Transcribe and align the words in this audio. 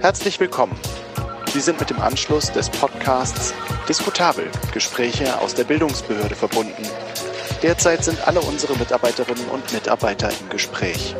Herzlich 0.00 0.38
willkommen. 0.38 0.78
Sie 1.52 1.60
sind 1.60 1.80
mit 1.80 1.88
dem 1.88 2.00
Anschluss 2.00 2.52
des 2.52 2.68
Podcasts 2.68 3.54
Diskutabel 3.88 4.50
Gespräche 4.72 5.40
aus 5.40 5.54
der 5.54 5.64
Bildungsbehörde 5.64 6.34
verbunden. 6.34 6.82
Derzeit 7.62 8.04
sind 8.04 8.26
alle 8.28 8.40
unsere 8.40 8.76
Mitarbeiterinnen 8.76 9.48
und 9.48 9.72
Mitarbeiter 9.72 10.28
im 10.28 10.48
Gespräch. 10.50 11.16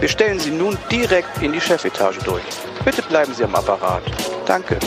Wir 0.00 0.08
stellen 0.08 0.40
Sie 0.40 0.50
nun 0.50 0.78
direkt 0.90 1.42
in 1.42 1.52
die 1.52 1.60
Chefetage 1.60 2.18
durch. 2.24 2.42
Bitte 2.84 3.02
bleiben 3.02 3.34
Sie 3.34 3.44
am 3.44 3.54
Apparat. 3.54 4.02
Danke. 4.46 4.78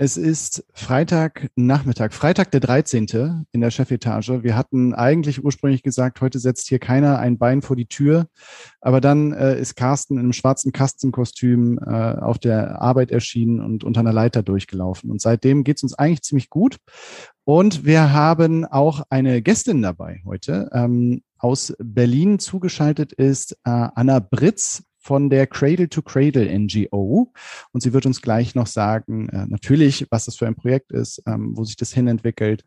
Es 0.00 0.16
ist 0.16 0.64
Freitagnachmittag, 0.74 2.12
Freitag 2.12 2.52
der 2.52 2.60
13. 2.60 3.44
in 3.50 3.60
der 3.60 3.72
Chefetage. 3.72 4.44
Wir 4.44 4.54
hatten 4.54 4.94
eigentlich 4.94 5.42
ursprünglich 5.44 5.82
gesagt, 5.82 6.20
heute 6.20 6.38
setzt 6.38 6.68
hier 6.68 6.78
keiner 6.78 7.18
ein 7.18 7.36
Bein 7.36 7.62
vor 7.62 7.74
die 7.74 7.88
Tür. 7.88 8.28
Aber 8.80 9.00
dann 9.00 9.32
äh, 9.32 9.58
ist 9.58 9.74
Carsten 9.74 10.14
in 10.14 10.20
einem 10.20 10.32
schwarzen 10.32 10.70
Kastenkostüm 10.70 11.80
äh, 11.84 11.90
auf 11.90 12.38
der 12.38 12.80
Arbeit 12.80 13.10
erschienen 13.10 13.58
und 13.58 13.82
unter 13.82 13.98
einer 13.98 14.12
Leiter 14.12 14.44
durchgelaufen. 14.44 15.10
Und 15.10 15.20
seitdem 15.20 15.64
geht 15.64 15.78
es 15.78 15.82
uns 15.82 15.94
eigentlich 15.94 16.22
ziemlich 16.22 16.48
gut. 16.48 16.76
Und 17.42 17.84
wir 17.84 18.12
haben 18.12 18.66
auch 18.66 19.02
eine 19.10 19.42
Gästin 19.42 19.82
dabei 19.82 20.22
heute. 20.24 20.70
Ähm, 20.74 21.22
aus 21.38 21.74
Berlin 21.80 22.38
zugeschaltet 22.38 23.12
ist 23.12 23.54
äh, 23.64 23.88
Anna 23.94 24.20
Britz 24.20 24.84
von 25.08 25.30
der 25.30 25.46
Cradle 25.46 25.88
to 25.88 26.02
Cradle 26.02 26.46
NGO. 26.58 27.32
Und 27.72 27.80
sie 27.80 27.94
wird 27.94 28.04
uns 28.04 28.20
gleich 28.20 28.54
noch 28.54 28.66
sagen, 28.66 29.30
äh, 29.30 29.46
natürlich, 29.46 30.06
was 30.10 30.26
das 30.26 30.36
für 30.36 30.46
ein 30.46 30.54
Projekt 30.54 30.92
ist, 30.92 31.22
ähm, 31.26 31.56
wo 31.56 31.64
sich 31.64 31.76
das 31.76 31.94
hin 31.94 32.08
entwickelt. 32.08 32.62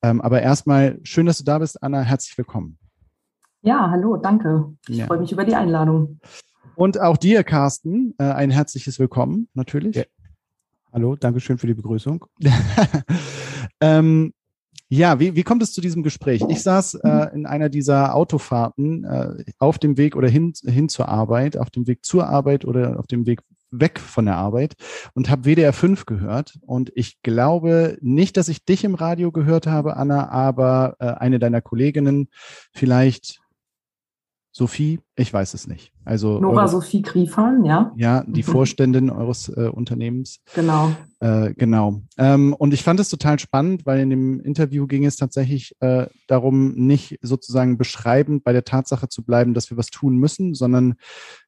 Ähm, 0.00 0.22
aber 0.22 0.40
erstmal 0.40 0.98
schön, 1.02 1.26
dass 1.26 1.36
du 1.36 1.44
da 1.44 1.58
bist, 1.58 1.82
Anna. 1.82 2.00
Herzlich 2.00 2.38
willkommen. 2.38 2.78
Ja, 3.60 3.90
hallo, 3.90 4.16
danke. 4.16 4.72
Ich 4.88 4.96
ja. 4.96 5.06
freue 5.06 5.18
mich 5.18 5.32
über 5.32 5.44
die 5.44 5.54
Einladung. 5.54 6.18
Und 6.76 6.98
auch 6.98 7.18
dir, 7.18 7.44
Carsten, 7.44 8.14
äh, 8.16 8.24
ein 8.24 8.50
herzliches 8.50 8.98
Willkommen, 8.98 9.48
natürlich. 9.52 9.96
Ja. 9.96 10.04
Hallo, 10.94 11.14
danke 11.14 11.40
schön 11.40 11.58
für 11.58 11.66
die 11.66 11.74
Begrüßung. 11.74 12.24
ähm, 13.82 14.32
ja, 14.94 15.18
wie, 15.18 15.34
wie 15.34 15.42
kommt 15.42 15.62
es 15.62 15.72
zu 15.72 15.80
diesem 15.80 16.02
Gespräch? 16.02 16.42
Ich 16.50 16.62
saß 16.62 16.96
äh, 16.96 17.34
in 17.34 17.46
einer 17.46 17.70
dieser 17.70 18.14
Autofahrten 18.14 19.04
äh, 19.04 19.44
auf 19.58 19.78
dem 19.78 19.96
Weg 19.96 20.16
oder 20.16 20.28
hin, 20.28 20.52
hin 20.66 20.90
zur 20.90 21.08
Arbeit, 21.08 21.56
auf 21.56 21.70
dem 21.70 21.86
Weg 21.86 22.04
zur 22.04 22.28
Arbeit 22.28 22.66
oder 22.66 22.98
auf 22.98 23.06
dem 23.06 23.24
Weg 23.24 23.40
weg 23.70 23.98
von 23.98 24.26
der 24.26 24.36
Arbeit 24.36 24.74
und 25.14 25.30
habe 25.30 25.46
WDR 25.46 25.72
5 25.72 26.04
gehört. 26.04 26.58
Und 26.60 26.92
ich 26.94 27.22
glaube 27.22 27.96
nicht, 28.02 28.36
dass 28.36 28.48
ich 28.48 28.66
dich 28.66 28.84
im 28.84 28.94
Radio 28.94 29.32
gehört 29.32 29.66
habe, 29.66 29.96
Anna, 29.96 30.28
aber 30.28 30.96
äh, 30.98 31.06
eine 31.06 31.38
deiner 31.38 31.62
Kolleginnen, 31.62 32.28
vielleicht 32.74 33.41
Sophie, 34.54 35.00
ich 35.16 35.32
weiß 35.32 35.54
es 35.54 35.66
nicht. 35.66 35.92
Also 36.04 36.38
Nora 36.38 36.68
Sophie 36.68 37.00
Griefan, 37.00 37.64
ja. 37.64 37.90
Ja, 37.96 38.22
die 38.26 38.42
mhm. 38.42 38.46
Vorständin 38.46 39.08
eures 39.08 39.48
äh, 39.48 39.68
Unternehmens. 39.68 40.40
Genau. 40.54 40.92
Äh, 41.20 41.54
genau. 41.54 42.02
Ähm, 42.18 42.52
und 42.52 42.74
ich 42.74 42.82
fand 42.82 43.00
es 43.00 43.08
total 43.08 43.38
spannend, 43.38 43.86
weil 43.86 44.00
in 44.00 44.10
dem 44.10 44.40
Interview 44.40 44.86
ging 44.86 45.06
es 45.06 45.16
tatsächlich 45.16 45.74
äh, 45.80 46.06
darum, 46.26 46.74
nicht 46.74 47.18
sozusagen 47.22 47.78
beschreibend 47.78 48.44
bei 48.44 48.52
der 48.52 48.64
Tatsache 48.64 49.08
zu 49.08 49.24
bleiben, 49.24 49.54
dass 49.54 49.70
wir 49.70 49.78
was 49.78 49.88
tun 49.88 50.16
müssen, 50.16 50.52
sondern 50.52 50.96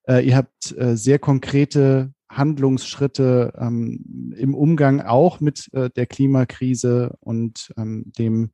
äh, 0.09 0.27
ihr 0.27 0.37
habt 0.37 0.75
äh, 0.79 0.97
sehr 0.97 1.19
konkrete 1.19 2.14
Handlungsschritte 2.37 3.53
ähm, 3.59 4.35
im 4.37 4.55
Umgang 4.55 5.01
auch 5.01 5.41
mit 5.41 5.73
äh, 5.73 5.91
der 5.91 6.07
Klimakrise 6.07 7.17
und 7.21 7.73
ähm, 7.77 8.13
dem 8.19 8.51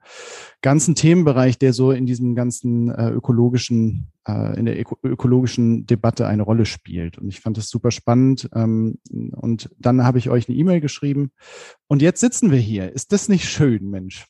ganzen 0.63 0.95
Themenbereich, 0.95 1.59
der 1.59 1.73
so 1.73 1.91
in 1.93 2.07
diesem 2.07 2.35
ganzen 2.35 2.91
äh, 2.91 3.11
ökologischen, 3.11 4.13
äh, 4.27 4.59
in 4.59 4.67
der 4.67 4.79
öko 4.79 4.99
ökologischen 5.03 5.87
Debatte 5.87 6.27
eine 6.27 6.43
Rolle 6.43 6.67
spielt. 6.67 7.19
Und 7.19 7.29
ich 7.29 7.41
fand 7.41 7.57
das 7.57 7.71
super 7.71 7.91
spannend. 7.91 8.49
Ähm, 8.55 8.99
und 9.11 9.71
dann 9.79 10.05
habe 10.05 10.19
ich 10.19 10.31
euch 10.31 10.49
eine 10.49 10.59
E-Mail 10.59 10.81
geschrieben. 10.81 11.33
Und 11.89 12.03
jetzt 12.03 12.21
sitzen 12.21 12.51
wir 12.51 12.59
hier. 12.59 12.93
Ist 12.93 13.13
das 13.13 13.29
nicht 13.29 13.49
schön, 13.49 13.89
Mensch? 13.89 14.27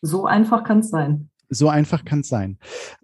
So 0.00 0.26
einfach 0.26 0.64
kann 0.64 0.80
es 0.80 0.90
sein. 0.90 1.30
So 1.54 1.68
einfach 1.68 2.04
kann 2.04 2.20
es 2.20 2.28
sein. 2.28 2.58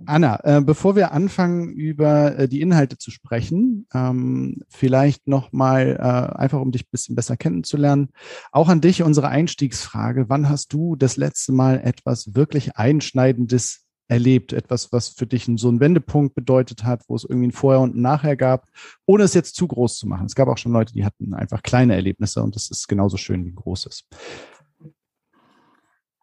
Anna, 0.07 0.41
äh, 0.45 0.61
bevor 0.61 0.97
wir 0.97 1.13
anfangen, 1.13 1.73
über 1.73 2.39
äh, 2.39 2.49
die 2.49 2.61
Inhalte 2.61 2.99
zu 2.99 3.11
sprechen, 3.11 3.87
ähm, 3.93 4.63
vielleicht 4.69 5.29
nochmal 5.29 5.97
äh, 5.99 6.37
einfach, 6.39 6.61
um 6.61 6.73
dich 6.73 6.85
ein 6.85 6.91
bisschen 6.91 7.15
besser 7.17 7.37
kennenzulernen, 7.37 8.09
auch 8.53 8.69
an 8.69 8.81
dich 8.81 9.03
unsere 9.03 9.29
Einstiegsfrage. 9.29 10.29
Wann 10.29 10.49
hast 10.49 10.73
du 10.73 10.97
das 10.97 11.17
letzte 11.17 11.53
Mal 11.53 11.81
etwas 11.83 12.35
wirklich 12.35 12.77
Einschneidendes 12.77 13.85
erlebt? 14.09 14.53
Etwas, 14.53 14.93
was 14.93 15.09
für 15.11 15.27
dich 15.27 15.49
so 15.57 15.69
einen 15.69 15.81
Wendepunkt 15.81 16.35
bedeutet 16.35 16.85
hat, 16.85 17.03
wo 17.09 17.17
es 17.17 17.25
irgendwie 17.25 17.49
ein 17.49 17.53
Vorher 17.53 17.81
und 17.81 17.97
ein 17.97 18.03
Nachher 18.03 18.37
gab, 18.37 18.67
ohne 19.07 19.25
es 19.25 19.35
jetzt 19.35 19.57
zu 19.57 19.69
groß 19.69 19.99
zu 19.99 20.09
machen. 20.09 20.27
Es 20.27 20.35
gab 20.35 20.49
auch 20.49 20.59
schon 20.59 20.73
Leute, 20.73 20.95
die 20.95 21.05
hatten 21.05 21.35
einfach 21.35 21.63
kleine 21.63 21.95
Erlebnisse 21.95 22.43
und 22.43 22.57
das 22.57 22.71
ist 22.71 22.89
genauso 22.89 23.17
schön 23.17 23.45
wie 23.45 23.53
großes. 23.53 24.05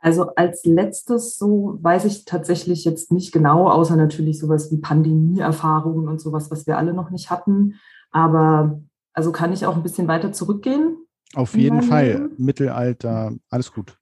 Also 0.05 0.35
als 0.35 0.63
letztes 0.65 1.35
so 1.35 1.79
weiß 1.81 2.05
ich 2.05 2.25
tatsächlich 2.25 2.85
jetzt 2.85 3.11
nicht 3.11 3.31
genau, 3.31 3.71
außer 3.71 3.95
natürlich 3.95 4.37
sowas 4.37 4.71
wie 4.71 4.77
Pandemieerfahrungen 4.77 6.07
und 6.07 6.21
sowas, 6.21 6.51
was 6.51 6.67
wir 6.67 6.77
alle 6.77 6.93
noch 6.93 7.09
nicht 7.09 7.31
hatten. 7.31 7.79
Aber 8.11 8.83
also 9.13 9.31
kann 9.31 9.51
ich 9.51 9.65
auch 9.65 9.75
ein 9.75 9.81
bisschen 9.81 10.07
weiter 10.07 10.31
zurückgehen? 10.31 10.95
Auf 11.33 11.57
jeden 11.57 11.81
Fall. 11.81 12.07
Leben? 12.07 12.35
Mittelalter, 12.37 13.33
alles 13.49 13.73
gut. 13.73 13.97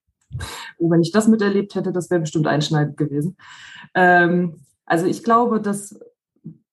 Oh, 0.78 0.92
wenn 0.92 1.00
ich 1.00 1.14
das 1.14 1.30
miterlebt 1.30 1.74
hätte, 1.74 1.94
das 1.94 2.10
wäre 2.10 2.20
bestimmt 2.20 2.48
einschneidend 2.48 2.98
gewesen. 2.98 3.38
Ähm, 3.96 4.58
also 4.86 5.06
ich 5.06 5.24
glaube, 5.24 5.62
dass 5.62 5.98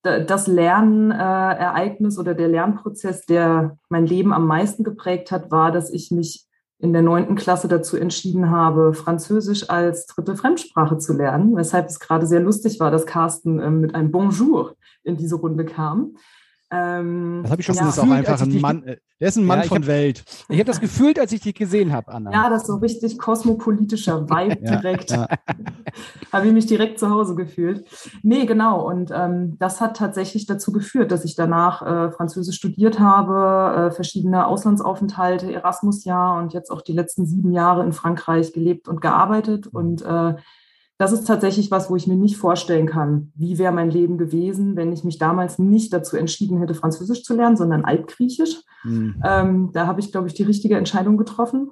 das 0.03 0.49
Lernereignis 0.49 2.19
oder 2.19 2.35
der 2.35 2.49
Lernprozess, 2.49 3.27
der 3.27 3.79
mein 3.91 4.07
Leben 4.07 4.33
am 4.33 4.49
meisten 4.49 4.83
geprägt 4.83 5.31
hat, 5.31 5.53
war, 5.53 5.71
dass 5.71 5.89
ich 5.89 6.11
mich 6.11 6.50
in 6.81 6.93
der 6.93 7.03
neunten 7.03 7.37
Klasse 7.37 7.69
dazu 7.69 7.97
entschieden 7.97 8.51
habe, 8.51 8.95
Französisch 8.95 9.69
als 9.69 10.07
dritte 10.07 10.35
Fremdsprache 10.35 10.97
zu 10.99 11.13
lernen, 11.13 11.55
weshalb 11.55 11.89
es 11.89 12.01
gerade 12.01 12.27
sehr 12.27 12.41
lustig 12.41 12.81
war, 12.81 12.91
dass 12.91 13.07
Carsten 13.07 13.61
ähm, 13.61 13.81
mit 13.81 13.95
einem 13.95 14.11
Bonjour 14.11 14.77
in 15.03 15.17
diese 15.17 15.37
Runde 15.37 15.65
kam. 15.65 16.17
Ähm, 16.73 17.41
das 17.43 17.51
habe 17.51 17.61
ich 17.61 17.67
schon 17.67 17.75
ja. 17.75 17.85
Das 17.85 17.97
ist 17.97 18.03
auch 18.03 18.11
einfach 18.11 18.41
ein 18.41 18.61
Mann. 18.61 18.85
Äh, 18.85 18.99
der 19.19 19.29
ist 19.29 19.37
ein 19.37 19.45
Mann 19.45 19.61
ja, 19.61 19.65
von 19.67 19.83
hab, 19.83 19.87
Welt. 19.87 20.25
Ich 20.49 20.57
habe 20.59 20.65
das 20.65 20.81
gefühlt, 20.81 21.19
als 21.19 21.33
ich 21.33 21.41
dich 21.41 21.55
gesehen 21.55 21.93
habe, 21.93 22.13
Anna. 22.13 22.33
Ja, 22.33 22.49
das 22.49 22.63
ist 22.63 22.69
so 22.69 22.77
richtig 22.77 23.19
kosmopolitischer 23.19 24.31
Vibe 24.31 24.57
direkt. 24.57 25.11
Ja, 25.11 25.29
habe 26.33 26.47
ich 26.47 26.53
mich 26.53 26.67
direkt 26.67 26.99
zu 26.99 27.11
Hause 27.11 27.35
gefühlt. 27.35 27.85
Nee, 28.23 28.47
genau. 28.47 28.89
Und 28.89 29.11
ähm, 29.13 29.57
das 29.59 29.81
hat 29.81 29.97
tatsächlich 29.97 30.47
dazu 30.47 30.73
geführt, 30.73 31.11
dass 31.11 31.25
ich 31.25 31.35
danach 31.35 31.83
äh, 31.83 32.13
Französisch 32.13 32.57
studiert 32.57 32.99
habe, 32.99 33.89
äh, 33.89 33.91
verschiedene 33.91 34.47
Auslandsaufenthalte, 34.47 35.53
Erasmus-Jahr 35.53 36.39
und 36.39 36.55
jetzt 36.55 36.71
auch 36.71 36.83
die 36.83 36.93
letzten 36.93 37.27
sieben 37.27 37.53
Jahre 37.53 37.85
in 37.85 37.93
Frankreich 37.93 38.53
gelebt 38.53 38.89
und 38.89 39.01
gearbeitet 39.01 39.67
und 39.67 40.03
äh, 40.03 40.35
das 41.01 41.13
ist 41.13 41.27
tatsächlich 41.27 41.71
was, 41.71 41.89
wo 41.89 41.97
ich 41.97 42.07
mir 42.07 42.15
nicht 42.15 42.37
vorstellen 42.37 42.87
kann, 42.87 43.33
wie 43.35 43.57
wäre 43.57 43.73
mein 43.73 43.91
Leben 43.91 44.19
gewesen, 44.19 44.77
wenn 44.77 44.93
ich 44.93 45.03
mich 45.03 45.17
damals 45.17 45.59
nicht 45.59 45.95
dazu 45.95 46.19
entschieden 46.19 46.59
hätte, 46.59 46.75
Französisch 46.75 47.23
zu 47.23 47.35
lernen, 47.35 47.57
sondern 47.57 47.87
Altgriechisch. 47.87 48.61
Mhm. 48.85 49.15
Ähm, 49.25 49.71
da 49.73 49.87
habe 49.87 50.01
ich, 50.01 50.13
glaube 50.13 50.29
ich, 50.29 50.35
die 50.35 50.43
richtige 50.43 50.77
Entscheidung 50.77 51.17
getroffen. 51.17 51.71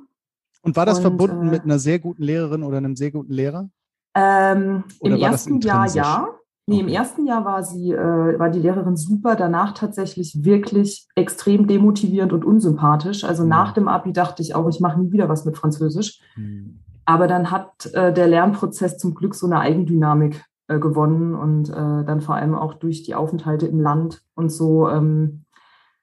Und 0.62 0.76
war 0.76 0.86
das 0.86 0.96
Und, 0.96 1.02
verbunden 1.02 1.48
äh, 1.48 1.50
mit 1.50 1.64
einer 1.64 1.78
sehr 1.78 1.98
guten 1.98 2.22
Lehrerin 2.22 2.62
oder 2.62 2.78
einem 2.78 2.96
sehr 2.96 3.10
guten 3.10 3.34
Lehrer? 3.34 3.68
Ähm, 4.14 4.84
Im 5.02 5.16
ersten 5.16 5.60
Jahr 5.60 5.86
ja. 5.94 6.28
Nee, 6.66 6.80
im 6.80 6.88
ersten 6.88 7.26
Jahr 7.26 7.44
war 7.44 7.62
sie, 7.62 7.92
äh, 7.92 8.38
war 8.38 8.48
die 8.48 8.60
Lehrerin 8.60 8.96
super, 8.96 9.36
danach 9.36 9.74
tatsächlich 9.74 10.42
wirklich 10.42 11.06
extrem 11.14 11.66
demotivierend 11.66 12.32
und 12.32 12.46
unsympathisch. 12.46 13.24
Also 13.24 13.42
mhm. 13.42 13.50
nach 13.50 13.72
dem 13.72 13.88
Abi 13.88 14.14
dachte 14.14 14.40
ich 14.40 14.54
auch, 14.54 14.70
ich 14.70 14.80
mache 14.80 14.98
nie 14.98 15.12
wieder 15.12 15.28
was 15.28 15.44
mit 15.44 15.58
Französisch. 15.58 16.18
Mhm. 16.34 16.80
Aber 17.08 17.26
dann 17.26 17.50
hat 17.50 17.86
äh, 17.94 18.12
der 18.12 18.26
Lernprozess 18.26 18.98
zum 18.98 19.14
Glück 19.14 19.34
so 19.34 19.46
eine 19.46 19.60
Eigendynamik 19.60 20.44
äh, 20.66 20.78
gewonnen 20.78 21.34
und 21.34 21.70
äh, 21.70 22.05
dann 22.05 22.20
vor 22.20 22.34
allem 22.34 22.55
auch 22.55 22.75
durch 22.75 23.02
die 23.02 23.14
Aufenthalte 23.14 23.66
im 23.66 23.81
Land 23.81 24.20
und 24.34 24.52
so 24.52 24.90
ähm, 24.90 25.46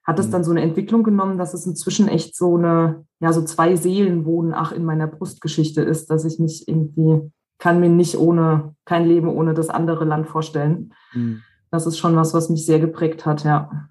hat 0.03 0.17
es 0.17 0.27
mhm. 0.27 0.31
dann 0.31 0.43
so 0.43 0.49
eine 0.49 0.63
Entwicklung 0.63 1.03
genommen, 1.03 1.37
dass 1.37 1.53
es 1.53 1.67
inzwischen 1.67 2.07
echt 2.07 2.35
so 2.35 2.57
eine, 2.57 3.05
ja, 3.19 3.31
so 3.33 3.43
zwei 3.43 3.75
Seelen 3.75 4.25
wohnen, 4.25 4.51
ach, 4.55 4.71
in 4.71 4.83
meiner 4.83 5.05
Brustgeschichte 5.05 5.83
ist, 5.83 6.09
dass 6.09 6.25
ich 6.25 6.39
mich 6.39 6.67
irgendwie, 6.67 7.31
kann 7.59 7.79
mir 7.79 7.89
nicht 7.89 8.17
ohne, 8.17 8.73
kein 8.85 9.05
Leben 9.05 9.27
ohne 9.27 9.53
das 9.53 9.69
andere 9.69 10.05
Land 10.05 10.27
vorstellen. 10.27 10.91
Mhm. 11.13 11.43
Das 11.69 11.85
ist 11.85 11.99
schon 11.99 12.15
was, 12.15 12.33
was 12.33 12.49
mich 12.49 12.65
sehr 12.65 12.79
geprägt 12.79 13.27
hat, 13.27 13.43
ja. 13.43 13.89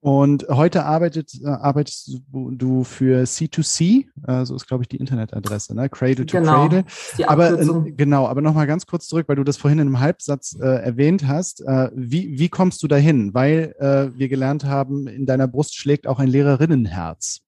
Und 0.00 0.46
heute 0.48 0.84
arbeitet, 0.84 1.32
äh, 1.42 1.48
arbeitest 1.48 2.20
du 2.32 2.84
für 2.84 3.24
C2C, 3.24 4.06
also 4.22 4.54
ist, 4.54 4.68
glaube 4.68 4.84
ich, 4.84 4.88
die 4.88 4.96
Internetadresse, 4.96 5.74
ne? 5.74 5.88
Cradle 5.88 6.24
to 6.24 6.38
genau, 6.38 6.68
Cradle. 6.68 6.84
Aber 7.26 7.60
äh, 7.60 7.90
genau, 7.90 8.28
aber 8.28 8.40
nochmal 8.40 8.68
ganz 8.68 8.86
kurz 8.86 9.08
zurück, 9.08 9.28
weil 9.28 9.34
du 9.36 9.42
das 9.42 9.56
vorhin 9.56 9.80
in 9.80 9.88
einem 9.88 10.00
Halbsatz 10.00 10.56
äh, 10.60 10.66
erwähnt 10.66 11.26
hast. 11.26 11.62
Äh, 11.62 11.90
wie, 11.94 12.38
wie 12.38 12.48
kommst 12.48 12.80
du 12.84 12.86
dahin? 12.86 13.34
Weil 13.34 13.74
äh, 13.80 14.16
wir 14.16 14.28
gelernt 14.28 14.64
haben, 14.64 15.08
in 15.08 15.26
deiner 15.26 15.48
Brust 15.48 15.76
schlägt 15.76 16.06
auch 16.06 16.20
ein 16.20 16.28
Lehrerinnenherz. 16.28 17.40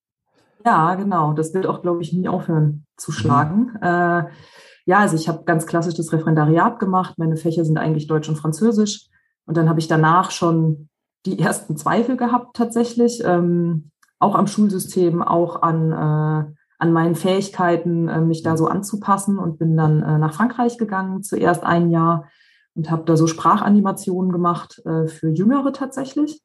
Ja, 0.67 0.97
genau. 0.97 1.33
Das 1.35 1.55
wird 1.55 1.67
auch, 1.67 1.83
glaube 1.83 2.03
ich, 2.03 2.13
nie 2.13 2.29
aufhören 2.29 2.85
zu 2.97 3.13
schlagen. 3.13 3.73
Mhm. 3.81 4.27
Ja, 4.85 4.99
also 4.99 5.17
ich 5.17 5.29
habe 5.29 5.45
ganz 5.45 5.67
klassisch 5.67 5.95
das 5.95 6.13
Referendariat 6.13 6.81
gemacht. 6.81 7.15
Meine 7.17 7.37
Fächer 7.37 7.65
sind 7.65 7.79
eigentlich 7.79 8.09
Deutsch 8.09 8.29
und 8.29 8.37
Französisch. 8.37 9.07
Und 9.47 9.57
dann 9.57 9.69
habe 9.69 9.81
ich 9.81 9.89
danach 9.89 10.33
schon 10.33 10.90
die 11.27 11.39
ersten 11.39 11.77
Zweifel 11.77 12.17
gehabt 12.17 12.57
tatsächlich, 12.57 13.23
ähm, 13.25 13.91
auch 14.19 14.35
am 14.35 14.47
Schulsystem, 14.47 15.23
auch 15.23 15.63
an, 15.63 15.93
äh, 15.93 16.53
an 16.79 16.93
meinen 16.93 17.15
Fähigkeiten, 17.15 18.09
äh, 18.09 18.21
mich 18.21 18.43
da 18.43 18.57
so 18.57 18.67
anzupassen 18.67 19.39
und 19.39 19.59
bin 19.59 19.77
dann 19.77 20.03
äh, 20.03 20.19
nach 20.19 20.35
Frankreich 20.35 20.79
gegangen, 20.79 21.23
zuerst 21.23 21.65
ein 21.65 21.91
Jahr 21.91 22.29
und 22.75 22.91
habe 22.91 23.05
da 23.05 23.17
so 23.17 23.27
Sprachanimationen 23.27 24.33
gemacht 24.33 24.83
äh, 24.85 25.07
für 25.07 25.29
Jüngere 25.29 25.73
tatsächlich 25.73 26.43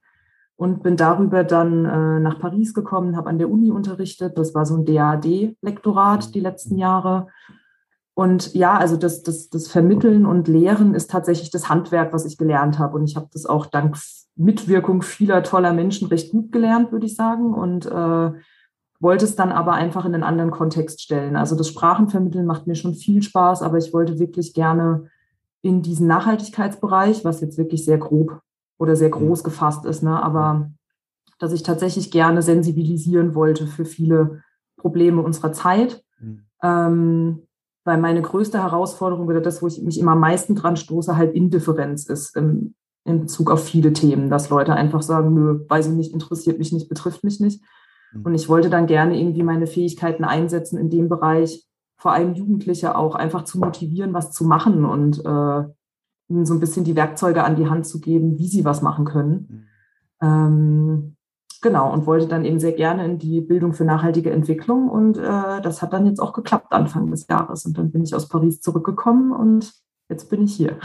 und 0.58 0.84
bin 0.84 0.96
darüber 0.96 1.44
dann 1.44 1.86
äh, 1.86 2.20
nach 2.20 2.40
Paris 2.40 2.74
gekommen, 2.74 3.18
habe 3.18 3.30
an 3.30 3.38
der 3.38 3.50
Uni 3.50 3.72
unterrichtet. 3.72 4.38
Das 4.38 4.56
war 4.56 4.66
so 4.66 4.76
ein 4.76 4.86
DAD-Lektorat 4.86 6.34
die 6.34 6.40
letzten 6.40 6.78
Jahre. 6.78 7.28
Und 8.16 8.54
ja, 8.54 8.78
also 8.78 8.96
das, 8.96 9.24
das, 9.24 9.50
das 9.50 9.68
Vermitteln 9.68 10.26
und 10.26 10.48
Lehren 10.48 10.94
ist 10.96 11.12
tatsächlich 11.12 11.52
das 11.52 11.70
Handwerk, 11.70 12.14
was 12.14 12.26
ich 12.26 12.38
gelernt 12.38 12.80
habe. 12.80 12.98
Und 12.98 13.04
ich 13.04 13.18
habe 13.18 13.28
das 13.32 13.46
auch 13.46 13.66
dank 13.66 13.98
Mitwirkung 14.38 15.02
vieler 15.02 15.44
toller 15.44 15.74
Menschen 15.74 16.08
recht 16.08 16.32
gut 16.32 16.52
gelernt, 16.52 16.94
würde 16.94 17.06
ich 17.06 17.16
sagen. 17.16 17.54
Und 17.54 17.86
äh, 17.86 18.32
wollte 19.02 19.26
es 19.26 19.36
dann 19.36 19.52
aber 19.52 19.74
einfach 19.74 20.06
in 20.06 20.14
einen 20.14 20.24
anderen 20.24 20.52
Kontext 20.52 21.02
stellen. 21.02 21.36
Also 21.36 21.56
das 21.56 21.68
Sprachenvermitteln 21.68 22.46
macht 22.46 22.68
mir 22.68 22.76
schon 22.76 22.94
viel 22.94 23.22
Spaß, 23.22 23.62
aber 23.62 23.78
ich 23.78 23.94
wollte 23.94 24.18
wirklich 24.18 24.54
gerne 24.54 25.10
in 25.62 25.82
diesen 25.82 26.08
Nachhaltigkeitsbereich, 26.08 27.26
was 27.26 27.42
jetzt 27.42 27.58
wirklich 27.58 27.84
sehr 27.84 27.98
grob 27.98 28.40
oder 28.78 28.96
sehr 28.96 29.10
groß 29.10 29.42
mhm. 29.42 29.44
gefasst 29.44 29.86
ist, 29.86 30.04
ne? 30.04 30.22
aber 30.24 30.72
dass 31.40 31.52
ich 31.52 31.64
tatsächlich 31.64 32.12
gerne 32.12 32.42
sensibilisieren 32.42 33.36
wollte 33.36 33.68
für 33.68 33.84
viele 33.84 34.42
Probleme 34.78 35.22
unserer 35.22 35.52
Zeit. 35.52 36.04
Mhm. 36.20 36.46
Ähm, 36.64 37.45
weil 37.86 38.00
meine 38.00 38.22
größte 38.22 38.62
Herausforderung 38.62 39.28
oder 39.28 39.42
das, 39.42 39.62
wo 39.62 39.68
ich 39.68 39.82
mich 39.82 40.00
immer 40.00 40.14
am 40.14 40.20
meisten 40.20 40.56
dran 40.56 40.76
stoße, 40.76 41.16
halt 41.16 41.34
Indifferenz 41.36 42.08
ist 42.08 42.36
im, 42.36 42.74
in 43.06 43.22
Bezug 43.22 43.52
auf 43.52 43.64
viele 43.64 43.94
Themen, 43.94 44.30
dass 44.30 44.50
Leute 44.50 44.74
einfach 44.74 45.04
sagen, 45.04 45.34
nö, 45.34 45.64
weiß 45.70 45.88
ich 45.88 45.94
nicht, 45.94 46.12
interessiert 46.12 46.58
mich 46.58 46.74
nicht, 46.74 46.90
betrifft 46.90 47.24
mich 47.24 47.40
nicht. 47.40 47.64
Mhm. 48.12 48.24
Und 48.24 48.36
ich 48.36 48.50
wollte 48.50 48.72
dann 48.72 48.88
gerne 48.88 49.20
irgendwie 49.20 49.44
meine 49.44 49.68
Fähigkeiten 49.68 50.24
einsetzen 50.24 50.80
in 50.80 50.90
dem 50.90 51.08
Bereich, 51.08 51.64
vor 51.96 52.12
allem 52.12 52.34
Jugendliche 52.34 52.98
auch 52.98 53.16
einfach 53.16 53.44
zu 53.44 53.60
motivieren, 53.60 54.14
was 54.14 54.32
zu 54.32 54.46
machen 54.46 54.84
und 54.84 55.20
äh, 55.24 55.64
ihnen 56.28 56.46
so 56.46 56.56
ein 56.56 56.60
bisschen 56.60 56.84
die 56.84 56.96
Werkzeuge 56.96 57.44
an 57.44 57.56
die 57.56 57.70
Hand 57.70 57.86
zu 57.86 58.02
geben, 58.02 58.40
wie 58.40 58.48
sie 58.48 58.66
was 58.66 58.82
machen 58.82 59.06
können. 59.06 59.48
Mhm. 59.48 59.64
Ähm, 60.22 61.15
genau, 61.66 61.92
und 61.92 62.06
wollte 62.06 62.28
dann 62.28 62.46
eben 62.46 62.60
sehr 62.60 62.74
gerne 62.74 63.04
in 63.06 63.18
die 63.18 63.42
Bildung 63.42 63.74
für 63.74 63.86
nachhaltige 63.86 64.30
Entwicklung. 64.30 64.88
Und 64.88 65.18
äh, 65.18 65.62
das 65.64 65.82
hat 65.82 65.94
dann 65.94 66.06
jetzt 66.06 66.20
auch 66.20 66.32
geklappt 66.32 66.72
Anfang 66.72 67.10
des 67.10 67.28
Jahres. 67.28 67.66
Und 67.66 67.76
dann 67.80 67.92
bin 67.92 68.04
ich 68.04 68.14
aus 68.14 68.30
Paris 68.30 68.62
zurückgekommen 68.62 69.32
und 69.32 69.74
jetzt 70.08 70.30
bin 70.30 70.44
ich 70.44 70.54
hier. 70.54 70.78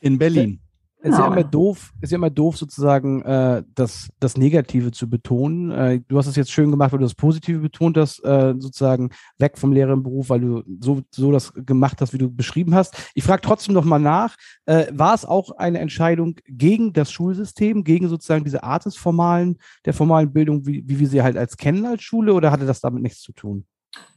In 0.00 0.18
Berlin. 0.18 0.60
Es 1.02 1.12
ist 1.12 1.18
ja 1.18 1.26
immer 1.26 1.44
doof, 1.44 1.92
ist 2.02 2.12
ja 2.12 2.16
immer 2.16 2.28
doof, 2.28 2.58
sozusagen 2.58 3.22
äh, 3.22 3.62
das, 3.74 4.10
das 4.20 4.36
Negative 4.36 4.90
zu 4.90 5.08
betonen. 5.08 5.70
Äh, 5.70 6.00
du 6.06 6.18
hast 6.18 6.26
es 6.26 6.36
jetzt 6.36 6.52
schön 6.52 6.70
gemacht, 6.70 6.92
weil 6.92 6.98
du 6.98 7.06
das 7.06 7.14
Positive 7.14 7.60
betont 7.60 7.96
hast, 7.96 8.22
äh, 8.22 8.54
sozusagen 8.58 9.10
weg 9.38 9.56
vom 9.56 9.72
Lehrerberuf, 9.72 10.28
weil 10.28 10.40
du 10.40 10.62
so, 10.80 11.00
so 11.10 11.32
das 11.32 11.54
gemacht 11.54 12.02
hast, 12.02 12.12
wie 12.12 12.18
du 12.18 12.30
beschrieben 12.30 12.74
hast. 12.74 12.94
Ich 13.14 13.24
frage 13.24 13.40
trotzdem 13.40 13.74
noch 13.74 13.84
mal 13.84 13.98
nach, 13.98 14.36
äh, 14.66 14.86
war 14.92 15.14
es 15.14 15.24
auch 15.24 15.52
eine 15.52 15.78
Entscheidung 15.78 16.36
gegen 16.46 16.92
das 16.92 17.10
Schulsystem, 17.10 17.82
gegen 17.82 18.08
sozusagen 18.08 18.44
diese 18.44 18.62
Art 18.62 18.84
des 18.84 18.96
formalen, 18.96 19.56
der 19.86 19.94
formalen 19.94 20.32
Bildung, 20.32 20.66
wie, 20.66 20.84
wie 20.86 20.98
wir 20.98 21.08
sie 21.08 21.22
halt 21.22 21.38
als 21.38 21.56
kennen 21.56 21.86
als 21.86 22.02
Schule, 22.02 22.34
oder 22.34 22.50
hatte 22.50 22.66
das 22.66 22.80
damit 22.80 23.02
nichts 23.02 23.22
zu 23.22 23.32
tun? 23.32 23.64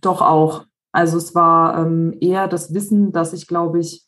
Doch 0.01 0.21
auch. 0.21 0.65
Also 0.91 1.17
es 1.17 1.33
war 1.33 1.77
ähm, 1.79 2.13
eher 2.19 2.47
das 2.47 2.73
Wissen, 2.73 3.13
dass 3.13 3.31
ich, 3.33 3.47
glaube 3.47 3.79
ich, 3.79 4.05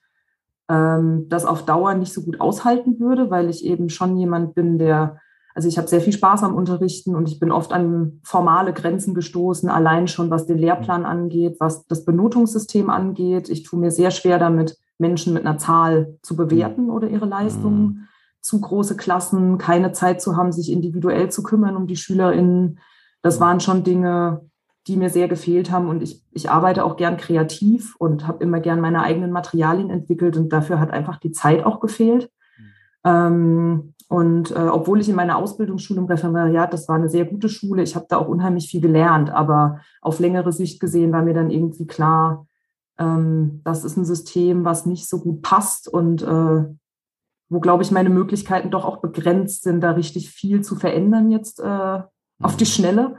ähm, 0.69 1.27
das 1.29 1.45
auf 1.45 1.65
Dauer 1.65 1.94
nicht 1.94 2.13
so 2.13 2.21
gut 2.21 2.41
aushalten 2.41 3.00
würde, 3.00 3.29
weil 3.29 3.50
ich 3.50 3.65
eben 3.65 3.89
schon 3.89 4.17
jemand 4.17 4.56
bin, 4.56 4.77
der, 4.77 5.19
also 5.53 5.67
ich 5.67 5.77
habe 5.77 5.88
sehr 5.88 6.01
viel 6.01 6.13
Spaß 6.13 6.44
am 6.44 6.56
Unterrichten 6.56 7.15
und 7.15 7.29
ich 7.29 7.39
bin 7.39 7.51
oft 7.51 7.71
an 7.71 8.19
formale 8.23 8.73
Grenzen 8.73 9.13
gestoßen, 9.13 9.69
allein 9.69 10.07
schon 10.07 10.29
was 10.29 10.47
den 10.47 10.57
Lehrplan 10.57 11.01
mhm. 11.01 11.07
angeht, 11.07 11.57
was 11.59 11.85
das 11.88 12.06
Benotungssystem 12.06 12.89
angeht. 12.89 13.50
Ich 13.50 13.63
tue 13.63 13.79
mir 13.79 13.91
sehr 13.91 14.12
schwer 14.12 14.39
damit, 14.39 14.77
Menschen 14.97 15.33
mit 15.33 15.45
einer 15.45 15.57
Zahl 15.57 16.17
zu 16.21 16.35
bewerten 16.35 16.89
oder 16.89 17.09
ihre 17.09 17.25
Leistungen. 17.25 17.81
Mhm. 17.81 18.00
Zu 18.41 18.62
große 18.62 18.95
Klassen, 18.95 19.57
keine 19.57 19.91
Zeit 19.91 20.21
zu 20.21 20.38
haben, 20.38 20.51
sich 20.51 20.71
individuell 20.71 21.29
zu 21.29 21.41
kümmern 21.41 21.75
um 21.75 21.88
die 21.88 21.95
SchülerInnen. 21.95 22.79
Das 23.21 23.39
mhm. 23.39 23.44
waren 23.44 23.59
schon 23.59 23.83
Dinge, 23.83 24.41
die 24.87 24.97
mir 24.97 25.09
sehr 25.09 25.27
gefehlt 25.27 25.71
haben. 25.71 25.87
Und 25.87 26.03
ich, 26.03 26.23
ich 26.31 26.49
arbeite 26.49 26.83
auch 26.83 26.95
gern 26.95 27.17
kreativ 27.17 27.95
und 27.97 28.27
habe 28.27 28.43
immer 28.43 28.59
gern 28.59 28.81
meine 28.81 29.01
eigenen 29.01 29.31
Materialien 29.31 29.89
entwickelt 29.89 30.37
und 30.37 30.49
dafür 30.49 30.79
hat 30.79 30.91
einfach 30.91 31.17
die 31.17 31.31
Zeit 31.31 31.65
auch 31.65 31.79
gefehlt. 31.79 32.29
Ähm, 33.03 33.93
und 34.07 34.51
äh, 34.51 34.67
obwohl 34.67 35.01
ich 35.01 35.09
in 35.09 35.15
meiner 35.15 35.37
Ausbildungsschule 35.37 35.99
im 35.99 36.05
Referendariat, 36.05 36.71
das 36.71 36.87
war 36.87 36.95
eine 36.95 37.09
sehr 37.09 37.25
gute 37.25 37.49
Schule, 37.49 37.81
ich 37.81 37.95
habe 37.95 38.05
da 38.07 38.17
auch 38.17 38.27
unheimlich 38.27 38.69
viel 38.69 38.81
gelernt, 38.81 39.31
aber 39.31 39.79
auf 40.01 40.19
längere 40.19 40.51
Sicht 40.51 40.79
gesehen 40.79 41.11
war 41.11 41.23
mir 41.23 41.33
dann 41.33 41.49
irgendwie 41.49 41.88
klar, 41.88 42.45
ähm, 42.99 43.61
das 43.63 43.83
ist 43.83 43.97
ein 43.97 44.05
System, 44.05 44.63
was 44.63 44.85
nicht 44.85 45.09
so 45.09 45.19
gut 45.19 45.41
passt 45.41 45.88
und 45.88 46.21
äh, 46.21 46.65
wo, 47.49 47.59
glaube 47.59 47.83
ich, 47.83 47.91
meine 47.91 48.09
Möglichkeiten 48.09 48.69
doch 48.69 48.85
auch 48.85 48.97
begrenzt 48.97 49.63
sind, 49.63 49.81
da 49.81 49.91
richtig 49.91 50.29
viel 50.29 50.61
zu 50.61 50.75
verändern 50.75 51.31
jetzt 51.31 51.59
äh, 51.59 51.99
auf 52.41 52.57
die 52.57 52.63
mhm. 52.63 52.69
Schnelle 52.69 53.15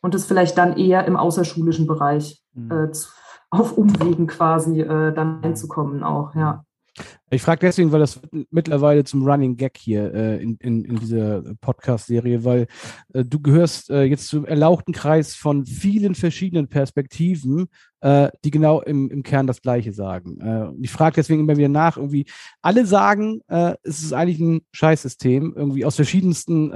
und 0.00 0.14
es 0.14 0.26
vielleicht 0.26 0.58
dann 0.58 0.76
eher 0.76 1.04
im 1.06 1.16
außerschulischen 1.16 1.86
Bereich 1.86 2.42
mhm. 2.54 2.70
äh, 2.70 2.90
auf 3.50 3.76
Umwegen 3.76 4.26
quasi 4.26 4.80
äh, 4.80 5.12
dann 5.12 5.42
einzukommen 5.42 6.02
auch, 6.02 6.34
ja. 6.34 6.64
Ich 7.30 7.42
frage 7.42 7.60
deswegen, 7.60 7.92
weil 7.92 8.00
das 8.00 8.20
mittlerweile 8.50 9.04
zum 9.04 9.22
Running 9.22 9.56
Gag 9.56 9.76
hier 9.76 10.14
äh, 10.14 10.42
in, 10.42 10.56
in, 10.56 10.84
in 10.84 10.96
dieser 10.96 11.42
Podcast-Serie, 11.60 12.42
weil 12.44 12.66
äh, 13.12 13.22
du 13.22 13.40
gehörst 13.40 13.90
äh, 13.90 14.04
jetzt 14.04 14.28
zum 14.28 14.46
erlauchten 14.46 14.92
Kreis 14.92 15.34
von 15.34 15.66
vielen 15.66 16.14
verschiedenen 16.14 16.68
Perspektiven, 16.68 17.68
äh, 18.00 18.30
die 18.44 18.52
genau 18.52 18.80
im, 18.80 19.10
im 19.10 19.24
Kern 19.24 19.48
das 19.48 19.60
Gleiche 19.60 19.92
sagen. 19.92 20.40
Äh, 20.40 20.68
ich 20.80 20.90
frage 20.90 21.16
deswegen 21.16 21.40
immer 21.40 21.56
wieder 21.56 21.68
nach, 21.68 21.96
irgendwie, 21.96 22.26
alle 22.62 22.86
sagen, 22.86 23.40
äh, 23.48 23.74
es 23.82 24.02
ist 24.02 24.12
eigentlich 24.12 24.38
ein 24.38 24.60
Scheißsystem, 24.72 25.54
irgendwie 25.56 25.84
aus 25.84 25.96
verschiedensten 25.96 26.70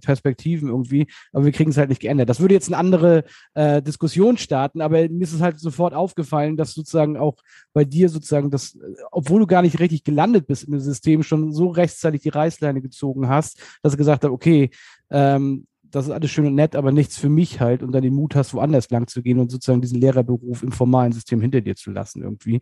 Perspektiven 0.00 0.68
irgendwie, 0.68 1.08
aber 1.32 1.44
wir 1.44 1.52
kriegen 1.52 1.70
es 1.70 1.76
halt 1.76 1.88
nicht 1.88 2.00
geändert. 2.00 2.28
Das 2.28 2.40
würde 2.40 2.54
jetzt 2.54 2.68
eine 2.68 2.76
andere 2.76 3.24
Diskussion 3.56 4.36
starten, 4.38 4.80
aber 4.80 5.08
mir 5.08 5.22
ist 5.22 5.32
es 5.32 5.40
halt 5.40 5.58
sofort 5.58 5.94
aufgefallen, 5.94 6.56
dass 6.56 6.74
sozusagen 6.74 7.16
auch 7.16 7.36
bei 7.72 7.84
dir 7.84 8.08
sozusagen 8.08 8.50
das, 8.50 8.78
obwohl 9.10 9.40
du 9.40 9.46
gar 9.46 9.57
gar 9.58 9.62
nicht 9.62 9.80
richtig 9.80 10.04
gelandet 10.04 10.46
bist 10.46 10.64
im 10.64 10.78
System, 10.78 11.24
schon 11.24 11.52
so 11.52 11.68
rechtzeitig 11.68 12.22
die 12.22 12.28
Reißleine 12.28 12.80
gezogen 12.80 13.28
hast, 13.28 13.60
dass 13.82 13.92
du 13.92 13.98
gesagt 13.98 14.22
hast, 14.22 14.30
okay, 14.30 14.70
ähm, 15.10 15.66
das 15.82 16.06
ist 16.06 16.12
alles 16.12 16.30
schön 16.30 16.46
und 16.46 16.54
nett, 16.54 16.76
aber 16.76 16.92
nichts 16.92 17.16
für 17.16 17.28
mich 17.28 17.60
halt 17.60 17.82
und 17.82 17.90
dann 17.90 18.02
den 18.02 18.14
Mut 18.14 18.36
hast, 18.36 18.54
woanders 18.54 18.88
lang 18.90 19.08
zu 19.08 19.20
gehen 19.20 19.40
und 19.40 19.50
sozusagen 19.50 19.80
diesen 19.80 20.00
Lehrerberuf 20.00 20.62
im 20.62 20.70
formalen 20.70 21.10
System 21.10 21.40
hinter 21.40 21.60
dir 21.60 21.74
zu 21.74 21.90
lassen 21.90 22.22
irgendwie. 22.22 22.60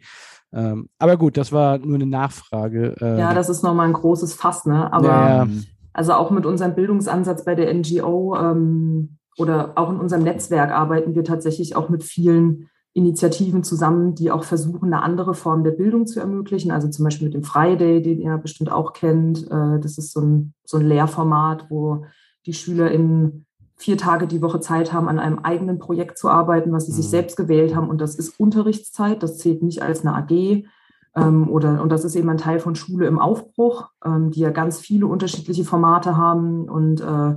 Ähm, 0.54 0.88
aber 0.98 1.18
gut, 1.18 1.36
das 1.36 1.52
war 1.52 1.76
nur 1.76 1.96
eine 1.96 2.06
Nachfrage. 2.06 2.94
Äh, 2.98 3.18
ja, 3.18 3.34
das 3.34 3.50
ist 3.50 3.62
nochmal 3.62 3.88
ein 3.88 3.92
großes 3.92 4.32
Fass, 4.32 4.64
ne? 4.64 4.90
Aber 4.90 5.06
ja, 5.06 5.48
also 5.92 6.14
auch 6.14 6.30
mit 6.30 6.46
unserem 6.46 6.74
Bildungsansatz 6.74 7.44
bei 7.44 7.54
der 7.54 7.74
NGO 7.74 8.36
ähm, 8.38 9.18
oder 9.36 9.72
auch 9.74 9.90
in 9.90 9.98
unserem 9.98 10.22
Netzwerk 10.22 10.70
arbeiten 10.70 11.14
wir 11.14 11.24
tatsächlich 11.24 11.76
auch 11.76 11.90
mit 11.90 12.04
vielen 12.04 12.70
Initiativen 12.96 13.62
zusammen, 13.62 14.14
die 14.14 14.30
auch 14.30 14.42
versuchen, 14.42 14.86
eine 14.86 15.02
andere 15.02 15.34
Form 15.34 15.64
der 15.64 15.72
Bildung 15.72 16.06
zu 16.06 16.18
ermöglichen. 16.18 16.70
Also 16.70 16.88
zum 16.88 17.04
Beispiel 17.04 17.26
mit 17.26 17.34
dem 17.34 17.42
Friday, 17.42 18.02
den 18.02 18.22
ihr 18.22 18.38
bestimmt 18.38 18.72
auch 18.72 18.94
kennt. 18.94 19.50
Äh, 19.50 19.78
das 19.80 19.98
ist 19.98 20.12
so 20.12 20.20
ein, 20.20 20.54
so 20.64 20.78
ein 20.78 20.86
Lehrformat, 20.86 21.66
wo 21.68 22.06
die 22.46 22.54
Schüler 22.54 22.90
in 22.90 23.44
vier 23.76 23.98
Tage 23.98 24.26
die 24.26 24.40
Woche 24.40 24.60
Zeit 24.60 24.94
haben, 24.94 25.08
an 25.08 25.18
einem 25.18 25.40
eigenen 25.40 25.78
Projekt 25.78 26.16
zu 26.16 26.30
arbeiten, 26.30 26.72
was 26.72 26.86
sie 26.86 26.92
sich 26.92 27.04
mhm. 27.04 27.10
selbst 27.10 27.36
gewählt 27.36 27.76
haben. 27.76 27.90
Und 27.90 28.00
das 28.00 28.14
ist 28.14 28.40
Unterrichtszeit, 28.40 29.22
das 29.22 29.36
zählt 29.36 29.62
nicht 29.62 29.82
als 29.82 30.00
eine 30.00 30.14
AG. 30.14 30.64
Ähm, 31.14 31.50
oder, 31.50 31.82
und 31.82 31.92
das 31.92 32.02
ist 32.02 32.16
eben 32.16 32.30
ein 32.30 32.38
Teil 32.38 32.60
von 32.60 32.76
Schule 32.76 33.06
im 33.06 33.18
Aufbruch, 33.18 33.90
ähm, 34.06 34.30
die 34.30 34.40
ja 34.40 34.48
ganz 34.48 34.78
viele 34.78 35.06
unterschiedliche 35.06 35.64
Formate 35.64 36.16
haben. 36.16 36.66
Und 36.66 37.02
äh, 37.02 37.36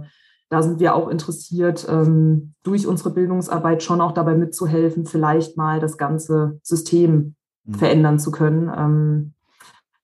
da 0.50 0.64
sind 0.64 0.80
wir 0.80 0.96
auch 0.96 1.08
interessiert, 1.10 1.88
ähm, 1.90 2.54
durch 2.64 2.88
unsere 2.88 3.12
Bildungsarbeit 3.12 3.84
schon 3.84 4.02
auch 4.02 4.14
dabei 4.14 4.36
mitzuhelfen, 4.36 5.06
vielleicht 5.06 5.58
mal 5.58 5.80
das 5.80 5.98
ganze 5.98 6.60
System 6.64 7.36
mhm. 7.66 7.74
verändern 7.76 8.20
zu 8.20 8.32
können. 8.32 8.72
Ähm, 8.76 9.34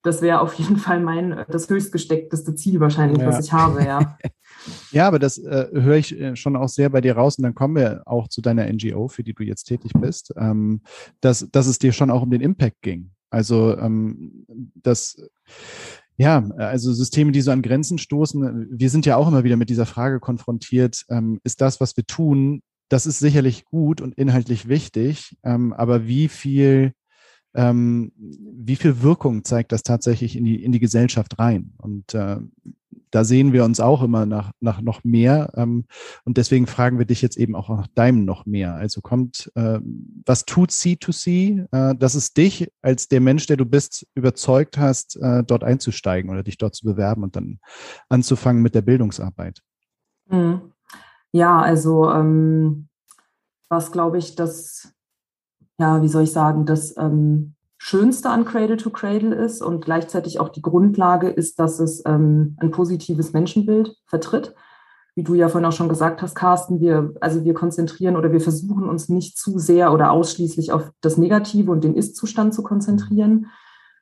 das 0.03 0.21
wäre 0.21 0.39
auf 0.39 0.53
jeden 0.53 0.77
Fall 0.77 0.99
mein 0.99 1.45
das 1.49 1.67
höchstgesteckteste 1.67 2.53
Ziel 2.53 2.79
wahrscheinlich, 2.79 3.19
ja. 3.19 3.25
was 3.25 3.43
ich 3.43 3.51
habe, 3.51 3.83
ja. 3.83 4.17
ja, 4.91 5.07
aber 5.07 5.17
das 5.17 5.39
äh, 5.39 5.67
höre 5.73 5.95
ich 5.95 6.19
äh, 6.19 6.35
schon 6.35 6.55
auch 6.55 6.69
sehr 6.69 6.89
bei 6.91 7.01
dir 7.01 7.15
raus 7.15 7.39
und 7.39 7.43
dann 7.43 7.55
kommen 7.55 7.75
wir 7.75 8.03
auch 8.05 8.27
zu 8.27 8.41
deiner 8.41 8.71
NGO, 8.71 9.07
für 9.07 9.23
die 9.23 9.33
du 9.33 9.43
jetzt 9.43 9.63
tätig 9.63 9.93
bist, 9.99 10.31
ähm, 10.37 10.81
dass, 11.21 11.49
dass 11.51 11.65
es 11.65 11.79
dir 11.79 11.91
schon 11.91 12.11
auch 12.11 12.21
um 12.21 12.29
den 12.29 12.41
Impact 12.41 12.83
ging. 12.83 13.09
Also 13.31 13.75
ähm, 13.79 14.45
das 14.75 15.17
ja, 16.17 16.47
also 16.57 16.93
Systeme, 16.93 17.31
die 17.31 17.41
so 17.41 17.51
an 17.51 17.61
Grenzen 17.61 17.97
stoßen. 17.97 18.67
Wir 18.71 18.89
sind 18.89 19.05
ja 19.05 19.17
auch 19.17 19.27
immer 19.27 19.43
wieder 19.43 19.57
mit 19.57 19.69
dieser 19.69 19.85
Frage 19.85 20.19
konfrontiert, 20.19 21.05
ähm, 21.09 21.39
ist 21.43 21.61
das, 21.61 21.81
was 21.81 21.97
wir 21.97 22.05
tun, 22.05 22.61
das 22.89 23.05
ist 23.05 23.19
sicherlich 23.19 23.65
gut 23.65 24.01
und 24.01 24.15
inhaltlich 24.15 24.67
wichtig, 24.67 25.35
ähm, 25.43 25.73
aber 25.73 26.07
wie 26.07 26.27
viel, 26.27 26.93
ähm, 27.55 28.11
wie 28.17 28.75
viel 28.75 29.01
Wirkung 29.01 29.43
zeigt 29.43 29.71
das 29.71 29.83
tatsächlich 29.83 30.35
in 30.35 30.45
die, 30.45 30.63
in 30.63 30.71
die 30.71 30.79
Gesellschaft 30.79 31.39
rein? 31.39 31.73
Und 31.77 32.13
äh, 32.13 32.37
da 33.15 33.23
sehen 33.23 33.53
wir 33.53 33.63
uns 33.63 33.79
auch 33.79 34.03
immer 34.03 34.25
nach, 34.25 34.51
nach 34.59 34.81
noch 34.81 35.05
mehr. 35.05 35.53
Ähm, 35.55 35.85
und 36.25 36.35
deswegen 36.35 36.67
fragen 36.67 36.99
wir 36.99 37.05
dich 37.05 37.21
jetzt 37.21 37.37
eben 37.37 37.55
auch 37.55 37.69
nach 37.69 37.87
deinem 37.87 38.25
noch 38.25 38.45
mehr. 38.45 38.75
Also 38.75 38.99
kommt, 38.99 39.49
äh, 39.55 39.79
was 40.25 40.43
tut 40.43 40.71
C2C, 40.71 41.65
äh, 41.71 41.95
dass 41.95 42.15
es 42.15 42.33
dich 42.33 42.69
als 42.81 43.07
der 43.07 43.21
Mensch, 43.21 43.47
der 43.47 43.55
du 43.55 43.65
bist, 43.65 44.05
überzeugt 44.15 44.77
hast, 44.77 45.15
äh, 45.15 45.45
dort 45.45 45.63
einzusteigen 45.63 46.29
oder 46.29 46.43
dich 46.43 46.57
dort 46.57 46.75
zu 46.75 46.85
bewerben 46.85 47.23
und 47.23 47.37
dann 47.37 47.59
anzufangen 48.09 48.61
mit 48.61 48.75
der 48.75 48.81
Bildungsarbeit? 48.81 49.61
Mhm. 50.29 50.73
Ja, 51.31 51.61
also 51.61 52.11
ähm, 52.11 52.89
was 53.69 53.93
glaube 53.93 54.17
ich, 54.17 54.35
das, 54.35 54.93
ja, 55.79 56.01
wie 56.01 56.09
soll 56.09 56.23
ich 56.23 56.31
sagen, 56.33 56.65
das 56.65 56.97
ähm, 56.97 57.54
Schönste 57.87 58.31
an 58.31 58.45
Cradle 58.45 58.77
to 58.77 58.89
Cradle 58.89 59.35
ist 59.35 59.61
und 59.61 59.85
gleichzeitig 59.85 60.39
auch 60.39 60.49
die 60.49 60.63
Grundlage 60.63 61.29
ist, 61.29 61.59
dass 61.59 61.79
es 61.79 62.01
ähm, 62.07 62.57
ein 62.59 62.71
positives 62.71 63.31
Menschenbild 63.31 63.95
vertritt. 64.07 64.55
Wie 65.13 65.21
du 65.21 65.35
ja 65.35 65.49
vorhin 65.49 65.67
auch 65.67 65.71
schon 65.71 65.87
gesagt 65.87 66.23
hast, 66.23 66.33
Carsten, 66.33 66.79
wir, 66.79 67.13
also 67.21 67.43
wir 67.43 67.53
konzentrieren 67.53 68.15
oder 68.15 68.31
wir 68.31 68.41
versuchen 68.41 68.89
uns 68.89 69.07
nicht 69.07 69.37
zu 69.37 69.59
sehr 69.59 69.93
oder 69.93 70.09
ausschließlich 70.09 70.71
auf 70.71 70.89
das 71.01 71.17
Negative 71.17 71.69
und 71.69 71.83
den 71.83 71.93
Ist-Zustand 71.93 72.55
zu 72.55 72.63
konzentrieren, 72.63 73.51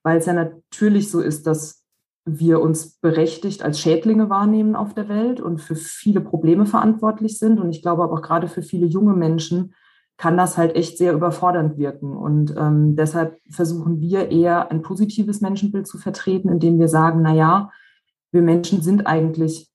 weil 0.01 0.17
es 0.17 0.27
ja 0.27 0.33
natürlich 0.33 1.11
so 1.11 1.19
ist, 1.19 1.45
dass 1.45 1.83
wir 2.23 2.61
uns 2.61 2.99
berechtigt 3.01 3.63
als 3.63 3.81
Schädlinge 3.81 4.29
wahrnehmen 4.29 4.77
auf 4.77 4.93
der 4.93 5.09
Welt 5.09 5.41
und 5.41 5.59
für 5.59 5.75
viele 5.75 6.21
Probleme 6.21 6.65
verantwortlich 6.65 7.37
sind. 7.37 7.59
Und 7.59 7.69
ich 7.69 7.81
glaube 7.81 8.03
aber 8.03 8.13
auch 8.13 8.21
gerade 8.21 8.47
für 8.47 8.61
viele 8.61 8.85
junge 8.85 9.13
Menschen 9.13 9.73
kann 10.17 10.37
das 10.37 10.57
halt 10.57 10.75
echt 10.75 10.97
sehr 10.97 11.13
überfordernd 11.13 11.77
wirken. 11.77 12.15
Und 12.15 12.53
ähm, 12.57 12.95
deshalb 12.95 13.39
versuchen 13.49 13.99
wir 13.99 14.29
eher 14.29 14.71
ein 14.71 14.81
positives 14.81 15.41
Menschenbild 15.41 15.87
zu 15.87 15.97
vertreten, 15.97 16.49
indem 16.49 16.79
wir 16.79 16.87
sagen, 16.87 17.21
na 17.21 17.33
ja, 17.33 17.71
wir 18.31 18.41
Menschen 18.41 18.81
sind 18.81 19.07
eigentlich 19.07 19.69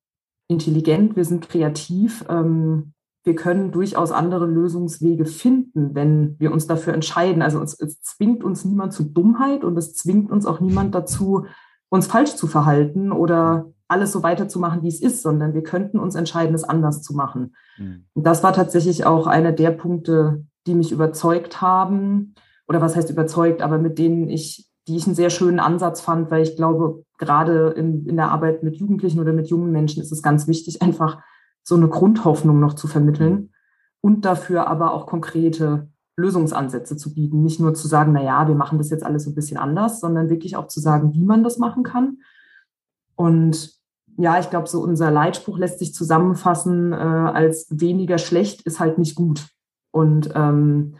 intelligent, 0.48 1.16
wir 1.16 1.24
sind 1.24 1.48
kreativ, 1.48 2.24
ähm, 2.28 2.92
wir 3.24 3.34
können 3.34 3.72
durchaus 3.72 4.10
andere 4.10 4.46
Lösungswege 4.46 5.26
finden, 5.26 5.94
wenn 5.94 6.36
wir 6.38 6.50
uns 6.50 6.66
dafür 6.66 6.94
entscheiden. 6.94 7.42
Also 7.42 7.60
es, 7.60 7.78
es 7.78 8.00
zwingt 8.00 8.42
uns 8.42 8.64
niemand 8.64 8.92
zu 8.92 9.04
Dummheit 9.04 9.64
und 9.64 9.76
es 9.76 9.94
zwingt 9.94 10.30
uns 10.30 10.46
auch 10.46 10.60
niemand 10.60 10.94
dazu, 10.94 11.44
uns 11.90 12.06
falsch 12.06 12.36
zu 12.36 12.46
verhalten 12.46 13.12
oder 13.12 13.70
alles 13.88 14.12
so 14.12 14.22
weiterzumachen, 14.22 14.82
wie 14.82 14.88
es 14.88 15.00
ist, 15.00 15.22
sondern 15.22 15.54
wir 15.54 15.62
könnten 15.62 15.98
uns 15.98 16.14
entscheiden, 16.14 16.54
es 16.54 16.64
anders 16.64 17.02
zu 17.02 17.14
machen. 17.14 17.56
Mhm. 17.78 18.04
Und 18.12 18.26
das 18.26 18.42
war 18.42 18.52
tatsächlich 18.52 19.06
auch 19.06 19.26
einer 19.26 19.52
der 19.52 19.70
Punkte, 19.70 20.44
die 20.66 20.74
mich 20.74 20.92
überzeugt 20.92 21.60
haben, 21.60 22.34
oder 22.68 22.82
was 22.82 22.94
heißt 22.94 23.10
überzeugt, 23.10 23.62
aber 23.62 23.78
mit 23.78 23.98
denen 23.98 24.28
ich, 24.28 24.70
die 24.86 24.96
ich 24.96 25.06
einen 25.06 25.16
sehr 25.16 25.30
schönen 25.30 25.58
Ansatz 25.58 26.02
fand, 26.02 26.30
weil 26.30 26.42
ich 26.42 26.54
glaube, 26.54 27.04
gerade 27.16 27.70
in, 27.70 28.06
in 28.06 28.16
der 28.16 28.30
Arbeit 28.30 28.62
mit 28.62 28.76
Jugendlichen 28.76 29.20
oder 29.20 29.32
mit 29.32 29.48
jungen 29.48 29.72
Menschen 29.72 30.02
ist 30.02 30.12
es 30.12 30.22
ganz 30.22 30.46
wichtig, 30.46 30.82
einfach 30.82 31.18
so 31.62 31.74
eine 31.74 31.88
Grundhoffnung 31.88 32.60
noch 32.60 32.74
zu 32.74 32.86
vermitteln 32.86 33.50
und 34.00 34.24
dafür 34.24 34.68
aber 34.68 34.92
auch 34.92 35.06
konkrete 35.06 35.88
Lösungsansätze 36.16 36.96
zu 36.96 37.14
bieten. 37.14 37.42
Nicht 37.42 37.60
nur 37.60 37.74
zu 37.74 37.88
sagen, 37.88 38.12
na 38.12 38.22
ja, 38.22 38.48
wir 38.48 38.54
machen 38.54 38.78
das 38.78 38.90
jetzt 38.90 39.04
alles 39.04 39.24
so 39.24 39.30
ein 39.30 39.34
bisschen 39.34 39.56
anders, 39.56 40.00
sondern 40.00 40.30
wirklich 40.30 40.56
auch 40.56 40.66
zu 40.66 40.80
sagen, 40.80 41.14
wie 41.14 41.24
man 41.24 41.42
das 41.42 41.58
machen 41.58 41.84
kann. 41.84 42.18
Und 43.14 43.77
ja, 44.18 44.38
ich 44.40 44.50
glaube, 44.50 44.68
so 44.68 44.82
unser 44.82 45.12
Leitspruch 45.12 45.58
lässt 45.58 45.78
sich 45.78 45.94
zusammenfassen 45.94 46.92
äh, 46.92 46.96
als 46.96 47.68
weniger 47.70 48.18
schlecht 48.18 48.62
ist 48.62 48.80
halt 48.80 48.98
nicht 48.98 49.14
gut. 49.14 49.46
Und 49.92 50.30
ähm, 50.34 50.96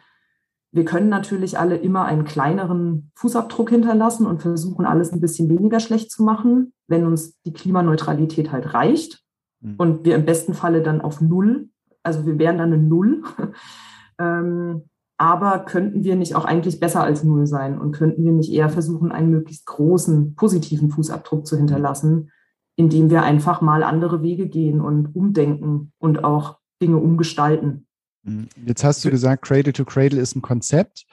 wir 0.71 0.85
können 0.85 1.09
natürlich 1.09 1.59
alle 1.59 1.77
immer 1.77 2.05
einen 2.05 2.25
kleineren 2.25 3.11
Fußabdruck 3.17 3.71
hinterlassen 3.71 4.25
und 4.25 4.41
versuchen, 4.41 4.87
alles 4.87 5.13
ein 5.13 5.21
bisschen 5.21 5.49
weniger 5.49 5.81
schlecht 5.81 6.13
zu 6.13 6.23
machen, 6.23 6.73
wenn 6.87 7.07
uns 7.07 7.41
die 7.43 7.53
Klimaneutralität 7.53 8.53
halt 8.53 8.73
reicht 8.73 9.21
mhm. 9.61 9.75
und 9.79 10.05
wir 10.05 10.15
im 10.15 10.25
besten 10.25 10.55
Falle 10.55 10.83
dann 10.83 11.01
auf 11.01 11.21
Null, 11.21 11.71
also 12.05 12.25
wir 12.25 12.39
wären 12.39 12.59
dann 12.59 12.73
eine 12.73 12.83
Null. 12.83 13.25
ähm, 14.21 14.85
aber 15.21 15.59
könnten 15.65 16.05
wir 16.05 16.15
nicht 16.15 16.37
auch 16.37 16.45
eigentlich 16.45 16.79
besser 16.79 17.03
als 17.03 17.25
Null 17.25 17.49
sein 17.49 17.81
und 17.81 17.91
könnten 17.91 18.25
wir 18.25 18.31
nicht 18.31 18.53
eher 18.53 18.69
versuchen, 18.69 19.11
einen 19.11 19.31
möglichst 19.31 19.67
großen 19.67 20.37
positiven 20.37 20.91
Fußabdruck 20.91 21.45
zu 21.45 21.57
hinterlassen, 21.57 22.31
indem 22.79 23.11
wir 23.11 23.23
einfach 23.23 23.61
mal 23.61 23.83
andere 23.83 24.23
Wege 24.23 24.49
gehen 24.49 24.81
und 24.81 25.15
umdenken 25.17 25.93
und 25.99 26.23
auch 26.23 26.59
Dinge 26.81 26.99
umgestalten. 26.99 27.89
Mhm. 28.23 28.49
Jetzt 28.65 28.85
hast 28.85 29.05
du 29.05 29.11
gesagt, 29.11 29.45
Cradle 29.45 29.73
to 29.73 29.85
Cradle 29.85 30.21
ist 30.21 30.37
ein 30.37 30.43
Konzept. 30.43 31.05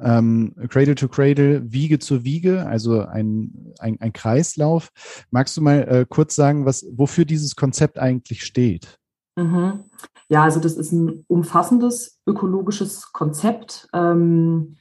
Ähm, 0.00 0.52
Cradle 0.68 0.96
to 0.96 1.06
Cradle, 1.06 1.62
Wiege 1.72 2.00
zu 2.00 2.24
Wiege, 2.24 2.66
also 2.66 3.02
ein, 3.02 3.72
ein, 3.78 4.00
ein 4.00 4.12
Kreislauf. 4.12 4.88
Magst 5.30 5.56
du 5.56 5.60
mal 5.60 5.82
äh, 5.82 6.06
kurz 6.08 6.34
sagen, 6.34 6.66
was, 6.66 6.84
wofür 6.92 7.24
dieses 7.24 7.54
Konzept 7.54 8.00
eigentlich 8.00 8.44
steht? 8.44 8.98
Mhm. 9.36 9.84
Ja, 10.28 10.42
also 10.42 10.58
das 10.58 10.76
ist 10.76 10.90
ein 10.90 11.24
umfassendes 11.28 12.18
ökologisches 12.26 13.12
Konzept. 13.12 13.88
Ähm, 13.94 14.76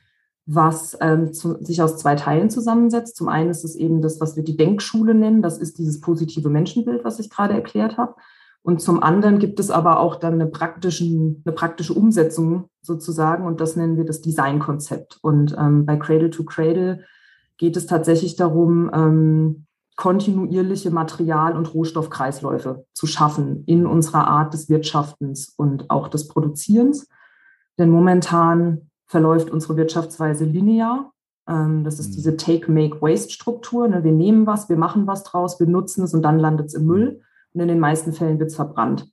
was 0.54 0.98
ähm, 1.00 1.34
zu, 1.34 1.64
sich 1.64 1.82
aus 1.82 1.98
zwei 1.98 2.16
Teilen 2.16 2.50
zusammensetzt. 2.50 3.16
Zum 3.16 3.30
einen 3.30 3.50
ist 3.50 3.64
es 3.64 3.76
eben 3.76 4.02
das, 4.02 4.20
was 4.20 4.36
wir 4.36 4.44
die 4.44 4.58
Denkschule 4.58 5.14
nennen. 5.14 5.42
Das 5.42 5.58
ist 5.58 5.78
dieses 5.78 6.02
positive 6.02 6.50
Menschenbild, 6.50 7.06
was 7.06 7.20
ich 7.20 7.30
gerade 7.30 7.54
erklärt 7.54 7.98
habe. 7.98 8.16
Und 8.62 8.82
zum 8.82 9.02
anderen 9.02 9.40
gibt 9.40 9.60
es 9.60 9.72
aber 9.72 10.00
auch 10.00 10.18
dann 10.18 10.34
eine, 10.34 10.48
praktischen, 10.48 11.42
eine 11.46 11.56
praktische 11.56 11.94
Umsetzung 11.94 12.66
sozusagen. 12.82 13.46
Und 13.46 13.62
das 13.62 13.76
nennen 13.76 13.98
wir 13.98 14.04
das 14.04 14.22
Designkonzept. 14.22 15.20
Und 15.22 15.56
ähm, 15.58 15.86
bei 15.86 15.96
Cradle 15.96 16.30
to 16.30 16.44
Cradle 16.44 17.06
geht 17.58 17.78
es 17.78 17.86
tatsächlich 17.86 18.36
darum, 18.36 18.92
ähm, 18.94 19.66
kontinuierliche 19.96 20.92
Material- 20.92 21.56
und 21.56 21.74
Rohstoffkreisläufe 21.74 22.86
zu 22.94 23.08
schaffen 23.08 23.64
in 23.68 23.86
unserer 23.86 24.28
Art 24.28 24.54
des 24.54 24.68
Wirtschaftens 24.68 25.54
und 25.56 25.90
auch 25.90 26.08
des 26.08 26.28
Produzierens. 26.28 27.08
Denn 27.78 27.90
momentan 27.90 28.91
verläuft 29.12 29.50
unsere 29.50 29.76
Wirtschaftsweise 29.76 30.46
linear. 30.46 31.12
Ähm, 31.48 31.84
das 31.84 32.00
ist 32.00 32.12
mhm. 32.12 32.14
diese 32.14 32.38
Take-Make-Waste-Struktur. 32.38 33.90
Ne? 33.90 34.06
Wir 34.06 34.14
nehmen 34.14 34.48
was, 34.48 34.70
wir 34.70 34.78
machen 34.78 35.06
was 35.06 35.24
draus, 35.24 35.60
wir 35.60 35.68
nutzen 35.68 36.06
es 36.06 36.14
und 36.14 36.22
dann 36.22 36.40
landet 36.40 36.68
es 36.68 36.76
im 36.76 36.86
Müll. 36.86 37.22
Und 37.54 37.60
in 37.60 37.68
den 37.68 37.80
meisten 37.80 38.14
Fällen 38.14 38.40
wird 38.40 38.52
es 38.52 38.56
verbrannt. 38.56 39.12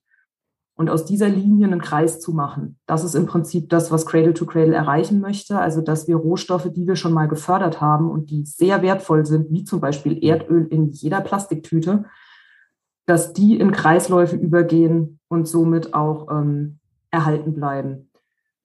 Und 0.76 0.88
aus 0.88 1.04
dieser 1.04 1.28
Linie 1.28 1.66
einen 1.66 1.80
Kreis 1.80 2.20
zu 2.20 2.32
machen, 2.32 2.78
das 2.86 3.02
ist 3.02 3.16
im 3.16 3.26
Prinzip 3.26 3.68
das, 3.68 3.90
was 3.90 4.06
Cradle 4.06 4.34
to 4.34 4.46
Cradle 4.46 4.76
erreichen 4.76 5.20
möchte. 5.20 5.58
Also, 5.58 5.80
dass 5.80 6.06
wir 6.06 6.14
Rohstoffe, 6.14 6.70
die 6.72 6.86
wir 6.86 6.94
schon 6.94 7.12
mal 7.12 7.26
gefördert 7.26 7.80
haben 7.80 8.08
und 8.08 8.30
die 8.30 8.44
sehr 8.44 8.80
wertvoll 8.82 9.26
sind, 9.26 9.50
wie 9.50 9.64
zum 9.64 9.80
Beispiel 9.80 10.24
Erdöl 10.24 10.68
in 10.70 10.92
jeder 10.92 11.20
Plastiktüte, 11.20 12.04
dass 13.06 13.32
die 13.32 13.58
in 13.58 13.72
Kreisläufe 13.72 14.36
übergehen 14.36 15.18
und 15.26 15.48
somit 15.48 15.92
auch 15.94 16.30
ähm, 16.30 16.78
erhalten 17.10 17.54
bleiben. 17.54 18.07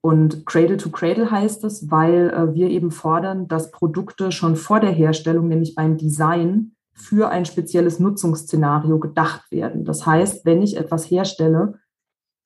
Und 0.06 0.46
Cradle 0.46 0.76
to 0.76 0.90
Cradle 0.90 1.32
heißt 1.32 1.64
es, 1.64 1.90
weil 1.90 2.30
äh, 2.30 2.54
wir 2.54 2.70
eben 2.70 2.92
fordern, 2.92 3.48
dass 3.48 3.72
Produkte 3.72 4.34
schon 4.34 4.58
vor 4.58 4.82
der 4.82 4.92
Herstellung, 4.92 5.48
nämlich 5.48 5.76
beim 5.76 5.98
Design, 5.98 6.76
für 6.94 7.30
ein 7.30 7.46
spezielles 7.46 8.00
Nutzungsszenario 8.00 9.00
gedacht 9.00 9.50
werden. 9.50 9.86
Das 9.86 10.06
heißt, 10.06 10.46
wenn 10.46 10.62
ich 10.62 10.78
etwas 10.78 11.10
herstelle, 11.10 11.80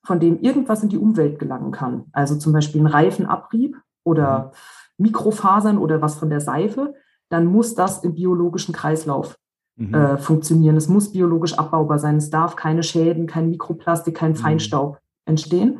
von 0.05 0.19
dem 0.19 0.39
irgendwas 0.39 0.83
in 0.83 0.89
die 0.89 0.99
Umwelt 0.99 1.39
gelangen 1.39 1.71
kann, 1.71 2.05
also 2.13 2.37
zum 2.37 2.53
Beispiel 2.53 2.79
ein 2.79 2.87
Reifenabrieb 2.87 3.75
oder 4.03 4.51
mhm. 4.97 5.05
Mikrofasern 5.05 5.79
oder 5.79 5.99
was 5.99 6.15
von 6.15 6.29
der 6.29 6.41
Seife, 6.41 6.93
dann 7.29 7.47
muss 7.47 7.73
das 7.73 8.03
im 8.03 8.13
biologischen 8.13 8.73
Kreislauf 8.73 9.37
mhm. 9.77 9.93
äh, 9.95 10.17
funktionieren. 10.17 10.77
Es 10.77 10.87
muss 10.87 11.11
biologisch 11.11 11.57
abbaubar 11.57 11.97
sein. 11.97 12.17
Es 12.17 12.29
darf 12.29 12.55
keine 12.55 12.83
Schäden, 12.83 13.25
kein 13.25 13.49
Mikroplastik, 13.49 14.15
kein 14.15 14.31
mhm. 14.31 14.35
Feinstaub 14.35 14.99
entstehen. 15.25 15.79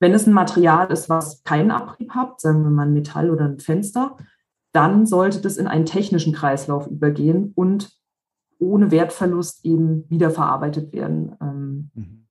Wenn 0.00 0.14
es 0.14 0.26
ein 0.26 0.32
Material 0.32 0.90
ist, 0.90 1.08
was 1.08 1.42
keinen 1.42 1.70
Abrieb 1.70 2.12
hat, 2.12 2.40
sagen 2.40 2.62
wir 2.62 2.70
mal 2.70 2.86
ein 2.86 2.92
Metall 2.92 3.30
oder 3.30 3.44
ein 3.44 3.58
Fenster, 3.58 4.16
dann 4.72 5.06
sollte 5.06 5.40
das 5.40 5.56
in 5.56 5.66
einen 5.66 5.86
technischen 5.86 6.32
Kreislauf 6.32 6.86
übergehen 6.86 7.52
und 7.54 7.90
ohne 8.58 8.90
Wertverlust 8.90 9.64
eben 9.64 10.08
wiederverarbeitet 10.08 10.92
werden. 10.92 11.36
Ähm, 11.40 11.90
mhm. 11.94 12.26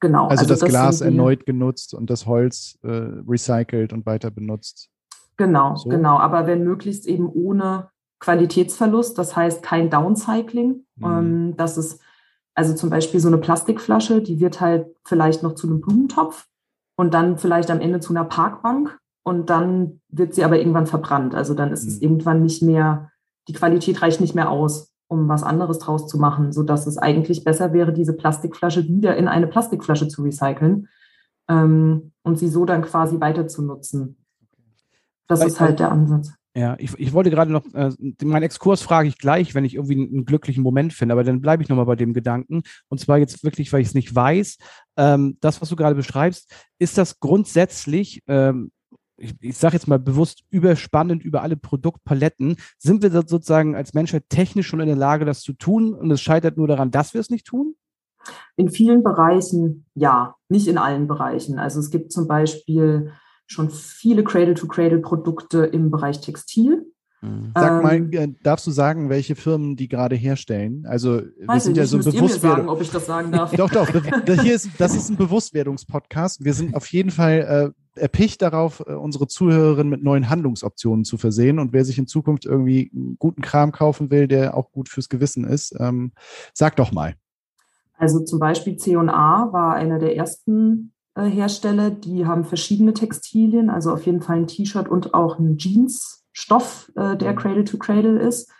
Genau. 0.00 0.26
Also, 0.28 0.42
also 0.42 0.48
das, 0.48 0.60
das, 0.60 0.68
Glas 0.68 1.00
erneut 1.00 1.46
genutzt 1.46 1.94
und 1.94 2.10
das 2.10 2.26
Holz 2.26 2.78
äh, 2.82 2.88
recycelt 2.88 3.92
und 3.92 4.04
weiter 4.04 4.30
benutzt. 4.30 4.90
Genau, 5.36 5.76
so. 5.76 5.88
genau. 5.88 6.18
Aber 6.18 6.46
wenn 6.46 6.64
möglichst 6.64 7.06
eben 7.06 7.28
ohne 7.28 7.90
Qualitätsverlust, 8.18 9.16
das 9.16 9.36
heißt 9.36 9.62
kein 9.62 9.90
Downcycling. 9.90 10.84
Mhm. 10.96 11.04
Ähm, 11.04 11.54
das 11.56 11.78
ist 11.78 12.00
also 12.54 12.74
zum 12.74 12.90
Beispiel 12.90 13.20
so 13.20 13.28
eine 13.28 13.38
Plastikflasche, 13.38 14.22
die 14.22 14.40
wird 14.40 14.60
halt 14.60 14.86
vielleicht 15.04 15.42
noch 15.42 15.54
zu 15.54 15.66
einem 15.66 15.80
Blumentopf 15.80 16.46
und 16.96 17.14
dann 17.14 17.38
vielleicht 17.38 17.70
am 17.70 17.80
Ende 17.80 18.00
zu 18.00 18.12
einer 18.12 18.24
Parkbank 18.24 18.98
und 19.24 19.50
dann 19.50 20.00
wird 20.08 20.34
sie 20.34 20.44
aber 20.44 20.58
irgendwann 20.58 20.86
verbrannt. 20.86 21.34
Also 21.34 21.54
dann 21.54 21.72
ist 21.72 21.84
mhm. 21.84 21.88
es 21.88 22.02
irgendwann 22.02 22.42
nicht 22.42 22.62
mehr, 22.62 23.10
die 23.48 23.52
Qualität 23.52 24.02
reicht 24.02 24.20
nicht 24.20 24.34
mehr 24.34 24.50
aus, 24.50 24.92
um 25.08 25.28
was 25.28 25.42
anderes 25.42 25.78
draus 25.78 26.06
zu 26.06 26.18
machen, 26.18 26.52
sodass 26.52 26.86
es 26.86 26.98
eigentlich 26.98 27.44
besser 27.44 27.72
wäre, 27.72 27.92
diese 27.92 28.14
Plastikflasche 28.14 28.88
wieder 28.88 29.16
in 29.16 29.28
eine 29.28 29.46
Plastikflasche 29.46 30.08
zu 30.08 30.22
recyceln 30.22 30.88
ähm, 31.48 32.12
und 32.22 32.38
sie 32.38 32.48
so 32.48 32.64
dann 32.64 32.82
quasi 32.82 33.20
weiter 33.20 33.46
zu 33.46 33.62
nutzen. 33.62 34.16
Das 35.28 35.40
weil, 35.40 35.48
ist 35.48 35.60
halt 35.60 35.80
der 35.80 35.92
Ansatz. 35.92 36.32
Ja, 36.54 36.76
ich, 36.78 36.92
ich 36.98 37.14
wollte 37.14 37.30
gerade 37.30 37.50
noch, 37.50 37.64
äh, 37.72 37.90
meinen 38.22 38.42
Exkurs 38.42 38.82
frage 38.82 39.08
ich 39.08 39.16
gleich, 39.16 39.54
wenn 39.54 39.64
ich 39.64 39.74
irgendwie 39.74 39.94
einen, 39.94 40.08
einen 40.08 40.24
glücklichen 40.26 40.62
Moment 40.62 40.92
finde, 40.92 41.14
aber 41.14 41.24
dann 41.24 41.40
bleibe 41.40 41.62
ich 41.62 41.70
nochmal 41.70 41.86
bei 41.86 41.96
dem 41.96 42.12
Gedanken. 42.12 42.62
Und 42.88 43.00
zwar 43.00 43.16
jetzt 43.16 43.42
wirklich, 43.42 43.72
weil 43.72 43.80
ich 43.80 43.88
es 43.88 43.94
nicht 43.94 44.14
weiß, 44.14 44.58
ähm, 44.98 45.38
das, 45.40 45.62
was 45.62 45.70
du 45.70 45.76
gerade 45.76 45.94
beschreibst, 45.94 46.54
ist 46.78 46.98
das 46.98 47.20
grundsätzlich, 47.20 48.22
ähm, 48.26 48.70
ich, 49.16 49.34
ich 49.40 49.56
sage 49.56 49.74
jetzt 49.74 49.88
mal 49.88 49.98
bewusst, 49.98 50.44
überspannend 50.50 51.24
über 51.24 51.42
alle 51.42 51.56
Produktpaletten. 51.56 52.56
Sind 52.76 53.02
wir 53.02 53.10
sozusagen 53.10 53.74
als 53.74 53.94
Menschheit 53.94 54.24
technisch 54.28 54.66
schon 54.66 54.80
in 54.80 54.88
der 54.88 54.96
Lage, 54.96 55.24
das 55.24 55.40
zu 55.40 55.54
tun 55.54 55.94
und 55.94 56.10
es 56.10 56.20
scheitert 56.20 56.58
nur 56.58 56.68
daran, 56.68 56.90
dass 56.90 57.14
wir 57.14 57.20
es 57.22 57.30
nicht 57.30 57.46
tun? 57.46 57.76
In 58.56 58.68
vielen 58.68 59.02
Bereichen 59.02 59.86
ja, 59.94 60.34
nicht 60.50 60.68
in 60.68 60.76
allen 60.76 61.08
Bereichen. 61.08 61.58
Also 61.58 61.80
es 61.80 61.90
gibt 61.90 62.12
zum 62.12 62.28
Beispiel 62.28 63.12
schon 63.46 63.70
viele 63.70 64.24
Cradle-to-Cradle-Produkte 64.24 65.64
im 65.64 65.90
Bereich 65.90 66.20
Textil. 66.20 66.86
Mhm. 67.22 67.52
Sag 67.54 67.82
mal, 67.82 67.94
ähm, 67.94 68.10
äh, 68.12 68.28
darfst 68.42 68.66
du 68.66 68.72
sagen, 68.72 69.08
welche 69.08 69.36
Firmen 69.36 69.76
die 69.76 69.88
gerade 69.88 70.16
herstellen? 70.16 70.84
Also 70.86 71.22
wir 71.38 71.60
sind 71.60 71.76
ja 71.76 71.86
so 71.86 71.98
Bewusstwerdung. 71.98 72.68
ob 72.68 72.80
ich 72.80 72.90
das 72.90 73.06
sagen 73.06 73.30
darf. 73.30 73.52
doch, 73.56 73.70
doch. 73.70 73.88
Hier 74.42 74.54
ist, 74.54 74.70
das 74.78 74.96
ist 74.96 75.08
ein 75.08 75.16
Bewusstwerdungspodcast. 75.16 76.44
Wir 76.44 76.52
sind 76.52 76.74
auf 76.74 76.86
jeden 76.86 77.10
Fall 77.10 77.74
äh, 77.94 78.00
erpicht 78.00 78.42
darauf, 78.42 78.80
äh, 78.80 78.94
unsere 78.94 79.28
Zuhörerinnen 79.28 79.88
mit 79.88 80.02
neuen 80.02 80.28
Handlungsoptionen 80.28 81.04
zu 81.04 81.16
versehen. 81.16 81.60
Und 81.60 81.72
wer 81.72 81.84
sich 81.84 81.96
in 81.96 82.08
Zukunft 82.08 82.44
irgendwie 82.44 82.90
guten 83.18 83.40
Kram 83.40 83.70
kaufen 83.70 84.10
will, 84.10 84.26
der 84.26 84.56
auch 84.56 84.72
gut 84.72 84.88
fürs 84.88 85.08
Gewissen 85.08 85.44
ist, 85.44 85.76
ähm, 85.78 86.12
sag 86.54 86.74
doch 86.74 86.90
mal. 86.90 87.14
Also 87.96 88.18
zum 88.24 88.40
Beispiel 88.40 88.76
C&A 88.76 89.52
war 89.52 89.74
einer 89.76 90.00
der 90.00 90.16
ersten 90.16 90.92
äh, 91.14 91.24
Hersteller, 91.24 91.90
die 91.90 92.26
haben 92.26 92.44
verschiedene 92.44 92.94
Textilien, 92.94 93.70
also 93.70 93.92
auf 93.92 94.06
jeden 94.06 94.22
Fall 94.22 94.36
ein 94.36 94.46
T-Shirt 94.46 94.88
und 94.88 95.14
auch 95.14 95.38
ein 95.38 95.56
Jeansstoff, 95.58 96.90
äh, 96.96 97.16
der 97.16 97.32
mhm. 97.32 97.36
Cradle 97.36 97.64
to 97.64 97.78
Cradle 97.78 98.20
ist. 98.20 98.50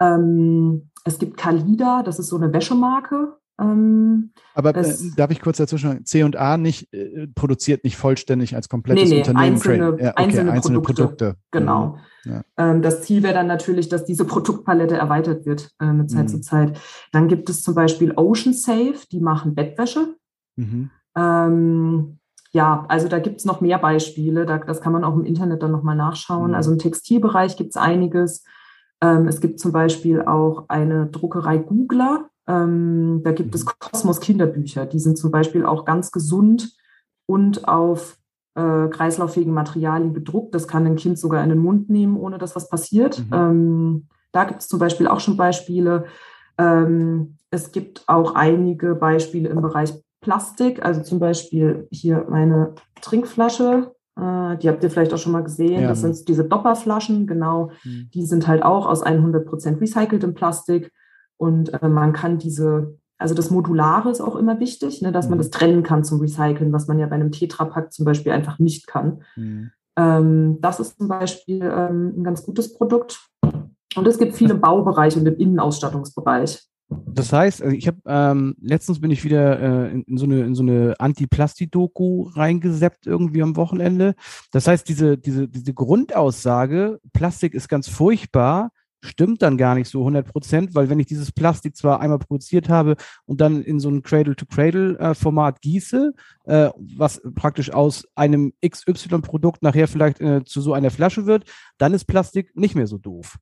Ähm, 0.00 0.90
es 1.04 1.18
gibt 1.18 1.36
Kalida, 1.36 2.02
das 2.02 2.18
ist 2.18 2.28
so 2.28 2.36
eine 2.36 2.52
Wäschemarke. 2.52 3.36
Ähm, 3.60 4.32
Aber 4.54 4.74
äh, 4.74 4.94
darf 5.16 5.30
ich 5.30 5.40
kurz 5.40 5.58
dazwischen 5.58 6.04
C 6.06 6.22
und 6.22 6.36
A 6.36 6.56
nicht 6.56 6.92
äh, 6.92 7.26
produziert 7.34 7.84
nicht 7.84 7.96
vollständig 7.96 8.56
als 8.56 8.68
komplettes 8.68 9.08
nee, 9.08 9.16
nee, 9.16 9.18
Unternehmen. 9.20 9.54
Einzelne, 9.54 9.84
ja, 9.84 10.10
okay, 10.10 10.12
einzelne, 10.14 10.52
einzelne 10.52 10.80
Produkte. 10.80 11.02
Produkte. 11.04 11.36
Genau. 11.50 11.98
Mhm. 12.24 12.32
Ja. 12.32 12.42
Ähm, 12.56 12.82
das 12.82 13.02
Ziel 13.02 13.22
wäre 13.22 13.34
dann 13.34 13.46
natürlich, 13.48 13.88
dass 13.88 14.04
diese 14.04 14.24
Produktpalette 14.24 14.96
erweitert 14.96 15.44
wird 15.44 15.70
äh, 15.80 15.92
mit 15.92 16.10
Zeit 16.10 16.24
mhm. 16.24 16.28
zu 16.28 16.40
Zeit. 16.40 16.80
Dann 17.10 17.28
gibt 17.28 17.50
es 17.50 17.62
zum 17.62 17.74
Beispiel 17.74 18.12
Ocean 18.16 18.54
Safe, 18.54 18.94
die 19.10 19.20
machen 19.20 19.54
Bettwäsche. 19.54 20.14
Mhm. 20.56 20.90
Ähm, 21.16 22.18
ja, 22.52 22.84
also 22.88 23.08
da 23.08 23.18
gibt 23.18 23.38
es 23.40 23.44
noch 23.44 23.60
mehr 23.60 23.78
Beispiele. 23.78 24.46
Da, 24.46 24.58
das 24.58 24.80
kann 24.80 24.92
man 24.92 25.04
auch 25.04 25.14
im 25.14 25.24
Internet 25.24 25.62
dann 25.62 25.72
nochmal 25.72 25.96
nachschauen. 25.96 26.50
Mhm. 26.50 26.54
Also 26.54 26.72
im 26.72 26.78
Textilbereich 26.78 27.56
gibt 27.56 27.70
es 27.70 27.76
einiges. 27.76 28.44
Ähm, 29.00 29.26
es 29.26 29.40
gibt 29.40 29.58
zum 29.58 29.72
Beispiel 29.72 30.22
auch 30.22 30.68
eine 30.68 31.06
Druckerei 31.06 31.58
Googler. 31.58 32.28
Ähm, 32.46 33.22
da 33.24 33.32
gibt 33.32 33.54
es 33.54 33.64
Kosmos 33.64 34.20
mhm. 34.20 34.24
Kinderbücher. 34.24 34.86
Die 34.86 34.98
sind 34.98 35.16
zum 35.16 35.30
Beispiel 35.30 35.64
auch 35.64 35.84
ganz 35.84 36.10
gesund 36.10 36.76
und 37.26 37.66
auf 37.66 38.18
äh, 38.54 38.88
kreislauffähigen 38.88 39.54
Materialien 39.54 40.12
gedruckt. 40.12 40.54
Das 40.54 40.68
kann 40.68 40.86
ein 40.86 40.96
Kind 40.96 41.18
sogar 41.18 41.42
in 41.42 41.48
den 41.48 41.58
Mund 41.58 41.88
nehmen, 41.88 42.18
ohne 42.18 42.36
dass 42.36 42.54
was 42.54 42.68
passiert. 42.68 43.18
Mhm. 43.18 43.32
Ähm, 43.32 44.08
da 44.32 44.44
gibt 44.44 44.60
es 44.60 44.68
zum 44.68 44.78
Beispiel 44.78 45.06
auch 45.06 45.20
schon 45.20 45.36
Beispiele. 45.36 46.04
Ähm, 46.58 47.36
es 47.50 47.72
gibt 47.72 48.04
auch 48.08 48.34
einige 48.34 48.94
Beispiele 48.94 49.48
im 49.48 49.62
Bereich 49.62 49.94
Plastik, 50.22 50.82
also 50.84 51.02
zum 51.02 51.18
Beispiel 51.18 51.86
hier 51.90 52.26
meine 52.30 52.74
Trinkflasche, 53.02 53.92
äh, 54.16 54.56
die 54.56 54.68
habt 54.68 54.82
ihr 54.82 54.90
vielleicht 54.90 55.12
auch 55.12 55.18
schon 55.18 55.32
mal 55.32 55.42
gesehen. 55.42 55.82
Ja. 55.82 55.88
Das 55.88 56.00
sind 56.00 56.28
diese 56.28 56.44
Dopperflaschen, 56.44 57.26
genau. 57.26 57.70
Mhm. 57.84 58.08
Die 58.14 58.24
sind 58.24 58.46
halt 58.46 58.62
auch 58.62 58.86
aus 58.86 59.04
100% 59.04 59.80
recyceltem 59.80 60.34
Plastik. 60.34 60.92
Und 61.36 61.74
äh, 61.82 61.88
man 61.88 62.12
kann 62.12 62.38
diese, 62.38 62.96
also 63.18 63.34
das 63.34 63.50
Modulare 63.50 64.10
ist 64.10 64.20
auch 64.20 64.36
immer 64.36 64.60
wichtig, 64.60 65.02
ne, 65.02 65.12
dass 65.12 65.26
mhm. 65.26 65.30
man 65.30 65.38
das 65.38 65.50
trennen 65.50 65.82
kann 65.82 66.04
zum 66.04 66.20
Recyceln, 66.20 66.72
was 66.72 66.86
man 66.86 66.98
ja 66.98 67.06
bei 67.06 67.16
einem 67.16 67.32
Tetrapack 67.32 67.92
zum 67.92 68.04
Beispiel 68.04 68.32
einfach 68.32 68.58
nicht 68.58 68.86
kann. 68.86 69.22
Mhm. 69.36 69.70
Ähm, 69.96 70.58
das 70.60 70.78
ist 70.78 70.98
zum 70.98 71.08
Beispiel 71.08 71.62
ähm, 71.62 72.14
ein 72.16 72.24
ganz 72.24 72.44
gutes 72.44 72.72
Produkt. 72.72 73.28
Und 73.94 74.06
es 74.06 74.18
gibt 74.18 74.34
viele 74.34 74.54
im 74.54 74.60
Baubereich 74.60 75.16
und 75.16 75.26
im 75.26 75.36
Innenausstattungsbereich. 75.36 76.62
Das 76.88 77.32
heißt, 77.32 77.62
also 77.62 77.74
ich 77.74 77.86
habe 77.86 77.98
ähm, 78.06 78.54
letztens 78.60 79.00
bin 79.00 79.10
ich 79.10 79.24
wieder 79.24 79.60
äh, 79.60 79.92
in, 79.92 80.02
in, 80.02 80.18
so 80.18 80.24
eine 80.26 80.40
in 80.40 80.54
so 80.54 80.62
eine 80.62 80.94
Anti-Plasti-Doku 80.98 82.30
reingeseppt 82.34 83.06
irgendwie 83.06 83.42
am 83.42 83.56
Wochenende. 83.56 84.14
Das 84.50 84.66
heißt, 84.66 84.88
diese 84.88 85.16
diese 85.16 85.48
diese 85.48 85.74
Grundaussage, 85.74 87.00
Plastik 87.12 87.54
ist 87.54 87.68
ganz 87.68 87.88
furchtbar, 87.88 88.70
stimmt 89.02 89.42
dann 89.42 89.58
gar 89.58 89.74
nicht 89.74 89.88
so 89.88 90.00
100 90.00 90.26
Prozent, 90.26 90.74
weil 90.74 90.88
wenn 90.88 91.00
ich 91.00 91.06
dieses 91.06 91.32
Plastik 91.32 91.76
zwar 91.76 92.00
einmal 92.00 92.18
produziert 92.18 92.68
habe 92.68 92.96
und 93.26 93.40
dann 93.40 93.62
in 93.62 93.80
so 93.80 93.90
ein 93.90 94.02
Cradle-to-Cradle-Format 94.02 95.60
gieße, 95.60 96.14
äh, 96.44 96.70
was 96.96 97.20
praktisch 97.34 97.72
aus 97.72 98.06
einem 98.14 98.52
XY-Produkt 98.64 99.62
nachher 99.62 99.88
vielleicht 99.88 100.20
äh, 100.20 100.44
zu 100.44 100.60
so 100.60 100.72
einer 100.72 100.90
Flasche 100.90 101.26
wird, 101.26 101.44
dann 101.78 101.94
ist 101.94 102.04
Plastik 102.04 102.56
nicht 102.56 102.74
mehr 102.74 102.86
so 102.86 102.98
doof. 102.98 103.38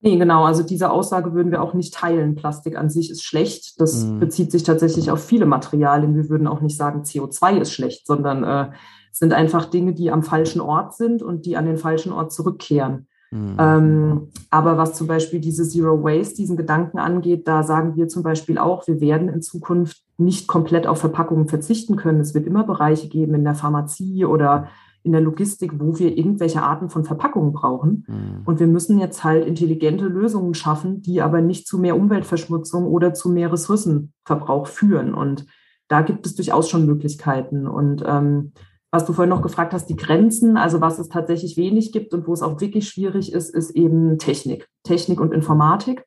Nee, 0.00 0.18
genau. 0.18 0.44
Also 0.44 0.62
diese 0.62 0.90
Aussage 0.90 1.32
würden 1.32 1.50
wir 1.50 1.62
auch 1.62 1.74
nicht 1.74 1.94
teilen. 1.94 2.34
Plastik 2.34 2.76
an 2.76 2.90
sich 2.90 3.10
ist 3.10 3.24
schlecht. 3.24 3.80
Das 3.80 4.04
mhm. 4.04 4.20
bezieht 4.20 4.52
sich 4.52 4.62
tatsächlich 4.62 5.10
auf 5.10 5.24
viele 5.24 5.46
Materialien. 5.46 6.14
Wir 6.14 6.28
würden 6.28 6.46
auch 6.46 6.60
nicht 6.60 6.76
sagen, 6.76 7.02
CO2 7.02 7.58
ist 7.58 7.72
schlecht, 7.72 8.06
sondern 8.06 8.44
äh, 8.44 8.68
es 9.10 9.18
sind 9.18 9.32
einfach 9.32 9.64
Dinge, 9.64 9.94
die 9.94 10.10
am 10.10 10.22
falschen 10.22 10.60
Ort 10.60 10.94
sind 10.94 11.22
und 11.22 11.46
die 11.46 11.56
an 11.56 11.66
den 11.66 11.78
falschen 11.78 12.12
Ort 12.12 12.32
zurückkehren. 12.32 13.08
Mhm. 13.30 13.56
Ähm, 13.58 14.28
aber 14.50 14.76
was 14.76 14.92
zum 14.94 15.06
Beispiel 15.06 15.40
diese 15.40 15.66
Zero 15.68 16.02
Waste, 16.04 16.36
diesen 16.36 16.56
Gedanken 16.56 16.98
angeht, 16.98 17.48
da 17.48 17.62
sagen 17.62 17.96
wir 17.96 18.08
zum 18.08 18.22
Beispiel 18.22 18.58
auch, 18.58 18.86
wir 18.86 19.00
werden 19.00 19.28
in 19.28 19.42
Zukunft 19.42 20.02
nicht 20.18 20.46
komplett 20.46 20.86
auf 20.86 20.98
Verpackungen 20.98 21.48
verzichten 21.48 21.96
können. 21.96 22.20
Es 22.20 22.34
wird 22.34 22.46
immer 22.46 22.64
Bereiche 22.64 23.08
geben 23.08 23.34
in 23.34 23.44
der 23.44 23.54
Pharmazie 23.54 24.24
oder 24.24 24.68
in 25.06 25.12
der 25.12 25.22
Logistik, 25.22 25.80
wo 25.80 25.98
wir 25.98 26.18
irgendwelche 26.18 26.62
Arten 26.62 26.90
von 26.90 27.04
Verpackungen 27.04 27.52
brauchen. 27.52 28.04
Mhm. 28.06 28.42
Und 28.44 28.60
wir 28.60 28.66
müssen 28.66 28.98
jetzt 28.98 29.24
halt 29.24 29.46
intelligente 29.46 30.06
Lösungen 30.06 30.52
schaffen, 30.54 31.00
die 31.00 31.22
aber 31.22 31.40
nicht 31.40 31.66
zu 31.66 31.78
mehr 31.78 31.96
Umweltverschmutzung 31.96 32.84
oder 32.84 33.14
zu 33.14 33.30
mehr 33.30 33.52
Ressourcenverbrauch 33.52 34.66
führen. 34.66 35.14
Und 35.14 35.46
da 35.88 36.02
gibt 36.02 36.26
es 36.26 36.34
durchaus 36.34 36.68
schon 36.68 36.84
Möglichkeiten. 36.84 37.66
Und 37.66 38.04
ähm, 38.06 38.52
was 38.90 39.06
du 39.06 39.12
vorhin 39.12 39.30
noch 39.30 39.42
gefragt 39.42 39.72
hast, 39.72 39.86
die 39.86 39.96
Grenzen, 39.96 40.56
also 40.56 40.80
was 40.80 40.98
es 40.98 41.08
tatsächlich 41.08 41.56
wenig 41.56 41.92
gibt 41.92 42.12
und 42.12 42.26
wo 42.26 42.32
es 42.32 42.42
auch 42.42 42.60
wirklich 42.60 42.88
schwierig 42.88 43.32
ist, 43.32 43.54
ist 43.54 43.70
eben 43.70 44.18
Technik, 44.18 44.68
Technik 44.82 45.20
und 45.20 45.32
Informatik 45.32 46.04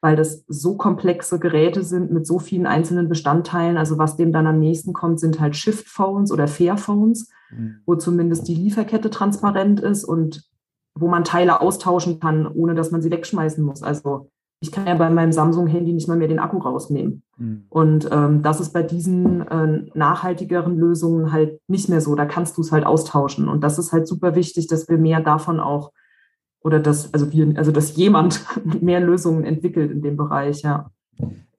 weil 0.00 0.16
das 0.16 0.44
so 0.46 0.76
komplexe 0.76 1.38
Geräte 1.38 1.82
sind 1.82 2.12
mit 2.12 2.26
so 2.26 2.38
vielen 2.38 2.66
einzelnen 2.66 3.08
Bestandteilen. 3.08 3.76
Also 3.76 3.98
was 3.98 4.16
dem 4.16 4.32
dann 4.32 4.46
am 4.46 4.60
nächsten 4.60 4.92
kommt, 4.92 5.18
sind 5.18 5.40
halt 5.40 5.56
Shift-Phones 5.56 6.30
oder 6.30 6.46
Fair-Phones, 6.46 7.30
mhm. 7.50 7.80
wo 7.86 7.96
zumindest 7.96 8.48
die 8.48 8.54
Lieferkette 8.54 9.10
transparent 9.10 9.80
ist 9.80 10.04
und 10.04 10.48
wo 10.94 11.08
man 11.08 11.24
Teile 11.24 11.60
austauschen 11.60 12.20
kann, 12.20 12.46
ohne 12.46 12.74
dass 12.74 12.90
man 12.90 13.02
sie 13.02 13.10
wegschmeißen 13.10 13.64
muss. 13.64 13.82
Also 13.82 14.30
ich 14.60 14.72
kann 14.72 14.86
ja 14.86 14.94
bei 14.94 15.08
meinem 15.08 15.30
Samsung-Handy 15.30 15.92
nicht 15.92 16.08
mal 16.08 16.16
mehr 16.16 16.26
den 16.26 16.40
Akku 16.40 16.58
rausnehmen. 16.58 17.22
Mhm. 17.36 17.66
Und 17.68 18.08
ähm, 18.10 18.42
das 18.42 18.60
ist 18.60 18.72
bei 18.72 18.82
diesen 18.82 19.46
äh, 19.46 19.84
nachhaltigeren 19.94 20.76
Lösungen 20.76 21.32
halt 21.32 21.60
nicht 21.68 21.88
mehr 21.88 22.00
so. 22.00 22.14
Da 22.16 22.26
kannst 22.26 22.56
du 22.56 22.62
es 22.62 22.72
halt 22.72 22.84
austauschen. 22.84 23.48
Und 23.48 23.62
das 23.62 23.78
ist 23.78 23.92
halt 23.92 24.08
super 24.08 24.34
wichtig, 24.34 24.66
dass 24.66 24.88
wir 24.88 24.98
mehr 24.98 25.20
davon 25.20 25.60
auch 25.60 25.92
oder 26.60 26.80
dass, 26.80 27.14
also 27.14 27.32
wir, 27.32 27.56
also 27.56 27.70
dass 27.70 27.96
jemand 27.96 28.44
mehr 28.82 29.00
Lösungen 29.00 29.44
entwickelt 29.44 29.92
in 29.92 30.02
dem 30.02 30.16
Bereich, 30.16 30.62
ja. 30.62 30.90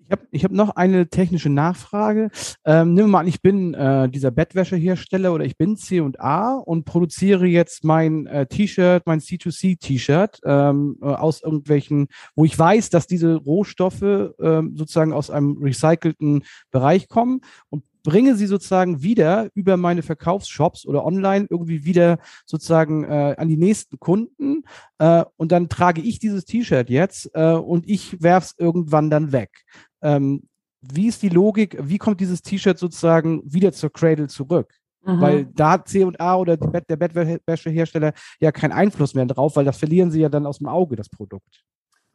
Ich 0.10 0.12
habe 0.12 0.28
ich 0.32 0.43
hab 0.43 0.52
noch 0.52 0.76
eine 0.76 1.08
technische 1.08 1.50
Nachfrage. 1.50 2.32
Ähm, 2.65 2.95
nimm 2.95 3.12
mal 3.12 3.19
an, 3.19 3.28
ich 3.28 3.43
bin 3.43 3.76
äh, 3.76 4.10
dieser 4.10 4.32
Bettwäschehersteller 4.32 5.32
oder 5.32 5.45
ich 5.45 5.56
bin 5.56 5.78
C&A 5.78 6.56
und 6.56 6.86
produziere 6.86 7.45
jetzt 7.45 7.84
mein 7.84 8.26
äh, 8.26 8.48
T-Shirt, 8.48 9.04
mein 9.06 9.19
C2C-T-Shirt 9.19 10.39
ähm, 10.45 10.98
äh, 11.04 11.06
aus 11.06 11.43
irgendwelchen, 11.43 12.08
wo 12.36 12.43
ich 12.43 12.58
weiß, 12.58 12.89
dass 12.89 13.06
diese 13.06 13.36
Rohstoffe 13.36 14.02
äh, 14.02 14.62
sozusagen 14.74 15.13
aus 15.13 15.30
einem 15.30 15.62
recycelten 15.62 16.43
Bereich 16.72 17.08
kommen 17.08 17.41
und 17.69 17.84
bringe 18.04 18.36
sie 18.36 18.48
sozusagen 18.48 19.04
wieder 19.04 19.50
über 19.54 19.78
meine 19.78 20.02
Verkaufsshops 20.02 20.86
oder 20.86 21.06
online 21.06 21.48
irgendwie 21.50 21.86
wieder 21.86 22.19
sozusagen 22.45 23.04
äh, 23.04 23.36
an 23.38 23.48
die 23.48 23.58
nächsten 23.58 24.00
Kunden 24.00 24.63
äh, 24.98 25.24
und 25.38 25.52
dann 25.52 25.69
trage 25.69 26.02
ich 26.02 26.19
dieses 26.19 26.45
T-Shirt 26.45 26.89
jetzt 26.89 27.30
äh, 27.34 27.54
und 27.54 27.88
ich 27.88 28.22
werfe 28.22 28.48
es 28.48 28.56
irgendwann 28.58 29.10
dann 29.10 29.32
weg. 29.32 29.65
Ähm, 30.02 30.44
wie 30.82 31.08
ist 31.08 31.22
die 31.22 31.30
Logik? 31.30 31.78
Wie 31.82 31.98
kommt 31.98 32.22
dieses 32.22 32.42
T-Shirt 32.42 32.78
sozusagen 32.78 33.42
wieder 33.44 33.72
zur 33.72 33.92
Cradle 33.92 34.28
zurück? 34.28 34.74
Mhm. 35.04 35.22
Weil 35.22 35.46
da 35.46 35.72
hat 35.72 35.88
C&A 35.88 36.36
oder 36.36 36.58
der 36.58 36.96
Bettwäschehersteller 36.96 38.14
ja 38.40 38.52
keinen 38.52 38.72
Einfluss 38.72 39.14
mehr 39.14 39.26
drauf, 39.26 39.56
weil 39.56 39.66
das 39.66 39.78
verlieren 39.78 40.12
sie 40.12 40.22
ja 40.22 40.30
dann 40.30 40.46
aus 40.46 40.60
dem 40.60 40.68
Auge, 40.68 40.96
das 40.96 41.10
Produkt. 41.10 41.64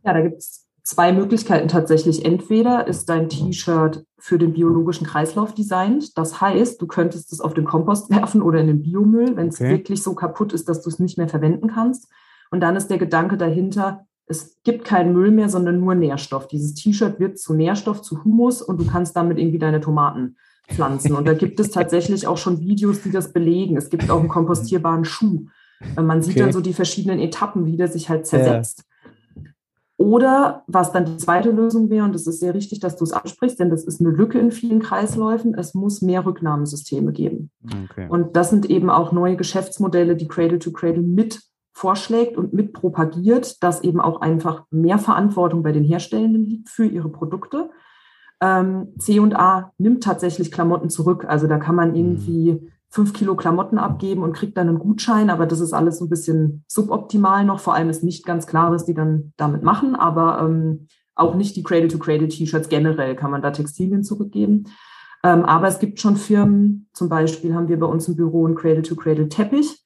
Ja, 0.02 0.12
da 0.12 0.20
gibt 0.20 0.38
es 0.38 0.66
zwei 0.82 1.12
Möglichkeiten 1.12 1.68
tatsächlich. 1.68 2.24
Entweder 2.24 2.86
ist 2.86 3.08
dein 3.08 3.28
T-Shirt 3.28 4.04
für 4.18 4.38
den 4.38 4.52
biologischen 4.52 5.06
Kreislauf 5.06 5.54
designt. 5.54 6.16
Das 6.16 6.40
heißt, 6.40 6.80
du 6.80 6.86
könntest 6.86 7.32
es 7.32 7.40
auf 7.40 7.54
den 7.54 7.64
Kompost 7.64 8.10
werfen 8.10 8.42
oder 8.42 8.60
in 8.60 8.66
den 8.66 8.82
Biomüll, 8.82 9.36
wenn 9.36 9.48
es 9.48 9.60
okay. 9.60 9.70
wirklich 9.70 10.02
so 10.02 10.14
kaputt 10.14 10.52
ist, 10.52 10.68
dass 10.68 10.82
du 10.82 10.90
es 10.90 10.98
nicht 10.98 11.18
mehr 11.18 11.28
verwenden 11.28 11.68
kannst. 11.68 12.08
Und 12.50 12.60
dann 12.60 12.76
ist 12.76 12.88
der 12.88 12.98
Gedanke 12.98 13.36
dahinter, 13.36 14.06
es 14.26 14.58
gibt 14.62 14.84
keinen 14.84 15.12
Müll 15.12 15.30
mehr, 15.30 15.48
sondern 15.48 15.80
nur 15.80 15.94
Nährstoff. 15.94 16.48
Dieses 16.48 16.74
T-Shirt 16.74 17.20
wird 17.20 17.38
zu 17.38 17.54
Nährstoff, 17.54 18.02
zu 18.02 18.24
Humus 18.24 18.62
und 18.62 18.80
du 18.80 18.86
kannst 18.86 19.16
damit 19.16 19.38
irgendwie 19.38 19.58
deine 19.58 19.80
Tomaten 19.80 20.36
pflanzen. 20.68 21.14
Und 21.14 21.26
da 21.28 21.34
gibt 21.34 21.60
es 21.60 21.70
tatsächlich 21.70 22.26
auch 22.26 22.38
schon 22.38 22.60
Videos, 22.60 23.02
die 23.02 23.10
das 23.10 23.32
belegen. 23.32 23.76
Es 23.76 23.90
gibt 23.90 24.10
auch 24.10 24.20
einen 24.20 24.28
kompostierbaren 24.28 25.04
Schuh. 25.04 25.46
Man 25.96 26.22
sieht 26.22 26.36
okay. 26.36 26.40
dann 26.40 26.52
so 26.52 26.60
die 26.60 26.72
verschiedenen 26.72 27.18
Etappen, 27.18 27.66
wie 27.66 27.76
der 27.76 27.88
sich 27.88 28.08
halt 28.08 28.26
zersetzt. 28.26 28.84
Ja. 28.84 28.84
Oder 29.96 30.64
was 30.66 30.92
dann 30.92 31.04
die 31.04 31.16
zweite 31.18 31.50
Lösung 31.50 31.88
wäre, 31.88 32.04
und 32.04 32.14
das 32.14 32.26
ist 32.26 32.40
sehr 32.40 32.54
richtig, 32.54 32.80
dass 32.80 32.96
du 32.96 33.04
es 33.04 33.12
ansprichst, 33.12 33.60
denn 33.60 33.70
das 33.70 33.84
ist 33.84 34.00
eine 34.00 34.10
Lücke 34.10 34.38
in 34.38 34.50
vielen 34.50 34.80
Kreisläufen, 34.80 35.54
es 35.54 35.72
muss 35.74 36.02
mehr 36.02 36.26
Rücknahmesysteme 36.26 37.12
geben. 37.12 37.50
Okay. 37.64 38.08
Und 38.08 38.36
das 38.36 38.50
sind 38.50 38.68
eben 38.68 38.90
auch 38.90 39.12
neue 39.12 39.36
Geschäftsmodelle, 39.36 40.16
die 40.16 40.26
Cradle 40.26 40.58
to 40.58 40.72
Cradle 40.72 41.02
mit 41.02 41.42
vorschlägt 41.74 42.36
und 42.36 42.54
mit 42.54 42.72
propagiert, 42.72 43.62
dass 43.62 43.82
eben 43.82 44.00
auch 44.00 44.20
einfach 44.20 44.64
mehr 44.70 44.98
Verantwortung 44.98 45.62
bei 45.62 45.72
den 45.72 45.84
Herstellenden 45.84 46.44
liegt 46.46 46.68
für 46.68 46.86
ihre 46.86 47.08
Produkte. 47.08 47.70
Ähm, 48.40 48.94
C&A 48.98 49.72
nimmt 49.76 50.04
tatsächlich 50.04 50.52
Klamotten 50.52 50.88
zurück. 50.88 51.24
Also 51.26 51.48
da 51.48 51.58
kann 51.58 51.74
man 51.74 51.90
mhm. 51.90 51.96
irgendwie 51.96 52.70
fünf 52.88 53.12
Kilo 53.12 53.34
Klamotten 53.34 53.78
abgeben 53.78 54.22
und 54.22 54.34
kriegt 54.34 54.56
dann 54.56 54.68
einen 54.68 54.78
Gutschein, 54.78 55.28
aber 55.28 55.46
das 55.46 55.58
ist 55.58 55.72
alles 55.72 55.98
so 55.98 56.04
ein 56.04 56.08
bisschen 56.08 56.64
suboptimal 56.68 57.44
noch. 57.44 57.58
Vor 57.58 57.74
allem 57.74 57.90
ist 57.90 58.04
nicht 58.04 58.24
ganz 58.24 58.46
klar, 58.46 58.70
was 58.70 58.84
die 58.84 58.94
dann 58.94 59.32
damit 59.36 59.64
machen, 59.64 59.96
aber 59.96 60.40
ähm, 60.42 60.86
auch 61.16 61.34
nicht 61.34 61.56
die 61.56 61.64
Cradle-to-Cradle-T-Shirts 61.64 62.68
generell 62.68 63.16
kann 63.16 63.32
man 63.32 63.42
da 63.42 63.50
Textilien 63.50 64.04
zurückgeben. 64.04 64.66
Ähm, 65.24 65.44
aber 65.44 65.66
es 65.66 65.80
gibt 65.80 65.98
schon 65.98 66.16
Firmen, 66.16 66.88
zum 66.92 67.08
Beispiel 67.08 67.52
haben 67.52 67.68
wir 67.68 67.80
bei 67.80 67.86
uns 67.86 68.06
im 68.06 68.14
Büro 68.14 68.46
einen 68.46 68.54
Cradle-to-Cradle-Teppich 68.54 69.83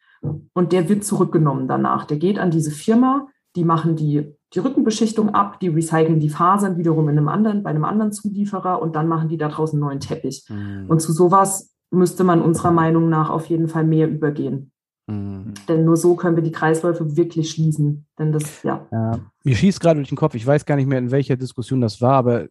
und 0.53 0.73
der 0.73 0.89
wird 0.89 1.05
zurückgenommen 1.05 1.69
danach. 1.69 2.05
Der 2.05 2.17
geht 2.17 2.39
an 2.39 2.51
diese 2.51 2.71
Firma, 2.71 3.29
die 3.57 3.65
machen 3.65 3.97
die, 3.97 4.35
die 4.55 4.59
Rückenbeschichtung 4.59 5.31
ab, 5.31 5.61
die 5.61 5.69
recyceln 5.69 6.21
die 6.21 6.31
Fasern 6.31 6.77
wiederum 6.77 7.09
in 7.09 7.19
einem 7.19 7.29
anderen, 7.29 7.63
bei 7.63 7.71
einem 7.71 7.85
anderen 7.85 8.13
Zulieferer 8.13 8.81
und 8.81 8.97
dann 8.97 9.09
machen 9.09 9.29
die 9.29 9.39
da 9.39 9.49
draußen 9.49 9.77
einen 9.77 9.89
neuen 9.89 10.01
Teppich. 10.01 10.45
Mhm. 10.49 10.87
Und 10.89 11.01
zu 11.01 11.13
sowas 11.13 11.75
müsste 11.91 12.25
man 12.25 12.43
unserer 12.43 12.71
Meinung 12.71 13.09
nach 13.09 13.31
auf 13.31 13.47
jeden 13.47 13.69
Fall 13.69 13.85
mehr 13.85 14.09
übergehen. 14.09 14.73
Mhm. 15.09 15.55
Denn 15.67 15.87
nur 15.87 15.97
so 15.97 16.17
können 16.17 16.37
wir 16.37 16.43
die 16.43 16.53
Kreisläufe 16.53 17.17
wirklich 17.17 17.51
schließen. 17.51 18.07
Denn 18.19 18.31
das, 18.31 18.63
ja. 18.63 18.87
ja. 18.93 19.19
Mir 19.43 19.57
schießt 19.57 19.81
gerade 19.81 19.97
durch 19.97 20.11
den 20.11 20.19
Kopf, 20.19 20.35
ich 20.35 20.47
weiß 20.47 20.67
gar 20.67 20.77
nicht 20.77 20.87
mehr, 20.87 20.99
in 20.99 21.11
welcher 21.11 21.37
Diskussion 21.37 21.81
das 21.81 22.03
war, 22.03 22.13
aber 22.13 22.49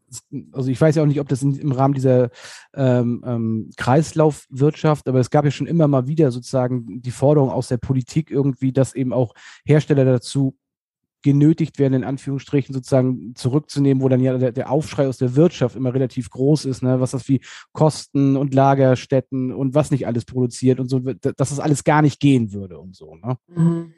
also 0.52 0.72
ich 0.72 0.82
weiß 0.82 0.96
ja 0.96 1.04
auch 1.04 1.08
nicht, 1.08 1.20
ob 1.20 1.28
das 1.28 1.44
in, 1.44 1.56
im 1.56 1.72
Rahmen 1.72 1.94
dieser 1.94 2.30
ähm, 2.74 3.24
ähm, 3.26 3.70
Kreislaufwirtschaft, 3.78 5.08
aber 5.08 5.20
es 5.20 5.30
gab 5.30 5.46
ja 5.46 5.52
schon 5.52 5.68
immer 5.68 5.88
mal 5.88 6.08
wieder 6.08 6.32
sozusagen 6.32 7.00
die 7.00 7.12
Forderung 7.12 7.52
aus 7.52 7.68
der 7.68 7.78
Politik 7.78 8.32
irgendwie, 8.32 8.74
dass 8.74 8.96
eben 8.96 9.14
auch 9.14 9.36
Hersteller 9.64 10.06
dazu 10.06 10.58
genötigt 11.24 11.80
werden, 11.80 11.94
in 11.94 12.04
Anführungsstrichen 12.04 12.74
sozusagen 12.74 13.34
zurückzunehmen, 13.36 14.04
wo 14.04 14.10
dann 14.10 14.22
ja 14.22 14.38
der, 14.38 14.52
der, 14.52 14.72
Aufschrei 14.72 15.08
aus 15.08 15.18
der 15.18 15.36
Wirtschaft 15.36 15.76
immer 15.76 15.94
relativ 15.94 16.30
groß 16.30 16.66
ist, 16.66 16.84
ne? 16.84 17.00
was 17.00 17.12
das 17.12 17.28
wie 17.28 17.42
Kosten 17.74 18.38
und 18.38 18.54
Lagerstätten 18.54 19.52
und 19.52 19.74
was 19.76 19.92
nicht 19.92 20.08
alles 20.08 20.26
produziert 20.26 20.80
und 20.80 20.90
so, 20.90 21.00
dass 21.00 21.50
das 21.50 21.60
alles 21.60 21.84
gar 21.84 22.02
nicht 22.02 22.20
gehen 22.20 22.54
würde 22.54 22.80
und 22.80 22.96
so. 22.96 23.16
Ne? 23.16 23.38
Mhm. 23.48 23.94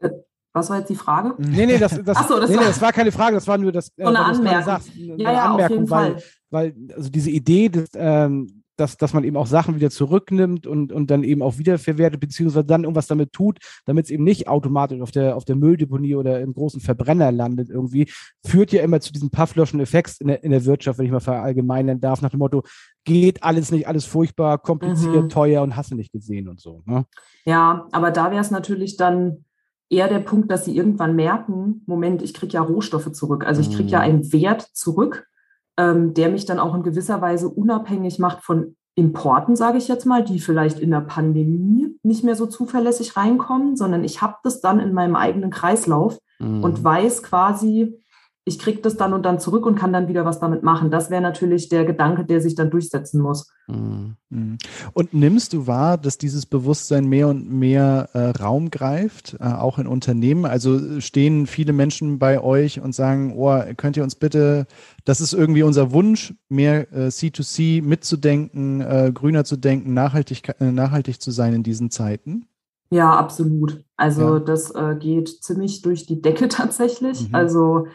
Äh, 0.00 0.10
was 0.52 0.70
war 0.70 0.78
jetzt 0.78 0.88
die 0.88 0.96
Frage? 0.96 1.34
Nee, 1.38 1.66
nee, 1.66 1.78
das, 1.78 2.00
das, 2.02 2.18
so, 2.28 2.40
das, 2.40 2.50
nee, 2.50 2.56
war, 2.56 2.62
nee, 2.62 2.68
das 2.68 2.80
war 2.80 2.92
keine 2.92 3.12
Frage, 3.12 3.34
das 3.34 3.46
war 3.46 3.58
nur 3.58 3.72
das, 3.72 3.90
so 3.96 4.06
eine, 4.06 4.18
äh, 4.18 4.20
Anmerkung. 4.20 4.64
Sagst, 4.64 4.90
eine 4.94 5.22
ja, 5.22 5.32
ja, 5.32 5.44
Anmerkung, 5.50 5.64
auf 5.64 5.70
jeden 5.70 5.90
weil, 5.90 6.12
Fall. 6.12 6.22
weil 6.50 6.74
also 6.94 7.10
diese 7.10 7.30
Idee 7.30 7.68
des, 7.68 7.90
ähm, 7.94 8.64
dass, 8.76 8.96
dass 8.96 9.12
man 9.12 9.24
eben 9.24 9.36
auch 9.36 9.46
Sachen 9.46 9.76
wieder 9.76 9.90
zurücknimmt 9.90 10.66
und, 10.66 10.92
und 10.92 11.10
dann 11.10 11.24
eben 11.24 11.42
auch 11.42 11.58
wiederverwertet, 11.58 12.20
beziehungsweise 12.20 12.64
dann 12.64 12.84
irgendwas 12.84 13.06
damit 13.06 13.32
tut, 13.32 13.58
damit 13.84 14.06
es 14.06 14.10
eben 14.10 14.24
nicht 14.24 14.48
automatisch 14.48 15.00
auf 15.00 15.10
der, 15.10 15.36
auf 15.36 15.44
der 15.44 15.56
Mülldeponie 15.56 16.14
oder 16.14 16.40
im 16.40 16.54
großen 16.54 16.80
Verbrenner 16.80 17.32
landet 17.32 17.70
irgendwie, 17.70 18.10
führt 18.44 18.72
ja 18.72 18.82
immer 18.82 19.00
zu 19.00 19.12
diesem 19.12 19.30
Pavloschen 19.30 19.80
Effekt 19.80 20.20
in 20.20 20.28
der, 20.28 20.44
in 20.44 20.50
der 20.50 20.64
Wirtschaft, 20.64 20.98
wenn 20.98 21.06
ich 21.06 21.12
mal 21.12 21.20
verallgemeinern 21.20 22.00
darf, 22.00 22.22
nach 22.22 22.30
dem 22.30 22.38
Motto, 22.38 22.62
geht 23.04 23.42
alles 23.42 23.70
nicht, 23.70 23.88
alles 23.88 24.04
furchtbar, 24.04 24.58
kompliziert, 24.58 25.24
mhm. 25.24 25.28
teuer 25.28 25.62
und 25.62 25.76
hast 25.76 25.90
du 25.90 25.94
nicht 25.94 26.12
gesehen 26.12 26.48
und 26.48 26.60
so. 26.60 26.82
Ne? 26.86 27.06
Ja, 27.44 27.86
aber 27.92 28.10
da 28.10 28.30
wäre 28.30 28.40
es 28.40 28.50
natürlich 28.50 28.96
dann 28.96 29.44
eher 29.88 30.08
der 30.08 30.18
Punkt, 30.18 30.50
dass 30.50 30.64
sie 30.64 30.76
irgendwann 30.76 31.14
merken, 31.14 31.82
Moment, 31.86 32.22
ich 32.22 32.34
kriege 32.34 32.54
ja 32.54 32.60
Rohstoffe 32.60 33.12
zurück. 33.12 33.46
Also 33.46 33.60
ich 33.60 33.70
kriege 33.70 33.88
ja 33.88 33.98
mhm. 33.98 34.04
einen 34.04 34.32
Wert 34.32 34.62
zurück 34.72 35.28
ähm, 35.76 36.14
der 36.14 36.28
mich 36.28 36.46
dann 36.46 36.58
auch 36.58 36.74
in 36.74 36.82
gewisser 36.82 37.20
Weise 37.20 37.48
unabhängig 37.48 38.18
macht 38.18 38.42
von 38.44 38.76
Importen, 38.94 39.56
sage 39.56 39.76
ich 39.76 39.88
jetzt 39.88 40.06
mal, 40.06 40.24
die 40.24 40.40
vielleicht 40.40 40.80
in 40.80 40.90
der 40.90 41.02
Pandemie 41.02 41.98
nicht 42.02 42.24
mehr 42.24 42.34
so 42.34 42.46
zuverlässig 42.46 43.16
reinkommen, 43.16 43.76
sondern 43.76 44.04
ich 44.04 44.22
habe 44.22 44.36
das 44.42 44.62
dann 44.62 44.80
in 44.80 44.94
meinem 44.94 45.16
eigenen 45.16 45.50
Kreislauf 45.50 46.18
mhm. 46.38 46.64
und 46.64 46.82
weiß 46.82 47.22
quasi, 47.22 48.00
ich 48.48 48.60
kriege 48.60 48.80
das 48.80 48.96
dann 48.96 49.12
und 49.12 49.24
dann 49.24 49.40
zurück 49.40 49.66
und 49.66 49.74
kann 49.74 49.92
dann 49.92 50.06
wieder 50.06 50.24
was 50.24 50.38
damit 50.38 50.62
machen. 50.62 50.88
Das 50.88 51.10
wäre 51.10 51.20
natürlich 51.20 51.68
der 51.68 51.84
Gedanke, 51.84 52.24
der 52.24 52.40
sich 52.40 52.54
dann 52.54 52.70
durchsetzen 52.70 53.20
muss. 53.20 53.50
Mhm. 53.66 54.14
Mhm. 54.30 54.58
Und 54.92 55.12
nimmst 55.12 55.52
du 55.52 55.66
wahr, 55.66 55.98
dass 55.98 56.16
dieses 56.16 56.46
Bewusstsein 56.46 57.08
mehr 57.08 57.26
und 57.26 57.50
mehr 57.50 58.08
äh, 58.12 58.28
Raum 58.40 58.70
greift, 58.70 59.36
äh, 59.40 59.46
auch 59.46 59.80
in 59.80 59.88
Unternehmen? 59.88 60.44
Also 60.44 61.00
stehen 61.00 61.48
viele 61.48 61.72
Menschen 61.72 62.20
bei 62.20 62.40
euch 62.40 62.80
und 62.80 62.94
sagen, 62.94 63.34
oh, 63.36 63.60
könnt 63.76 63.96
ihr 63.96 64.04
uns 64.04 64.14
bitte, 64.14 64.68
das 65.04 65.20
ist 65.20 65.32
irgendwie 65.32 65.64
unser 65.64 65.90
Wunsch, 65.90 66.32
mehr 66.48 66.92
äh, 66.92 67.08
C2C 67.08 67.82
mitzudenken, 67.82 68.80
äh, 68.80 69.10
grüner 69.12 69.44
zu 69.44 69.56
denken, 69.56 69.92
nachhaltig, 69.92 70.54
äh, 70.60 70.70
nachhaltig 70.70 71.20
zu 71.20 71.32
sein 71.32 71.52
in 71.52 71.62
diesen 71.64 71.90
Zeiten? 71.90 72.46
Ja, 72.90 73.10
absolut. 73.16 73.82
Also 73.96 74.34
ja. 74.34 74.38
das 74.38 74.72
äh, 74.72 74.94
geht 75.00 75.42
ziemlich 75.42 75.82
durch 75.82 76.06
die 76.06 76.22
Decke 76.22 76.46
tatsächlich. 76.48 77.28
Mhm. 77.28 77.34
Also 77.34 77.86
äh, 77.86 77.90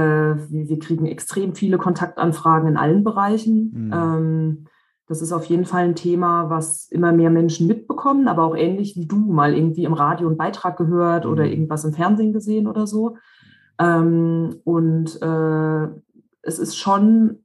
wir, 0.00 0.78
kriegen 0.78 1.06
extrem 1.06 1.54
viele 1.54 1.78
Kontaktanfragen 1.78 2.68
in 2.68 2.76
allen 2.76 3.04
Bereichen. 3.04 3.72
Mhm. 3.72 3.92
Ähm, 3.92 4.64
das 5.08 5.22
ist 5.22 5.32
auf 5.32 5.44
jeden 5.44 5.64
Fall 5.64 5.84
ein 5.84 5.94
Thema, 5.94 6.50
was 6.50 6.88
immer 6.90 7.12
mehr 7.12 7.30
Menschen 7.30 7.66
mitbekommen, 7.68 8.26
aber 8.26 8.42
auch 8.44 8.56
ähnlich 8.56 8.96
wie 8.96 9.06
du 9.06 9.16
mal 9.16 9.54
irgendwie 9.54 9.84
im 9.84 9.92
Radio 9.92 10.26
einen 10.26 10.36
Beitrag 10.36 10.76
gehört 10.76 11.24
mhm. 11.24 11.30
oder 11.30 11.44
irgendwas 11.44 11.84
im 11.84 11.92
Fernsehen 11.92 12.32
gesehen 12.32 12.66
oder 12.66 12.86
so. 12.86 13.16
Ähm, 13.78 14.56
und 14.64 15.20
äh, 15.22 15.88
es 16.42 16.58
ist 16.58 16.76
schon, 16.76 17.44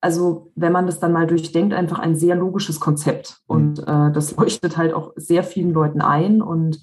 also 0.00 0.52
wenn 0.54 0.72
man 0.72 0.86
das 0.86 1.00
dann 1.00 1.12
mal 1.12 1.26
durchdenkt, 1.26 1.74
einfach 1.74 1.98
ein 1.98 2.14
sehr 2.14 2.36
logisches 2.36 2.78
Konzept. 2.78 3.40
Mhm. 3.48 3.54
Und 3.54 3.78
äh, 3.80 4.12
das 4.12 4.36
leuchtet 4.36 4.76
halt 4.76 4.94
auch 4.94 5.12
sehr 5.16 5.42
vielen 5.42 5.72
Leuten 5.72 6.00
ein. 6.00 6.40
Und 6.40 6.80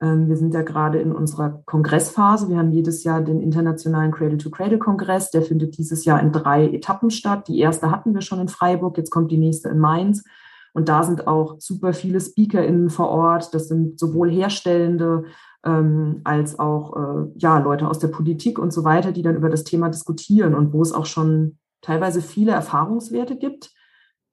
wir 0.00 0.36
sind 0.36 0.54
ja 0.54 0.62
gerade 0.62 0.98
in 0.98 1.12
unserer 1.12 1.62
Kongressphase. 1.66 2.48
Wir 2.48 2.56
haben 2.56 2.72
jedes 2.72 3.04
Jahr 3.04 3.20
den 3.20 3.40
internationalen 3.40 4.12
Cradle-to-Cradle-Kongress. 4.12 5.30
Der 5.30 5.42
findet 5.42 5.76
dieses 5.76 6.06
Jahr 6.06 6.20
in 6.20 6.32
drei 6.32 6.68
Etappen 6.68 7.10
statt. 7.10 7.48
Die 7.48 7.58
erste 7.58 7.90
hatten 7.90 8.14
wir 8.14 8.22
schon 8.22 8.40
in 8.40 8.48
Freiburg, 8.48 8.96
jetzt 8.96 9.10
kommt 9.10 9.30
die 9.30 9.36
nächste 9.36 9.68
in 9.68 9.78
Mainz. 9.78 10.24
Und 10.72 10.88
da 10.88 11.02
sind 11.02 11.26
auch 11.26 11.56
super 11.58 11.92
viele 11.92 12.20
SpeakerInnen 12.20 12.90
vor 12.90 13.10
Ort. 13.10 13.52
Das 13.54 13.68
sind 13.68 13.98
sowohl 13.98 14.30
Herstellende 14.30 15.24
ähm, 15.64 16.20
als 16.24 16.58
auch 16.58 16.96
äh, 16.96 17.30
ja, 17.36 17.58
Leute 17.58 17.88
aus 17.88 17.98
der 17.98 18.08
Politik 18.08 18.58
und 18.58 18.72
so 18.72 18.84
weiter, 18.84 19.12
die 19.12 19.22
dann 19.22 19.36
über 19.36 19.50
das 19.50 19.64
Thema 19.64 19.88
diskutieren 19.88 20.54
und 20.54 20.72
wo 20.72 20.80
es 20.80 20.92
auch 20.92 21.06
schon 21.06 21.58
teilweise 21.82 22.22
viele 22.22 22.52
Erfahrungswerte 22.52 23.36
gibt, 23.36 23.70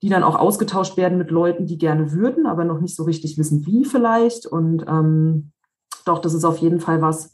die 0.01 0.10
dann 0.10 0.23
auch 0.23 0.38
ausgetauscht 0.38 0.95
werden 0.95 1.17
mit 1.17 1.32
Leuten, 1.32 1.65
die 1.65 1.77
gerne 1.77 2.12
würden, 2.12 2.45
aber 2.45 2.63
noch 2.63 2.80
nicht 2.80 2.95
so 2.95 3.03
richtig 3.03 3.38
wissen, 3.38 3.65
wie 3.65 3.84
vielleicht. 3.84 4.45
Und 4.45 4.86
ähm, 4.88 5.51
doch, 6.08 6.20
das 6.20 6.34
ist 6.34 6.43
auf 6.43 6.58
jeden 6.58 6.80
Fall 6.80 7.02
was, 7.02 7.34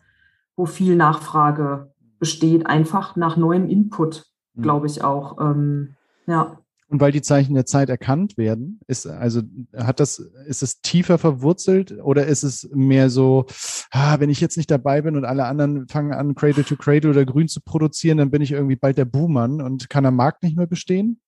wo 0.55 0.65
viel 0.65 0.95
Nachfrage 0.95 1.91
besteht, 2.19 2.67
einfach 2.67 3.15
nach 3.15 3.37
neuem 3.37 3.67
Input, 3.67 4.25
mhm. 4.53 4.61
glaube 4.61 4.87
ich 4.87 5.03
auch. 5.03 5.39
Ähm, 5.39 5.95
ja. 6.27 6.59
Und 6.93 7.01
weil 7.01 7.11
die 7.11 7.23
Zeichen 7.23 7.55
der 7.55 7.65
Zeit 7.65 7.89
erkannt 7.89 8.37
werden, 8.37 8.79
ist 8.85 9.07
also 9.07 9.41
hat 9.75 9.99
das 9.99 10.19
ist 10.19 10.61
es 10.61 10.79
tiefer 10.81 11.17
verwurzelt 11.17 11.97
oder 12.03 12.27
ist 12.27 12.43
es 12.43 12.69
mehr 12.71 13.09
so, 13.09 13.47
ah, 13.89 14.19
wenn 14.19 14.29
ich 14.29 14.39
jetzt 14.39 14.57
nicht 14.57 14.69
dabei 14.69 15.01
bin 15.01 15.15
und 15.15 15.25
alle 15.25 15.45
anderen 15.45 15.87
fangen 15.87 16.13
an 16.13 16.35
Cradle 16.35 16.63
to 16.63 16.75
Cradle 16.75 17.09
oder 17.09 17.25
Grün 17.25 17.47
zu 17.47 17.61
produzieren, 17.61 18.19
dann 18.19 18.29
bin 18.29 18.43
ich 18.43 18.51
irgendwie 18.51 18.75
bald 18.75 18.99
der 18.99 19.05
Buhmann 19.05 19.59
und 19.59 19.89
kann 19.89 20.03
der 20.03 20.11
Markt 20.11 20.43
nicht 20.43 20.55
mehr 20.55 20.67
bestehen? 20.67 21.19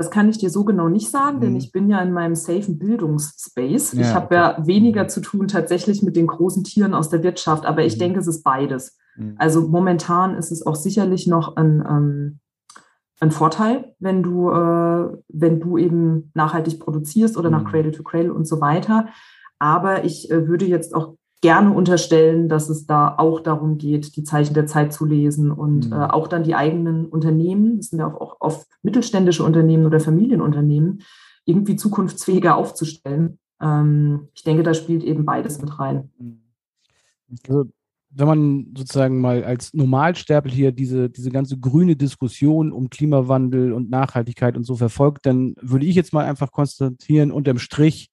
Das 0.00 0.10
kann 0.10 0.30
ich 0.30 0.38
dir 0.38 0.48
so 0.48 0.64
genau 0.64 0.88
nicht 0.88 1.10
sagen, 1.10 1.36
mhm. 1.36 1.40
denn 1.42 1.56
ich 1.56 1.72
bin 1.72 1.90
ja 1.90 2.00
in 2.00 2.10
meinem 2.10 2.34
safen 2.34 2.78
Bildungsspace. 2.78 3.92
Ja, 3.92 4.00
ich 4.00 4.14
habe 4.14 4.24
okay. 4.24 4.34
ja 4.34 4.66
weniger 4.66 5.08
zu 5.08 5.20
tun 5.20 5.46
tatsächlich 5.46 6.02
mit 6.02 6.16
den 6.16 6.26
großen 6.26 6.64
Tieren 6.64 6.94
aus 6.94 7.10
der 7.10 7.22
Wirtschaft, 7.22 7.66
aber 7.66 7.84
ich 7.84 7.96
mhm. 7.96 7.98
denke, 7.98 8.20
es 8.20 8.26
ist 8.26 8.42
beides. 8.42 8.96
Mhm. 9.16 9.34
Also 9.36 9.60
momentan 9.68 10.36
ist 10.36 10.52
es 10.52 10.66
auch 10.66 10.74
sicherlich 10.74 11.26
noch 11.26 11.56
ein, 11.56 11.84
ähm, 11.86 12.38
ein 13.20 13.30
Vorteil, 13.30 13.94
wenn 13.98 14.22
du, 14.22 14.48
äh, 14.48 15.18
wenn 15.28 15.60
du 15.60 15.76
eben 15.76 16.30
nachhaltig 16.32 16.80
produzierst 16.80 17.36
oder 17.36 17.50
nach 17.50 17.64
mhm. 17.64 17.68
Cradle 17.68 17.92
to 17.92 18.02
Cradle 18.02 18.32
und 18.32 18.48
so 18.48 18.62
weiter. 18.62 19.08
Aber 19.58 20.04
ich 20.06 20.30
äh, 20.30 20.48
würde 20.48 20.64
jetzt 20.64 20.94
auch 20.94 21.16
gerne 21.40 21.72
unterstellen, 21.72 22.48
dass 22.48 22.68
es 22.68 22.86
da 22.86 23.14
auch 23.16 23.40
darum 23.40 23.78
geht, 23.78 24.16
die 24.16 24.24
Zeichen 24.24 24.54
der 24.54 24.66
Zeit 24.66 24.92
zu 24.92 25.06
lesen 25.06 25.50
und 25.50 25.86
mhm. 25.86 25.92
äh, 25.92 26.06
auch 26.06 26.28
dann 26.28 26.42
die 26.42 26.54
eigenen 26.54 27.06
Unternehmen, 27.06 27.78
das 27.78 27.88
sind 27.88 27.98
ja 27.98 28.06
auch, 28.06 28.20
auch 28.20 28.36
oft 28.40 28.66
mittelständische 28.82 29.44
Unternehmen 29.44 29.86
oder 29.86 30.00
Familienunternehmen, 30.00 31.02
irgendwie 31.46 31.76
zukunftsfähiger 31.76 32.56
aufzustellen. 32.56 33.38
Ähm, 33.60 34.28
ich 34.34 34.44
denke, 34.44 34.62
da 34.62 34.74
spielt 34.74 35.02
eben 35.02 35.24
beides 35.24 35.60
mit 35.60 35.78
rein. 35.78 36.10
Mhm. 36.18 36.42
Also, 37.30 37.70
wenn 38.12 38.26
man 38.26 38.66
sozusagen 38.76 39.20
mal 39.20 39.44
als 39.44 39.72
Normalsterbel 39.72 40.50
hier 40.50 40.72
diese, 40.72 41.08
diese 41.08 41.30
ganze 41.30 41.58
grüne 41.58 41.94
Diskussion 41.94 42.72
um 42.72 42.90
Klimawandel 42.90 43.72
und 43.72 43.88
Nachhaltigkeit 43.88 44.56
und 44.56 44.64
so 44.64 44.74
verfolgt, 44.74 45.26
dann 45.26 45.54
würde 45.60 45.86
ich 45.86 45.94
jetzt 45.94 46.12
mal 46.12 46.24
einfach 46.24 46.50
konstatieren, 46.50 47.30
unterm 47.30 47.58
Strich, 47.58 48.09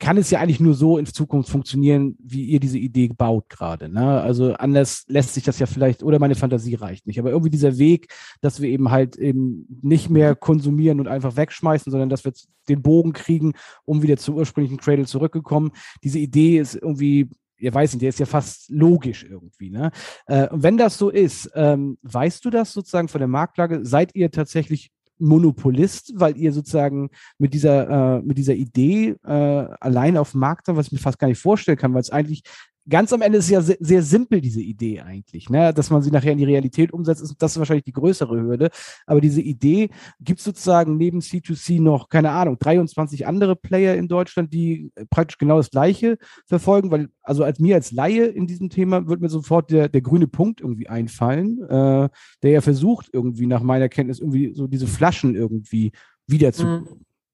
kann 0.00 0.16
es 0.16 0.30
ja 0.30 0.40
eigentlich 0.40 0.60
nur 0.60 0.74
so 0.74 0.98
in 0.98 1.06
Zukunft 1.06 1.50
funktionieren, 1.50 2.16
wie 2.18 2.44
ihr 2.44 2.58
diese 2.58 2.78
Idee 2.78 3.08
baut 3.08 3.48
gerade. 3.48 3.88
Ne? 3.88 4.20
Also 4.20 4.54
anders 4.54 5.04
lässt 5.06 5.34
sich 5.34 5.44
das 5.44 5.58
ja 5.58 5.66
vielleicht, 5.66 6.02
oder 6.02 6.18
meine 6.18 6.34
Fantasie 6.34 6.74
reicht 6.74 7.06
nicht. 7.06 7.18
Aber 7.18 7.30
irgendwie 7.30 7.50
dieser 7.50 7.78
Weg, 7.78 8.12
dass 8.40 8.60
wir 8.60 8.68
eben 8.68 8.90
halt 8.90 9.16
eben 9.16 9.66
nicht 9.82 10.10
mehr 10.10 10.34
konsumieren 10.34 10.98
und 10.98 11.06
einfach 11.06 11.36
wegschmeißen, 11.36 11.90
sondern 11.90 12.08
dass 12.08 12.24
wir 12.24 12.32
den 12.68 12.82
Bogen 12.82 13.12
kriegen, 13.12 13.52
um 13.84 14.02
wieder 14.02 14.16
zur 14.16 14.34
ursprünglichen 14.34 14.78
Cradle 14.78 15.06
zurückgekommen. 15.06 15.70
Diese 16.02 16.18
Idee 16.18 16.58
ist 16.58 16.74
irgendwie 16.74 17.28
ihr 17.56 17.72
weiß 17.72 17.92
nicht, 17.92 18.02
der 18.02 18.08
ist 18.10 18.18
ja 18.18 18.26
fast 18.26 18.68
logisch 18.68 19.24
irgendwie. 19.24 19.70
Ne? 19.70 19.90
Äh, 20.26 20.48
und 20.48 20.62
wenn 20.62 20.76
das 20.76 20.98
so 20.98 21.08
ist, 21.08 21.50
ähm, 21.54 21.98
weißt 22.02 22.44
du 22.44 22.50
das 22.50 22.72
sozusagen 22.72 23.08
von 23.08 23.20
der 23.20 23.28
Marktlage? 23.28 23.86
Seid 23.86 24.14
ihr 24.14 24.30
tatsächlich 24.30 24.90
Monopolist, 25.18 26.12
weil 26.16 26.36
ihr 26.36 26.52
sozusagen 26.52 27.10
mit 27.38 27.54
dieser, 27.54 28.18
äh, 28.18 28.22
mit 28.22 28.38
dieser 28.38 28.54
Idee 28.54 29.16
äh, 29.24 29.30
allein 29.30 30.16
auf 30.16 30.32
dem 30.32 30.40
Markt 30.40 30.66
seid, 30.66 30.76
was 30.76 30.86
ich 30.86 30.92
mir 30.92 30.98
fast 30.98 31.18
gar 31.18 31.28
nicht 31.28 31.40
vorstellen 31.40 31.78
kann, 31.78 31.94
weil 31.94 32.00
es 32.00 32.10
eigentlich 32.10 32.42
ganz 32.88 33.12
am 33.12 33.22
Ende 33.22 33.38
ist 33.38 33.48
ja 33.48 33.60
sehr, 33.60 33.76
sehr, 33.80 34.02
simpel, 34.02 34.40
diese 34.40 34.60
Idee 34.60 35.00
eigentlich. 35.00 35.48
Ne? 35.48 35.72
Dass 35.72 35.90
man 35.90 36.02
sie 36.02 36.10
nachher 36.10 36.32
in 36.32 36.38
die 36.38 36.44
Realität 36.44 36.92
umsetzt, 36.92 37.22
ist, 37.22 37.34
das 37.38 37.52
ist 37.52 37.58
wahrscheinlich 37.58 37.84
die 37.84 37.92
größere 37.92 38.40
Hürde. 38.40 38.70
Aber 39.06 39.20
diese 39.20 39.40
Idee 39.40 39.90
gibt 40.20 40.40
es 40.40 40.44
sozusagen 40.44 40.96
neben 40.96 41.20
C2C 41.20 41.80
noch, 41.80 42.08
keine 42.08 42.30
Ahnung, 42.30 42.58
23 42.58 43.26
andere 43.26 43.56
Player 43.56 43.94
in 43.94 44.08
Deutschland, 44.08 44.52
die 44.52 44.92
praktisch 45.10 45.38
genau 45.38 45.56
das 45.56 45.70
Gleiche 45.70 46.18
verfolgen, 46.46 46.90
weil, 46.90 47.08
also 47.22 47.44
als 47.44 47.58
mir 47.58 47.76
als 47.76 47.90
Laie 47.92 48.26
in 48.26 48.46
diesem 48.46 48.68
Thema 48.68 49.06
wird 49.08 49.20
mir 49.20 49.30
sofort 49.30 49.70
der, 49.70 49.88
der 49.88 50.02
grüne 50.02 50.26
Punkt 50.26 50.60
irgendwie 50.60 50.88
einfallen, 50.88 51.62
äh, 51.62 52.08
der 52.42 52.50
ja 52.50 52.60
versucht, 52.60 53.08
irgendwie 53.12 53.46
nach 53.46 53.62
meiner 53.62 53.88
Kenntnis 53.88 54.20
irgendwie 54.20 54.52
so 54.54 54.66
diese 54.66 54.86
Flaschen 54.86 55.34
irgendwie 55.34 55.92
wieder 56.26 56.52
zu. 56.52 56.66
Mhm. 56.66 56.88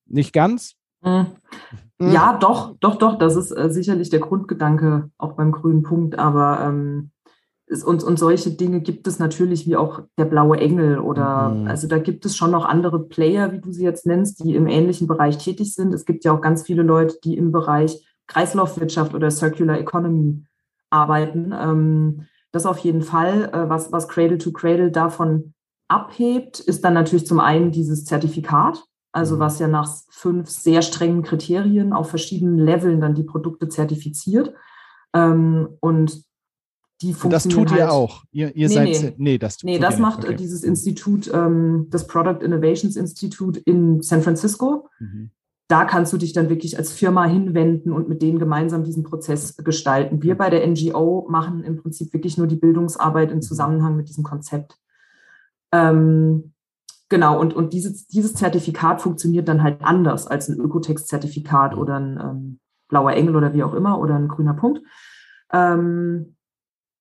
Nicht 0.07 0.33
ganz. 0.33 0.80
Ja, 2.01 2.39
doch, 2.39 2.77
doch, 2.81 2.97
doch. 2.97 3.19
Das 3.19 3.37
ist 3.37 3.51
äh, 3.51 3.71
sicherlich 3.71 4.09
der 4.09 4.21
Grundgedanke 4.21 5.11
auch 5.19 5.33
beim 5.33 5.53
grünen 5.53 5.83
Punkt. 5.83 6.19
Aber 6.19 6.61
ähm, 6.63 7.11
ist, 7.67 7.85
und, 7.85 8.03
und 8.03 8.19
solche 8.19 8.51
Dinge 8.51 8.81
gibt 8.81 9.07
es 9.07 9.19
natürlich 9.19 9.67
wie 9.67 9.77
auch 9.77 10.03
der 10.19 10.25
blaue 10.25 10.59
Engel 10.59 10.99
oder 10.99 11.51
mhm. 11.51 11.69
also 11.69 11.87
da 11.87 11.99
gibt 11.99 12.27
es 12.27 12.37
schon 12.37 12.51
noch 12.51 12.65
andere 12.65 13.07
Player, 13.07 13.53
wie 13.53 13.61
du 13.61 13.71
sie 13.71 13.85
jetzt 13.85 14.07
nennst, 14.07 14.43
die 14.43 14.57
im 14.57 14.67
ähnlichen 14.67 15.07
Bereich 15.07 15.39
tätig 15.39 15.75
sind. 15.75 15.95
Es 15.95 16.05
gibt 16.05 16.25
ja 16.25 16.33
auch 16.33 16.41
ganz 16.41 16.63
viele 16.63 16.83
Leute, 16.83 17.17
die 17.23 17.37
im 17.37 17.53
Bereich 17.53 18.05
Kreislaufwirtschaft 18.27 19.15
oder 19.15 19.31
Circular 19.31 19.79
Economy 19.79 20.43
arbeiten. 20.91 21.53
Ähm, 21.53 22.27
das 22.51 22.67
auf 22.67 22.79
jeden 22.79 23.03
Fall, 23.03 23.51
äh, 23.53 23.69
was, 23.69 23.93
was 23.93 24.09
Cradle 24.09 24.39
to 24.39 24.53
Cradle 24.53 24.91
davon 24.91 25.55
abhebt, 25.87 26.61
ist 26.61 26.85
dann 26.85 26.95
natürlich 26.95 27.27
zum 27.27 27.41
einen 27.41 27.71
dieses 27.71 28.05
Zertifikat 28.05 28.85
also 29.13 29.37
mhm. 29.37 29.41
was 29.41 29.59
ja 29.59 29.69
nach 29.69 29.89
fünf 30.09 30.49
sehr 30.49 30.83
strengen 30.83 31.23
Kriterien 31.23 31.93
auf 31.93 32.11
verschiedenen 32.11 32.59
Leveln 32.59 33.01
dann 33.01 33.15
die 33.15 33.25
Produkte 33.25 33.69
zertifiziert. 33.69 34.55
Ähm, 35.15 35.69
und 35.81 36.25
die 37.03 37.15
funktionieren. 37.15 37.31
Das 37.33 37.71
tut 37.71 37.71
halt, 37.71 37.81
ihr 37.81 37.93
auch. 37.93 38.25
Ihr, 38.31 38.55
ihr 38.55 38.69
nee, 38.69 38.75
seid. 38.75 38.87
Nee, 38.87 39.15
nee 39.19 39.39
das, 39.39 39.63
nee, 39.63 39.79
das 39.79 39.99
macht 39.99 40.25
okay. 40.25 40.37
dieses 40.37 40.63
Institut, 40.63 41.31
ähm, 41.33 41.87
das 41.91 42.07
Product 42.07 42.43
Innovations 42.43 42.97
Institute 42.97 43.59
in 43.59 44.03
San 44.03 44.23
Francisco. 44.23 44.89
Mhm. 44.99 45.31
Da 45.67 45.85
kannst 45.85 46.13
du 46.13 46.17
dich 46.17 46.33
dann 46.33 46.49
wirklich 46.49 46.77
als 46.77 46.93
Firma 46.93 47.27
hinwenden 47.27 47.93
und 47.93 48.09
mit 48.09 48.23
denen 48.23 48.41
gemeinsam 48.41 48.83
diesen 48.83 49.05
Prozess 49.05 49.57
gestalten. 49.57 50.23
Wir 50.23 50.37
bei 50.37 50.51
der 50.51 50.67
NGO 50.67 51.27
machen 51.31 51.63
im 51.63 51.77
Prinzip 51.77 52.13
wirklich 52.13 52.37
nur 52.37 52.49
die 52.49 52.57
Bildungsarbeit 52.57 53.31
im 53.31 53.37
mhm. 53.37 53.43
Zusammenhang 53.43 53.97
mit 53.97 54.09
diesem 54.09 54.25
Konzept. 54.25 54.77
Ähm, 55.73 56.53
Genau, 57.11 57.41
und, 57.41 57.55
und 57.55 57.73
dieses, 57.73 58.07
dieses 58.07 58.35
Zertifikat 58.35 59.03
funktioniert 59.03 59.49
dann 59.49 59.65
halt 59.65 59.83
anders 59.83 60.29
als 60.29 60.49
ein 60.49 60.61
Ökotext-Zertifikat 60.61 61.77
oder 61.77 61.99
ein 61.99 62.21
ähm, 62.23 62.61
blauer 62.89 63.13
Engel 63.13 63.35
oder 63.35 63.53
wie 63.53 63.65
auch 63.65 63.75
immer 63.75 63.99
oder 63.99 64.15
ein 64.15 64.29
grüner 64.29 64.55
Punkt. 64.55 64.81
Ähm, 65.53 66.37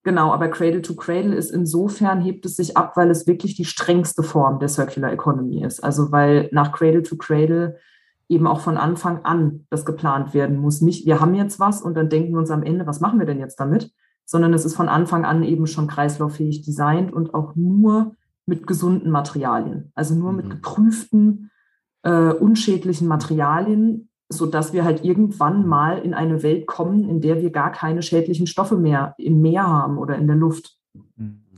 genau, 0.04 0.34
aber 0.34 0.48
Cradle 0.48 0.82
to 0.82 0.96
Cradle 0.96 1.36
ist 1.36 1.52
insofern, 1.52 2.22
hebt 2.22 2.44
es 2.48 2.56
sich 2.56 2.76
ab, 2.76 2.98
weil 2.98 3.12
es 3.12 3.28
wirklich 3.28 3.56
die 3.56 3.66
strengste 3.66 4.24
Form 4.24 4.58
der 4.58 4.70
Circular 4.70 5.12
Economy 5.12 5.64
ist. 5.64 5.84
Also 5.84 6.12
weil 6.12 6.50
nach 6.52 6.72
Cradle 6.72 7.04
to 7.04 7.16
Cradle 7.16 7.78
eben 8.30 8.48
auch 8.48 8.62
von 8.62 8.78
Anfang 8.78 9.26
an 9.26 9.68
das 9.70 9.86
geplant 9.86 10.34
werden 10.34 10.58
muss. 10.58 10.82
Nicht, 10.82 11.06
wir 11.06 11.20
haben 11.20 11.36
jetzt 11.36 11.60
was 11.60 11.84
und 11.84 11.94
dann 11.94 12.10
denken 12.10 12.34
wir 12.34 12.40
uns 12.40 12.50
am 12.50 12.64
Ende, 12.64 12.88
was 12.88 13.00
machen 13.00 13.20
wir 13.20 13.28
denn 13.28 13.40
jetzt 13.40 13.60
damit? 13.60 13.92
Sondern 14.26 14.56
es 14.56 14.66
ist 14.66 14.76
von 14.76 14.90
Anfang 14.90 15.24
an 15.24 15.44
eben 15.44 15.68
schon 15.68 15.86
kreislauffähig 15.86 16.64
designt 16.64 17.14
und 17.14 17.36
auch 17.36 17.56
nur 17.56 18.16
mit 18.50 18.68
gesunden 18.68 19.12
Materialien, 19.12 19.92
also 19.96 20.16
nur 20.16 20.34
mit 20.34 20.46
mhm. 20.46 20.50
geprüften, 20.50 21.52
äh, 22.04 22.34
unschädlichen 22.34 23.08
Materialien, 23.08 24.10
sodass 24.28 24.74
wir 24.74 24.84
halt 24.84 25.06
irgendwann 25.06 25.68
mal 25.68 26.00
in 26.00 26.14
eine 26.14 26.44
Welt 26.44 26.68
kommen, 26.68 27.08
in 27.08 27.22
der 27.22 27.42
wir 27.42 27.52
gar 27.52 27.72
keine 27.72 28.02
schädlichen 28.02 28.48
Stoffe 28.48 28.78
mehr 28.78 29.16
im 29.18 29.42
Meer 29.42 29.66
haben 29.68 29.98
oder 29.98 30.16
in 30.18 30.28
der 30.28 30.36
Luft. 30.36 30.78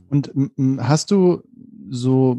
Und 0.08 0.30
hast 0.78 1.10
du 1.10 1.42
so 1.88 2.38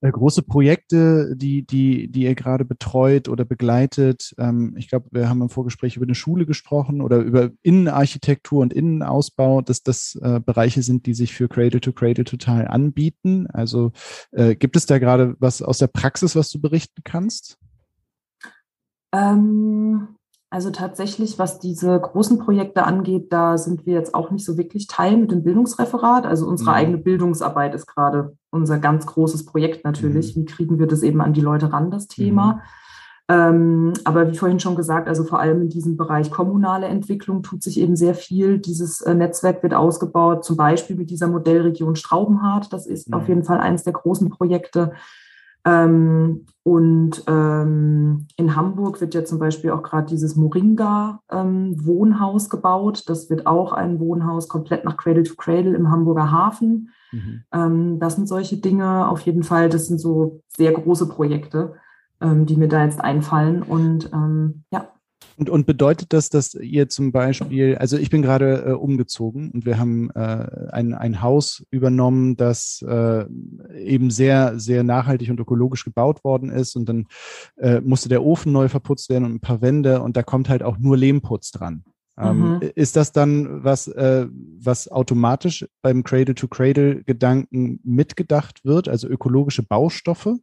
äh, 0.00 0.10
große 0.10 0.42
Projekte, 0.42 1.36
die, 1.36 1.64
die, 1.66 2.08
die 2.08 2.22
ihr 2.22 2.34
gerade 2.34 2.64
betreut 2.64 3.28
oder 3.28 3.44
begleitet. 3.44 4.34
Ähm, 4.38 4.74
ich 4.76 4.88
glaube, 4.88 5.08
wir 5.10 5.28
haben 5.28 5.42
im 5.42 5.50
Vorgespräch 5.50 5.96
über 5.96 6.06
eine 6.06 6.14
Schule 6.14 6.46
gesprochen 6.46 7.00
oder 7.00 7.18
über 7.18 7.50
Innenarchitektur 7.62 8.62
und 8.62 8.72
Innenausbau, 8.72 9.60
dass 9.60 9.82
das 9.82 10.18
äh, 10.22 10.40
Bereiche 10.40 10.82
sind, 10.82 11.06
die 11.06 11.14
sich 11.14 11.34
für 11.34 11.48
Cradle 11.48 11.80
to 11.80 11.92
Cradle 11.92 12.24
total 12.24 12.66
anbieten. 12.68 13.46
Also 13.48 13.92
äh, 14.32 14.54
gibt 14.54 14.76
es 14.76 14.86
da 14.86 14.98
gerade 14.98 15.36
was 15.38 15.60
aus 15.62 15.78
der 15.78 15.88
Praxis, 15.88 16.34
was 16.34 16.50
du 16.50 16.60
berichten 16.60 17.02
kannst? 17.04 17.58
Ähm, 19.12 20.16
also 20.52 20.70
tatsächlich, 20.70 21.38
was 21.38 21.60
diese 21.60 21.98
großen 21.98 22.40
Projekte 22.40 22.82
angeht, 22.82 23.32
da 23.32 23.56
sind 23.56 23.86
wir 23.86 23.94
jetzt 23.94 24.14
auch 24.14 24.32
nicht 24.32 24.44
so 24.44 24.58
wirklich 24.58 24.88
Teil 24.88 25.16
mit 25.16 25.30
dem 25.30 25.44
Bildungsreferat. 25.44 26.26
Also 26.26 26.48
unsere 26.48 26.70
mhm. 26.70 26.76
eigene 26.76 26.98
Bildungsarbeit 26.98 27.72
ist 27.72 27.86
gerade 27.86 28.36
unser 28.50 28.78
ganz 28.78 29.06
großes 29.06 29.46
Projekt 29.46 29.84
natürlich. 29.84 30.34
Mhm. 30.34 30.40
Wie 30.40 30.44
kriegen 30.46 30.78
wir 30.80 30.88
das 30.88 31.04
eben 31.04 31.20
an 31.20 31.34
die 31.34 31.40
Leute 31.40 31.72
ran, 31.72 31.92
das 31.92 32.08
Thema? 32.08 32.54
Mhm. 32.54 32.60
Ähm, 33.28 33.92
aber 34.02 34.28
wie 34.28 34.36
vorhin 34.36 34.58
schon 34.58 34.74
gesagt, 34.74 35.06
also 35.06 35.22
vor 35.22 35.38
allem 35.38 35.62
in 35.62 35.68
diesem 35.68 35.96
Bereich 35.96 36.32
kommunale 36.32 36.86
Entwicklung 36.88 37.44
tut 37.44 37.62
sich 37.62 37.78
eben 37.78 37.94
sehr 37.94 38.16
viel. 38.16 38.58
Dieses 38.58 39.02
äh, 39.02 39.14
Netzwerk 39.14 39.62
wird 39.62 39.72
ausgebaut, 39.72 40.44
zum 40.44 40.56
Beispiel 40.56 40.96
mit 40.96 41.10
dieser 41.10 41.28
Modellregion 41.28 41.94
Straubenhardt. 41.94 42.72
Das 42.72 42.88
ist 42.88 43.12
auf 43.12 43.22
mhm. 43.22 43.28
jeden 43.28 43.44
Fall 43.44 43.60
eines 43.60 43.84
der 43.84 43.92
großen 43.92 44.30
Projekte. 44.30 44.94
Ähm, 45.64 46.46
und 46.62 47.24
ähm, 47.26 48.28
in 48.36 48.54
Hamburg 48.56 49.00
wird 49.00 49.14
ja 49.14 49.24
zum 49.24 49.38
Beispiel 49.38 49.70
auch 49.70 49.82
gerade 49.82 50.06
dieses 50.06 50.36
Moringa-Wohnhaus 50.36 52.44
ähm, 52.44 52.50
gebaut. 52.50 53.08
Das 53.08 53.30
wird 53.30 53.46
auch 53.46 53.72
ein 53.72 53.98
Wohnhaus 53.98 54.48
komplett 54.48 54.84
nach 54.84 54.96
Cradle 54.96 55.24
to 55.24 55.34
Cradle 55.36 55.74
im 55.74 55.90
Hamburger 55.90 56.30
Hafen. 56.30 56.90
Mhm. 57.12 57.44
Ähm, 57.52 57.98
das 57.98 58.16
sind 58.16 58.28
solche 58.28 58.58
Dinge 58.58 59.08
auf 59.08 59.20
jeden 59.22 59.42
Fall. 59.42 59.68
Das 59.68 59.86
sind 59.86 59.98
so 59.98 60.42
sehr 60.48 60.72
große 60.72 61.08
Projekte, 61.08 61.74
ähm, 62.20 62.46
die 62.46 62.56
mir 62.56 62.68
da 62.68 62.84
jetzt 62.84 63.00
einfallen. 63.00 63.62
Und 63.62 64.12
ähm, 64.12 64.64
ja. 64.70 64.88
Und, 65.36 65.48
und 65.48 65.66
bedeutet 65.66 66.12
das, 66.12 66.28
dass 66.28 66.54
ihr 66.54 66.88
zum 66.88 67.12
Beispiel, 67.12 67.76
also 67.76 67.96
ich 67.96 68.10
bin 68.10 68.22
gerade 68.22 68.64
äh, 68.66 68.72
umgezogen 68.72 69.50
und 69.50 69.64
wir 69.64 69.78
haben 69.78 70.10
äh, 70.10 70.68
ein, 70.70 70.92
ein 70.92 71.22
Haus 71.22 71.64
übernommen, 71.70 72.36
das 72.36 72.84
äh, 72.86 73.24
eben 73.78 74.10
sehr, 74.10 74.58
sehr 74.58 74.84
nachhaltig 74.84 75.30
und 75.30 75.40
ökologisch 75.40 75.84
gebaut 75.84 76.24
worden 76.24 76.50
ist 76.50 76.76
und 76.76 76.88
dann 76.88 77.06
äh, 77.56 77.80
musste 77.80 78.08
der 78.08 78.22
Ofen 78.22 78.52
neu 78.52 78.68
verputzt 78.68 79.08
werden 79.08 79.24
und 79.24 79.34
ein 79.34 79.40
paar 79.40 79.62
Wände 79.62 80.02
und 80.02 80.16
da 80.16 80.22
kommt 80.22 80.48
halt 80.48 80.62
auch 80.62 80.78
nur 80.78 80.96
Lehmputz 80.96 81.52
dran. 81.52 81.84
Ähm, 82.18 82.54
mhm. 82.54 82.60
Ist 82.74 82.96
das 82.96 83.12
dann 83.12 83.64
was, 83.64 83.88
äh, 83.88 84.26
was 84.30 84.88
automatisch 84.88 85.66
beim 85.80 86.04
Cradle-to-Cradle-Gedanken 86.04 87.80
mitgedacht 87.82 88.64
wird, 88.64 88.88
also 88.88 89.08
ökologische 89.08 89.62
Baustoffe? 89.62 90.36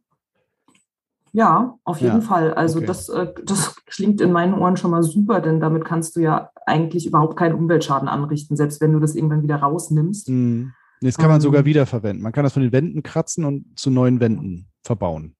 Ja, 1.38 1.78
auf 1.84 2.00
jeden 2.00 2.16
ja. 2.16 2.20
Fall. 2.20 2.52
Also 2.52 2.78
okay. 2.78 2.86
das, 2.88 3.08
äh, 3.10 3.32
das 3.44 3.76
klingt 3.86 4.20
in 4.20 4.32
meinen 4.32 4.54
Ohren 4.54 4.76
schon 4.76 4.90
mal 4.90 5.04
super, 5.04 5.40
denn 5.40 5.60
damit 5.60 5.84
kannst 5.84 6.16
du 6.16 6.20
ja 6.20 6.50
eigentlich 6.66 7.06
überhaupt 7.06 7.36
keinen 7.36 7.54
Umweltschaden 7.54 8.08
anrichten, 8.08 8.56
selbst 8.56 8.80
wenn 8.80 8.92
du 8.92 8.98
das 8.98 9.14
irgendwann 9.14 9.44
wieder 9.44 9.54
rausnimmst. 9.54 10.30
Mhm. 10.30 10.72
Das 11.00 11.16
kann 11.16 11.28
man 11.28 11.36
ähm, 11.36 11.42
sogar 11.42 11.64
wiederverwenden. 11.64 12.24
Man 12.24 12.32
kann 12.32 12.42
das 12.42 12.54
von 12.54 12.62
den 12.62 12.72
Wänden 12.72 13.04
kratzen 13.04 13.44
und 13.44 13.78
zu 13.78 13.88
neuen 13.88 14.18
Wänden 14.18 14.66
verbauen. 14.82 15.36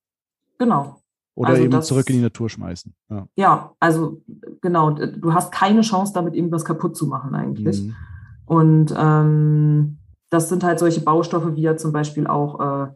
Genau. 0.60 1.02
Oder 1.34 1.50
also 1.50 1.62
eben 1.62 1.72
das, 1.72 1.88
zurück 1.88 2.08
in 2.10 2.16
die 2.16 2.22
Natur 2.22 2.48
schmeißen. 2.48 2.94
Ja. 3.10 3.26
ja. 3.34 3.72
also 3.80 4.22
genau, 4.60 4.90
du 4.92 5.34
hast 5.34 5.50
keine 5.50 5.80
Chance, 5.80 6.12
damit 6.14 6.36
irgendwas 6.36 6.64
kaputt 6.64 6.96
zu 6.96 7.08
machen 7.08 7.34
eigentlich. 7.34 7.82
Mhm. 7.82 7.96
Und 8.46 8.94
ähm, 8.96 9.98
das 10.30 10.48
sind 10.48 10.62
halt 10.62 10.78
solche 10.78 11.00
Baustoffe, 11.00 11.56
wie 11.56 11.62
ja 11.62 11.76
zum 11.76 11.90
Beispiel 11.90 12.28
auch 12.28 12.60
äh, 12.60 12.88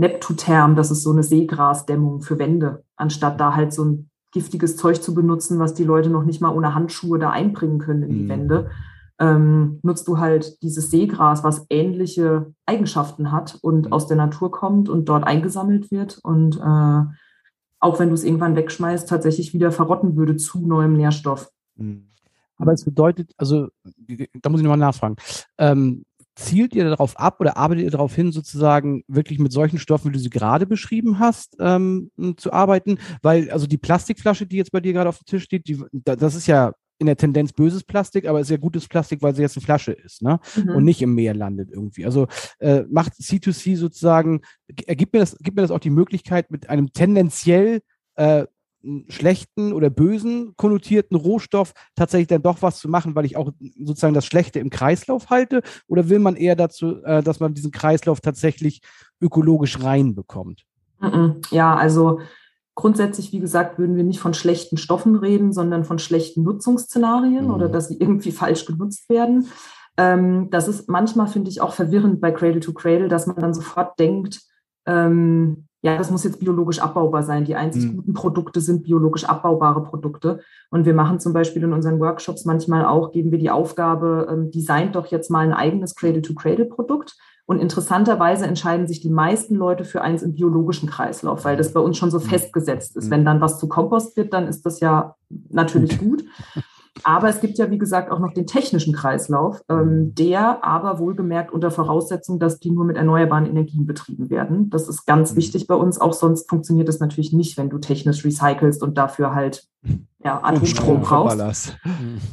Neptutherm, 0.00 0.76
das 0.76 0.90
ist 0.90 1.02
so 1.02 1.12
eine 1.12 1.22
Seegrasdämmung 1.22 2.22
für 2.22 2.38
Wände, 2.38 2.84
anstatt 2.96 3.38
da 3.38 3.54
halt 3.54 3.72
so 3.74 3.84
ein 3.84 4.10
giftiges 4.32 4.76
Zeug 4.76 5.02
zu 5.02 5.14
benutzen, 5.14 5.58
was 5.58 5.74
die 5.74 5.84
Leute 5.84 6.08
noch 6.08 6.24
nicht 6.24 6.40
mal 6.40 6.54
ohne 6.54 6.74
Handschuhe 6.74 7.18
da 7.18 7.30
einbringen 7.30 7.78
können 7.78 8.04
in 8.04 8.10
die 8.10 8.24
mhm. 8.24 8.28
Wände. 8.28 8.70
ähm, 9.18 9.78
nutzt 9.82 10.08
du 10.08 10.16
halt 10.18 10.62
dieses 10.62 10.90
Seegras, 10.90 11.44
was 11.44 11.66
ähnliche 11.68 12.54
Eigenschaften 12.64 13.30
hat 13.30 13.58
und 13.60 13.86
mhm. 13.86 13.92
aus 13.92 14.06
der 14.06 14.16
Natur 14.16 14.50
kommt 14.50 14.88
und 14.88 15.10
dort 15.10 15.24
eingesammelt 15.24 15.90
wird 15.90 16.18
und 16.22 16.56
äh, 16.56 17.04
auch 17.80 17.98
wenn 17.98 18.08
du 18.08 18.14
es 18.14 18.24
irgendwann 18.24 18.56
wegschmeißt, 18.56 19.06
tatsächlich 19.06 19.52
wieder 19.52 19.72
verrotten 19.72 20.16
würde 20.16 20.36
zu 20.36 20.66
neuem 20.66 20.94
Nährstoff. 20.94 21.50
Mhm. 21.76 22.06
Aber 22.56 22.72
es 22.72 22.84
bedeutet, 22.84 23.32
also 23.36 23.68
da 24.40 24.48
muss 24.48 24.60
ich 24.60 24.64
nochmal 24.64 24.78
nachfragen, 24.78 25.16
ähm, 25.58 26.04
zielt 26.40 26.74
ihr 26.74 26.84
darauf 26.84 27.18
ab 27.18 27.40
oder 27.40 27.56
arbeitet 27.56 27.84
ihr 27.84 27.90
darauf 27.90 28.14
hin, 28.14 28.32
sozusagen 28.32 29.04
wirklich 29.08 29.38
mit 29.38 29.52
solchen 29.52 29.78
Stoffen, 29.78 30.10
wie 30.10 30.14
du 30.14 30.18
sie 30.18 30.30
gerade 30.30 30.66
beschrieben 30.66 31.18
hast, 31.18 31.56
ähm, 31.60 32.10
zu 32.36 32.52
arbeiten? 32.52 32.98
Weil 33.22 33.50
also 33.50 33.66
die 33.66 33.78
Plastikflasche, 33.78 34.46
die 34.46 34.56
jetzt 34.56 34.72
bei 34.72 34.80
dir 34.80 34.92
gerade 34.92 35.08
auf 35.08 35.18
dem 35.18 35.26
Tisch 35.26 35.44
steht, 35.44 35.68
die, 35.68 35.82
das 35.92 36.34
ist 36.34 36.46
ja 36.46 36.72
in 36.98 37.06
der 37.06 37.16
Tendenz 37.16 37.52
böses 37.52 37.82
Plastik, 37.82 38.28
aber 38.28 38.40
ist 38.40 38.50
ja 38.50 38.58
gutes 38.58 38.86
Plastik, 38.86 39.22
weil 39.22 39.34
sie 39.34 39.40
jetzt 39.40 39.56
eine 39.56 39.64
Flasche 39.64 39.92
ist, 39.92 40.20
ne? 40.20 40.38
Mhm. 40.54 40.76
Und 40.76 40.84
nicht 40.84 41.00
im 41.00 41.14
Meer 41.14 41.34
landet 41.34 41.70
irgendwie. 41.72 42.04
Also 42.04 42.28
äh, 42.58 42.82
macht 42.90 43.14
C2C 43.14 43.76
sozusagen, 43.76 44.42
ergibt 44.86 45.14
mir 45.14 45.20
das, 45.20 45.36
gibt 45.38 45.56
mir 45.56 45.62
das 45.62 45.70
auch 45.70 45.80
die 45.80 45.90
Möglichkeit, 45.90 46.50
mit 46.50 46.68
einem 46.68 46.92
tendenziell 46.92 47.80
äh, 48.16 48.44
schlechten 49.08 49.72
oder 49.72 49.90
bösen 49.90 50.54
konnotierten 50.56 51.16
Rohstoff 51.16 51.72
tatsächlich 51.94 52.28
dann 52.28 52.42
doch 52.42 52.62
was 52.62 52.78
zu 52.78 52.88
machen, 52.88 53.14
weil 53.14 53.24
ich 53.24 53.36
auch 53.36 53.52
sozusagen 53.78 54.14
das 54.14 54.26
Schlechte 54.26 54.58
im 54.58 54.70
Kreislauf 54.70 55.30
halte? 55.30 55.62
Oder 55.86 56.08
will 56.08 56.18
man 56.18 56.36
eher 56.36 56.56
dazu, 56.56 57.02
äh, 57.04 57.22
dass 57.22 57.40
man 57.40 57.54
diesen 57.54 57.70
Kreislauf 57.70 58.20
tatsächlich 58.20 58.80
ökologisch 59.20 59.82
reinbekommt? 59.82 60.64
Ja, 61.50 61.76
also 61.76 62.20
grundsätzlich, 62.74 63.32
wie 63.32 63.40
gesagt, 63.40 63.78
würden 63.78 63.96
wir 63.96 64.04
nicht 64.04 64.20
von 64.20 64.34
schlechten 64.34 64.76
Stoffen 64.76 65.16
reden, 65.16 65.52
sondern 65.52 65.84
von 65.84 65.98
schlechten 65.98 66.42
Nutzungsszenarien 66.42 67.46
mhm. 67.46 67.50
oder 67.54 67.68
dass 67.68 67.88
sie 67.88 67.98
irgendwie 67.98 68.32
falsch 68.32 68.66
genutzt 68.66 69.08
werden. 69.08 69.48
Ähm, 69.96 70.48
das 70.50 70.68
ist 70.68 70.88
manchmal, 70.88 71.26
finde 71.26 71.50
ich, 71.50 71.60
auch 71.60 71.74
verwirrend 71.74 72.20
bei 72.20 72.30
Cradle 72.30 72.60
to 72.60 72.72
Cradle, 72.72 73.08
dass 73.08 73.26
man 73.26 73.36
dann 73.36 73.54
sofort 73.54 73.98
denkt, 73.98 74.40
ähm, 74.86 75.66
ja, 75.82 75.96
das 75.96 76.10
muss 76.10 76.24
jetzt 76.24 76.40
biologisch 76.40 76.80
abbaubar 76.80 77.22
sein. 77.22 77.44
Die 77.44 77.54
einzig 77.54 77.86
mhm. 77.86 77.96
guten 77.96 78.14
Produkte 78.14 78.60
sind 78.60 78.84
biologisch 78.84 79.24
abbaubare 79.24 79.82
Produkte. 79.82 80.40
Und 80.70 80.84
wir 80.84 80.94
machen 80.94 81.20
zum 81.20 81.32
Beispiel 81.32 81.62
in 81.62 81.72
unseren 81.72 82.00
Workshops 82.00 82.44
manchmal 82.44 82.84
auch, 82.84 83.12
geben 83.12 83.30
wir 83.30 83.38
die 83.38 83.50
Aufgabe, 83.50 84.28
ähm, 84.30 84.50
designt 84.50 84.94
doch 84.94 85.06
jetzt 85.06 85.30
mal 85.30 85.46
ein 85.46 85.54
eigenes 85.54 85.94
Cradle-to-Cradle-Produkt. 85.94 87.16
Und 87.46 87.60
interessanterweise 87.60 88.46
entscheiden 88.46 88.86
sich 88.86 89.00
die 89.00 89.10
meisten 89.10 89.56
Leute 89.56 89.84
für 89.84 90.02
eins 90.02 90.22
im 90.22 90.34
biologischen 90.34 90.88
Kreislauf, 90.88 91.44
weil 91.44 91.56
das 91.56 91.72
bei 91.72 91.80
uns 91.80 91.96
schon 91.96 92.10
so 92.10 92.18
mhm. 92.18 92.24
festgesetzt 92.24 92.96
ist. 92.96 93.06
Mhm. 93.06 93.10
Wenn 93.10 93.24
dann 93.24 93.40
was 93.40 93.58
zu 93.58 93.66
Kompost 93.66 94.16
wird, 94.16 94.32
dann 94.34 94.46
ist 94.46 94.66
das 94.66 94.80
ja 94.80 95.16
natürlich 95.48 95.98
gut. 95.98 96.24
Aber 97.04 97.28
es 97.28 97.40
gibt 97.40 97.58
ja, 97.58 97.70
wie 97.70 97.78
gesagt, 97.78 98.10
auch 98.10 98.18
noch 98.18 98.32
den 98.32 98.46
technischen 98.46 98.92
Kreislauf, 98.92 99.62
ähm, 99.68 99.78
mhm. 99.78 100.14
der 100.14 100.64
aber 100.64 100.98
wohlgemerkt 100.98 101.52
unter 101.52 101.70
Voraussetzung, 101.70 102.38
dass 102.38 102.58
die 102.58 102.70
nur 102.70 102.84
mit 102.84 102.96
erneuerbaren 102.96 103.46
Energien 103.46 103.86
betrieben 103.86 104.30
werden. 104.30 104.70
Das 104.70 104.88
ist 104.88 105.06
ganz 105.06 105.32
mhm. 105.32 105.36
wichtig 105.36 105.66
bei 105.66 105.74
uns. 105.74 106.00
Auch 106.00 106.12
sonst 106.12 106.48
funktioniert 106.48 106.88
das 106.88 107.00
natürlich 107.00 107.32
nicht, 107.32 107.56
wenn 107.56 107.70
du 107.70 107.78
technisch 107.78 108.24
recycelst 108.24 108.82
und 108.82 108.98
dafür 108.98 109.34
halt 109.34 109.66
ja, 110.22 110.40
Atomstrom 110.42 111.00
brauchst. 111.02 111.76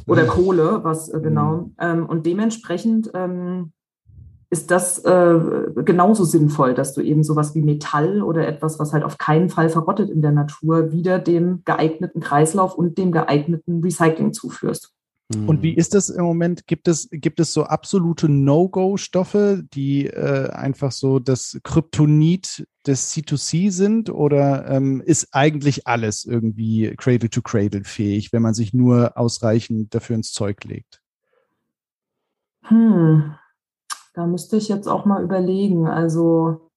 Oder 0.06 0.24
Kohle, 0.24 0.80
was 0.82 1.08
äh, 1.08 1.20
genau. 1.20 1.52
Mhm. 1.52 1.74
Ähm, 1.80 2.06
und 2.06 2.26
dementsprechend 2.26 3.10
ähm, 3.14 3.72
ist 4.50 4.70
das 4.70 4.98
äh, 5.04 5.38
genauso 5.84 6.24
sinnvoll, 6.24 6.74
dass 6.74 6.94
du 6.94 7.02
eben 7.02 7.22
sowas 7.22 7.54
wie 7.54 7.62
Metall 7.62 8.22
oder 8.22 8.46
etwas, 8.48 8.78
was 8.78 8.92
halt 8.92 9.04
auf 9.04 9.18
keinen 9.18 9.50
Fall 9.50 9.68
verrottet 9.68 10.08
in 10.08 10.22
der 10.22 10.32
Natur, 10.32 10.90
wieder 10.90 11.18
dem 11.18 11.62
geeigneten 11.64 12.20
Kreislauf 12.20 12.74
und 12.74 12.96
dem 12.96 13.12
geeigneten 13.12 13.82
Recycling 13.82 14.32
zuführst. 14.32 14.94
Und 15.30 15.62
wie 15.62 15.74
ist 15.74 15.92
das 15.92 16.08
im 16.08 16.24
Moment? 16.24 16.66
Gibt 16.66 16.88
es, 16.88 17.06
gibt 17.10 17.38
es 17.38 17.52
so 17.52 17.64
absolute 17.64 18.30
No-Go-Stoffe, 18.30 19.62
die 19.74 20.06
äh, 20.06 20.48
einfach 20.52 20.90
so 20.90 21.18
das 21.18 21.60
Kryptonit 21.64 22.66
des 22.86 23.12
C2C 23.12 23.70
sind? 23.70 24.08
Oder 24.08 24.66
ähm, 24.70 25.02
ist 25.04 25.28
eigentlich 25.32 25.86
alles 25.86 26.24
irgendwie 26.24 26.94
Cradle-to-Cradle 26.96 27.84
fähig, 27.84 28.32
wenn 28.32 28.40
man 28.40 28.54
sich 28.54 28.72
nur 28.72 29.18
ausreichend 29.18 29.94
dafür 29.94 30.16
ins 30.16 30.32
Zeug 30.32 30.64
legt? 30.64 31.02
Hm. 32.62 33.34
Da 34.18 34.26
müsste 34.26 34.56
ich 34.56 34.66
jetzt 34.66 34.88
auch 34.88 35.04
mal 35.04 35.22
überlegen. 35.22 35.86
Also 35.86 36.68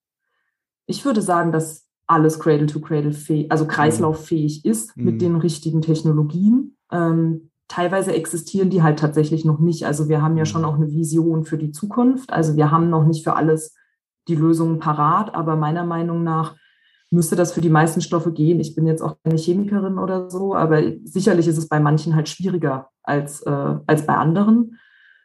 ich 0.86 1.04
würde 1.06 1.24
sagen, 1.24 1.52
dass 1.52 1.88
alles 2.06 2.40
Cradle-to-Cradle 2.40 3.14
fähig, 3.14 3.52
also 3.52 3.66
kreislauffähig 3.66 4.64
ist 4.64 4.96
mhm. 4.96 5.06
mit 5.06 5.22
den 5.24 5.36
richtigen 5.36 5.82
Technologien. 5.82 6.78
Ähm, 6.92 7.50
teilweise 7.68 8.14
existieren 8.14 8.70
die 8.70 8.84
halt 8.84 9.00
tatsächlich 9.00 9.44
noch 9.44 9.58
nicht. 9.58 9.88
Also 9.88 10.08
wir 10.08 10.22
haben 10.22 10.38
ja 10.38 10.46
schon 10.46 10.62
mhm. 10.62 10.68
auch 10.68 10.76
eine 10.76 10.92
Vision 10.92 11.44
für 11.44 11.58
die 11.58 11.72
Zukunft. 11.72 12.32
Also 12.32 12.58
wir 12.58 12.70
haben 12.70 12.92
noch 12.92 13.08
nicht 13.08 13.24
für 13.24 13.36
alles 13.36 13.74
die 14.28 14.36
Lösungen 14.36 14.78
parat, 14.78 15.34
aber 15.34 15.56
meiner 15.56 15.84
Meinung 15.84 16.24
nach 16.24 16.56
müsste 17.10 17.36
das 17.36 17.54
für 17.54 17.62
die 17.62 17.70
meisten 17.70 18.02
Stoffe 18.02 18.32
gehen. 18.32 18.60
Ich 18.60 18.76
bin 18.76 18.86
jetzt 18.86 19.02
auch 19.02 19.18
keine 19.24 19.40
Chemikerin 19.40 19.98
oder 19.98 20.30
so, 20.30 20.54
aber 20.54 20.84
sicherlich 21.06 21.48
ist 21.48 21.58
es 21.58 21.68
bei 21.68 21.80
manchen 21.80 22.16
halt 22.16 22.30
schwieriger 22.30 22.90
als, 23.02 23.42
äh, 23.42 23.76
als 23.88 24.06
bei 24.06 24.14
anderen. 24.14 24.78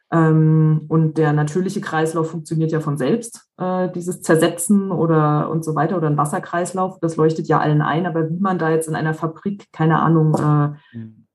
Ähm, 0.09 0.85
und 0.87 1.17
der 1.17 1.33
natürliche 1.33 1.81
Kreislauf 1.81 2.31
funktioniert 2.31 2.71
ja 2.71 2.79
von 2.79 2.97
selbst, 2.97 3.49
äh, 3.57 3.89
dieses 3.91 4.21
Zersetzen 4.21 4.91
oder 4.91 5.49
und 5.49 5.65
so 5.65 5.75
weiter 5.75 5.97
oder 5.97 6.07
ein 6.07 6.17
Wasserkreislauf, 6.17 6.99
das 7.01 7.17
leuchtet 7.17 7.47
ja 7.47 7.59
allen 7.59 7.81
ein. 7.81 8.05
Aber 8.05 8.29
wie 8.29 8.39
man 8.39 8.57
da 8.57 8.69
jetzt 8.69 8.87
in 8.87 8.95
einer 8.95 9.13
Fabrik, 9.13 9.65
keine 9.73 9.99
Ahnung, 9.99 10.33
äh, 10.35 10.97
mhm. 10.97 11.25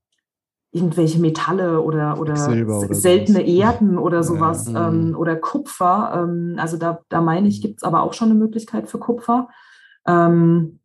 irgendwelche 0.73 1.21
Metalle 1.21 1.83
oder, 1.83 2.19
oder, 2.19 2.33
oder 2.33 2.95
seltene 2.95 3.41
sowas. 3.41 3.49
Erden 3.49 3.99
oder 3.99 4.23
sowas 4.23 4.73
ja. 4.73 4.89
ähm, 4.89 5.15
oder 5.19 5.37
Kupfer, 5.37 6.25
ähm, 6.25 6.57
also 6.59 6.79
da, 6.79 7.01
da 7.11 7.21
meine 7.21 7.49
ich, 7.49 7.61
gibt 7.61 7.79
es 7.79 7.85
aber 7.85 8.03
auch 8.03 8.15
schon 8.15 8.31
eine 8.31 8.39
Möglichkeit 8.39 8.89
für 8.89 8.99
Kupfer. 8.99 9.49
Ähm, 10.07 10.79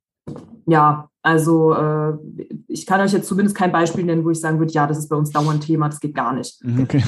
ja, 0.65 1.10
also 1.21 1.73
äh, 1.73 2.13
ich 2.67 2.86
kann 2.86 3.00
euch 3.00 3.13
jetzt 3.13 3.30
zumindest 3.30 3.56
kein 3.56 3.71
Beispiel 3.71 4.04
nennen, 4.04 4.26
wo 4.26 4.30
ich 4.30 4.41
sagen 4.41 4.60
würde, 4.60 4.73
ja, 4.73 4.88
das 4.88 4.97
ist 4.97 5.08
bei 5.08 5.15
uns 5.15 5.32
dauernd 5.32 5.63
Thema, 5.63 5.88
das 5.88 6.02
geht 6.02 6.15
gar 6.15 6.34
nicht. 6.34 6.62
Mhm, 6.65 6.84
okay. 6.84 7.04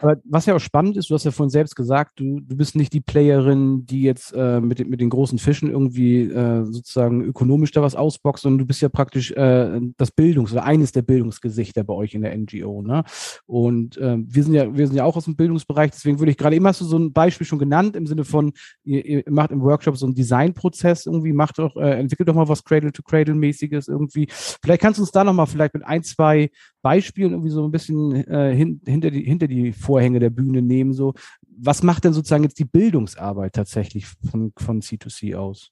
Aber 0.00 0.16
was 0.24 0.46
ja 0.46 0.54
auch 0.54 0.60
spannend 0.60 0.96
ist, 0.96 1.10
du 1.10 1.14
hast 1.14 1.24
ja 1.24 1.32
vorhin 1.32 1.50
selbst 1.50 1.74
gesagt, 1.74 2.20
du, 2.20 2.38
du 2.40 2.56
bist 2.56 2.76
nicht 2.76 2.92
die 2.92 3.00
Playerin, 3.00 3.84
die 3.84 4.02
jetzt 4.02 4.32
äh, 4.32 4.60
mit, 4.60 4.88
mit 4.88 5.00
den 5.00 5.10
großen 5.10 5.38
Fischen 5.38 5.70
irgendwie 5.70 6.22
äh, 6.22 6.64
sozusagen 6.64 7.24
ökonomisch 7.24 7.72
da 7.72 7.82
was 7.82 7.96
ausboxt, 7.96 8.44
sondern 8.44 8.60
du 8.60 8.66
bist 8.66 8.80
ja 8.80 8.88
praktisch 8.88 9.32
äh, 9.32 9.80
das 9.96 10.12
Bildungs- 10.12 10.52
oder 10.52 10.62
eines 10.62 10.92
der 10.92 11.02
Bildungsgesichter 11.02 11.82
bei 11.82 11.94
euch 11.94 12.14
in 12.14 12.22
der 12.22 12.36
NGO. 12.36 12.80
Ne? 12.82 13.02
Und 13.46 13.96
äh, 13.98 14.18
wir 14.20 14.44
sind 14.44 14.54
ja, 14.54 14.72
wir 14.76 14.86
sind 14.86 14.94
ja 14.94 15.02
auch 15.02 15.16
aus 15.16 15.24
dem 15.24 15.34
Bildungsbereich, 15.34 15.90
deswegen 15.90 16.20
würde 16.20 16.30
ich 16.30 16.38
gerade 16.38 16.54
immer 16.54 16.68
hast 16.68 16.80
du 16.80 16.84
so 16.84 16.96
ein 16.96 17.12
Beispiel 17.12 17.46
schon 17.46 17.58
genannt 17.58 17.96
im 17.96 18.06
Sinne 18.06 18.24
von, 18.24 18.52
ihr, 18.84 19.04
ihr 19.04 19.24
macht 19.26 19.50
im 19.50 19.62
Workshop 19.62 19.96
so 19.96 20.06
einen 20.06 20.14
Designprozess 20.14 21.06
irgendwie, 21.06 21.32
macht 21.32 21.58
doch, 21.58 21.74
äh, 21.76 21.98
entwickelt 21.98 22.28
doch 22.28 22.34
mal 22.34 22.48
was 22.48 22.62
Cradle-to-Cradle-mäßiges 22.62 23.88
irgendwie. 23.88 24.28
Vielleicht 24.30 24.80
kannst 24.80 24.98
du 24.98 25.02
uns 25.02 25.10
da 25.10 25.24
nochmal 25.24 25.48
vielleicht 25.48 25.74
mit 25.74 25.84
ein, 25.84 26.04
zwei 26.04 26.50
Beispielen 26.88 27.32
irgendwie 27.32 27.50
so 27.50 27.62
ein 27.66 27.70
bisschen 27.70 28.14
äh, 28.14 28.54
hin, 28.56 28.80
hinter 28.86 29.10
die, 29.10 29.22
hinter 29.22 29.46
die 29.46 29.72
Vorhänge 29.72 30.20
der 30.20 30.30
Bühne 30.30 30.62
nehmen. 30.62 30.94
So, 30.94 31.12
was 31.46 31.82
macht 31.82 32.04
denn 32.04 32.14
sozusagen 32.14 32.44
jetzt 32.44 32.58
die 32.58 32.64
Bildungsarbeit 32.64 33.52
tatsächlich 33.52 34.06
von, 34.06 34.54
von 34.56 34.80
C2C 34.80 35.36
aus? 35.36 35.70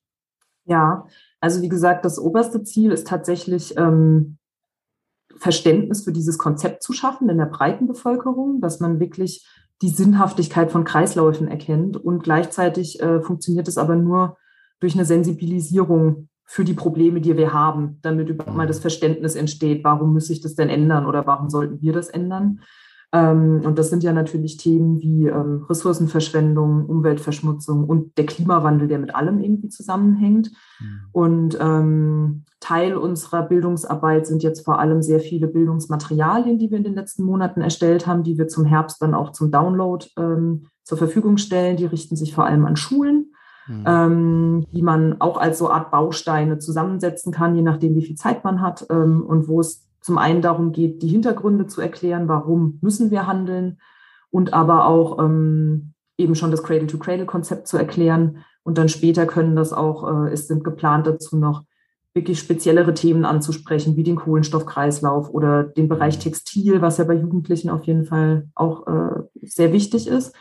Ja, 0.66 1.07
also 1.40 1.62
wie 1.62 1.70
gesagt, 1.70 2.05
das 2.05 2.18
oberste 2.18 2.64
Ziel 2.64 2.90
ist 2.92 3.07
tatsächlich 3.07 3.79
ähm, 3.79 4.37
Verständnis 5.38 6.05
für 6.05 6.12
dieses 6.12 6.37
Konzept 6.37 6.83
zu 6.83 6.92
schaffen 6.92 7.31
in 7.31 7.38
der 7.38 7.46
breiten 7.46 7.87
Bevölkerung, 7.87 8.61
dass 8.61 8.81
man 8.81 9.00
wirklich 9.00 9.48
die 9.81 9.88
Sinnhaftigkeit 9.88 10.70
von 10.70 10.85
Kreisläufen 10.85 11.48
erkennt 11.48 11.96
und 11.96 12.24
gleichzeitig 12.24 13.00
äh, 13.00 13.22
funktioniert 13.22 13.68
es 13.68 13.79
aber 13.79 13.96
nur 13.96 14.37
durch 14.81 14.92
eine 14.92 15.07
Sensibilisierung 15.07 16.29
für 16.46 16.64
die 16.64 16.74
Probleme, 16.74 17.20
die 17.20 17.37
wir 17.37 17.52
haben, 17.52 17.98
damit 18.02 18.28
überhaupt 18.28 18.56
mal 18.56 18.68
das 18.68 18.78
Verständnis 18.78 19.35
entsteht, 19.35 19.82
warum 19.82 20.12
muss 20.12 20.30
ich 20.30 20.40
das 20.40 20.55
denn 20.55 20.68
ändern 20.68 21.05
oder 21.05 21.26
warum 21.26 21.51
sollten 21.51 21.82
wir 21.82 21.92
das 21.92 22.09
ändern. 22.09 22.61
Ähm, 23.12 23.62
und 23.64 23.78
das 23.78 23.90
sind 23.90 24.03
ja 24.05 24.12
natürlich 24.12 24.57
Themen 24.57 25.01
wie 25.01 25.26
ähm, 25.26 25.64
Ressourcenverschwendung, 25.68 26.86
Umweltverschmutzung 26.86 27.84
und 27.84 28.16
der 28.16 28.26
Klimawandel, 28.26 28.88
der 28.88 28.99
mit 28.99 29.14
allem 29.14 29.40
irgendwie 29.40 29.68
zusammenhängt. 29.68 30.53
Mhm. 30.80 31.01
Und 31.12 31.59
ähm, 31.61 32.44
Teil 32.61 32.97
unserer 32.97 33.42
Bildungsarbeit 33.42 34.26
sind 34.26 34.42
jetzt 34.42 34.64
vor 34.64 34.78
allem 34.78 35.03
sehr 35.03 35.20
viele 35.20 35.49
Bildungsmaterialien, 35.49 36.59
die 36.59 36.70
wir 36.70 36.78
in 36.78 36.84
den 36.84 36.94
letzten 36.94 37.24
Monaten 37.24 37.61
erstellt 37.61 38.07
haben, 38.07 38.22
die 38.22 38.38
wir 38.38 38.49
zum 38.49 38.64
Herbst 38.64 39.03
dann 39.03 39.14
auch 39.14 39.32
zum 39.32 39.51
Download 39.51 40.05
zur 40.82 40.99
Verfügung 40.99 41.36
stellen. 41.36 41.76
Die 41.76 41.84
richten 41.84 42.16
sich 42.16 42.34
vor 42.34 42.44
allem 42.44 42.64
an 42.64 42.76
Schulen. 42.76 43.32
Mhm. 43.66 43.84
Ähm, 43.86 44.66
die 44.72 44.82
man 44.82 45.20
auch 45.20 45.38
als 45.38 45.58
so 45.58 45.70
Art 45.70 45.90
Bausteine 45.90 46.58
zusammensetzen 46.58 47.32
kann, 47.32 47.56
je 47.56 47.62
nachdem, 47.62 47.94
wie 47.94 48.04
viel 48.04 48.16
Zeit 48.16 48.44
man 48.44 48.60
hat 48.60 48.86
ähm, 48.90 49.24
und 49.26 49.48
wo 49.48 49.60
es 49.60 49.86
zum 50.00 50.18
einen 50.18 50.40
darum 50.40 50.72
geht, 50.72 51.02
die 51.02 51.08
Hintergründe 51.08 51.66
zu 51.66 51.80
erklären, 51.80 52.28
warum 52.28 52.78
müssen 52.80 53.10
wir 53.10 53.26
handeln 53.26 53.78
und 54.30 54.52
aber 54.52 54.86
auch 54.86 55.18
ähm, 55.18 55.94
eben 56.18 56.34
schon 56.34 56.50
das 56.50 56.62
Cradle-to-Cradle-Konzept 56.62 57.66
zu 57.66 57.76
erklären. 57.76 58.44
Und 58.62 58.78
dann 58.78 58.88
später 58.88 59.26
können 59.26 59.56
das 59.56 59.72
auch, 59.72 60.26
äh, 60.26 60.32
es 60.32 60.46
sind 60.46 60.64
geplant 60.64 61.06
dazu 61.06 61.36
noch 61.36 61.64
wirklich 62.14 62.38
speziellere 62.38 62.94
Themen 62.94 63.24
anzusprechen, 63.24 63.96
wie 63.96 64.02
den 64.02 64.16
Kohlenstoffkreislauf 64.16 65.28
oder 65.30 65.64
den 65.64 65.88
Bereich 65.88 66.18
Textil, 66.18 66.80
was 66.80 66.98
ja 66.98 67.04
bei 67.04 67.14
Jugendlichen 67.14 67.68
auf 67.68 67.84
jeden 67.84 68.04
Fall 68.04 68.48
auch 68.54 68.86
äh, 68.86 69.22
sehr 69.42 69.72
wichtig 69.72 70.06
ist. 70.06 70.34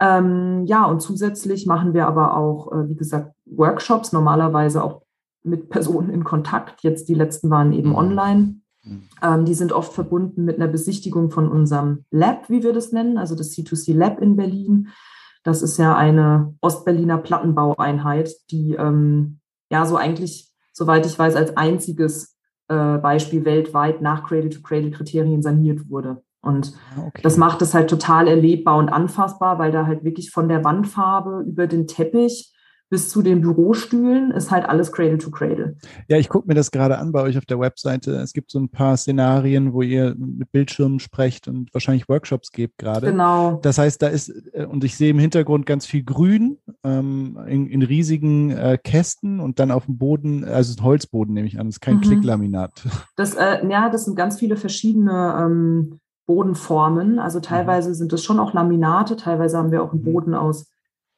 Ähm, 0.00 0.64
ja, 0.66 0.84
und 0.84 1.00
zusätzlich 1.00 1.66
machen 1.66 1.94
wir 1.94 2.06
aber 2.06 2.36
auch, 2.36 2.72
äh, 2.72 2.88
wie 2.88 2.96
gesagt, 2.96 3.32
Workshops, 3.46 4.12
normalerweise 4.12 4.82
auch 4.84 5.02
mit 5.42 5.70
Personen 5.70 6.10
in 6.10 6.24
Kontakt. 6.24 6.82
Jetzt 6.82 7.08
die 7.08 7.14
letzten 7.14 7.50
waren 7.50 7.72
eben 7.72 7.90
mhm. 7.90 7.94
online. 7.94 8.60
Mhm. 8.84 9.02
Ähm, 9.22 9.44
die 9.44 9.54
sind 9.54 9.72
oft 9.72 9.92
verbunden 9.92 10.44
mit 10.44 10.56
einer 10.56 10.68
Besichtigung 10.68 11.30
von 11.30 11.48
unserem 11.48 12.04
Lab, 12.10 12.50
wie 12.50 12.62
wir 12.62 12.72
das 12.72 12.92
nennen, 12.92 13.16
also 13.16 13.34
das 13.34 13.52
C2C 13.52 13.94
Lab 13.94 14.20
in 14.20 14.36
Berlin. 14.36 14.88
Das 15.44 15.62
ist 15.62 15.78
ja 15.78 15.96
eine 15.96 16.54
Ostberliner 16.60 17.18
Plattenbaueinheit, 17.18 18.30
die 18.50 18.74
ähm, 18.74 19.38
ja 19.70 19.86
so 19.86 19.96
eigentlich, 19.96 20.52
soweit 20.72 21.06
ich 21.06 21.18
weiß, 21.18 21.36
als 21.36 21.56
einziges 21.56 22.36
äh, 22.68 22.98
Beispiel 22.98 23.44
weltweit 23.44 24.02
nach 24.02 24.24
Cradle-to-Cradle-Kriterien 24.24 25.42
saniert 25.42 25.88
wurde. 25.88 26.22
Und 26.46 26.72
ah, 26.96 27.06
okay. 27.08 27.22
das 27.22 27.36
macht 27.36 27.60
es 27.60 27.74
halt 27.74 27.90
total 27.90 28.28
erlebbar 28.28 28.78
und 28.78 28.88
anfassbar, 28.88 29.58
weil 29.58 29.72
da 29.72 29.86
halt 29.86 30.04
wirklich 30.04 30.30
von 30.30 30.48
der 30.48 30.64
Wandfarbe 30.64 31.44
über 31.46 31.66
den 31.66 31.86
Teppich 31.86 32.52
bis 32.88 33.08
zu 33.08 33.22
den 33.22 33.40
Bürostühlen 33.40 34.30
ist 34.30 34.52
halt 34.52 34.68
alles 34.68 34.92
Cradle 34.92 35.18
to 35.18 35.30
Cradle. 35.30 35.76
Ja, 36.08 36.18
ich 36.18 36.28
gucke 36.28 36.46
mir 36.46 36.54
das 36.54 36.70
gerade 36.70 36.98
an 36.98 37.10
bei 37.10 37.20
euch 37.22 37.36
auf 37.36 37.44
der 37.44 37.58
Webseite. 37.58 38.12
Es 38.12 38.32
gibt 38.32 38.52
so 38.52 38.60
ein 38.60 38.68
paar 38.68 38.96
Szenarien, 38.96 39.72
wo 39.72 39.82
ihr 39.82 40.14
mit 40.16 40.52
Bildschirmen 40.52 41.00
sprecht 41.00 41.48
und 41.48 41.74
wahrscheinlich 41.74 42.08
Workshops 42.08 42.52
gebt 42.52 42.78
gerade. 42.78 43.08
Genau. 43.08 43.58
Das 43.62 43.78
heißt, 43.78 44.00
da 44.02 44.06
ist, 44.06 44.28
äh, 44.52 44.66
und 44.66 44.84
ich 44.84 44.96
sehe 44.96 45.10
im 45.10 45.18
Hintergrund 45.18 45.66
ganz 45.66 45.84
viel 45.84 46.04
Grün 46.04 46.58
ähm, 46.84 47.36
in, 47.48 47.66
in, 47.66 47.82
riesigen 47.82 48.50
äh, 48.50 48.78
Kästen 48.82 49.40
und 49.40 49.58
dann 49.58 49.72
auf 49.72 49.86
dem 49.86 49.98
Boden, 49.98 50.44
also 50.44 50.80
ein 50.80 50.84
Holzboden 50.84 51.34
nehme 51.34 51.48
ich 51.48 51.58
an, 51.58 51.66
das 51.66 51.76
ist 51.76 51.80
kein 51.80 51.96
mhm. 51.96 52.02
Klicklaminat. 52.02 52.84
Das, 53.16 53.34
äh, 53.34 53.66
ja, 53.68 53.88
das 53.88 54.04
sind 54.04 54.14
ganz 54.16 54.38
viele 54.38 54.56
verschiedene 54.56 55.36
ähm, 55.40 56.00
Bodenformen. 56.26 57.18
Also 57.18 57.38
mhm. 57.38 57.42
teilweise 57.42 57.94
sind 57.94 58.12
es 58.12 58.22
schon 58.22 58.40
auch 58.40 58.52
Laminate, 58.52 59.16
teilweise 59.16 59.58
haben 59.58 59.70
wir 59.70 59.82
auch 59.82 59.92
einen 59.92 60.02
mhm. 60.02 60.12
Boden 60.12 60.34
aus 60.34 60.70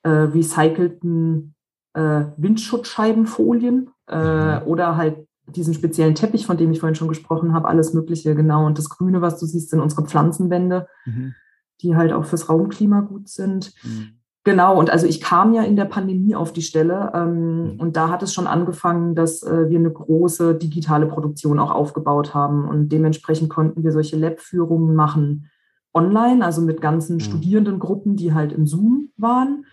äh, 0.02 0.10
recycelten 0.10 1.54
äh, 1.94 2.24
Windschutzscheibenfolien 2.36 3.90
äh, 4.08 4.60
mhm. 4.60 4.66
oder 4.66 4.96
halt 4.96 5.26
diesen 5.46 5.74
speziellen 5.74 6.14
Teppich, 6.14 6.46
von 6.46 6.58
dem 6.58 6.70
ich 6.70 6.80
vorhin 6.80 6.94
schon 6.94 7.08
gesprochen 7.08 7.54
habe, 7.54 7.68
alles 7.68 7.94
Mögliche, 7.94 8.34
genau. 8.34 8.66
Und 8.66 8.76
das 8.76 8.90
Grüne, 8.90 9.22
was 9.22 9.40
du 9.40 9.46
siehst, 9.46 9.70
sind 9.70 9.80
unsere 9.80 10.04
Pflanzenwände, 10.04 10.86
mhm. 11.06 11.34
die 11.80 11.96
halt 11.96 12.12
auch 12.12 12.26
fürs 12.26 12.50
Raumklima 12.50 13.00
gut 13.00 13.28
sind. 13.28 13.72
Mhm. 13.82 14.17
Genau, 14.48 14.78
und 14.78 14.88
also 14.88 15.06
ich 15.06 15.20
kam 15.20 15.52
ja 15.52 15.62
in 15.62 15.76
der 15.76 15.84
Pandemie 15.84 16.34
auf 16.34 16.54
die 16.54 16.62
Stelle 16.62 17.12
ähm, 17.14 17.74
mhm. 17.74 17.80
und 17.80 17.98
da 17.98 18.08
hat 18.08 18.22
es 18.22 18.32
schon 18.32 18.46
angefangen, 18.46 19.14
dass 19.14 19.42
äh, 19.42 19.68
wir 19.68 19.78
eine 19.78 19.92
große 19.92 20.54
digitale 20.54 21.04
Produktion 21.04 21.58
auch 21.58 21.70
aufgebaut 21.70 22.32
haben 22.32 22.66
und 22.66 22.88
dementsprechend 22.88 23.50
konnten 23.50 23.84
wir 23.84 23.92
solche 23.92 24.16
Lab-Führungen 24.16 24.94
machen 24.94 25.50
online, 25.92 26.42
also 26.42 26.62
mit 26.62 26.80
ganzen 26.80 27.16
mhm. 27.16 27.20
Studierendengruppen, 27.20 28.16
die 28.16 28.32
halt 28.32 28.54
im 28.54 28.66
Zoom 28.66 29.10
waren. 29.18 29.66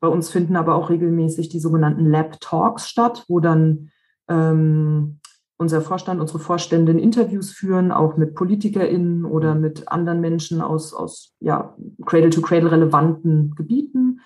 Bei 0.00 0.08
uns 0.08 0.30
finden 0.30 0.56
aber 0.56 0.74
auch 0.74 0.90
regelmäßig 0.90 1.48
die 1.48 1.60
sogenannten 1.60 2.04
Lab 2.04 2.40
Talks 2.40 2.88
statt, 2.88 3.24
wo 3.28 3.38
dann 3.38 3.90
ähm, 4.26 5.20
unser 5.58 5.82
Vorstand, 5.82 6.20
unsere 6.20 6.38
Vorständin 6.38 6.98
Interviews 6.98 7.50
führen, 7.50 7.90
auch 7.90 8.16
mit 8.16 8.34
PolitikerInnen 8.34 9.24
oder 9.24 9.56
mit 9.56 9.88
anderen 9.88 10.20
Menschen 10.20 10.62
aus, 10.62 10.94
aus 10.94 11.34
ja, 11.40 11.76
Cradle-to-Cradle 12.06 12.70
relevanten 12.70 13.54
Gebieten, 13.56 14.20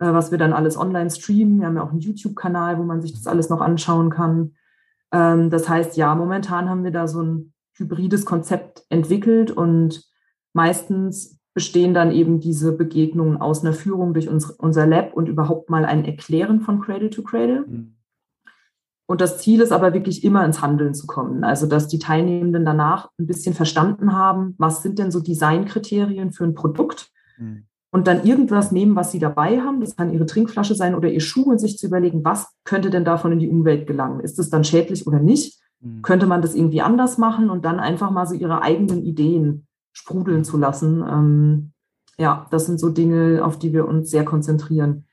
äh, 0.00 0.12
was 0.12 0.32
wir 0.32 0.38
dann 0.38 0.52
alles 0.52 0.76
online 0.76 1.10
streamen. 1.10 1.60
Wir 1.60 1.68
haben 1.68 1.76
ja 1.76 1.84
auch 1.84 1.92
einen 1.92 2.00
YouTube-Kanal, 2.00 2.78
wo 2.78 2.82
man 2.82 3.00
sich 3.00 3.12
das 3.12 3.28
alles 3.28 3.48
noch 3.48 3.60
anschauen 3.60 4.10
kann. 4.10 4.54
Ähm, 5.12 5.50
das 5.50 5.68
heißt, 5.68 5.96
ja, 5.96 6.14
momentan 6.16 6.68
haben 6.68 6.82
wir 6.82 6.90
da 6.90 7.06
so 7.06 7.22
ein 7.22 7.52
hybrides 7.74 8.24
Konzept 8.24 8.84
entwickelt 8.88 9.52
und 9.52 10.04
meistens 10.52 11.38
bestehen 11.54 11.94
dann 11.94 12.10
eben 12.10 12.40
diese 12.40 12.72
Begegnungen 12.72 13.36
aus 13.36 13.62
einer 13.62 13.72
Führung 13.72 14.14
durch 14.14 14.28
uns, 14.28 14.50
unser 14.50 14.86
Lab 14.86 15.14
und 15.14 15.28
überhaupt 15.28 15.70
mal 15.70 15.84
ein 15.84 16.04
Erklären 16.04 16.60
von 16.60 16.80
Cradle 16.80 17.10
to 17.10 17.22
Cradle. 17.22 17.66
Mhm. 17.68 17.94
Und 19.12 19.20
das 19.20 19.36
Ziel 19.36 19.60
ist 19.60 19.72
aber 19.72 19.92
wirklich 19.92 20.24
immer 20.24 20.42
ins 20.42 20.62
Handeln 20.62 20.94
zu 20.94 21.06
kommen. 21.06 21.44
Also, 21.44 21.66
dass 21.66 21.86
die 21.86 21.98
Teilnehmenden 21.98 22.64
danach 22.64 23.10
ein 23.18 23.26
bisschen 23.26 23.52
verstanden 23.52 24.14
haben, 24.14 24.54
was 24.56 24.82
sind 24.82 24.98
denn 24.98 25.10
so 25.10 25.20
Designkriterien 25.20 26.32
für 26.32 26.44
ein 26.44 26.54
Produkt 26.54 27.10
mhm. 27.36 27.64
und 27.90 28.06
dann 28.06 28.24
irgendwas 28.24 28.72
nehmen, 28.72 28.96
was 28.96 29.12
sie 29.12 29.18
dabei 29.18 29.60
haben. 29.60 29.82
Das 29.82 29.96
kann 29.96 30.14
ihre 30.14 30.24
Trinkflasche 30.24 30.74
sein 30.74 30.94
oder 30.94 31.10
ihr 31.10 31.20
Schuh 31.20 31.42
und 31.42 31.58
sich 31.58 31.76
zu 31.76 31.88
überlegen, 31.88 32.24
was 32.24 32.54
könnte 32.64 32.88
denn 32.88 33.04
davon 33.04 33.32
in 33.32 33.38
die 33.38 33.50
Umwelt 33.50 33.86
gelangen? 33.86 34.20
Ist 34.20 34.38
es 34.38 34.48
dann 34.48 34.64
schädlich 34.64 35.06
oder 35.06 35.20
nicht? 35.20 35.60
Mhm. 35.82 36.00
Könnte 36.00 36.24
man 36.24 36.40
das 36.40 36.54
irgendwie 36.54 36.80
anders 36.80 37.18
machen 37.18 37.50
und 37.50 37.66
dann 37.66 37.80
einfach 37.80 38.10
mal 38.10 38.26
so 38.26 38.34
ihre 38.34 38.62
eigenen 38.62 39.02
Ideen 39.02 39.66
sprudeln 39.92 40.42
zu 40.42 40.56
lassen. 40.56 41.04
Ähm, 41.06 41.72
ja, 42.16 42.46
das 42.50 42.64
sind 42.64 42.80
so 42.80 42.88
Dinge, 42.88 43.44
auf 43.44 43.58
die 43.58 43.74
wir 43.74 43.86
uns 43.86 44.10
sehr 44.10 44.24
konzentrieren. 44.24 45.04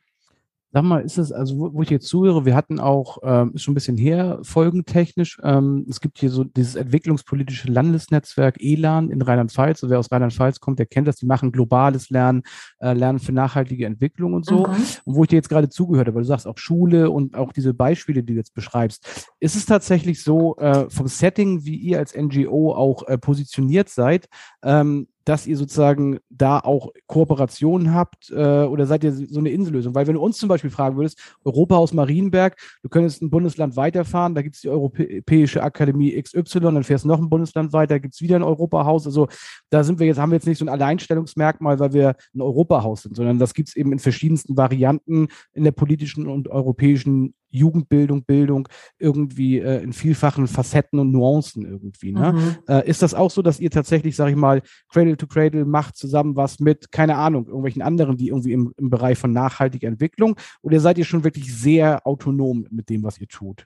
Sag 0.72 0.84
mal, 0.84 1.00
ist 1.00 1.18
es, 1.18 1.32
also 1.32 1.58
wo, 1.58 1.74
wo 1.74 1.82
ich 1.82 1.90
jetzt 1.90 2.08
zuhöre, 2.08 2.46
wir 2.46 2.56
hatten 2.56 2.80
auch, 2.80 3.18
ähm, 3.24 3.54
ist 3.56 3.64
schon 3.64 3.72
ein 3.72 3.76
bisschen 3.76 3.98
her, 3.98 4.40
folgentechnisch, 4.44 5.40
ähm, 5.44 5.86
es 5.90 6.00
gibt 6.00 6.20
hier 6.20 6.30
so 6.30 6.44
dieses 6.44 6.76
entwicklungspolitische 6.76 7.72
Landesnetzwerk 7.72 8.58
ELAN 8.60 9.10
in 9.10 9.22
Rheinland-Pfalz. 9.22 9.84
Also 9.84 9.90
wer 9.90 9.98
aus 9.98 10.12
Rheinland-Pfalz 10.12 10.60
kommt, 10.60 10.78
der 10.78 10.86
kennt 10.86 11.08
das, 11.08 11.16
die 11.16 11.26
machen 11.26 11.52
globales 11.52 12.12
Lernen, 12.12 12.44
äh, 12.80 12.94
Lernen 12.94 13.18
für 13.18 13.32
nachhaltige 13.32 13.88
Entwicklung 13.88 14.34
und 14.34 14.46
so. 14.46 14.60
Mhm. 14.68 14.76
Und 15.06 15.16
wo 15.16 15.24
ich 15.24 15.30
dir 15.30 15.38
jetzt 15.38 15.50
gerade 15.50 15.70
zugehört 15.70 16.08
habe, 16.08 16.16
weil 16.16 16.24
du 16.24 16.28
sagst 16.28 16.46
auch 16.46 16.58
Schule 16.60 17.10
und 17.10 17.36
auch 17.36 17.52
diese 17.52 17.74
Beispiele, 17.74 18.22
die 18.22 18.34
du 18.34 18.38
jetzt 18.38 18.54
beschreibst, 18.54 19.32
ist 19.40 19.56
es 19.56 19.66
tatsächlich 19.66 20.24
so, 20.24 20.56
äh, 20.58 20.88
vom 20.90 21.08
Setting, 21.08 21.66
wie 21.66 21.78
ihr 21.78 21.98
als 21.98 22.16
NGO 22.16 22.74
auch 22.76 23.08
äh, 23.08 23.18
positioniert 23.18 23.90
seid, 23.90 24.28
ähm, 24.64 25.08
dass 25.30 25.46
ihr 25.46 25.58
sozusagen 25.58 26.18
da 26.32 26.58
auch 26.60 26.92
Kooperationen 27.06 27.94
habt 27.94 28.32
äh, 28.32 28.64
oder 28.64 28.88
seid 28.88 29.04
ihr 29.04 29.12
so 29.12 29.38
eine 29.38 29.52
Insellösung? 29.52 29.94
Weil 29.94 30.08
wenn 30.08 30.16
du 30.16 30.22
uns 30.22 30.40
zum 30.40 30.50
Beispiel 30.50 30.72
fragen 30.72 30.98
würdest, 30.98 31.20
Europahaus 31.46 31.94
Marienberg, 31.94 32.58
du 32.82 32.90
könntest 32.90 33.22
ein 33.22 33.30
Bundesland 33.30 33.76
weiterfahren, 33.76 34.34
da 34.34 34.42
gibt 34.42 34.56
es 34.56 34.62
die 34.62 34.70
Europäische 34.70 35.62
Akademie 35.62 36.20
XY, 36.20 36.62
dann 36.62 36.84
fährst 36.84 37.04
du 37.04 37.10
noch 37.10 37.20
ein 37.20 37.30
Bundesland 37.30 37.74
weiter, 37.74 38.00
gibt 38.00 38.16
es 38.16 38.22
wieder 38.22 38.38
ein 38.38 38.44
Europahaus. 38.44 39.06
Also 39.06 39.28
da 39.70 39.84
sind 39.84 40.00
wir 40.00 40.08
jetzt, 40.08 40.18
haben 40.18 40.32
wir 40.32 40.38
jetzt 40.38 40.48
nicht 40.48 40.58
so 40.58 40.66
ein 40.66 40.70
Alleinstellungsmerkmal, 40.70 41.80
weil 41.80 41.94
wir 41.94 42.16
ein 42.34 42.42
Europahaus 42.42 43.04
sind, 43.04 43.16
sondern 43.16 43.38
das 43.38 43.54
gibt 43.54 43.70
es 43.70 43.76
eben 43.76 43.92
in 43.92 44.00
verschiedensten 44.00 44.58
Varianten 44.58 45.28
in 45.54 45.64
der 45.64 45.74
politischen 45.74 46.26
und 46.26 46.48
europäischen 46.48 47.36
Jugendbildung, 47.50 48.24
Bildung 48.24 48.68
irgendwie 48.98 49.60
äh, 49.60 49.82
in 49.82 49.94
vielfachen 49.94 50.48
Facetten 50.48 51.00
und 51.00 51.12
Nuancen 51.12 51.66
irgendwie. 51.66 52.12
Ne? 52.12 52.34
Mhm. 52.34 52.56
Äh, 52.68 52.88
ist 52.88 53.02
das 53.02 53.14
auch 53.14 53.32
so, 53.32 53.42
dass 53.42 53.60
ihr 53.60 53.72
tatsächlich, 53.72 54.16
sage 54.16 54.32
ich 54.32 54.38
mal, 54.38 54.62
Cradle 54.90 55.18
to 55.18 55.28
Cradle 55.28 55.66
macht 55.66 55.96
zusammen 55.96 56.36
was 56.36 56.60
mit, 56.60 56.92
keine 56.92 57.18
Ahnung, 57.18 57.48
irgendwelchen 57.48 57.82
anderen, 57.82 58.18
die 58.18 58.30
irgendwie 58.30 58.54
im, 58.54 58.74
im 58.78 58.90
Bereich 58.90 59.18
von 59.18 59.32
nachhaltiger 59.32 59.88
Entwicklung? 59.88 60.36
Oder 60.62 60.80
seid 60.80 60.98
ihr 60.98 61.06
schon 61.06 61.24
wirklich 61.24 61.56
sehr 61.56 62.06
autonom 62.06 62.68
mit 62.70 62.90
dem, 62.90 63.04
was 63.04 63.20
ihr 63.20 63.28
tut? 63.28 63.66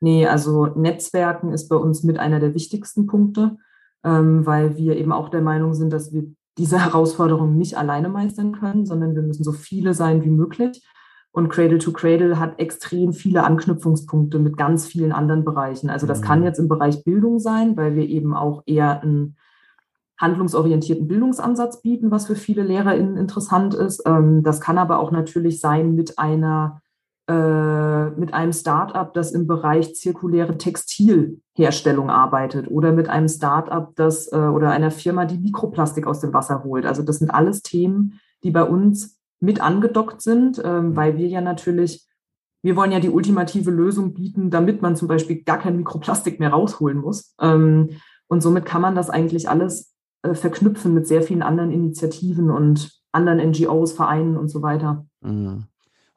Nee, 0.00 0.26
also 0.26 0.66
Netzwerken 0.66 1.52
ist 1.52 1.68
bei 1.68 1.76
uns 1.76 2.02
mit 2.02 2.18
einer 2.18 2.40
der 2.40 2.54
wichtigsten 2.54 3.06
Punkte, 3.06 3.56
ähm, 4.04 4.44
weil 4.44 4.76
wir 4.76 4.96
eben 4.96 5.12
auch 5.12 5.30
der 5.30 5.40
Meinung 5.40 5.74
sind, 5.74 5.92
dass 5.92 6.12
wir 6.12 6.24
diese 6.58 6.78
Herausforderung 6.84 7.56
nicht 7.56 7.76
alleine 7.76 8.08
meistern 8.08 8.52
können, 8.52 8.86
sondern 8.86 9.14
wir 9.14 9.22
müssen 9.22 9.44
so 9.44 9.52
viele 9.52 9.94
sein 9.94 10.24
wie 10.24 10.30
möglich. 10.30 10.82
Und 11.34 11.48
Cradle 11.48 11.78
to 11.78 11.90
Cradle 11.90 12.38
hat 12.38 12.60
extrem 12.60 13.12
viele 13.12 13.42
Anknüpfungspunkte 13.42 14.38
mit 14.38 14.56
ganz 14.56 14.86
vielen 14.86 15.10
anderen 15.10 15.44
Bereichen. 15.44 15.90
Also 15.90 16.06
das 16.06 16.22
kann 16.22 16.38
mhm. 16.38 16.44
jetzt 16.44 16.60
im 16.60 16.68
Bereich 16.68 17.02
Bildung 17.02 17.40
sein, 17.40 17.76
weil 17.76 17.96
wir 17.96 18.08
eben 18.08 18.34
auch 18.34 18.62
eher 18.66 19.02
einen 19.02 19.36
handlungsorientierten 20.16 21.08
Bildungsansatz 21.08 21.82
bieten, 21.82 22.12
was 22.12 22.28
für 22.28 22.36
viele 22.36 22.62
LehrerInnen 22.62 23.16
interessant 23.16 23.74
ist. 23.74 24.04
Ähm, 24.06 24.44
das 24.44 24.60
kann 24.60 24.78
aber 24.78 25.00
auch 25.00 25.10
natürlich 25.10 25.58
sein 25.58 25.96
mit 25.96 26.20
einer 26.20 26.80
äh, 27.26 28.10
mit 28.10 28.32
einem 28.32 28.52
Startup, 28.52 29.12
das 29.12 29.32
im 29.32 29.48
Bereich 29.48 29.96
zirkuläre 29.96 30.56
Textilherstellung 30.56 32.10
arbeitet 32.10 32.70
oder 32.70 32.92
mit 32.92 33.08
einem 33.08 33.28
Startup, 33.28 33.90
das 33.96 34.30
äh, 34.30 34.36
oder 34.36 34.70
einer 34.70 34.92
Firma, 34.92 35.24
die 35.24 35.38
Mikroplastik 35.38 36.06
aus 36.06 36.20
dem 36.20 36.32
Wasser 36.32 36.62
holt. 36.62 36.86
Also 36.86 37.02
das 37.02 37.18
sind 37.18 37.30
alles 37.30 37.62
Themen, 37.62 38.20
die 38.44 38.52
bei 38.52 38.62
uns 38.62 39.13
mit 39.44 39.60
angedockt 39.60 40.22
sind, 40.22 40.60
ähm, 40.64 40.90
mhm. 40.90 40.96
weil 40.96 41.16
wir 41.16 41.28
ja 41.28 41.40
natürlich, 41.40 42.06
wir 42.62 42.76
wollen 42.76 42.92
ja 42.92 43.00
die 43.00 43.10
ultimative 43.10 43.70
Lösung 43.70 44.14
bieten, 44.14 44.50
damit 44.50 44.82
man 44.82 44.96
zum 44.96 45.08
Beispiel 45.08 45.42
gar 45.42 45.58
kein 45.58 45.76
Mikroplastik 45.76 46.40
mehr 46.40 46.50
rausholen 46.50 46.98
muss. 46.98 47.34
Ähm, 47.40 47.90
und 48.26 48.42
somit 48.42 48.64
kann 48.64 48.82
man 48.82 48.94
das 48.94 49.10
eigentlich 49.10 49.48
alles 49.48 49.94
äh, 50.22 50.34
verknüpfen 50.34 50.94
mit 50.94 51.06
sehr 51.06 51.22
vielen 51.22 51.42
anderen 51.42 51.70
Initiativen 51.70 52.50
und 52.50 52.90
anderen 53.12 53.50
NGOs, 53.50 53.92
Vereinen 53.92 54.36
und 54.36 54.48
so 54.48 54.62
weiter. 54.62 55.06
Mhm. 55.20 55.64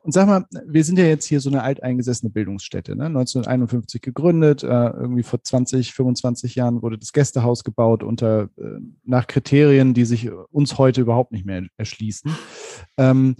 Und 0.07 0.13
sag 0.13 0.25
mal, 0.25 0.45
wir 0.65 0.86
sind 0.86 0.97
ja 0.97 1.03
jetzt 1.03 1.25
hier 1.25 1.41
so 1.41 1.49
eine 1.49 1.63
alteingesessene 1.63 2.32
Bildungsstätte, 2.32 2.95
ne? 2.95 3.07
1951 3.07 4.01
gegründet, 4.01 4.63
äh, 4.63 4.67
irgendwie 4.67 5.21
vor 5.21 5.43
20, 5.43 5.93
25 5.93 6.55
Jahren 6.55 6.82
wurde 6.82 6.97
das 6.97 7.11
Gästehaus 7.11 7.65
gebaut 7.65 8.03
unter 8.03 8.43
äh, 8.57 8.80
nach 9.03 9.28
Kriterien, 9.28 9.93
die 9.93 10.05
sich 10.05 10.32
uns 10.49 10.78
heute 10.78 11.01
überhaupt 11.01 11.34
nicht 11.34 11.45
mehr 11.45 11.63
erschließen. 11.75 12.32
Ähm, 12.97 13.35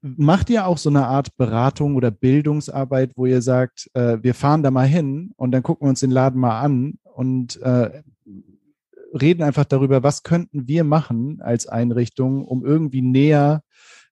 macht 0.00 0.50
ihr 0.50 0.66
auch 0.66 0.78
so 0.78 0.88
eine 0.88 1.06
Art 1.06 1.36
Beratung 1.36 1.96
oder 1.96 2.10
Bildungsarbeit, 2.10 3.12
wo 3.16 3.26
ihr 3.26 3.42
sagt, 3.42 3.90
äh, 3.94 4.18
wir 4.22 4.34
fahren 4.34 4.62
da 4.62 4.70
mal 4.70 4.86
hin 4.86 5.32
und 5.36 5.52
dann 5.52 5.62
gucken 5.62 5.86
wir 5.86 5.90
uns 5.90 6.00
den 6.00 6.10
Laden 6.10 6.40
mal 6.40 6.60
an 6.60 6.94
und 7.02 7.60
äh, 7.60 8.02
reden 9.12 9.42
einfach 9.42 9.64
darüber, 9.64 10.02
was 10.02 10.22
könnten 10.22 10.68
wir 10.68 10.84
machen 10.84 11.40
als 11.42 11.66
Einrichtung, 11.66 12.44
um 12.44 12.64
irgendwie 12.64 13.02
näher 13.02 13.62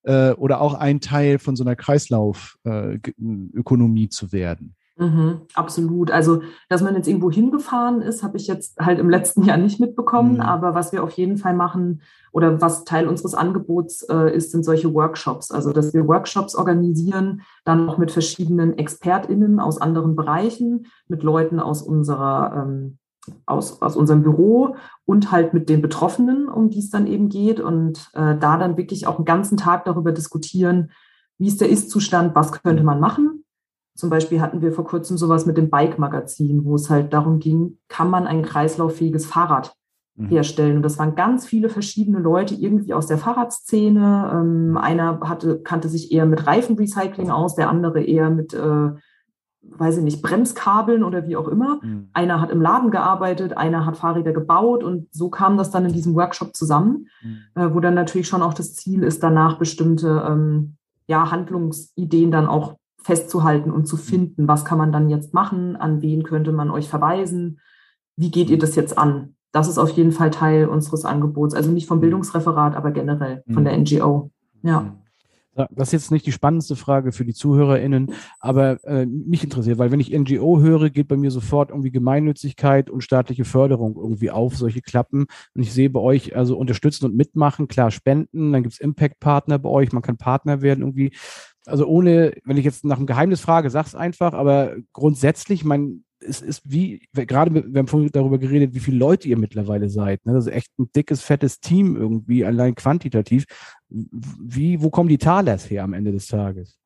äh, 0.03 0.33
oder 0.33 0.61
auch 0.61 0.75
ein 0.75 1.01
Teil 1.01 1.39
von 1.39 1.57
so 1.57 1.65
einer 1.65 1.77
Kreislaufökonomie 1.77 4.05
äh, 4.05 4.11
zu 4.11 4.33
werden? 4.33 4.77
Mhm, 5.01 5.41
absolut. 5.55 6.11
Also, 6.11 6.43
dass 6.69 6.83
man 6.83 6.95
jetzt 6.95 7.09
irgendwo 7.09 7.31
hingefahren 7.31 8.03
ist, 8.03 8.23
habe 8.23 8.37
ich 8.37 8.47
jetzt 8.47 8.79
halt 8.79 8.99
im 8.99 9.09
letzten 9.09 9.43
Jahr 9.45 9.57
nicht 9.57 9.81
mitbekommen. 9.81 10.35
Mhm. 10.35 10.41
Aber 10.43 10.75
was 10.75 10.93
wir 10.93 11.03
auf 11.03 11.13
jeden 11.13 11.39
Fall 11.39 11.55
machen 11.55 12.03
oder 12.33 12.61
was 12.61 12.85
Teil 12.85 13.09
unseres 13.09 13.35
Angebots 13.35 14.03
äh, 14.03 14.37
ist, 14.37 14.51
sind 14.51 14.63
solche 14.63 14.93
Workshops. 14.93 15.51
Also, 15.51 15.73
dass 15.73 15.95
wir 15.95 16.07
Workshops 16.07 16.55
organisieren, 16.55 17.41
dann 17.65 17.89
auch 17.89 17.97
mit 17.97 18.11
verschiedenen 18.11 18.77
ExpertInnen 18.77 19.59
aus 19.59 19.81
anderen 19.81 20.17
Bereichen, 20.17 20.87
mit 21.09 21.23
Leuten 21.23 21.61
aus 21.61 21.81
unserer 21.81 22.63
ähm, 22.63 22.99
aus, 23.47 23.81
aus 23.81 23.97
unserem 23.97 24.23
Büro 24.23 24.77
und 25.07 25.33
halt 25.33 25.55
mit 25.55 25.71
den 25.71 25.81
Betroffenen, 25.81 26.49
um 26.49 26.69
die 26.69 26.81
es 26.81 26.91
dann 26.91 27.07
eben 27.07 27.31
geht. 27.31 27.59
Und 27.59 28.11
äh, 28.13 28.37
da 28.37 28.59
dann 28.59 28.77
wirklich 28.77 29.07
auch 29.07 29.17
einen 29.17 29.25
ganzen 29.25 29.57
Tag 29.57 29.87
darüber 29.87 30.13
diskutieren, 30.13 30.91
wie 31.39 31.47
ist 31.47 31.63
der 31.63 31.71
Ist-Zustand, 31.71 32.35
was 32.35 32.53
könnte 32.53 32.83
man 32.83 33.01
machen 33.01 33.40
zum 34.01 34.11
Beispiel 34.11 34.41
hatten 34.41 34.63
wir 34.63 34.73
vor 34.73 34.85
kurzem 34.85 35.17
sowas 35.17 35.47
mit 35.47 35.57
dem 35.57 35.71
Bike-Magazin, 35.71 36.65
wo 36.65 36.75
es 36.75 36.91
halt 36.91 37.13
darum 37.13 37.39
ging, 37.39 37.79
kann 37.89 38.11
man 38.11 38.27
ein 38.27 38.43
kreislauffähiges 38.43 39.27
Fahrrad 39.27 39.75
mhm. 40.17 40.29
herstellen? 40.29 40.77
Und 40.77 40.83
das 40.83 40.99
waren 40.99 41.15
ganz 41.15 41.47
viele 41.47 41.69
verschiedene 41.69 42.19
Leute 42.19 42.55
irgendwie 42.55 42.95
aus 42.95 43.07
der 43.07 43.19
Fahrradszene. 43.19 44.31
Ähm, 44.33 44.77
einer 44.77 45.21
hatte, 45.21 45.61
kannte 45.61 45.89
sich 45.89 46.13
eher 46.13 46.27
mit 46.27 46.47
Reifenrecycling 46.47 47.31
aus, 47.31 47.55
der 47.55 47.69
andere 47.69 48.03
eher 48.03 48.31
mit, 48.31 48.55
äh, 48.55 48.91
weiß 49.63 49.99
ich 49.99 50.03
nicht, 50.03 50.23
Bremskabeln 50.23 51.05
oder 51.05 51.29
wie 51.29 51.37
auch 51.37 51.49
immer. 51.49 51.81
Mhm. 51.83 52.09
Einer 52.13 52.41
hat 52.41 52.51
im 52.51 52.63
Laden 52.63 52.91
gearbeitet, 52.91 53.57
einer 53.57 53.85
hat 53.85 53.99
Fahrräder 53.99 54.33
gebaut 54.33 54.83
und 54.83 55.09
so 55.13 55.29
kam 55.29 55.59
das 55.59 55.71
dann 55.71 55.85
in 55.85 55.93
diesem 55.93 56.15
Workshop 56.15 56.57
zusammen, 56.57 57.07
mhm. 57.23 57.39
äh, 57.55 57.75
wo 57.75 57.81
dann 57.81 57.95
natürlich 57.95 58.29
schon 58.29 58.43
auch 58.43 58.55
das 58.55 58.75
Ziel 58.75 59.03
ist, 59.03 59.23
danach 59.23 59.59
bestimmte 59.59 60.25
ähm, 60.27 60.77
ja, 61.07 61.31
Handlungsideen 61.31 62.31
dann 62.31 62.47
auch 62.47 62.77
festzuhalten 63.03 63.71
und 63.71 63.87
zu 63.87 63.97
mhm. 63.97 64.01
finden, 64.01 64.49
was 64.49 64.65
kann 64.65 64.79
man 64.79 64.93
dann 64.93 65.09
jetzt 65.09 65.35
machen, 65.35 65.77
an 65.77 66.03
wen 66.03 66.23
könnte 66.23 66.53
man 66.53 66.71
euch 66.71 66.89
verweisen, 66.89 67.61
wie 68.17 68.31
geht 68.31 68.51
ihr 68.51 68.59
das 68.59 68.77
jetzt 68.77 68.99
an? 68.99 69.35
Das 69.53 69.69
ist 69.69 69.79
auf 69.79 69.91
jeden 69.91 70.13
Fall 70.13 70.31
Teil 70.31 70.67
unseres 70.67 71.05
Angebots, 71.05 71.55
also 71.55 71.71
nicht 71.71 71.87
vom 71.87 71.99
mhm. 71.99 72.03
Bildungsreferat, 72.03 72.77
aber 72.77 72.91
generell 72.91 73.43
von 73.53 73.65
der 73.65 73.77
mhm. 73.77 73.83
NGO. 73.83 74.31
Ja. 74.63 74.97
Das 75.73 75.89
ist 75.89 75.93
jetzt 75.93 76.11
nicht 76.13 76.27
die 76.27 76.33
spannendste 76.33 76.77
Frage 76.77 77.11
für 77.13 77.25
die 77.25 77.35
ZuhörerInnen, 77.35 78.13
aber 78.39 78.83
äh, 78.85 79.05
mich 79.05 79.43
interessiert, 79.43 79.79
weil 79.79 79.91
wenn 79.91 80.01
ich 80.01 80.13
NGO 80.13 80.61
höre, 80.61 80.91
geht 80.91 81.09
bei 81.09 81.17
mir 81.17 81.31
sofort 81.31 81.71
irgendwie 81.71 81.91
Gemeinnützigkeit 81.91 82.89
und 82.89 83.03
staatliche 83.03 83.45
Förderung 83.45 83.97
irgendwie 83.97 84.31
auf, 84.31 84.57
solche 84.57 84.81
Klappen. 84.81 85.27
Und 85.55 85.63
ich 85.63 85.73
sehe 85.73 85.91
bei 85.91 86.01
euch 86.01 86.37
also 86.37 86.57
unterstützen 86.57 87.07
und 87.07 87.17
mitmachen, 87.17 87.67
klar 87.67 87.91
spenden, 87.91 88.53
dann 88.53 88.63
gibt 88.63 88.75
es 88.75 88.81
Impact-Partner 88.81 89.59
bei 89.59 89.69
euch, 89.69 89.93
man 89.93 90.03
kann 90.03 90.17
Partner 90.17 90.63
werden 90.63 90.81
irgendwie 90.81 91.13
also 91.67 91.87
ohne, 91.87 92.33
wenn 92.45 92.57
ich 92.57 92.65
jetzt 92.65 92.85
nach 92.85 92.97
einem 92.97 93.07
Geheimnis 93.07 93.41
frage, 93.41 93.71
sag's 93.71 93.95
einfach, 93.95 94.33
aber 94.33 94.77
grundsätzlich, 94.93 95.65
mein, 95.65 96.05
es 96.21 96.41
ist 96.43 96.63
wie, 96.65 97.09
gerade 97.13 97.53
wir 97.55 97.79
haben 97.79 97.87
vorhin 97.87 98.11
darüber 98.13 98.39
geredet, 98.39 98.75
wie 98.75 98.81
viele 98.81 98.99
Leute 98.99 99.29
ihr 99.29 99.39
mittlerweile 99.39 99.89
seid. 99.89 100.25
Ne? 100.27 100.33
Das 100.33 100.47
ist 100.47 100.53
echt 100.53 100.79
ein 100.79 100.91
dickes, 100.95 101.23
fettes 101.23 101.61
Team 101.61 101.97
irgendwie, 101.97 102.45
allein 102.45 102.75
quantitativ. 102.75 103.47
Wie, 103.89 104.83
wo 104.83 104.91
kommen 104.91 105.09
die 105.09 105.19
Talers 105.19 105.71
her 105.71 105.85
am 105.85 105.93
Ende 105.93 106.13
des 106.13 106.27
Tages? 106.27 106.79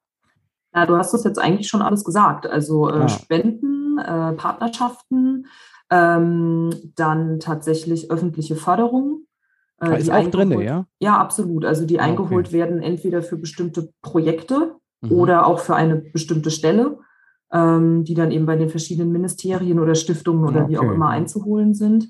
Ja, 0.75 0.87
du 0.87 0.97
hast 0.97 1.14
das 1.14 1.25
jetzt 1.25 1.39
eigentlich 1.39 1.68
schon 1.68 1.83
alles 1.83 2.05
gesagt. 2.05 2.47
Also 2.47 2.89
äh, 2.89 2.93
ah. 2.93 3.09
Spenden, 3.09 3.99
äh, 3.99 4.33
Partnerschaften, 4.33 5.47
ähm, 5.91 6.70
dann 6.97 7.39
tatsächlich 7.39 8.11
öffentliche 8.11 8.57
Förderung. 8.57 9.27
Äh, 9.93 10.01
ist 10.01 10.11
auch 10.11 10.30
drin, 10.30 10.61
ja? 10.61 10.87
Ja, 11.01 11.18
absolut. 11.18 11.64
Also 11.64 11.87
die 11.87 12.01
ah, 12.01 12.05
eingeholt 12.05 12.49
okay. 12.49 12.57
werden 12.57 12.82
entweder 12.82 13.22
für 13.22 13.37
bestimmte 13.37 13.91
Projekte 14.03 14.74
mhm. 15.01 15.12
oder 15.12 15.47
auch 15.47 15.61
für 15.61 15.76
eine 15.76 15.97
bestimmte 15.97 16.51
Stelle, 16.51 16.99
ähm, 17.53 18.05
die 18.05 18.14
dann 18.14 18.30
eben 18.30 18.47
bei 18.47 18.57
den 18.57 18.68
verschiedenen 18.68 19.12
Ministerien 19.12 19.78
oder 19.78 19.95
Stiftungen 19.95 20.45
oder 20.49 20.62
okay. 20.62 20.72
wie 20.72 20.78
auch 20.78 20.91
immer 20.91 21.09
einzuholen 21.09 21.74
sind. 21.74 22.09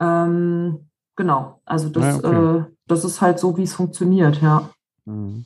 Ähm, 0.00 0.88
genau, 1.16 1.60
also 1.64 1.88
das, 1.88 2.22
ja, 2.22 2.30
okay. 2.30 2.58
äh, 2.58 2.64
das 2.86 3.04
ist 3.04 3.20
halt 3.20 3.38
so, 3.38 3.56
wie 3.56 3.62
es 3.62 3.74
funktioniert, 3.74 4.40
ja. 4.40 4.70
Mhm. 5.04 5.44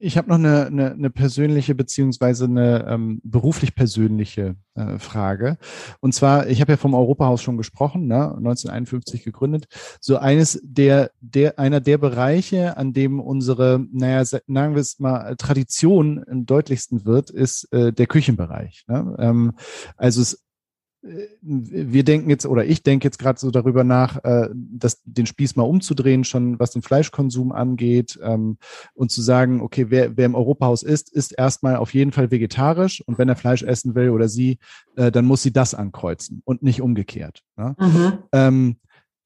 Ich 0.00 0.16
habe 0.16 0.28
noch 0.28 0.36
eine, 0.36 0.66
eine, 0.66 0.92
eine 0.92 1.10
persönliche 1.10 1.74
beziehungsweise 1.74 2.44
eine 2.44 2.86
ähm, 2.88 3.20
beruflich 3.24 3.74
persönliche 3.74 4.54
äh, 4.74 4.98
Frage. 4.98 5.58
Und 6.00 6.14
zwar, 6.14 6.46
ich 6.46 6.60
habe 6.60 6.72
ja 6.72 6.76
vom 6.76 6.94
Europahaus 6.94 7.42
schon 7.42 7.56
gesprochen, 7.56 8.06
ne, 8.06 8.36
1951 8.36 9.24
gegründet. 9.24 9.66
So 10.00 10.16
eines 10.18 10.60
der, 10.62 11.10
der, 11.20 11.58
einer 11.58 11.80
der 11.80 11.98
Bereiche, 11.98 12.76
an 12.76 12.92
dem 12.92 13.18
unsere, 13.18 13.84
naja, 13.90 14.24
sagen 14.24 14.44
wir 14.46 14.76
es 14.76 15.00
mal, 15.00 15.34
Tradition 15.36 16.24
am 16.30 16.46
deutlichsten 16.46 17.04
wird, 17.04 17.30
ist 17.30 17.72
äh, 17.72 17.92
der 17.92 18.06
Küchenbereich. 18.06 18.84
Ne? 18.86 19.16
Ähm, 19.18 19.52
also 19.96 20.22
es 20.22 20.44
wir 21.00 22.04
denken 22.04 22.28
jetzt 22.28 22.44
oder 22.44 22.64
ich 22.64 22.82
denke 22.82 23.06
jetzt 23.06 23.18
gerade 23.18 23.38
so 23.38 23.50
darüber 23.50 23.84
nach, 23.84 24.22
äh, 24.24 24.48
das, 24.52 25.00
den 25.04 25.26
Spieß 25.26 25.54
mal 25.54 25.62
umzudrehen, 25.62 26.24
schon 26.24 26.58
was 26.58 26.72
den 26.72 26.82
Fleischkonsum 26.82 27.52
angeht 27.52 28.18
ähm, 28.22 28.58
und 28.94 29.10
zu 29.10 29.22
sagen, 29.22 29.60
okay, 29.60 29.86
wer, 29.90 30.16
wer 30.16 30.26
im 30.26 30.34
Europahaus 30.34 30.82
ist, 30.82 31.12
ist 31.12 31.32
erstmal 31.32 31.76
auf 31.76 31.94
jeden 31.94 32.10
Fall 32.12 32.30
vegetarisch 32.30 33.02
und 33.06 33.16
wenn 33.18 33.28
er 33.28 33.36
Fleisch 33.36 33.62
essen 33.62 33.94
will 33.94 34.10
oder 34.10 34.28
sie, 34.28 34.58
äh, 34.96 35.12
dann 35.12 35.24
muss 35.24 35.42
sie 35.42 35.52
das 35.52 35.74
ankreuzen 35.74 36.42
und 36.44 36.62
nicht 36.62 36.82
umgekehrt. 36.82 37.42
Ne? 37.56 37.76
Mhm. 37.78 38.12
Ähm, 38.32 38.76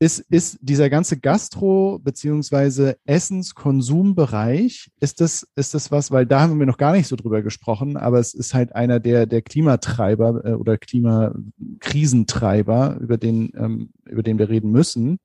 ist, 0.02 0.18
ist 0.30 0.58
dieser 0.60 0.90
ganze 0.90 1.16
Gastro- 1.16 2.00
beziehungsweise 2.02 2.96
Essenskonsumbereich, 3.04 4.90
ist 4.98 5.20
das, 5.20 5.46
ist 5.54 5.74
das 5.74 5.92
was, 5.92 6.10
weil 6.10 6.26
da 6.26 6.40
haben 6.40 6.58
wir 6.58 6.66
noch 6.66 6.76
gar 6.76 6.90
nicht 6.90 7.06
so 7.06 7.14
drüber 7.14 7.42
gesprochen, 7.42 7.96
aber 7.96 8.18
es 8.18 8.34
ist 8.34 8.52
halt 8.52 8.74
einer 8.74 8.98
der, 8.98 9.26
der 9.26 9.42
Klimatreiber 9.42 10.44
äh, 10.44 10.54
oder 10.54 10.76
Klimakrisentreiber, 10.76 12.98
über 13.00 13.16
den, 13.16 13.52
ähm, 13.54 13.90
über 14.04 14.24
den 14.24 14.40
wir 14.40 14.48
reden 14.48 14.72
müssen. 14.72 15.20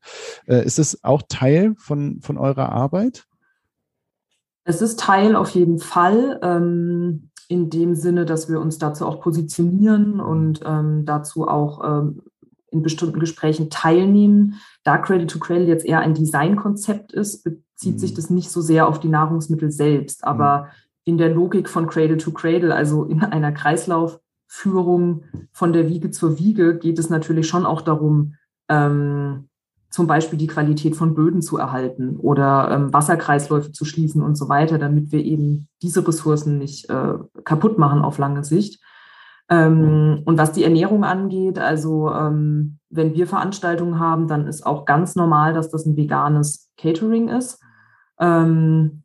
Äh, 0.45 0.63
ist 0.63 0.77
es 0.77 1.03
auch 1.03 1.23
Teil 1.27 1.73
von, 1.79 2.21
von 2.21 2.37
eurer 2.37 2.69
Arbeit? 2.69 3.25
Es 4.63 4.83
ist 4.83 4.99
Teil 4.99 5.35
auf 5.35 5.49
jeden 5.49 5.79
Fall. 5.79 6.39
Ähm 6.43 7.31
in 7.49 7.69
dem 7.69 7.95
Sinne, 7.95 8.25
dass 8.25 8.49
wir 8.49 8.59
uns 8.59 8.77
dazu 8.77 9.05
auch 9.05 9.21
positionieren 9.21 10.19
und 10.19 10.59
ähm, 10.65 11.05
dazu 11.05 11.47
auch 11.47 11.81
ähm, 11.81 12.23
in 12.71 12.81
bestimmten 12.81 13.19
Gesprächen 13.19 13.69
teilnehmen. 13.69 14.55
Da 14.83 14.97
Cradle 14.97 15.27
to 15.27 15.39
Cradle 15.39 15.65
jetzt 15.65 15.85
eher 15.85 15.99
ein 15.99 16.13
Designkonzept 16.13 17.13
ist, 17.13 17.43
bezieht 17.43 17.95
mhm. 17.95 17.99
sich 17.99 18.13
das 18.13 18.29
nicht 18.29 18.51
so 18.51 18.61
sehr 18.61 18.87
auf 18.87 18.99
die 18.99 19.09
Nahrungsmittel 19.09 19.71
selbst, 19.71 20.23
aber 20.23 20.61
mhm. 20.61 20.67
in 21.05 21.17
der 21.17 21.33
Logik 21.33 21.69
von 21.69 21.87
Cradle 21.87 22.17
to 22.17 22.31
Cradle, 22.31 22.73
also 22.73 23.05
in 23.05 23.23
einer 23.23 23.51
Kreislaufführung 23.51 25.23
von 25.51 25.73
der 25.73 25.87
Wiege 25.89 26.11
zur 26.11 26.39
Wiege, 26.39 26.77
geht 26.77 26.99
es 26.99 27.09
natürlich 27.09 27.47
schon 27.47 27.65
auch 27.65 27.81
darum, 27.81 28.35
ähm, 28.69 29.47
zum 29.89 30.05
Beispiel 30.05 30.37
die 30.37 30.47
Qualität 30.47 30.95
von 30.95 31.15
Böden 31.15 31.41
zu 31.41 31.57
erhalten 31.57 32.17
oder 32.17 32.69
ähm, 32.71 32.93
Wasserkreisläufe 32.93 33.71
zu 33.71 33.85
schließen 33.85 34.21
und 34.21 34.35
so 34.35 34.49
weiter, 34.49 34.77
damit 34.77 35.11
wir 35.11 35.23
eben 35.23 35.69
diese 35.81 36.05
Ressourcen 36.05 36.57
nicht 36.57 36.89
äh, 36.89 37.13
kaputt 37.45 37.77
machen 37.77 38.01
auf 38.01 38.17
lange 38.17 38.43
Sicht. 38.43 38.81
Ähm, 39.49 40.21
und 40.25 40.37
was 40.37 40.51
die 40.51 40.63
Ernährung 40.63 41.03
angeht, 41.03 41.57
also 41.57 42.11
ähm, 42.11 42.79
wenn 42.89 43.13
wir 43.13 43.27
Veranstaltungen 43.27 43.99
haben, 43.99 44.27
dann 44.27 44.47
ist 44.47 44.65
auch 44.65 44.85
ganz 44.85 45.15
normal, 45.15 45.53
dass 45.53 45.69
das 45.69 45.85
ein 45.85 45.95
veganes 45.95 46.71
Catering 46.77 47.29
ist. 47.29 47.61
Ähm, 48.19 49.03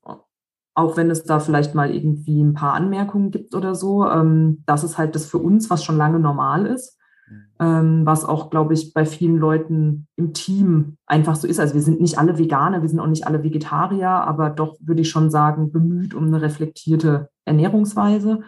auch 0.75 0.97
wenn 0.97 1.11
es 1.11 1.25
da 1.25 1.39
vielleicht 1.39 1.75
mal 1.75 1.95
irgendwie 1.95 2.43
ein 2.43 2.55
paar 2.55 2.75
Anmerkungen 2.75 3.31
gibt 3.31 3.55
oder 3.55 3.75
so. 3.75 4.09
Ähm, 4.09 4.63
das 4.67 4.85
ist 4.85 4.99
halt 4.99 5.15
das 5.15 5.27
für 5.27 5.39
uns, 5.39 5.71
was 5.71 5.85
schon 5.85 5.99
lange 5.99 6.19
normal 6.19 6.67
ist. 6.67 6.99
Ähm, 7.61 8.05
was 8.05 8.25
auch, 8.25 8.51
glaube 8.51 8.75
ich, 8.75 8.93
bei 8.93 9.05
vielen 9.05 9.37
Leuten 9.37 10.09
im 10.17 10.33
Team 10.33 10.97
einfach 11.07 11.37
so 11.37 11.47
ist. 11.47 11.61
Also 11.61 11.75
wir 11.75 11.83
sind 11.83 12.01
nicht 12.01 12.19
alle 12.19 12.39
Veganer, 12.39 12.83
wir 12.83 12.89
sind 12.89 13.01
auch 13.01 13.07
nicht 13.07 13.27
alle 13.27 13.43
Vegetarier, 13.43 14.09
aber 14.09 14.51
doch 14.51 14.77
würde 14.81 15.03
ich 15.03 15.11
schon 15.11 15.31
sagen, 15.31 15.71
bemüht 15.71 16.15
um 16.15 16.27
eine 16.27 16.43
reflektierte 16.43 17.29
Ernährungsweise. 17.45 18.41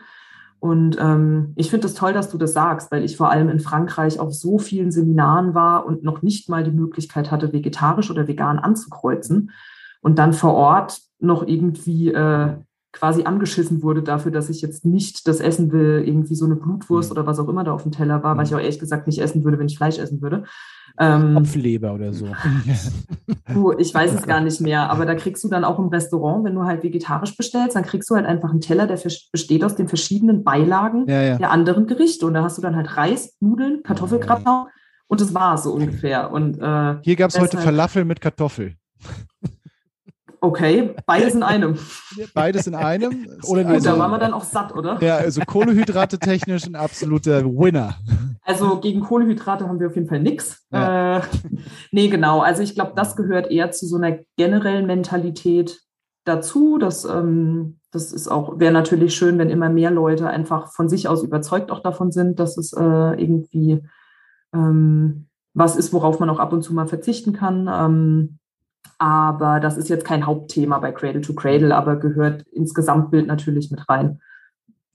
Und 0.64 0.96
ähm, 0.98 1.52
ich 1.56 1.68
finde 1.68 1.86
es 1.86 1.92
das 1.92 2.00
toll, 2.00 2.14
dass 2.14 2.30
du 2.30 2.38
das 2.38 2.54
sagst, 2.54 2.90
weil 2.90 3.04
ich 3.04 3.18
vor 3.18 3.30
allem 3.30 3.50
in 3.50 3.60
Frankreich 3.60 4.18
auf 4.18 4.32
so 4.32 4.58
vielen 4.58 4.90
Seminaren 4.90 5.52
war 5.52 5.84
und 5.84 6.02
noch 6.04 6.22
nicht 6.22 6.48
mal 6.48 6.64
die 6.64 6.70
Möglichkeit 6.70 7.30
hatte, 7.30 7.52
vegetarisch 7.52 8.10
oder 8.10 8.28
vegan 8.28 8.58
anzukreuzen. 8.58 9.50
Und 10.00 10.18
dann 10.18 10.32
vor 10.32 10.54
Ort 10.54 11.02
noch 11.18 11.46
irgendwie 11.46 12.08
äh, 12.08 12.54
quasi 12.94 13.24
angeschissen 13.24 13.82
wurde 13.82 14.02
dafür, 14.02 14.30
dass 14.30 14.48
ich 14.48 14.62
jetzt 14.62 14.84
nicht 14.84 15.26
das 15.26 15.40
essen 15.40 15.72
will, 15.72 16.02
irgendwie 16.06 16.36
so 16.36 16.44
eine 16.44 16.56
Blutwurst 16.56 17.10
mhm. 17.10 17.18
oder 17.18 17.26
was 17.26 17.38
auch 17.38 17.48
immer 17.48 17.64
da 17.64 17.72
auf 17.72 17.82
dem 17.82 17.92
Teller 17.92 18.22
war, 18.22 18.34
mhm. 18.34 18.38
weil 18.38 18.46
ich 18.46 18.54
auch 18.54 18.60
ehrlich 18.60 18.78
gesagt 18.78 19.06
nicht 19.06 19.20
essen 19.20 19.44
würde, 19.44 19.58
wenn 19.58 19.66
ich 19.66 19.76
Fleisch 19.76 19.98
essen 19.98 20.22
würde. 20.22 20.44
Ähm, 20.98 21.34
Kopfleber 21.34 21.92
oder 21.92 22.12
so. 22.12 22.28
du, 23.52 23.72
ich 23.72 23.92
weiß 23.92 24.14
es 24.14 24.22
gar 24.22 24.40
nicht 24.40 24.60
mehr, 24.60 24.90
aber 24.90 25.06
da 25.06 25.16
kriegst 25.16 25.42
du 25.42 25.48
dann 25.48 25.64
auch 25.64 25.80
im 25.80 25.88
Restaurant, 25.88 26.44
wenn 26.44 26.54
du 26.54 26.62
halt 26.62 26.84
vegetarisch 26.84 27.36
bestellst, 27.36 27.74
dann 27.74 27.84
kriegst 27.84 28.08
du 28.08 28.14
halt 28.14 28.26
einfach 28.26 28.50
einen 28.50 28.60
Teller, 28.60 28.86
der 28.86 29.00
besteht 29.32 29.64
aus 29.64 29.74
den 29.74 29.88
verschiedenen 29.88 30.44
Beilagen 30.44 31.06
ja, 31.08 31.22
ja. 31.22 31.36
der 31.36 31.50
anderen 31.50 31.88
Gerichte. 31.88 32.26
Und 32.26 32.34
da 32.34 32.44
hast 32.44 32.58
du 32.58 32.62
dann 32.62 32.76
halt 32.76 32.96
Reis, 32.96 33.36
Nudeln, 33.40 33.82
Kartoffelgratin 33.82 34.66
und 35.08 35.20
das 35.20 35.34
war 35.34 35.58
so 35.58 35.72
ungefähr. 35.72 36.30
Und, 36.30 36.60
äh, 36.60 36.96
Hier 37.02 37.16
gab 37.16 37.30
es 37.30 37.40
heute 37.40 37.58
Falafel 37.58 38.04
mit 38.04 38.20
Kartoffel. 38.20 38.76
Okay, 40.44 40.94
beides 41.06 41.34
in 41.34 41.42
einem. 41.54 41.78
Beides 42.34 42.66
in 42.66 42.74
einem. 42.74 43.26
Oder 43.46 43.66
also, 43.66 43.92
da 43.92 43.98
waren 43.98 44.10
wir 44.10 44.18
dann 44.18 44.34
auch 44.34 44.44
satt, 44.44 44.74
oder? 44.74 45.02
Ja, 45.02 45.16
also 45.16 45.40
Kohlehydrate 45.40 46.18
technisch 46.18 46.66
ein 46.66 46.76
absoluter 46.76 47.42
Winner. 47.46 47.94
Also 48.42 48.78
gegen 48.78 49.00
Kohlehydrate 49.00 49.66
haben 49.66 49.80
wir 49.80 49.86
auf 49.86 49.94
jeden 49.94 50.06
Fall 50.06 50.20
nichts. 50.20 50.66
Ja. 50.70 51.16
Äh, 51.16 51.22
nee, 51.92 52.08
genau. 52.08 52.40
Also 52.40 52.62
ich 52.62 52.74
glaube, 52.74 52.92
das 52.94 53.16
gehört 53.16 53.50
eher 53.50 53.70
zu 53.70 53.86
so 53.86 53.96
einer 53.96 54.18
generellen 54.36 54.86
Mentalität 54.86 55.80
dazu. 56.24 56.76
Das, 56.76 57.06
ähm, 57.06 57.78
das 57.90 58.12
ist 58.12 58.28
auch, 58.28 58.60
wäre 58.60 58.72
natürlich 58.72 59.14
schön, 59.14 59.38
wenn 59.38 59.48
immer 59.48 59.70
mehr 59.70 59.90
Leute 59.90 60.28
einfach 60.28 60.74
von 60.74 60.90
sich 60.90 61.08
aus 61.08 61.22
überzeugt 61.22 61.70
auch 61.70 61.80
davon 61.80 62.12
sind, 62.12 62.38
dass 62.38 62.58
es 62.58 62.74
äh, 62.74 62.82
irgendwie 62.82 63.82
ähm, 64.52 65.28
was 65.54 65.76
ist, 65.76 65.94
worauf 65.94 66.20
man 66.20 66.28
auch 66.28 66.38
ab 66.38 66.52
und 66.52 66.60
zu 66.60 66.74
mal 66.74 66.86
verzichten 66.86 67.32
kann. 67.32 67.66
Ähm, 67.72 68.38
aber 68.98 69.60
das 69.60 69.76
ist 69.76 69.88
jetzt 69.88 70.04
kein 70.04 70.26
Hauptthema 70.26 70.78
bei 70.78 70.92
Cradle 70.92 71.20
to 71.20 71.34
Cradle, 71.34 71.74
aber 71.74 71.96
gehört 71.96 72.42
ins 72.48 72.74
Gesamtbild 72.74 73.26
natürlich 73.26 73.70
mit 73.70 73.88
rein. 73.88 74.20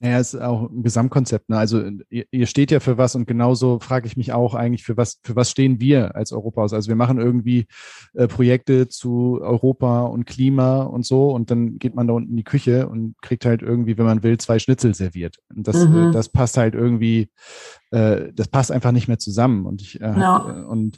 Ja, 0.02 0.18
es 0.18 0.32
ist 0.32 0.40
auch 0.40 0.70
ein 0.70 0.82
Gesamtkonzept. 0.82 1.50
Ne? 1.50 1.58
Also 1.58 1.82
ihr, 2.08 2.24
ihr, 2.30 2.46
steht 2.46 2.70
ja 2.70 2.80
für 2.80 2.96
was 2.96 3.14
und 3.14 3.26
genauso 3.26 3.80
frage 3.80 4.06
ich 4.06 4.16
mich 4.16 4.32
auch 4.32 4.54
eigentlich, 4.54 4.82
für 4.82 4.96
was, 4.96 5.20
für 5.22 5.36
was 5.36 5.50
stehen 5.50 5.78
wir 5.78 6.16
als 6.16 6.32
Europahaus? 6.32 6.72
Also 6.72 6.88
wir 6.88 6.96
machen 6.96 7.18
irgendwie 7.18 7.66
äh, 8.14 8.26
Projekte 8.26 8.88
zu 8.88 9.38
Europa 9.42 10.04
und 10.04 10.24
Klima 10.24 10.84
und 10.84 11.04
so 11.04 11.28
und 11.32 11.50
dann 11.50 11.78
geht 11.78 11.94
man 11.94 12.06
da 12.06 12.14
unten 12.14 12.30
in 12.30 12.36
die 12.38 12.44
Küche 12.44 12.88
und 12.88 13.14
kriegt 13.20 13.44
halt 13.44 13.60
irgendwie, 13.60 13.98
wenn 13.98 14.06
man 14.06 14.22
will, 14.22 14.38
zwei 14.38 14.58
Schnitzel 14.58 14.94
serviert. 14.94 15.36
Und 15.54 15.68
das, 15.68 15.76
äh, 15.76 15.86
mhm. 15.86 16.08
äh, 16.08 16.12
das 16.12 16.30
passt 16.30 16.56
halt 16.56 16.74
irgendwie, 16.74 17.28
äh, 17.90 18.32
das 18.32 18.48
passt 18.48 18.72
einfach 18.72 18.92
nicht 18.92 19.06
mehr 19.06 19.18
zusammen. 19.18 19.66
Und 19.66 19.82
ich 19.82 20.00
äh, 20.00 20.18
ja. 20.18 20.36
Und 20.66 20.96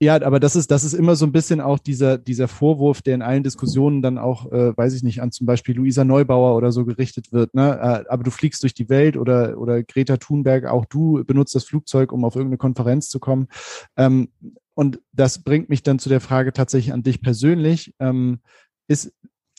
ja, 0.00 0.22
aber 0.22 0.38
das 0.38 0.54
ist, 0.54 0.70
das 0.70 0.84
ist 0.84 0.92
immer 0.92 1.16
so 1.16 1.26
ein 1.26 1.32
bisschen 1.32 1.60
auch 1.60 1.80
dieser, 1.80 2.18
dieser 2.18 2.46
Vorwurf, 2.46 3.02
der 3.02 3.16
in 3.16 3.22
allen 3.22 3.42
Diskussionen 3.42 4.00
dann 4.00 4.16
auch, 4.16 4.50
äh, 4.52 4.76
weiß 4.76 4.94
ich 4.94 5.02
nicht, 5.02 5.20
an 5.20 5.32
zum 5.32 5.46
Beispiel 5.46 5.74
Luisa 5.74 6.04
Neubauer 6.04 6.56
oder 6.56 6.70
so 6.70 6.84
gerichtet 6.84 7.32
wird. 7.32 7.54
Ne? 7.54 7.76
Äh, 7.76 8.08
aber 8.08 8.22
du 8.22 8.30
fliegst 8.30 8.62
durch 8.62 8.74
die 8.74 8.88
Welt 8.88 9.16
oder, 9.16 9.58
oder 9.58 9.82
Greta 9.82 10.16
Thunberg, 10.16 10.66
auch 10.66 10.84
du 10.84 11.24
benutzt 11.24 11.56
das 11.56 11.64
Flugzeug, 11.64 12.12
um 12.12 12.24
auf 12.24 12.36
irgendeine 12.36 12.58
Konferenz 12.58 13.08
zu 13.08 13.18
kommen. 13.18 13.48
Ähm, 13.96 14.28
und 14.74 15.00
das 15.12 15.42
bringt 15.42 15.68
mich 15.68 15.82
dann 15.82 15.98
zu 15.98 16.08
der 16.08 16.20
Frage 16.20 16.52
tatsächlich 16.52 16.92
an 16.92 17.02
dich 17.02 17.20
persönlich. 17.20 17.92
Ähm, 17.98 18.38
ist, 18.86 19.12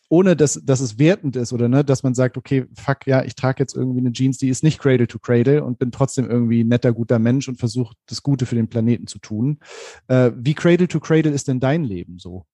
ohne 0.09 0.35
dass, 0.35 0.59
dass 0.65 0.79
es 0.79 0.97
wertend 0.97 1.35
ist 1.35 1.53
oder 1.53 1.69
ne, 1.69 1.85
dass 1.85 2.01
man 2.01 2.15
sagt, 2.15 2.35
okay, 2.35 2.65
fuck, 2.73 3.05
ja, 3.05 3.23
ich 3.23 3.35
trage 3.35 3.59
jetzt 3.59 3.75
irgendwie 3.75 3.99
eine 3.99 4.11
Jeans, 4.11 4.39
die 4.39 4.49
ist 4.49 4.63
nicht 4.63 4.79
Cradle 4.79 5.07
to 5.07 5.19
Cradle 5.19 5.63
und 5.63 5.77
bin 5.77 5.91
trotzdem 5.91 6.29
irgendwie 6.29 6.63
ein 6.63 6.67
netter, 6.67 6.91
guter 6.91 7.19
Mensch 7.19 7.47
und 7.47 7.57
versuche 7.57 7.93
das 8.07 8.23
Gute 8.23 8.47
für 8.47 8.55
den 8.55 8.67
Planeten 8.67 9.05
zu 9.05 9.19
tun. 9.19 9.59
Äh, 10.07 10.31
wie 10.35 10.55
Cradle 10.55 10.87
to 10.87 10.99
Cradle 10.99 11.31
ist 11.31 11.47
denn 11.47 11.59
dein 11.59 11.83
Leben 11.83 12.17
so? 12.17 12.45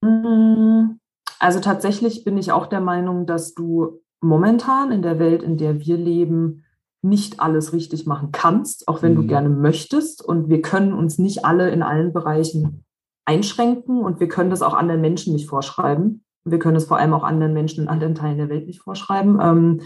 Mm, 0.00 0.98
also 1.38 1.60
tatsächlich 1.60 2.24
bin 2.24 2.38
ich 2.38 2.50
auch 2.50 2.66
der 2.66 2.80
Meinung, 2.80 3.26
dass 3.26 3.54
du 3.54 4.00
momentan 4.22 4.92
in 4.92 5.02
der 5.02 5.18
Welt, 5.18 5.42
in 5.42 5.58
der 5.58 5.80
wir 5.80 5.98
leben, 5.98 6.64
nicht 7.02 7.40
alles 7.40 7.74
richtig 7.74 8.06
machen 8.06 8.32
kannst, 8.32 8.88
auch 8.88 9.02
wenn 9.02 9.12
mhm. 9.12 9.16
du 9.16 9.26
gerne 9.26 9.50
möchtest. 9.50 10.24
Und 10.24 10.48
wir 10.48 10.62
können 10.62 10.94
uns 10.94 11.18
nicht 11.18 11.44
alle 11.44 11.68
in 11.70 11.82
allen 11.82 12.14
Bereichen 12.14 12.85
einschränken 13.26 14.00
und 14.00 14.20
wir 14.20 14.28
können 14.28 14.50
das 14.50 14.62
auch 14.62 14.74
anderen 14.74 15.00
Menschen 15.00 15.34
nicht 15.34 15.48
vorschreiben. 15.48 16.24
Wir 16.44 16.58
können 16.58 16.76
es 16.76 16.84
vor 16.84 16.96
allem 16.96 17.12
auch 17.12 17.24
anderen 17.24 17.52
Menschen 17.52 17.82
in 17.82 17.88
anderen 17.88 18.14
Teilen 18.14 18.38
der 18.38 18.48
Welt 18.48 18.66
nicht 18.66 18.80
vorschreiben. 18.80 19.38
Ähm, 19.40 19.80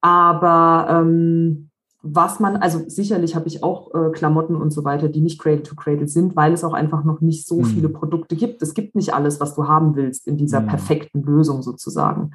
aber 0.00 0.86
ähm, 0.88 1.70
was 2.02 2.40
man, 2.40 2.56
also 2.56 2.82
sicherlich 2.86 3.34
habe 3.36 3.48
ich 3.48 3.62
auch 3.62 3.92
äh, 3.94 4.10
Klamotten 4.12 4.56
und 4.56 4.70
so 4.70 4.84
weiter, 4.84 5.08
die 5.08 5.20
nicht 5.20 5.38
Cradle 5.38 5.62
to 5.62 5.74
Cradle 5.74 6.08
sind, 6.08 6.34
weil 6.36 6.52
es 6.52 6.64
auch 6.64 6.72
einfach 6.72 7.04
noch 7.04 7.20
nicht 7.20 7.46
so 7.46 7.58
mhm. 7.58 7.64
viele 7.64 7.88
Produkte 7.90 8.36
gibt. 8.36 8.62
Es 8.62 8.72
gibt 8.72 8.94
nicht 8.94 9.12
alles, 9.12 9.40
was 9.40 9.54
du 9.54 9.68
haben 9.68 9.96
willst 9.96 10.26
in 10.26 10.38
dieser 10.38 10.60
mhm. 10.60 10.68
perfekten 10.68 11.22
Lösung 11.22 11.62
sozusagen. 11.62 12.30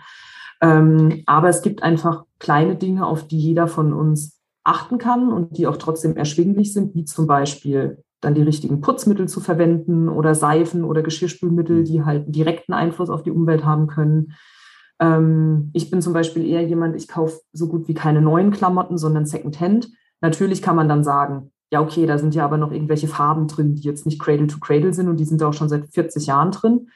Ähm, 0.62 1.24
aber 1.26 1.50
es 1.50 1.62
gibt 1.62 1.82
einfach 1.82 2.26
kleine 2.40 2.76
Dinge, 2.76 3.08
auf 3.08 3.28
die 3.28 3.40
jeder 3.40 3.68
von 3.68 3.94
uns 3.94 4.40
achten 4.64 4.98
kann 4.98 5.32
und 5.32 5.58
die 5.58 5.68
auch 5.68 5.78
trotzdem 5.78 6.16
erschwinglich 6.16 6.74
sind, 6.74 6.94
wie 6.94 7.06
zum 7.06 7.26
Beispiel 7.28 8.04
dann 8.22 8.36
die 8.36 8.42
richtigen 8.42 8.82
Putzmittel 8.82 9.28
zu 9.28 9.40
verwenden 9.40 10.10
oder 10.10 10.36
Seifen 10.36 10.84
oder 10.84 11.04
Geschirrspülmittel, 11.04 11.84
die 11.84 12.04
halt 12.04 12.24
einen 12.24 12.32
direkten 12.32 12.74
Einfluss 12.74 13.10
auf 13.10 13.24
die 13.24 13.32
Umwelt 13.32 13.66
haben 13.66 13.88
können. 13.88 14.34
Ähm, 15.00 15.70
ich 15.74 15.90
bin 15.90 16.02
zum 16.02 16.14
Beispiel 16.14 16.46
eher 16.46 16.64
jemand, 16.64 16.96
ich 16.96 17.08
kaufe 17.08 17.42
so 17.54 17.68
gut 17.68 17.88
wie 17.88 17.94
keine 17.94 18.22
neuen 18.22 18.52
Klamotten, 18.52 18.98
sondern 18.98 19.26
Secondhand. 19.26 19.90
Natürlich 20.22 20.62
kann 20.62 20.76
man 20.76 20.90
dann 20.90 21.04
sagen, 21.04 21.52
ja, 21.72 21.82
okay, 21.82 22.06
da 22.06 22.18
sind 22.18 22.36
ja 22.36 22.46
aber 22.46 22.58
noch 22.58 22.72
irgendwelche 22.72 23.08
Farben 23.08 23.48
drin, 23.48 23.76
die 23.76 23.82
jetzt 23.82 24.06
nicht 24.06 24.22
Cradle 24.22 24.48
to 24.48 24.60
Cradle 24.60 24.94
sind 24.94 25.10
und 25.10 25.18
die 25.18 25.26
sind 25.26 25.44
auch 25.44 25.54
schon 25.54 25.70
seit 25.70 25.88
40 25.94 26.28
Jahren 26.28 26.52
drin. 26.52 26.88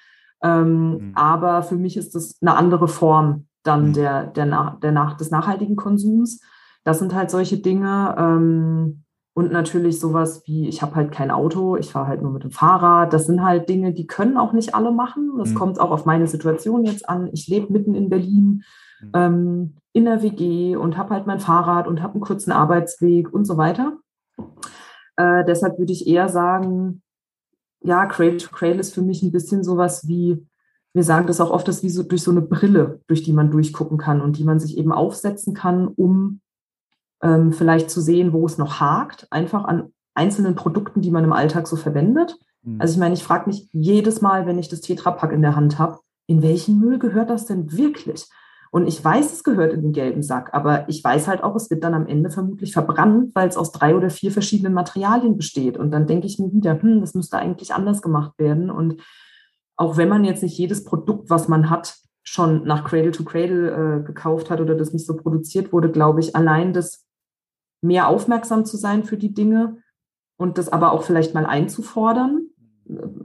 Ähm, 0.42 0.92
mhm. 0.92 1.12
Aber 1.16 1.64
für 1.64 1.76
mich 1.76 1.98
ist 1.98 2.16
das 2.16 2.38
eine 2.42 2.56
andere 2.56 2.88
Form 2.88 3.48
dann 3.64 3.90
mhm. 3.90 3.94
der, 3.94 4.28
der, 4.28 4.78
der 4.82 4.92
nach, 4.92 5.18
des 5.18 5.32
nachhaltigen 5.32 5.76
Konsums. 5.76 6.42
Das 6.84 7.00
sind 7.00 7.14
halt 7.14 7.30
solche 7.30 7.58
Dinge. 7.58 8.16
Ähm, 8.18 9.04
und 9.40 9.54
natürlich 9.54 10.02
sowas 10.02 10.44
wie, 10.48 10.68
ich 10.68 10.82
habe 10.82 10.96
halt 10.96 11.14
kein 11.14 11.32
Auto, 11.32 11.78
ich 11.78 11.94
fahre 11.94 12.08
halt 12.08 12.22
nur 12.22 12.34
mit 12.34 12.44
dem 12.44 12.52
Fahrrad. 12.52 13.14
Das 13.14 13.26
sind 13.26 13.42
halt 13.42 13.70
Dinge, 13.70 13.94
die 13.94 14.06
können 14.06 14.36
auch 14.36 14.52
nicht 14.52 14.76
alle 14.76 14.92
machen. 14.92 15.36
Das 15.38 15.52
mhm. 15.52 15.56
kommt 15.56 15.80
auch 15.80 15.92
auf 15.92 16.06
meine 16.06 16.28
Situation 16.28 16.84
jetzt 16.84 17.08
an. 17.08 17.30
Ich 17.32 17.48
lebe 17.48 17.72
mitten 17.72 17.96
in 17.96 18.10
Berlin, 18.10 18.64
mhm. 19.00 19.12
ähm, 19.14 19.76
in 19.94 20.04
der 20.04 20.24
WG 20.24 20.76
und 20.76 20.98
habe 20.98 21.14
halt 21.14 21.26
mein 21.26 21.40
Fahrrad 21.40 21.88
und 21.88 22.04
habe 22.04 22.16
einen 22.16 22.22
kurzen 22.22 22.52
Arbeitsweg 22.52 23.34
und 23.34 23.46
so 23.46 23.56
weiter. 23.56 23.94
Äh, 25.16 25.46
deshalb 25.46 25.80
würde 25.80 25.94
ich 25.94 26.06
eher 26.06 26.28
sagen, 26.28 27.02
ja, 27.82 28.08
Cradle 28.08 28.40
to 28.40 28.50
Cradle 28.52 28.82
ist 28.82 28.94
für 28.94 29.02
mich 29.02 29.24
ein 29.24 29.32
bisschen 29.32 29.64
sowas 29.64 30.06
wie, 30.06 30.46
wir 30.94 31.04
sagen 31.04 31.28
das 31.28 31.40
auch 31.40 31.52
oft, 31.52 31.70
das 31.70 31.82
wie 31.82 31.90
so 31.90 32.04
durch 32.04 32.24
so 32.24 32.32
eine 32.32 32.42
Brille, 32.42 33.00
durch 33.08 33.24
die 33.24 33.32
man 33.32 33.52
durchgucken 33.52 33.98
kann 33.98 34.20
und 34.20 34.38
die 34.38 34.44
man 34.44 34.60
sich 34.60 34.78
eben 34.78 34.92
aufsetzen 34.92 35.54
kann, 35.54 35.88
um 35.88 36.42
ähm, 37.22 37.54
vielleicht 37.54 37.90
zu 37.90 38.02
sehen, 38.02 38.34
wo 38.34 38.46
es 38.46 38.58
noch 38.58 38.80
hakt, 38.80 39.28
einfach 39.32 39.66
an 39.66 39.94
einzelnen 40.14 40.56
Produkten, 40.56 41.02
die 41.02 41.12
man 41.12 41.24
im 41.24 41.34
Alltag 41.34 41.68
so 41.68 41.76
verwendet. 41.76 42.38
Mhm. 42.64 42.82
Also 42.82 42.94
ich 42.94 43.00
meine, 43.00 43.14
ich 43.14 43.24
frage 43.24 43.50
mich 43.50 43.70
jedes 43.72 44.22
Mal, 44.22 44.46
wenn 44.46 44.60
ich 44.60 44.70
das 44.70 44.82
Tetrapack 44.82 45.32
in 45.32 45.42
der 45.42 45.56
Hand 45.56 45.80
habe, 45.80 46.00
in 46.28 46.42
welchen 46.42 46.80
Müll 46.80 47.00
gehört 47.00 47.30
das 47.30 47.46
denn 47.46 47.72
wirklich? 47.72 48.26
Und 48.72 48.88
ich 48.88 49.04
weiß, 49.04 49.34
es 49.34 49.44
gehört 49.44 49.74
in 49.74 49.82
den 49.82 49.94
gelben 49.94 50.22
Sack, 50.22 50.54
aber 50.54 50.88
ich 50.90 51.04
weiß 51.04 51.28
halt 51.28 51.44
auch, 51.44 51.56
es 51.56 51.72
wird 51.72 51.84
dann 51.84 51.96
am 51.96 52.06
Ende 52.06 52.30
vermutlich 52.30 52.72
verbrannt, 52.72 53.32
weil 53.34 53.50
es 53.50 53.58
aus 53.58 53.72
drei 53.72 53.96
oder 53.96 54.12
vier 54.12 54.32
verschiedenen 54.32 54.74
Materialien 54.74 55.38
besteht. 55.38 55.78
Und 55.78 55.90
dann 55.90 56.06
denke 56.06 56.28
ich 56.28 56.38
mir 56.38 56.54
wieder, 56.54 56.80
hm, 56.80 57.02
das 57.02 57.16
müsste 57.16 57.38
eigentlich 57.38 57.74
anders 57.74 58.04
gemacht 58.04 58.34
werden. 58.38 58.70
Und 58.70 59.02
auch 59.76 59.98
wenn 59.98 60.10
man 60.10 60.24
jetzt 60.24 60.44
nicht 60.44 60.58
jedes 60.58 60.84
Produkt, 60.84 61.32
was 61.32 61.48
man 61.48 61.72
hat, 61.72 61.96
schon 62.22 62.64
nach 62.66 62.84
Cradle 62.84 63.12
to 63.12 63.24
Cradle 63.24 63.72
äh, 63.72 64.04
gekauft 64.04 64.52
hat 64.52 64.62
oder 64.62 64.76
das 64.76 64.94
nicht 64.94 65.08
so 65.08 65.16
produziert 65.16 65.74
wurde, 65.74 65.90
glaube 65.90 66.20
ich, 66.20 66.36
allein 66.36 66.74
das 66.74 67.08
mehr 67.82 68.08
aufmerksam 68.08 68.66
zu 68.66 68.78
sein 68.78 69.04
für 69.04 69.18
die 69.18 69.34
Dinge 69.34 69.78
und 70.38 70.58
das 70.58 70.70
aber 70.70 70.92
auch 70.92 71.04
vielleicht 71.04 71.34
mal 71.34 71.46
einzufordern. 71.46 72.50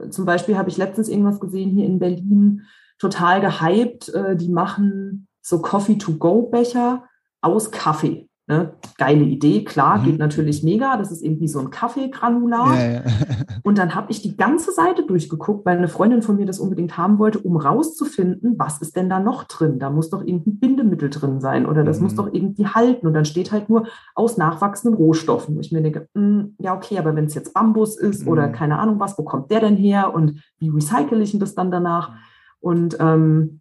Zum 0.09 0.25
Beispiel 0.25 0.57
habe 0.57 0.69
ich 0.69 0.77
letztens 0.77 1.09
irgendwas 1.09 1.39
gesehen 1.39 1.71
hier 1.71 1.85
in 1.85 1.99
Berlin, 1.99 2.63
total 2.99 3.41
gehypt. 3.41 4.09
Äh, 4.09 4.35
die 4.35 4.49
machen 4.49 5.27
so 5.41 5.61
Coffee-to-go-Becher 5.61 7.05
aus 7.41 7.71
Kaffee. 7.71 8.29
Ne? 8.47 8.73
Geile 8.99 9.23
Idee, 9.23 9.63
klar, 9.63 9.97
mhm. 9.97 10.03
geht 10.03 10.19
natürlich 10.19 10.61
mega. 10.61 10.97
Das 10.97 11.11
ist 11.11 11.23
irgendwie 11.23 11.47
so 11.47 11.59
ein 11.59 11.71
Kaffeegranulat. 11.71 12.77
Ja, 12.77 12.91
ja. 12.91 13.01
Und 13.63 13.79
dann 13.79 13.95
habe 13.95 14.11
ich 14.11 14.21
die 14.21 14.37
ganze 14.37 14.71
Seite 14.71 15.03
durchgeguckt, 15.03 15.65
weil 15.65 15.77
eine 15.77 15.87
Freundin 15.87 16.21
von 16.21 16.35
mir 16.35 16.45
das 16.45 16.59
unbedingt 16.59 16.95
haben 16.95 17.17
wollte, 17.17 17.39
um 17.39 17.57
rauszufinden, 17.57 18.53
was 18.59 18.81
ist 18.81 18.95
denn 18.95 19.09
da 19.09 19.19
noch 19.19 19.45
drin? 19.45 19.79
Da 19.79 19.89
muss 19.89 20.11
doch 20.11 20.21
irgendein 20.21 20.59
Bindemittel 20.59 21.09
drin 21.09 21.41
sein 21.41 21.65
oder 21.65 21.83
das 21.83 21.97
mhm. 21.97 22.03
muss 22.03 22.15
doch 22.15 22.31
irgendwie 22.31 22.67
halten. 22.67 23.07
Und 23.07 23.15
dann 23.15 23.25
steht 23.25 23.51
halt 23.51 23.67
nur 23.67 23.87
aus 24.13 24.37
nachwachsenden 24.37 24.95
Rohstoffen. 24.95 25.55
Und 25.55 25.65
ich 25.65 25.71
mir 25.71 25.81
denke, 25.81 26.07
mh, 26.13 26.21
hm, 26.21 26.55
ja, 26.59 26.75
okay, 26.75 26.99
aber 26.99 27.15
wenn 27.15 27.25
es 27.25 27.33
jetzt 27.33 27.55
Bambus 27.55 27.97
ist 27.97 28.25
mhm. 28.25 28.31
oder 28.31 28.49
keine 28.49 28.77
Ahnung 28.77 28.99
was, 28.99 29.17
wo 29.17 29.23
kommt 29.23 29.49
der 29.49 29.61
denn 29.61 29.75
her 29.75 30.13
und 30.13 30.39
wie 30.59 30.69
recycle 30.69 31.19
ich 31.19 31.35
das 31.39 31.55
dann 31.55 31.71
danach? 31.71 32.11
Und 32.59 32.97
ähm, 32.99 33.59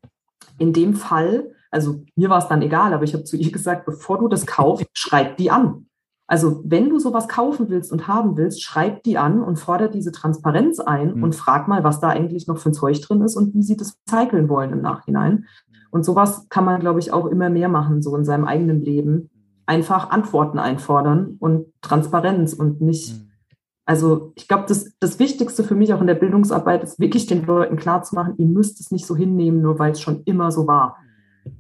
in 0.59 0.74
dem 0.74 0.93
Fall 0.93 1.53
also 1.75 2.05
mir 2.14 2.31
war 2.31 2.39
es 2.39 2.47
dann 2.47 2.62
egal, 2.62 2.95
aber 2.95 3.03
ich 3.03 3.14
habe 3.14 3.25
zu 3.25 3.37
ihr 3.37 3.51
gesagt, 3.51 3.85
bevor 3.85 4.18
du 4.18 4.29
das 4.29 4.47
kaufst, 4.47 4.87
schreib 4.93 5.37
die 5.39 5.51
an. 5.51 5.87
Also 6.29 6.62
wenn 6.64 6.89
du 6.89 7.01
sowas 7.01 7.27
kaufen 7.27 7.68
willst 7.68 7.91
und 7.91 8.07
haben 8.07 8.37
willst, 8.37 8.62
schreib 8.62 9.03
die 9.03 9.18
an 9.18 9.43
und 9.43 9.59
fordert 9.59 9.93
diese 9.93 10.12
Transparenz 10.12 10.79
ein 10.79 11.16
mhm. 11.16 11.25
und 11.25 11.35
frag 11.35 11.66
mal, 11.66 11.83
was 11.83 11.99
da 11.99 12.11
eigentlich 12.11 12.47
noch 12.47 12.59
für 12.59 12.70
ein 12.70 12.75
Zeug 12.75 13.01
drin 13.03 13.22
ist 13.22 13.35
und 13.35 13.55
wie 13.55 13.62
sie 13.64 13.77
das 13.77 13.99
recyceln 14.07 14.49
wollen 14.49 14.72
im 14.72 14.83
Nachhinein. 14.83 15.47
Und 15.91 16.05
sowas 16.05 16.47
kann 16.49 16.64
man, 16.64 16.81
glaube 16.81 17.01
ich, 17.01 17.12
auch 17.12 17.27
immer 17.27 17.51
mehr 17.51 17.68
machen, 17.68 18.03
so 18.03 18.16
in 18.16 18.25
seinem 18.25 18.45
eigenen 18.45 18.81
Leben. 18.81 19.31
Einfach 19.66 20.11
Antworten 20.11 20.61
einfordern 20.61 21.37
und 21.41 21.66
Transparenz 21.83 22.53
und 22.53 22.81
nicht, 22.83 23.14
mhm. 23.14 23.31
also 23.85 24.33
ich 24.37 24.47
glaube, 24.47 24.66
das, 24.68 24.93
das 25.01 25.18
Wichtigste 25.18 25.64
für 25.64 25.75
mich 25.75 25.93
auch 25.93 26.01
in 26.01 26.07
der 26.07 26.14
Bildungsarbeit 26.14 26.85
ist 26.85 27.01
wirklich 27.01 27.27
den 27.27 27.45
Leuten 27.45 27.77
klarzumachen, 27.77 28.35
ihr 28.39 28.47
müsst 28.47 28.79
es 28.79 28.93
nicht 28.93 29.07
so 29.07 29.16
hinnehmen, 29.16 29.61
nur 29.61 29.81
weil 29.81 29.91
es 29.91 30.01
schon 30.01 30.22
immer 30.25 30.53
so 30.53 30.68
war 30.68 30.99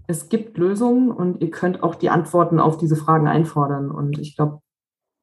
es 0.06 0.28
gibt 0.28 0.58
Lösungen 0.58 1.10
und 1.10 1.40
ihr 1.40 1.50
könnt 1.50 1.82
auch 1.82 1.94
die 1.94 2.10
Antworten 2.10 2.60
auf 2.60 2.78
diese 2.78 2.96
Fragen 2.96 3.26
einfordern. 3.26 3.90
Und 3.90 4.18
ich 4.18 4.36
glaube, 4.36 4.60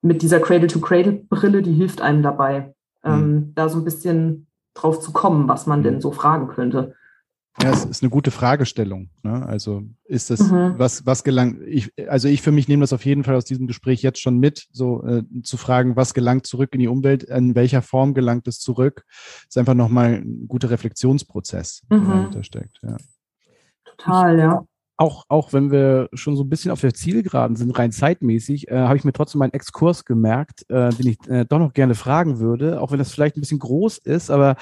mit 0.01 0.21
dieser 0.21 0.39
Cradle-to-Cradle-Brille, 0.39 1.61
die 1.61 1.73
hilft 1.73 2.01
einem 2.01 2.23
dabei, 2.23 2.73
mhm. 3.03 3.11
ähm, 3.11 3.51
da 3.55 3.69
so 3.69 3.77
ein 3.77 3.85
bisschen 3.85 4.47
drauf 4.73 4.99
zu 4.99 5.11
kommen, 5.11 5.47
was 5.47 5.67
man 5.67 5.83
denn 5.83 5.95
mhm. 5.95 6.01
so 6.01 6.11
fragen 6.11 6.47
könnte. 6.47 6.95
Ja, 7.61 7.69
es 7.69 7.83
ist 7.83 8.01
eine 8.01 8.09
gute 8.09 8.31
Fragestellung. 8.31 9.09
Ne? 9.23 9.45
Also 9.45 9.83
ist 10.05 10.29
das, 10.29 10.39
mhm. 10.39 10.75
was, 10.77 11.05
was 11.05 11.23
gelangt, 11.23 11.59
ich, 11.67 11.91
also 12.07 12.29
ich 12.29 12.41
für 12.41 12.53
mich 12.53 12.69
nehme 12.69 12.81
das 12.81 12.93
auf 12.93 13.05
jeden 13.05 13.25
Fall 13.25 13.35
aus 13.35 13.43
diesem 13.43 13.67
Gespräch 13.67 14.01
jetzt 14.01 14.21
schon 14.21 14.39
mit, 14.39 14.67
so 14.71 15.03
äh, 15.03 15.23
zu 15.43 15.57
fragen, 15.57 15.97
was 15.97 16.13
gelangt 16.13 16.47
zurück 16.47 16.69
in 16.71 16.79
die 16.79 16.87
Umwelt, 16.87 17.23
in 17.23 17.53
welcher 17.53 17.81
Form 17.81 18.13
gelangt 18.13 18.47
es 18.47 18.59
zurück, 18.59 19.03
ist 19.47 19.57
einfach 19.57 19.73
nochmal 19.73 20.21
ein 20.23 20.47
guter 20.47 20.69
Reflexionsprozess, 20.69 21.81
der 21.89 21.97
mhm. 21.97 22.07
dahinter 22.07 22.43
steckt. 22.43 22.79
Ja. 22.83 22.95
Total, 24.03 24.39
ja. 24.39 24.63
Auch, 24.97 25.23
auch 25.29 25.51
wenn 25.51 25.71
wir 25.71 26.09
schon 26.13 26.35
so 26.35 26.43
ein 26.43 26.49
bisschen 26.49 26.69
auf 26.69 26.81
der 26.81 26.93
Zielgeraden 26.93 27.55
sind, 27.55 27.71
rein 27.71 27.91
zeitmäßig, 27.91 28.69
äh, 28.69 28.81
habe 28.81 28.97
ich 28.97 29.03
mir 29.03 29.13
trotzdem 29.13 29.39
meinen 29.39 29.53
Exkurs 29.53 30.05
gemerkt, 30.05 30.63
äh, 30.69 30.91
den 30.91 31.07
ich 31.07 31.17
äh, 31.27 31.43
doch 31.43 31.57
noch 31.57 31.73
gerne 31.73 31.95
fragen 31.95 32.37
würde, 32.37 32.79
auch 32.79 32.91
wenn 32.91 32.99
das 32.99 33.11
vielleicht 33.11 33.35
ein 33.35 33.39
bisschen 33.39 33.57
groß 33.57 33.97
ist, 33.97 34.29
aber 34.29 34.57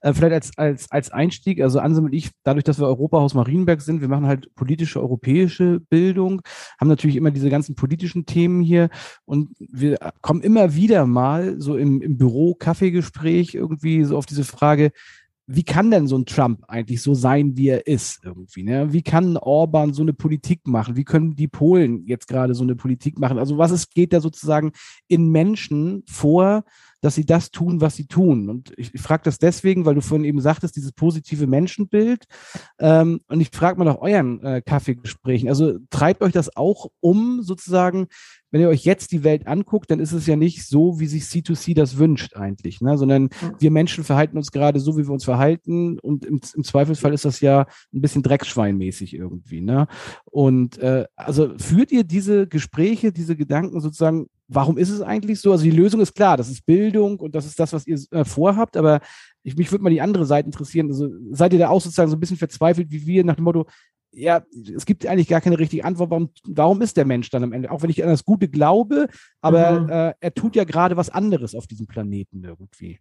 äh, 0.00 0.12
vielleicht 0.12 0.32
als, 0.32 0.58
als, 0.58 0.90
als 0.90 1.12
Einstieg, 1.12 1.60
also 1.60 1.78
Ansem 1.78 2.06
und 2.06 2.12
ich, 2.12 2.30
dadurch, 2.42 2.64
dass 2.64 2.80
wir 2.80 2.88
Europahaus 2.88 3.34
Marienberg 3.34 3.82
sind, 3.82 4.00
wir 4.00 4.08
machen 4.08 4.26
halt 4.26 4.52
politische 4.56 5.00
europäische 5.00 5.78
Bildung, 5.78 6.42
haben 6.80 6.88
natürlich 6.88 7.14
immer 7.14 7.30
diese 7.30 7.50
ganzen 7.50 7.76
politischen 7.76 8.26
Themen 8.26 8.62
hier 8.62 8.88
und 9.26 9.50
wir 9.60 9.98
kommen 10.22 10.40
immer 10.40 10.74
wieder 10.74 11.06
mal 11.06 11.60
so 11.60 11.76
im, 11.76 12.02
im 12.02 12.16
Büro, 12.16 12.56
Kaffeegespräch 12.56 13.54
irgendwie 13.54 14.02
so 14.02 14.16
auf 14.16 14.26
diese 14.26 14.42
Frage, 14.42 14.90
wie 15.46 15.62
kann 15.62 15.90
denn 15.90 16.06
so 16.06 16.16
ein 16.16 16.24
Trump 16.24 16.64
eigentlich 16.68 17.02
so 17.02 17.14
sein, 17.14 17.56
wie 17.56 17.68
er 17.68 17.86
ist 17.86 18.20
irgendwie? 18.24 18.62
Ne? 18.62 18.92
Wie 18.92 19.02
kann 19.02 19.36
Orban 19.36 19.92
so 19.92 20.02
eine 20.02 20.14
Politik 20.14 20.66
machen? 20.66 20.96
Wie 20.96 21.04
können 21.04 21.36
die 21.36 21.48
Polen 21.48 22.06
jetzt 22.06 22.28
gerade 22.28 22.54
so 22.54 22.62
eine 22.62 22.76
Politik 22.76 23.18
machen? 23.18 23.38
Also 23.38 23.58
was 23.58 23.70
ist, 23.70 23.94
geht 23.94 24.12
da 24.12 24.20
sozusagen 24.20 24.72
in 25.06 25.30
Menschen 25.30 26.02
vor, 26.06 26.64
dass 27.04 27.16
sie 27.16 27.26
das 27.26 27.50
tun, 27.50 27.82
was 27.82 27.96
sie 27.96 28.06
tun. 28.06 28.48
Und 28.48 28.72
ich, 28.78 28.94
ich 28.94 29.00
frage 29.02 29.24
das 29.24 29.38
deswegen, 29.38 29.84
weil 29.84 29.94
du 29.94 30.00
vorhin 30.00 30.24
eben 30.24 30.40
sagtest, 30.40 30.76
dieses 30.76 30.92
positive 30.92 31.46
Menschenbild. 31.46 32.24
Ähm, 32.78 33.20
und 33.28 33.42
ich 33.42 33.50
frage 33.52 33.78
mal 33.78 33.84
nach 33.84 33.98
euren 33.98 34.42
äh, 34.42 34.62
Kaffeegesprächen. 34.62 35.50
Also 35.50 35.78
treibt 35.90 36.22
euch 36.22 36.32
das 36.32 36.56
auch 36.56 36.86
um, 37.00 37.42
sozusagen, 37.42 38.06
wenn 38.54 38.60
ihr 38.60 38.68
euch 38.68 38.84
jetzt 38.84 39.10
die 39.10 39.24
Welt 39.24 39.48
anguckt, 39.48 39.90
dann 39.90 39.98
ist 39.98 40.12
es 40.12 40.28
ja 40.28 40.36
nicht 40.36 40.64
so, 40.64 41.00
wie 41.00 41.08
sich 41.08 41.24
C2C 41.24 41.74
das 41.74 41.98
wünscht 41.98 42.36
eigentlich, 42.36 42.80
ne? 42.80 42.96
sondern 42.96 43.30
wir 43.58 43.72
Menschen 43.72 44.04
verhalten 44.04 44.36
uns 44.36 44.52
gerade 44.52 44.78
so, 44.78 44.96
wie 44.96 45.08
wir 45.08 45.10
uns 45.10 45.24
verhalten 45.24 45.98
und 45.98 46.24
im, 46.24 46.40
im 46.54 46.62
Zweifelsfall 46.62 47.12
ist 47.12 47.24
das 47.24 47.40
ja 47.40 47.66
ein 47.92 48.00
bisschen 48.00 48.22
Dreckschweinmäßig 48.22 49.12
irgendwie. 49.12 49.60
Ne? 49.60 49.88
Und 50.26 50.78
äh, 50.78 51.04
also 51.16 51.58
führt 51.58 51.90
ihr 51.90 52.04
diese 52.04 52.46
Gespräche, 52.46 53.10
diese 53.10 53.34
Gedanken 53.34 53.80
sozusagen 53.80 54.28
warum 54.46 54.78
ist 54.78 54.90
es 54.90 55.00
eigentlich 55.00 55.40
so? 55.40 55.52
Also 55.52 55.64
die 55.64 55.70
Lösung 55.70 56.00
ist 56.00 56.14
klar, 56.14 56.36
das 56.36 56.50
ist 56.50 56.66
Bildung 56.66 57.18
und 57.18 57.34
das 57.34 57.46
ist 57.46 57.58
das, 57.58 57.72
was 57.72 57.86
ihr 57.86 57.98
äh, 58.10 58.24
vorhabt, 58.24 58.76
aber 58.76 59.00
ich, 59.42 59.56
mich 59.56 59.72
würde 59.72 59.82
mal 59.82 59.90
die 59.90 60.00
andere 60.00 60.26
Seite 60.26 60.46
interessieren. 60.46 60.88
Also 60.88 61.08
seid 61.30 61.52
ihr 61.52 61.58
da 61.58 61.68
auch 61.68 61.80
sozusagen 61.80 62.10
so 62.10 62.16
ein 62.16 62.20
bisschen 62.20 62.36
verzweifelt 62.36 62.90
wie 62.90 63.06
wir 63.06 63.24
nach 63.24 63.36
dem 63.36 63.44
Motto, 63.44 63.66
ja, 64.14 64.42
es 64.74 64.86
gibt 64.86 65.06
eigentlich 65.06 65.28
gar 65.28 65.40
keine 65.40 65.58
richtige 65.58 65.84
Antwort, 65.84 66.10
warum, 66.10 66.30
warum 66.46 66.82
ist 66.82 66.96
der 66.96 67.04
Mensch 67.04 67.30
dann 67.30 67.44
am 67.44 67.52
Ende? 67.52 67.70
Auch 67.70 67.82
wenn 67.82 67.90
ich 67.90 68.02
an 68.02 68.10
das 68.10 68.24
Gute 68.24 68.48
glaube, 68.48 69.08
aber 69.40 69.80
mhm. 69.80 69.88
äh, 69.88 70.14
er 70.20 70.34
tut 70.34 70.56
ja 70.56 70.64
gerade 70.64 70.96
was 70.96 71.10
anderes 71.10 71.54
auf 71.54 71.66
diesem 71.66 71.86
Planeten 71.86 72.44
irgendwie. 72.44 73.00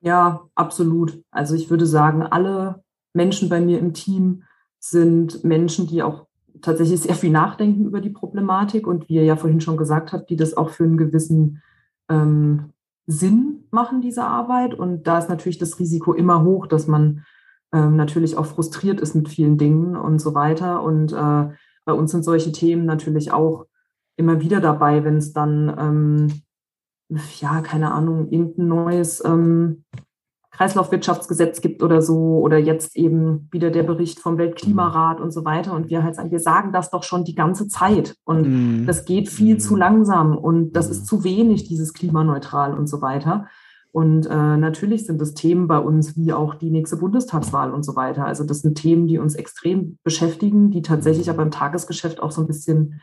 Ja, 0.00 0.42
absolut. 0.54 1.22
Also 1.30 1.54
ich 1.54 1.70
würde 1.70 1.86
sagen, 1.86 2.22
alle 2.22 2.82
Menschen 3.14 3.48
bei 3.48 3.60
mir 3.60 3.78
im 3.78 3.94
Team 3.94 4.44
sind 4.78 5.42
Menschen, 5.44 5.86
die 5.86 6.02
auch 6.02 6.26
tatsächlich 6.60 7.00
sehr 7.00 7.14
viel 7.14 7.30
nachdenken 7.30 7.84
über 7.84 8.00
die 8.00 8.10
Problematik 8.10 8.86
und 8.86 9.08
wie 9.08 9.14
ihr 9.14 9.24
ja 9.24 9.36
vorhin 9.36 9.60
schon 9.60 9.76
gesagt 9.76 10.12
habt, 10.12 10.30
die 10.30 10.36
das 10.36 10.56
auch 10.56 10.70
für 10.70 10.84
einen 10.84 10.96
gewissen 10.96 11.62
ähm, 12.08 12.70
Sinn 13.06 13.64
machen, 13.70 14.00
diese 14.00 14.24
Arbeit. 14.24 14.74
Und 14.74 15.06
da 15.06 15.18
ist 15.18 15.28
natürlich 15.28 15.58
das 15.58 15.78
Risiko 15.78 16.12
immer 16.12 16.44
hoch, 16.44 16.66
dass 16.66 16.86
man 16.86 17.24
ähm, 17.72 17.96
natürlich 17.96 18.36
auch 18.36 18.46
frustriert 18.46 19.00
ist 19.00 19.14
mit 19.14 19.28
vielen 19.28 19.58
Dingen 19.58 19.96
und 19.96 20.20
so 20.20 20.34
weiter. 20.34 20.82
Und 20.82 21.12
äh, 21.12 21.54
bei 21.84 21.92
uns 21.92 22.10
sind 22.10 22.24
solche 22.24 22.52
Themen 22.52 22.86
natürlich 22.86 23.32
auch 23.32 23.66
immer 24.16 24.40
wieder 24.40 24.60
dabei, 24.60 25.04
wenn 25.04 25.16
es 25.16 25.32
dann, 25.32 25.74
ähm, 25.78 26.42
ja, 27.40 27.60
keine 27.62 27.92
Ahnung, 27.92 28.28
irgendein 28.30 28.68
neues 28.68 29.24
ähm, 29.24 29.84
Kreislaufwirtschaftsgesetz 30.58 31.60
gibt 31.60 31.84
oder 31.84 32.02
so 32.02 32.40
oder 32.40 32.58
jetzt 32.58 32.96
eben 32.96 33.48
wieder 33.52 33.70
der 33.70 33.84
Bericht 33.84 34.18
vom 34.18 34.38
Weltklimarat 34.38 35.20
und 35.20 35.30
so 35.30 35.44
weiter 35.44 35.72
und 35.72 35.88
wir 35.88 36.02
halt 36.02 36.16
sagen, 36.16 36.32
wir 36.32 36.40
sagen 36.40 36.72
das 36.72 36.90
doch 36.90 37.04
schon 37.04 37.24
die 37.24 37.36
ganze 37.36 37.68
Zeit 37.68 38.16
und 38.24 38.82
mm. 38.82 38.86
das 38.86 39.04
geht 39.04 39.28
viel 39.28 39.54
mm. 39.54 39.60
zu 39.60 39.76
langsam 39.76 40.36
und 40.36 40.72
das 40.72 40.88
mm. 40.88 40.90
ist 40.90 41.06
zu 41.06 41.22
wenig, 41.22 41.68
dieses 41.68 41.92
klimaneutral 41.92 42.74
und 42.76 42.88
so 42.88 43.00
weiter. 43.00 43.46
Und 43.90 44.26
äh, 44.26 44.56
natürlich 44.56 45.06
sind 45.06 45.20
das 45.20 45.34
Themen 45.34 45.66
bei 45.66 45.78
uns 45.78 46.16
wie 46.16 46.32
auch 46.32 46.54
die 46.54 46.70
nächste 46.70 46.96
Bundestagswahl 46.96 47.72
und 47.72 47.84
so 47.84 47.96
weiter. 47.96 48.26
Also 48.26 48.44
das 48.44 48.60
sind 48.60 48.76
Themen, 48.76 49.06
die 49.06 49.18
uns 49.18 49.34
extrem 49.34 49.98
beschäftigen, 50.04 50.70
die 50.70 50.82
tatsächlich 50.82 51.30
aber 51.30 51.42
im 51.42 51.50
Tagesgeschäft 51.50 52.20
auch 52.20 52.30
so 52.30 52.42
ein 52.42 52.46
bisschen 52.46 53.00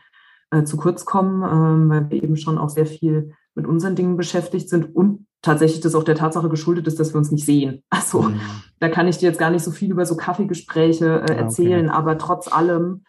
äh, 0.50 0.62
zu 0.62 0.76
kurz 0.76 1.04
kommen, 1.04 1.42
äh, 1.42 1.90
weil 1.90 2.10
wir 2.10 2.22
eben 2.22 2.36
schon 2.36 2.56
auch 2.56 2.68
sehr 2.68 2.86
viel 2.86 3.32
mit 3.54 3.66
unseren 3.66 3.96
Dingen 3.96 4.16
beschäftigt 4.16 4.68
sind 4.68 4.94
und 4.94 5.26
tatsächlich 5.42 5.80
das 5.80 5.94
auch 5.94 6.04
der 6.04 6.14
Tatsache 6.14 6.48
geschuldet 6.48 6.86
ist, 6.86 7.00
dass 7.00 7.12
wir 7.12 7.18
uns 7.18 7.30
nicht 7.30 7.44
sehen. 7.44 7.82
Also 7.90 8.22
mhm. 8.22 8.40
da 8.78 8.88
kann 8.88 9.08
ich 9.08 9.18
dir 9.18 9.26
jetzt 9.26 9.38
gar 9.38 9.50
nicht 9.50 9.64
so 9.64 9.70
viel 9.72 9.90
über 9.90 10.06
so 10.06 10.16
Kaffeegespräche 10.16 11.22
äh, 11.22 11.34
erzählen, 11.34 11.88
okay. 11.88 11.96
aber 11.96 12.18
trotz 12.18 12.52
allem 12.52 13.04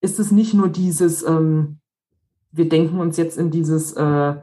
ist 0.00 0.18
es 0.18 0.30
nicht 0.30 0.54
nur 0.54 0.68
dieses, 0.68 1.22
ähm, 1.22 1.80
wir 2.50 2.68
denken 2.68 2.98
uns 2.98 3.16
jetzt 3.16 3.36
in 3.36 3.50
dieses 3.50 3.92
äh, 3.92 4.02
äh, 4.02 4.36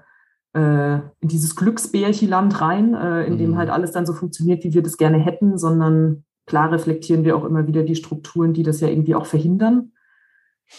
in 0.59 1.27
dieses 1.27 1.55
Glücksbärchiland 1.55 2.61
rein, 2.61 2.93
äh, 2.93 3.25
in 3.25 3.33
mhm. 3.33 3.37
dem 3.37 3.57
halt 3.57 3.69
alles 3.69 3.91
dann 3.91 4.05
so 4.05 4.13
funktioniert, 4.13 4.63
wie 4.63 4.73
wir 4.73 4.83
das 4.83 4.97
gerne 4.97 5.17
hätten, 5.17 5.57
sondern 5.57 6.23
klar 6.45 6.71
reflektieren 6.71 7.23
wir 7.23 7.35
auch 7.35 7.43
immer 7.43 7.67
wieder 7.67 7.83
die 7.83 7.95
Strukturen, 7.95 8.53
die 8.53 8.63
das 8.63 8.79
ja 8.79 8.87
irgendwie 8.87 9.15
auch 9.15 9.25
verhindern. 9.25 9.91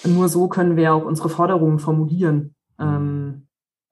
Nur 0.04 0.28
so 0.28 0.48
können 0.48 0.76
wir 0.76 0.94
auch 0.94 1.04
unsere 1.04 1.28
Forderungen 1.28 1.78
formulieren. 1.78 2.54
Ähm, 2.78 3.48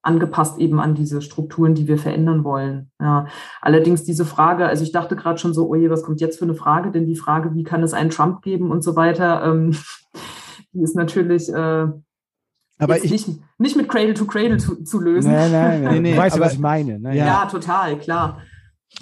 angepasst 0.07 0.59
eben 0.59 0.79
an 0.79 0.95
diese 0.95 1.21
Strukturen, 1.21 1.75
die 1.75 1.89
wir 1.89 1.99
verändern 1.99 2.45
wollen. 2.45 2.91
Ja. 3.01 3.27
Allerdings 3.61 4.05
diese 4.05 4.25
Frage, 4.25 4.67
also 4.67 4.85
ich 4.85 4.93
dachte 4.93 5.17
gerade 5.17 5.39
schon 5.39 5.53
so, 5.53 5.69
oh 5.69 5.75
je, 5.75 5.91
was 5.91 6.05
kommt 6.05 6.21
jetzt 6.21 6.39
für 6.39 6.45
eine 6.45 6.55
Frage? 6.55 6.93
Denn 6.93 7.07
die 7.07 7.17
Frage, 7.17 7.55
wie 7.55 7.65
kann 7.65 7.83
es 7.83 7.93
einen 7.93 8.11
Trump 8.11 8.43
geben 8.43 8.71
und 8.71 8.85
so 8.85 8.95
weiter, 8.95 9.43
ähm, 9.45 9.77
die 10.73 10.83
ist 10.83 10.95
natürlich 10.95 11.53
äh, 11.53 11.89
aber 12.79 13.03
ich, 13.03 13.11
nicht, 13.11 13.29
nicht 13.59 13.77
mit 13.77 13.89
Cradle 13.89 14.15
to 14.15 14.27
Cradle 14.27 14.59
zu, 14.59 14.83
zu 14.85 15.01
lösen. 15.01 15.33
Nein, 15.33 15.53
nein, 15.53 15.83
nein. 15.83 15.93
nee, 16.03 16.13
nee, 16.13 16.17
weißt 16.17 16.37
du, 16.37 16.41
was 16.41 16.55
ich 16.55 16.59
meine? 16.59 16.99
Ne? 16.99 17.17
Ja. 17.17 17.27
ja, 17.27 17.47
total, 17.47 17.99
klar. 17.99 18.43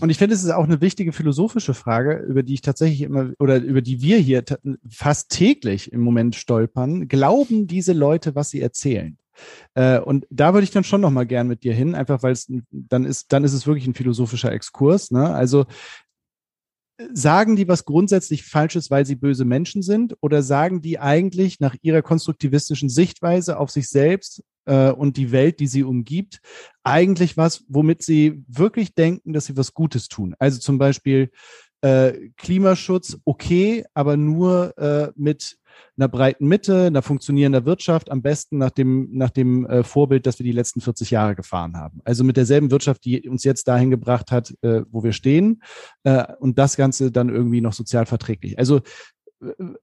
Und 0.00 0.10
ich 0.10 0.18
finde, 0.18 0.34
es 0.34 0.42
ist 0.42 0.50
auch 0.50 0.64
eine 0.64 0.80
wichtige 0.80 1.12
philosophische 1.12 1.74
Frage, 1.74 2.24
über 2.28 2.42
die 2.42 2.54
ich 2.54 2.62
tatsächlich 2.62 3.02
immer 3.02 3.30
oder 3.38 3.56
über 3.56 3.80
die 3.80 4.02
wir 4.02 4.18
hier 4.18 4.42
fast 4.88 5.30
täglich 5.30 5.92
im 5.92 6.00
Moment 6.00 6.34
stolpern. 6.34 7.06
Glauben 7.06 7.66
diese 7.66 7.92
Leute, 7.92 8.34
was 8.34 8.50
sie 8.50 8.60
erzählen? 8.60 9.18
Äh, 9.74 9.98
und 9.98 10.26
da 10.30 10.54
würde 10.54 10.64
ich 10.64 10.70
dann 10.70 10.84
schon 10.84 11.00
noch 11.00 11.10
mal 11.10 11.26
gern 11.26 11.48
mit 11.48 11.64
dir 11.64 11.74
hin, 11.74 11.94
einfach 11.94 12.22
weil 12.22 12.32
es 12.32 12.50
dann 12.70 13.04
ist, 13.04 13.32
dann 13.32 13.44
ist 13.44 13.52
es 13.52 13.66
wirklich 13.66 13.86
ein 13.86 13.94
philosophischer 13.94 14.52
Exkurs. 14.52 15.10
Ne? 15.10 15.28
Also 15.28 15.66
sagen 17.12 17.56
die 17.56 17.68
was 17.68 17.84
grundsätzlich 17.84 18.44
Falsches, 18.44 18.90
weil 18.90 19.04
sie 19.04 19.16
böse 19.16 19.44
Menschen 19.44 19.82
sind, 19.82 20.16
oder 20.20 20.42
sagen 20.42 20.80
die 20.80 20.98
eigentlich 20.98 21.60
nach 21.60 21.74
ihrer 21.82 22.02
konstruktivistischen 22.02 22.88
Sichtweise 22.88 23.58
auf 23.58 23.70
sich 23.70 23.88
selbst 23.88 24.42
äh, 24.66 24.90
und 24.90 25.16
die 25.16 25.32
Welt, 25.32 25.60
die 25.60 25.66
sie 25.66 25.82
umgibt, 25.82 26.40
eigentlich 26.82 27.36
was, 27.36 27.64
womit 27.68 28.02
sie 28.02 28.44
wirklich 28.48 28.94
denken, 28.94 29.32
dass 29.32 29.46
sie 29.46 29.56
was 29.56 29.74
Gutes 29.74 30.08
tun? 30.08 30.34
Also 30.38 30.60
zum 30.60 30.78
Beispiel 30.78 31.30
äh, 31.80 32.30
Klimaschutz, 32.36 33.18
okay, 33.24 33.84
aber 33.92 34.16
nur 34.16 34.76
äh, 34.78 35.10
mit 35.16 35.58
einer 35.96 36.08
breiten 36.08 36.46
Mitte, 36.46 36.86
einer 36.86 37.02
funktionierender 37.02 37.64
Wirtschaft, 37.64 38.10
am 38.10 38.22
besten 38.22 38.58
nach 38.58 38.70
dem, 38.70 39.08
nach 39.12 39.30
dem 39.30 39.66
äh, 39.66 39.84
Vorbild, 39.84 40.26
das 40.26 40.38
wir 40.38 40.44
die 40.44 40.52
letzten 40.52 40.80
40 40.80 41.10
Jahre 41.10 41.34
gefahren 41.34 41.76
haben. 41.76 42.00
Also 42.04 42.24
mit 42.24 42.36
derselben 42.36 42.70
Wirtschaft, 42.70 43.04
die 43.04 43.28
uns 43.28 43.44
jetzt 43.44 43.68
dahin 43.68 43.90
gebracht 43.90 44.30
hat, 44.30 44.54
äh, 44.62 44.82
wo 44.90 45.02
wir 45.02 45.12
stehen, 45.12 45.62
äh, 46.04 46.24
und 46.38 46.58
das 46.58 46.76
Ganze 46.76 47.12
dann 47.12 47.28
irgendwie 47.28 47.60
noch 47.60 47.72
sozial 47.72 48.06
verträglich. 48.06 48.58
Also 48.58 48.80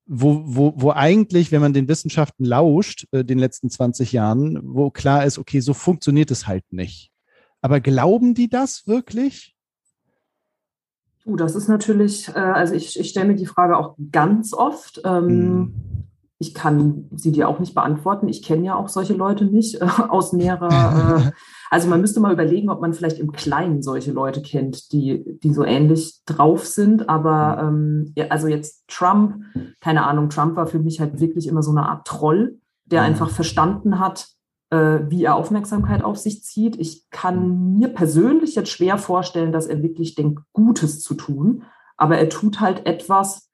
wo, 0.05 0.41
wo, 0.45 0.73
wo 0.75 0.91
eigentlich, 0.91 1.51
wenn 1.51 1.61
man 1.61 1.73
den 1.73 1.87
Wissenschaften 1.87 2.45
lauscht, 2.45 3.07
äh, 3.11 3.23
den 3.23 3.39
letzten 3.39 3.69
20 3.69 4.11
Jahren, 4.11 4.59
wo 4.63 4.89
klar 4.91 5.25
ist, 5.25 5.37
okay, 5.37 5.59
so 5.59 5.73
funktioniert 5.73 6.31
es 6.31 6.47
halt 6.47 6.71
nicht. 6.71 7.11
Aber 7.61 7.79
glauben 7.79 8.33
die 8.33 8.49
das 8.49 8.87
wirklich? 8.87 9.55
Uh, 11.25 11.35
das 11.35 11.55
ist 11.55 11.67
natürlich, 11.67 12.29
äh, 12.29 12.39
also 12.39 12.73
ich, 12.73 12.99
ich 12.99 13.09
stelle 13.09 13.27
mir 13.27 13.35
die 13.35 13.45
Frage 13.45 13.77
auch 13.77 13.95
ganz 14.11 14.53
oft. 14.53 15.01
Ähm, 15.03 15.27
hm. 15.27 15.73
Ich 16.39 16.55
kann 16.55 17.05
sie 17.15 17.31
dir 17.31 17.47
auch 17.47 17.59
nicht 17.59 17.75
beantworten. 17.75 18.27
Ich 18.27 18.41
kenne 18.41 18.65
ja 18.65 18.75
auch 18.75 18.89
solche 18.89 19.13
Leute 19.13 19.45
nicht 19.45 19.81
äh, 19.81 19.85
aus 20.09 20.33
näherer. 20.33 21.21
Äh, 21.31 21.31
also 21.69 21.87
man 21.87 22.01
müsste 22.01 22.19
mal 22.19 22.33
überlegen, 22.33 22.69
ob 22.69 22.81
man 22.81 22.93
vielleicht 22.93 23.17
im 23.17 23.31
Kleinen 23.31 23.81
solche 23.81 24.11
Leute 24.11 24.41
kennt, 24.41 24.91
die, 24.91 25.39
die 25.41 25.53
so 25.53 25.63
ähnlich 25.63 26.21
drauf 26.25 26.65
sind. 26.65 27.07
Aber 27.07 27.59
ähm, 27.61 28.13
also 28.29 28.47
jetzt 28.47 28.83
Trump, 28.89 29.35
keine 29.79 30.05
Ahnung, 30.05 30.29
Trump 30.29 30.57
war 30.57 30.67
für 30.67 30.79
mich 30.79 30.99
halt 30.99 31.21
wirklich 31.21 31.47
immer 31.47 31.63
so 31.63 31.71
eine 31.71 31.87
Art 31.87 32.05
Troll, 32.05 32.59
der 32.85 33.03
einfach 33.03 33.29
verstanden 33.29 33.99
hat, 33.99 34.27
wie 34.71 35.23
er 35.25 35.35
Aufmerksamkeit 35.35 36.03
auf 36.03 36.17
sich 36.17 36.43
zieht. 36.43 36.79
Ich 36.79 37.09
kann 37.09 37.73
mir 37.77 37.89
persönlich 37.89 38.55
jetzt 38.55 38.69
schwer 38.69 38.97
vorstellen, 38.97 39.51
dass 39.51 39.67
er 39.67 39.83
wirklich 39.83 40.15
denkt, 40.15 40.41
Gutes 40.53 41.01
zu 41.01 41.13
tun, 41.13 41.63
aber 41.97 42.17
er 42.17 42.29
tut 42.29 42.61
halt 42.61 42.85
etwas, 42.85 43.49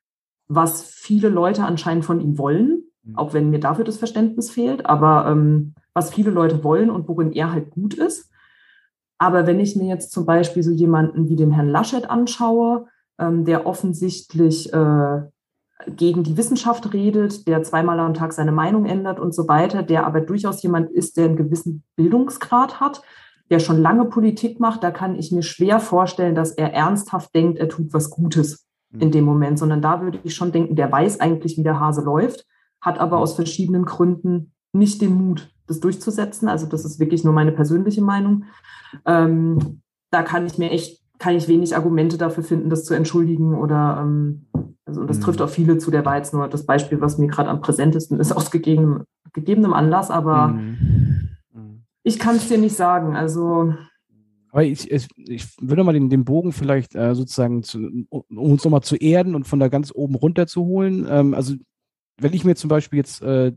was 0.47 0.83
viele 0.83 1.29
Leute 1.29 1.63
anscheinend 1.63 2.05
von 2.05 2.21
ihm 2.21 2.37
wollen, 2.37 2.83
mhm. 3.03 3.17
auch 3.17 3.33
wenn 3.33 3.49
mir 3.49 3.59
dafür 3.59 3.83
das 3.83 3.97
Verständnis 3.97 4.49
fehlt, 4.49 4.85
aber 4.85 5.27
ähm, 5.27 5.73
was 5.93 6.13
viele 6.13 6.31
Leute 6.31 6.63
wollen 6.63 6.89
und 6.89 7.07
worin 7.07 7.31
er 7.31 7.51
halt 7.51 7.71
gut 7.71 7.95
ist. 7.95 8.31
Aber 9.17 9.47
wenn 9.47 9.59
ich 9.59 9.75
mir 9.75 9.87
jetzt 9.87 10.11
zum 10.11 10.25
Beispiel 10.25 10.63
so 10.63 10.71
jemanden 10.71 11.27
wie 11.27 11.35
den 11.35 11.51
Herrn 11.51 11.69
Laschet 11.69 12.09
anschaue, 12.09 12.85
ähm, 13.19 13.45
der 13.45 13.65
offensichtlich 13.65 14.71
äh, 14.71 15.21
gegen 15.85 16.23
die 16.23 16.37
Wissenschaft 16.37 16.93
redet, 16.93 17.47
der 17.47 17.63
zweimal 17.63 17.99
am 17.99 18.13
Tag 18.13 18.33
seine 18.33 18.51
Meinung 18.51 18.85
ändert 18.85 19.19
und 19.19 19.33
so 19.33 19.47
weiter, 19.47 19.83
der 19.83 20.05
aber 20.07 20.21
durchaus 20.21 20.61
jemand 20.63 20.91
ist, 20.91 21.17
der 21.17 21.25
einen 21.25 21.35
gewissen 21.35 21.83
Bildungsgrad 21.95 22.79
hat, 22.79 23.03
der 23.49 23.59
schon 23.59 23.81
lange 23.81 24.05
Politik 24.05 24.59
macht, 24.59 24.83
da 24.83 24.91
kann 24.91 25.15
ich 25.15 25.31
mir 25.31 25.43
schwer 25.43 25.79
vorstellen, 25.79 26.35
dass 26.35 26.51
er 26.51 26.73
ernsthaft 26.73 27.33
denkt, 27.33 27.59
er 27.59 27.69
tut 27.69 27.93
was 27.93 28.09
Gutes 28.09 28.67
mhm. 28.91 29.01
in 29.01 29.11
dem 29.11 29.25
Moment, 29.25 29.59
sondern 29.59 29.81
da 29.81 30.01
würde 30.01 30.19
ich 30.23 30.35
schon 30.35 30.51
denken, 30.51 30.75
der 30.75 30.91
weiß 30.91 31.19
eigentlich, 31.19 31.57
wie 31.57 31.63
der 31.63 31.79
Hase 31.79 32.01
läuft, 32.01 32.45
hat 32.81 32.99
aber 32.99 33.17
mhm. 33.17 33.23
aus 33.23 33.35
verschiedenen 33.35 33.85
Gründen 33.85 34.53
nicht 34.73 35.01
den 35.01 35.13
Mut, 35.13 35.49
das 35.67 35.79
durchzusetzen. 35.79 36.49
Also 36.49 36.65
das 36.65 36.85
ist 36.85 36.99
wirklich 36.99 37.23
nur 37.23 37.33
meine 37.33 37.51
persönliche 37.51 38.01
Meinung. 38.01 38.45
Ähm, 39.05 39.81
da 40.11 40.23
kann 40.23 40.45
ich 40.45 40.57
mir 40.57 40.71
echt, 40.71 41.01
kann 41.19 41.35
ich 41.35 41.47
wenig 41.47 41.75
Argumente 41.75 42.17
dafür 42.17 42.43
finden, 42.43 42.69
das 42.69 42.85
zu 42.85 42.93
entschuldigen 42.93 43.55
oder 43.55 43.99
ähm, 44.01 44.45
also 44.85 45.01
und 45.01 45.09
das 45.09 45.17
mhm. 45.17 45.23
trifft 45.23 45.41
auf 45.41 45.51
viele 45.51 45.77
zu, 45.77 45.91
der 45.91 46.05
war 46.05 46.17
jetzt 46.17 46.33
nur 46.33 46.47
das 46.47 46.65
Beispiel, 46.65 47.01
was 47.01 47.17
mir 47.17 47.27
gerade 47.27 47.49
am 47.49 47.61
präsentesten 47.61 48.19
ist, 48.19 48.31
aus 48.35 48.51
gegebenem, 48.51 49.03
gegebenem 49.33 49.73
Anlass, 49.73 50.09
aber 50.09 50.49
mhm. 50.49 51.29
mhm. 51.53 51.83
ich 52.03 52.19
kann 52.19 52.37
es 52.37 52.47
dir 52.47 52.57
nicht 52.57 52.75
sagen. 52.75 53.15
Also 53.15 53.73
aber 54.51 54.63
ich, 54.63 54.89
ich, 54.89 55.07
ich 55.17 55.45
würde 55.61 55.83
mal 55.83 55.93
den, 55.93 56.09
den 56.09 56.25
Bogen 56.25 56.51
vielleicht 56.51 56.95
äh, 56.95 57.13
sozusagen, 57.13 57.63
zu, 57.63 57.79
um 58.09 58.23
uns 58.37 58.63
nochmal 58.63 58.81
zu 58.81 58.95
erden 58.95 59.35
und 59.35 59.45
von 59.45 59.59
da 59.59 59.67
ganz 59.67 59.91
oben 59.93 60.15
runter 60.15 60.47
zu 60.47 60.65
holen. 60.65 61.05
Ähm, 61.07 61.33
also 61.33 61.53
wenn 62.19 62.33
ich 62.33 62.43
mir 62.43 62.55
zum 62.55 62.69
Beispiel 62.69 62.97
jetzt 62.97 63.21
äh, 63.21 63.53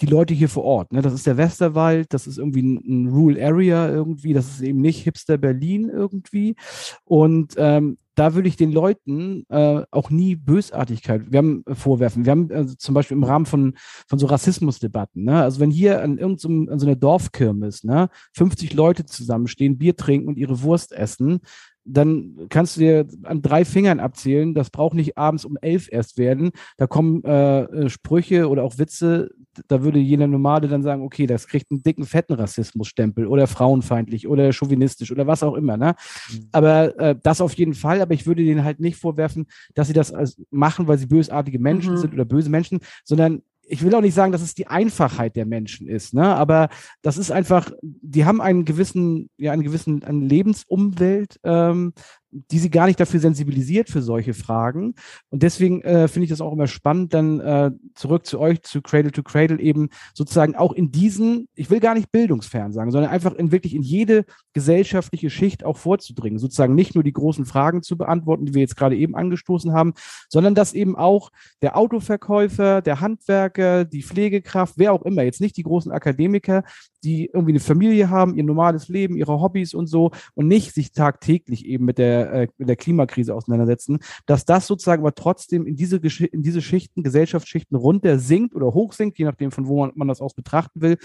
die 0.00 0.06
Leute 0.06 0.34
hier 0.34 0.48
vor 0.48 0.64
Ort, 0.64 0.92
ne, 0.92 1.02
das 1.02 1.14
ist 1.14 1.26
der 1.26 1.36
Westerwald, 1.36 2.12
das 2.12 2.26
ist 2.26 2.38
irgendwie 2.38 2.62
ein, 2.62 2.82
ein 2.86 3.08
Rural 3.08 3.40
Area 3.40 3.88
irgendwie, 3.88 4.34
das 4.34 4.48
ist 4.48 4.60
eben 4.60 4.80
nicht 4.80 5.02
Hipster 5.02 5.38
Berlin 5.38 5.88
irgendwie. 5.88 6.56
Und 7.04 7.54
ähm, 7.56 7.98
da 8.14 8.34
würde 8.34 8.48
ich 8.48 8.56
den 8.56 8.72
Leuten 8.72 9.44
äh, 9.48 9.82
auch 9.90 10.10
nie 10.10 10.36
Bösartigkeit 10.36 11.32
wir 11.32 11.38
haben, 11.38 11.64
äh, 11.66 11.74
vorwerfen. 11.74 12.24
Wir 12.24 12.30
haben 12.30 12.50
also 12.52 12.74
zum 12.74 12.94
Beispiel 12.94 13.16
im 13.16 13.24
Rahmen 13.24 13.46
von, 13.46 13.74
von 14.06 14.18
so 14.18 14.26
Rassismusdebatten, 14.26 15.24
ne? 15.24 15.42
also 15.42 15.60
wenn 15.60 15.70
hier 15.70 16.02
an 16.02 16.18
irgendeinem, 16.18 16.68
an 16.68 16.78
so 16.78 16.86
einer 16.86 16.96
Dorfkirmes, 16.96 17.84
ne, 17.84 18.08
50 18.34 18.74
Leute 18.74 19.04
zusammenstehen, 19.04 19.78
Bier 19.78 19.96
trinken 19.96 20.28
und 20.28 20.38
ihre 20.38 20.62
Wurst 20.62 20.92
essen, 20.92 21.40
dann 21.84 22.46
kannst 22.48 22.76
du 22.76 22.80
dir 22.80 23.06
an 23.24 23.42
drei 23.42 23.64
Fingern 23.64 24.00
abzählen, 24.00 24.54
das 24.54 24.70
braucht 24.70 24.94
nicht 24.94 25.18
abends 25.18 25.44
um 25.44 25.56
elf 25.60 25.88
erst 25.90 26.18
werden. 26.18 26.50
Da 26.76 26.86
kommen 26.86 27.22
äh, 27.24 27.62
äh, 27.62 27.88
Sprüche 27.90 28.48
oder 28.48 28.62
auch 28.62 28.78
Witze, 28.78 29.30
da 29.68 29.82
würde 29.82 29.98
jeder 29.98 30.26
Nomade 30.26 30.68
dann 30.68 30.82
sagen, 30.82 31.02
okay, 31.02 31.26
das 31.26 31.46
kriegt 31.46 31.70
einen 31.70 31.82
dicken, 31.82 32.06
fetten 32.06 32.32
Rassismusstempel 32.32 33.26
oder 33.26 33.46
frauenfeindlich 33.46 34.26
oder 34.26 34.52
chauvinistisch 34.52 35.12
oder 35.12 35.26
was 35.26 35.42
auch 35.42 35.54
immer. 35.54 35.76
Ne? 35.76 35.94
Mhm. 36.30 36.48
Aber 36.52 36.98
äh, 36.98 37.16
das 37.22 37.40
auf 37.40 37.54
jeden 37.54 37.74
Fall, 37.74 38.00
aber 38.00 38.14
ich 38.14 38.26
würde 38.26 38.42
denen 38.42 38.64
halt 38.64 38.80
nicht 38.80 38.96
vorwerfen, 38.96 39.46
dass 39.74 39.86
sie 39.86 39.92
das 39.92 40.12
machen, 40.50 40.88
weil 40.88 40.98
sie 40.98 41.06
bösartige 41.06 41.58
Menschen 41.58 41.94
mhm. 41.94 41.98
sind 41.98 42.14
oder 42.14 42.24
böse 42.24 42.50
Menschen, 42.50 42.80
sondern 43.04 43.42
ich 43.66 43.82
will 43.82 43.94
auch 43.94 44.00
nicht 44.00 44.14
sagen, 44.14 44.32
dass 44.32 44.42
es 44.42 44.54
die 44.54 44.66
Einfachheit 44.66 45.36
der 45.36 45.46
Menschen 45.46 45.88
ist, 45.88 46.14
ne? 46.14 46.34
aber 46.34 46.68
das 47.02 47.16
ist 47.16 47.30
einfach, 47.30 47.70
die 47.82 48.24
haben 48.24 48.40
einen 48.40 48.64
gewissen, 48.64 49.30
ja, 49.36 49.52
einen 49.52 49.62
gewissen 49.62 50.02
eine 50.04 50.24
Lebensumwelt, 50.24 51.40
ähm, 51.44 51.92
die 52.34 52.58
sie 52.58 52.70
gar 52.70 52.86
nicht 52.86 52.98
dafür 52.98 53.20
sensibilisiert 53.20 53.88
für 53.88 54.02
solche 54.02 54.34
Fragen. 54.34 54.94
Und 55.30 55.42
deswegen 55.42 55.82
äh, 55.82 56.08
finde 56.08 56.24
ich 56.24 56.30
das 56.30 56.40
auch 56.40 56.52
immer 56.52 56.66
spannend, 56.66 57.14
dann 57.14 57.40
äh, 57.40 57.70
zurück 57.94 58.26
zu 58.26 58.40
euch, 58.40 58.62
zu 58.62 58.82
Cradle 58.82 59.12
to 59.12 59.22
Cradle 59.22 59.60
eben 59.60 59.88
sozusagen 60.14 60.56
auch 60.56 60.72
in 60.72 60.90
diesen, 60.90 61.48
ich 61.54 61.70
will 61.70 61.80
gar 61.80 61.94
nicht 61.94 62.10
bildungsfern 62.10 62.72
sagen, 62.72 62.90
sondern 62.90 63.10
einfach 63.10 63.34
in 63.34 63.52
wirklich 63.52 63.74
in 63.74 63.82
jede 63.82 64.24
gesellschaftliche 64.52 65.30
Schicht 65.30 65.64
auch 65.64 65.76
vorzudringen, 65.76 66.38
sozusagen 66.38 66.74
nicht 66.74 66.94
nur 66.94 67.04
die 67.04 67.12
großen 67.12 67.44
Fragen 67.44 67.82
zu 67.82 67.96
beantworten, 67.96 68.46
die 68.46 68.54
wir 68.54 68.62
jetzt 68.62 68.76
gerade 68.76 68.96
eben 68.96 69.14
angestoßen 69.14 69.72
haben, 69.72 69.94
sondern 70.28 70.54
dass 70.54 70.74
eben 70.74 70.96
auch 70.96 71.30
der 71.62 71.76
Autoverkäufer, 71.76 72.82
der 72.82 73.00
Handwerker, 73.00 73.84
die 73.84 74.02
Pflegekraft, 74.02 74.74
wer 74.76 74.92
auch 74.92 75.02
immer, 75.02 75.22
jetzt 75.22 75.40
nicht 75.40 75.56
die 75.56 75.62
großen 75.62 75.92
Akademiker, 75.92 76.64
die 77.04 77.26
irgendwie 77.26 77.52
eine 77.52 77.60
Familie 77.60 78.10
haben, 78.10 78.34
ihr 78.34 78.44
normales 78.44 78.88
Leben, 78.88 79.16
ihre 79.16 79.40
Hobbys 79.40 79.74
und 79.74 79.86
so 79.86 80.10
und 80.34 80.48
nicht 80.48 80.72
sich 80.72 80.92
tagtäglich 80.92 81.66
eben 81.66 81.84
mit 81.84 81.98
der, 81.98 82.32
äh, 82.32 82.48
mit 82.56 82.68
der 82.68 82.76
Klimakrise 82.76 83.34
auseinandersetzen, 83.34 83.98
dass 84.26 84.44
das 84.44 84.66
sozusagen 84.66 85.02
aber 85.02 85.14
trotzdem 85.14 85.66
in 85.66 85.76
diese, 85.76 85.96
in 85.98 86.42
diese 86.42 86.62
Schichten, 86.62 87.02
Gesellschaftsschichten 87.02 87.76
runter 87.76 88.18
sinkt 88.18 88.54
oder 88.54 88.72
hoch 88.72 88.92
sinkt, 88.92 89.18
je 89.18 89.26
nachdem 89.26 89.50
von 89.50 89.66
wo 89.66 89.80
man, 89.80 89.92
man 89.94 90.08
das 90.08 90.20
aus 90.20 90.34
betrachten 90.34 90.80
will, 90.80 90.96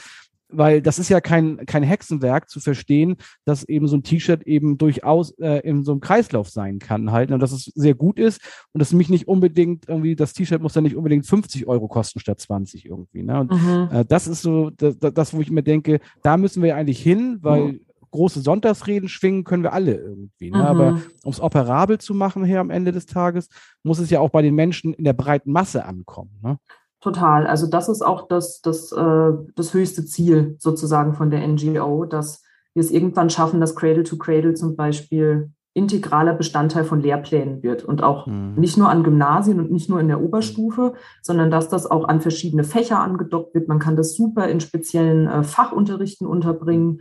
weil 0.49 0.81
das 0.81 0.99
ist 0.99 1.09
ja 1.09 1.21
kein, 1.21 1.65
kein 1.65 1.83
Hexenwerk 1.83 2.49
zu 2.49 2.59
verstehen, 2.59 3.17
dass 3.45 3.63
eben 3.63 3.87
so 3.87 3.97
ein 3.97 4.03
T-Shirt 4.03 4.43
eben 4.43 4.77
durchaus 4.77 5.31
äh, 5.39 5.59
in 5.59 5.83
so 5.83 5.91
einem 5.91 6.01
Kreislauf 6.01 6.49
sein 6.49 6.79
kann 6.79 7.11
halt 7.11 7.31
und 7.31 7.39
dass 7.39 7.51
es 7.51 7.65
sehr 7.75 7.93
gut 7.93 8.19
ist 8.19 8.41
und 8.73 8.79
dass 8.79 8.91
mich 8.91 9.09
nicht 9.09 9.27
unbedingt 9.27 9.87
irgendwie, 9.87 10.15
das 10.15 10.33
T-Shirt 10.33 10.61
muss 10.61 10.75
ja 10.75 10.81
nicht 10.81 10.95
unbedingt 10.95 11.25
50 11.25 11.67
Euro 11.67 11.87
kosten 11.87 12.19
statt 12.19 12.39
20 12.39 12.85
irgendwie. 12.85 13.23
Ne? 13.23 13.39
Und 13.39 13.51
mhm. 13.51 13.89
äh, 13.91 14.05
das 14.05 14.27
ist 14.27 14.41
so 14.41 14.71
das, 14.71 14.97
das, 14.97 15.33
wo 15.33 15.41
ich 15.41 15.51
mir 15.51 15.63
denke, 15.63 15.99
da 16.23 16.37
müssen 16.37 16.63
wir 16.63 16.75
eigentlich 16.75 17.01
hin, 17.01 17.37
weil 17.41 17.63
mhm. 17.63 17.79
große 18.11 18.41
Sonntagsreden 18.41 19.07
schwingen 19.07 19.43
können 19.43 19.63
wir 19.63 19.73
alle 19.73 19.95
irgendwie. 19.95 20.49
Ne? 20.49 20.57
Mhm. 20.57 20.65
Aber 20.65 21.01
um 21.23 21.31
es 21.31 21.39
operabel 21.39 21.99
zu 21.99 22.15
machen 22.15 22.43
hier 22.43 22.59
am 22.59 22.71
Ende 22.71 22.91
des 22.91 23.05
Tages, 23.05 23.49
muss 23.83 23.99
es 23.99 24.09
ja 24.09 24.19
auch 24.19 24.29
bei 24.31 24.41
den 24.41 24.55
Menschen 24.55 24.93
in 24.93 25.03
der 25.03 25.13
breiten 25.13 25.51
Masse 25.51 25.85
ankommen. 25.85 26.31
Ne? 26.41 26.57
Total. 27.01 27.47
Also 27.47 27.67
das 27.67 27.87
ist 27.87 28.01
auch 28.01 28.27
das, 28.27 28.61
das, 28.61 28.91
äh, 28.91 29.31
das 29.55 29.73
höchste 29.73 30.05
Ziel 30.05 30.55
sozusagen 30.59 31.13
von 31.13 31.29
der 31.31 31.47
NGO, 31.47 32.05
dass 32.05 32.43
wir 32.73 32.83
es 32.83 32.91
irgendwann 32.91 33.29
schaffen, 33.29 33.61
dass 33.61 33.75
Cradle 33.75 34.03
to 34.03 34.17
Cradle 34.17 34.53
zum 34.53 34.75
Beispiel 34.75 35.51
integraler 35.73 36.33
Bestandteil 36.33 36.83
von 36.83 36.99
Lehrplänen 36.99 37.63
wird 37.63 37.85
und 37.85 38.03
auch 38.03 38.27
mhm. 38.27 38.55
nicht 38.57 38.77
nur 38.77 38.89
an 38.89 39.03
Gymnasien 39.03 39.59
und 39.59 39.71
nicht 39.71 39.89
nur 39.89 39.99
in 39.99 40.07
der 40.07 40.21
Oberstufe, 40.21 40.93
sondern 41.21 41.51
dass 41.51 41.69
das 41.69 41.89
auch 41.89 42.07
an 42.07 42.21
verschiedene 42.21 42.63
Fächer 42.63 42.99
angedockt 42.99 43.53
wird. 43.53 43.67
Man 43.67 43.79
kann 43.79 43.95
das 43.95 44.15
super 44.15 44.47
in 44.47 44.59
speziellen 44.59 45.27
äh, 45.27 45.43
Fachunterrichten 45.43 46.27
unterbringen. 46.27 46.99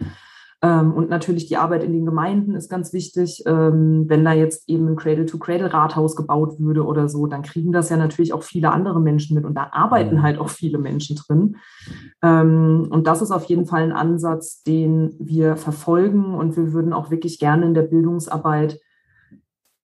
Ähm, 0.61 0.93
und 0.93 1.09
natürlich 1.09 1.47
die 1.47 1.57
Arbeit 1.57 1.85
in 1.85 1.93
den 1.93 2.05
Gemeinden 2.05 2.55
ist 2.55 2.69
ganz 2.69 2.93
wichtig. 2.93 3.45
Ähm, 3.47 4.07
wenn 4.09 4.25
da 4.25 4.33
jetzt 4.33 4.69
eben 4.69 4.89
ein 4.89 4.97
Cradle-to-Cradle-Rathaus 4.97 6.17
gebaut 6.17 6.59
würde 6.59 6.85
oder 6.85 7.09
so, 7.09 7.27
dann 7.27 7.43
kriegen 7.43 7.71
das 7.71 7.91
ja 7.91 7.97
natürlich 7.97 8.33
auch 8.33 8.43
viele 8.43 8.73
andere 8.73 9.01
Menschen 9.01 9.35
mit 9.35 9.45
und 9.45 9.55
da 9.55 9.69
arbeiten 9.71 10.17
mhm. 10.17 10.23
halt 10.23 10.39
auch 10.39 10.49
viele 10.49 10.79
Menschen 10.79 11.17
drin. 11.17 11.57
Ähm, 12.23 12.89
und 12.91 13.07
das 13.07 13.23
ist 13.23 13.31
auf 13.31 13.45
jeden 13.45 13.67
Fall 13.67 13.83
ein 13.83 13.93
Ansatz, 13.93 14.63
den 14.65 15.15
wir 15.21 15.57
verfolgen 15.57 16.35
und 16.35 16.57
wir 16.57 16.73
würden 16.73 16.93
auch 16.93 17.11
wirklich 17.11 17.39
gerne 17.39 17.67
in 17.67 17.75
der 17.75 17.83
Bildungsarbeit 17.83 18.81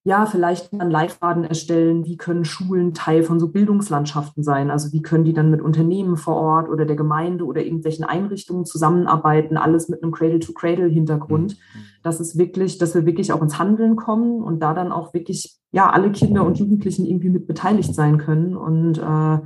ja, 0.07 0.27
vielleicht 0.27 0.71
einen 0.71 0.91
Leitfaden 0.91 1.45
erstellen, 1.45 2.05
wie 2.05 2.15
können 2.15 2.45
Schulen 2.45 2.93
Teil 2.93 3.23
von 3.23 3.39
so 3.39 3.47
Bildungslandschaften 3.47 4.43
sein? 4.43 4.69
Also 4.69 4.93
wie 4.93 5.01
können 5.01 5.23
die 5.23 5.33
dann 5.33 5.49
mit 5.49 5.63
Unternehmen 5.63 6.15
vor 6.15 6.35
Ort 6.35 6.69
oder 6.69 6.85
der 6.85 6.95
Gemeinde 6.95 7.43
oder 7.43 7.63
irgendwelchen 7.63 8.05
Einrichtungen 8.05 8.65
zusammenarbeiten, 8.65 9.57
alles 9.57 9.89
mit 9.89 10.03
einem 10.03 10.11
Cradle-to-Cradle-Hintergrund. 10.11 11.53
Mhm. 11.53 11.79
Das 12.03 12.19
ist 12.19 12.37
wirklich, 12.37 12.77
dass 12.77 12.93
wir 12.93 13.07
wirklich 13.07 13.33
auch 13.33 13.41
ins 13.41 13.57
Handeln 13.57 13.95
kommen 13.95 14.43
und 14.43 14.59
da 14.59 14.75
dann 14.75 14.91
auch 14.91 15.15
wirklich, 15.15 15.57
ja, 15.71 15.89
alle 15.89 16.11
Kinder 16.11 16.45
und 16.45 16.59
Jugendlichen 16.59 17.07
irgendwie 17.07 17.31
mit 17.31 17.47
beteiligt 17.47 17.95
sein 17.95 18.19
können. 18.19 18.55
Und 18.55 18.99
äh, 18.99 19.39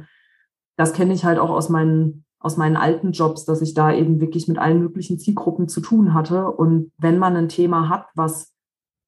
das 0.76 0.92
kenne 0.92 1.14
ich 1.14 1.24
halt 1.24 1.40
auch 1.40 1.52
aus 1.52 1.70
meinen 1.70 2.26
aus 2.42 2.56
meinen 2.56 2.78
alten 2.78 3.12
Jobs, 3.12 3.44
dass 3.44 3.62
ich 3.62 3.74
da 3.74 3.94
eben 3.94 4.22
wirklich 4.22 4.48
mit 4.48 4.58
allen 4.58 4.80
möglichen 4.80 5.20
Zielgruppen 5.20 5.68
zu 5.68 5.82
tun 5.82 6.14
hatte. 6.14 6.50
Und 6.50 6.92
wenn 6.98 7.18
man 7.18 7.36
ein 7.36 7.50
Thema 7.50 7.90
hat, 7.90 8.08
was 8.16 8.54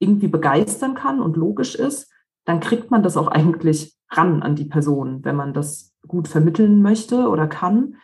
irgendwie 0.02 0.28
begeistern 0.28 0.96
kann 0.96 1.22
und 1.22 1.38
logisch 1.38 1.76
ist, 1.76 2.12
dann 2.46 2.60
kriegt 2.60 2.92
man 2.92 3.04
das 3.04 3.18
auch 3.18 3.28
eigentlich 3.28 3.96
ran 4.10 4.42
an 4.44 4.56
die 4.56 4.66
Person, 4.66 5.24
wenn 5.24 5.36
man 5.36 5.54
das 5.54 5.94
gut 6.08 6.28
vermitteln 6.28 6.82
möchte 6.82 7.30
oder 7.30 7.48
kann. 7.48 7.96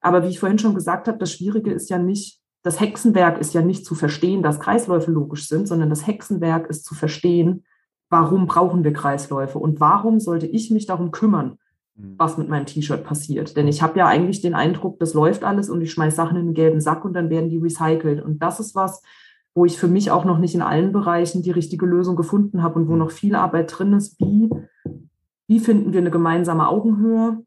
Aber 0.00 0.22
wie 0.22 0.28
ich 0.28 0.40
vorhin 0.40 0.58
schon 0.58 0.74
gesagt 0.74 1.06
habe, 1.06 1.18
das 1.18 1.32
Schwierige 1.32 1.70
ist 1.70 1.90
ja 1.90 1.98
nicht, 1.98 2.40
das 2.62 2.80
Hexenwerk 2.80 3.38
ist 3.38 3.54
ja 3.54 3.62
nicht 3.62 3.84
zu 3.84 3.94
verstehen, 3.94 4.42
dass 4.42 4.60
Kreisläufe 4.60 5.10
logisch 5.10 5.48
sind, 5.48 5.68
sondern 5.68 5.90
das 5.90 6.06
Hexenwerk 6.06 6.68
ist 6.68 6.84
zu 6.84 6.94
verstehen, 6.94 7.64
warum 8.10 8.46
brauchen 8.46 8.84
wir 8.84 8.92
Kreisläufe 8.92 9.58
und 9.58 9.80
warum 9.80 10.18
sollte 10.18 10.46
ich 10.46 10.70
mich 10.70 10.86
darum 10.86 11.10
kümmern, 11.10 11.58
mhm. 11.94 12.14
was 12.16 12.38
mit 12.38 12.48
meinem 12.48 12.66
T-Shirt 12.66 13.04
passiert. 13.04 13.56
Denn 13.56 13.68
ich 13.68 13.82
habe 13.82 13.98
ja 13.98 14.06
eigentlich 14.06 14.40
den 14.40 14.54
Eindruck, 14.54 14.98
das 14.98 15.14
läuft 15.14 15.44
alles 15.44 15.68
und 15.68 15.82
ich 15.82 15.92
schmeiße 15.92 16.16
Sachen 16.16 16.36
in 16.36 16.46
den 16.46 16.54
gelben 16.54 16.80
Sack 16.80 17.04
und 17.04 17.12
dann 17.12 17.30
werden 17.30 17.50
die 17.50 17.58
recycelt. 17.58 18.22
Und 18.22 18.42
das 18.42 18.60
ist 18.60 18.74
was, 18.74 19.02
wo 19.58 19.64
ich 19.64 19.76
für 19.76 19.88
mich 19.88 20.12
auch 20.12 20.24
noch 20.24 20.38
nicht 20.38 20.54
in 20.54 20.62
allen 20.62 20.92
Bereichen 20.92 21.42
die 21.42 21.50
richtige 21.50 21.84
Lösung 21.84 22.14
gefunden 22.14 22.62
habe 22.62 22.78
und 22.78 22.86
wo 22.86 22.92
mhm. 22.92 23.00
noch 23.00 23.10
viel 23.10 23.34
Arbeit 23.34 23.76
drin 23.76 23.92
ist. 23.92 24.20
Wie, 24.20 24.48
wie 25.48 25.58
finden 25.58 25.92
wir 25.92 26.00
eine 26.00 26.12
gemeinsame 26.12 26.68
Augenhöhe 26.68 27.42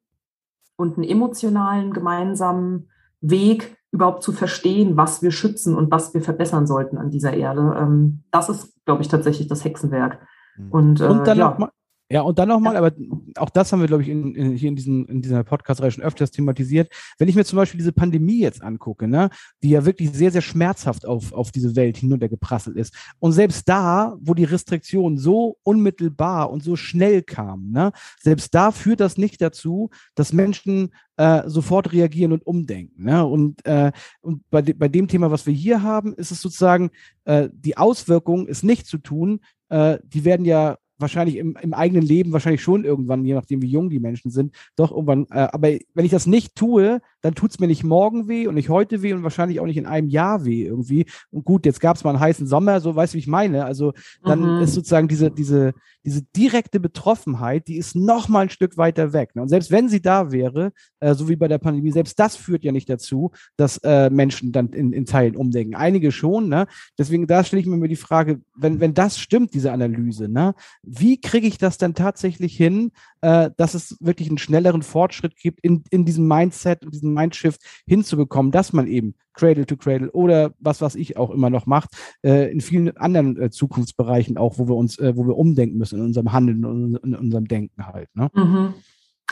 und 0.76 0.98
einen 0.98 1.08
emotionalen 1.08 1.94
gemeinsamen 1.94 2.90
Weg, 3.22 3.78
überhaupt 3.94 4.24
zu 4.24 4.34
verstehen, 4.34 4.98
was 4.98 5.22
wir 5.22 5.32
schützen 5.32 5.74
und 5.74 5.90
was 5.90 6.14
wir 6.14 6.22
verbessern 6.22 6.68
sollten 6.68 6.98
an 6.98 7.12
dieser 7.12 7.34
Erde. 7.34 7.78
Ähm, 7.80 8.24
das 8.32 8.50
ist, 8.50 8.74
glaube 8.84 9.02
ich, 9.04 9.08
tatsächlich 9.08 9.48
das 9.48 9.64
Hexenwerk. 9.64 10.20
Mhm. 10.58 10.72
Und, 10.72 11.00
äh, 11.00 11.08
und 11.08 11.26
dann 11.28 11.38
ja. 11.38 11.50
noch 11.50 11.58
mal, 11.60 11.70
ja, 12.12 12.22
und 12.22 12.40
dann 12.40 12.50
nochmal, 12.50 12.76
aber 12.76 12.92
auch 13.38 13.50
das 13.50 13.72
haben 13.72 13.80
wir, 13.80 13.88
glaube 13.88 14.04
ich, 14.04 14.10
in, 14.10 14.36
in, 14.36 14.52
hier 14.52 14.68
in, 14.68 14.76
diesen, 14.76 15.06
in 15.06 15.22
dieser 15.22 15.46
Podcast-Reihe 15.46 15.92
schon 15.92 16.04
öfters 16.04 16.32
thematisiert. 16.32 16.92
Wenn 17.18 17.30
ich 17.30 17.36
mir 17.36 17.46
zum 17.46 17.56
Beispiel 17.56 17.78
diese 17.78 17.94
Pandemie 17.94 18.40
jetzt 18.40 18.62
angucke, 18.62 19.08
ne, 19.08 19.30
die 19.64 19.70
ja 19.70 19.86
wirklich 19.86 20.12
sehr, 20.12 20.30
sehr 20.30 20.42
schmerzhaft 20.42 21.06
auf, 21.06 21.32
auf 21.32 21.54
diese 21.54 21.74
Welt 21.78 21.96
hinuntergeprasselt 21.96 22.76
ist. 22.76 22.94
Und 23.20 23.32
selbst 23.32 23.70
da, 23.70 24.18
wo 24.20 24.34
die 24.34 24.44
Restriktionen 24.44 25.18
so 25.18 25.58
unmittelbar 25.64 26.52
und 26.52 26.64
so 26.64 26.76
schnell 26.76 27.22
kamen, 27.22 27.72
ne, 27.72 27.94
selbst 28.20 28.54
da 28.54 28.72
führt 28.72 29.00
das 29.00 29.18
nicht 29.18 29.42
dazu, 29.42 29.90
dass 30.14 30.34
Menschen 30.34 30.90
äh, 31.16 31.48
sofort 31.48 31.94
reagieren 31.94 32.34
und 32.34 32.46
umdenken. 32.46 33.06
Ne? 33.06 33.26
Und, 33.26 33.66
äh, 33.66 33.94
und 34.20 34.44
bei, 34.50 34.62
de 34.62 34.74
bei 34.74 34.90
dem 34.90 35.08
Thema, 35.08 35.32
was 35.32 35.46
wir 35.46 35.54
hier 35.54 35.82
haben, 35.82 36.14
ist 36.16 36.32
es 36.32 36.42
sozusagen, 36.42 36.92
äh, 37.24 37.48
die 37.54 37.78
Auswirkung 37.78 38.48
ist 38.48 38.64
nicht 38.64 38.86
zu 38.86 38.98
tun, 38.98 39.40
äh, 39.70 40.00
die 40.04 40.26
werden 40.26 40.46
ja 40.46 40.78
wahrscheinlich 41.02 41.38
im, 41.38 41.58
im, 41.62 41.74
eigenen 41.74 42.04
Leben 42.04 42.32
wahrscheinlich 42.32 42.62
schon 42.62 42.86
irgendwann, 42.86 43.26
je 43.26 43.34
nachdem 43.34 43.62
wie 43.62 43.68
jung 43.68 43.90
die 43.90 44.00
Menschen 44.00 44.32
sind, 44.32 44.54
doch 44.76 44.92
irgendwann. 44.92 45.26
Äh, 45.32 45.48
aber 45.52 45.70
wenn 45.94 46.06
ich 46.06 46.12
das 46.12 46.28
nicht 46.28 46.56
tue, 46.56 47.02
dann 47.22 47.36
tut 47.36 47.52
es 47.52 47.60
mir 47.60 47.68
nicht 47.68 47.84
morgen 47.84 48.28
weh 48.28 48.48
und 48.48 48.56
nicht 48.56 48.70
heute 48.70 49.02
weh 49.02 49.14
und 49.14 49.24
wahrscheinlich 49.24 49.60
auch 49.60 49.66
nicht 49.66 49.78
in 49.78 49.86
einem 49.86 50.10
Jahr 50.10 50.46
weh 50.46 50.66
irgendwie. 50.66 51.06
Und 51.32 51.46
gut, 51.46 51.66
jetzt 51.66 51.82
gab 51.82 51.98
es 51.98 52.04
mal 52.04 52.12
einen 52.12 52.20
heißen 52.20 52.48
Sommer, 52.48 52.80
so 52.80 52.96
weißt 52.96 53.14
du, 53.14 53.16
wie 53.16 53.20
ich 53.20 53.28
meine. 53.28 53.66
Also 53.66 53.94
dann 54.24 54.58
mhm. 54.58 54.62
ist 54.62 54.74
sozusagen 54.74 55.08
diese, 55.08 55.32
diese, 55.32 55.74
diese 56.04 56.24
direkte 56.36 56.80
Betroffenheit, 56.80 57.68
die 57.68 57.78
ist 57.78 57.96
noch 57.96 58.28
mal 58.28 58.42
ein 58.42 58.50
Stück 58.50 58.78
weiter 58.78 59.14
weg. 59.14 59.36
Ne? 59.36 59.42
Und 59.44 59.50
selbst 59.50 59.72
wenn 59.72 59.90
sie 59.90 60.02
da 60.02 60.32
wäre, 60.32 60.72
äh, 61.00 61.14
so 61.14 61.30
wie 61.30 61.36
bei 61.36 61.48
der 61.48 61.58
Pandemie, 61.58 61.92
selbst 61.92 62.20
das 62.20 62.36
führt 62.36 62.64
ja 62.64 62.72
nicht 62.72 62.90
dazu, 62.90 63.32
dass 63.58 63.78
äh, 63.78 64.10
Menschen 64.10 64.52
dann 64.52 64.70
in, 64.70 64.94
in 64.94 65.06
Teilen 65.06 65.36
umdenken. 65.36 65.76
Einige 65.76 66.12
schon, 66.12 66.50
ne? 66.50 66.68
Deswegen 66.98 67.28
da 67.28 67.44
stelle 67.44 67.62
ich 67.62 67.68
mir 67.68 67.88
die 67.88 67.96
Frage, 67.96 68.42
wenn, 68.56 68.80
wenn 68.80 68.94
das 68.94 69.18
stimmt, 69.20 69.54
diese 69.54 69.72
Analyse, 69.72 70.28
ne? 70.28 70.54
Wie 70.94 71.22
kriege 71.22 71.48
ich 71.48 71.58
das 71.58 71.78
dann 71.78 71.94
tatsächlich 71.94 72.56
hin, 72.56 72.92
äh, 73.22 73.50
dass 73.56 73.76
es 73.76 73.96
wirklich 74.02 74.28
einen 74.28 74.38
schnelleren 74.38 74.82
Fortschritt 74.82 75.38
gibt 75.38 75.62
in, 75.62 75.84
in 75.90 76.04
diesem 76.04 76.28
Mindset 76.28 76.84
und 76.84 76.94
diesem 76.94 77.14
Mindshift 77.14 77.62
hinzubekommen, 77.88 78.52
dass 78.52 78.74
man 78.74 78.88
eben 78.88 79.16
Cradle 79.34 79.66
to 79.66 79.78
Cradle 79.78 80.12
oder 80.12 80.52
was, 80.60 80.82
was 80.82 80.96
ich 80.96 81.16
auch 81.16 81.30
immer 81.30 81.50
noch 81.50 81.66
macht, 81.66 81.92
äh, 82.24 82.52
in 82.52 82.60
vielen 82.60 82.98
anderen 82.98 83.42
äh, 83.42 83.50
Zukunftsbereichen 83.50 84.38
auch, 84.38 84.60
wo 84.60 84.68
wir 84.68 84.76
uns, 84.76 85.00
äh, 85.00 85.16
wo 85.16 85.26
wir 85.26 85.38
umdenken 85.38 85.78
müssen 85.78 86.00
in 86.00 86.06
unserem 86.06 86.34
Handeln 86.34 86.66
und 86.66 86.98
in 86.98 87.16
unserem 87.16 87.48
Denken 87.48 87.88
halt. 87.88 88.10
Ne? 88.14 88.30
Mhm. 88.34 88.74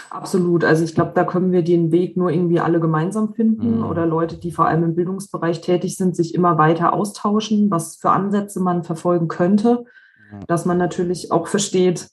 Absolut. 0.09 0.63
Also 0.63 0.85
ich 0.85 0.95
glaube, 0.95 1.11
da 1.13 1.25
können 1.25 1.51
wir 1.51 1.61
den 1.61 1.91
Weg 1.91 2.15
nur 2.15 2.31
irgendwie 2.31 2.61
alle 2.61 2.79
gemeinsam 2.79 3.33
finden 3.33 3.79
mhm. 3.79 3.85
oder 3.85 4.05
Leute, 4.05 4.37
die 4.37 4.51
vor 4.51 4.67
allem 4.67 4.83
im 4.83 4.95
Bildungsbereich 4.95 5.59
tätig 5.59 5.97
sind, 5.97 6.15
sich 6.15 6.33
immer 6.33 6.57
weiter 6.57 6.93
austauschen, 6.93 7.69
was 7.69 7.97
für 7.97 8.11
Ansätze 8.11 8.61
man 8.61 8.83
verfolgen 8.83 9.27
könnte. 9.27 9.83
Dass 10.47 10.65
man 10.65 10.77
natürlich 10.77 11.31
auch 11.31 11.47
versteht, 11.47 12.09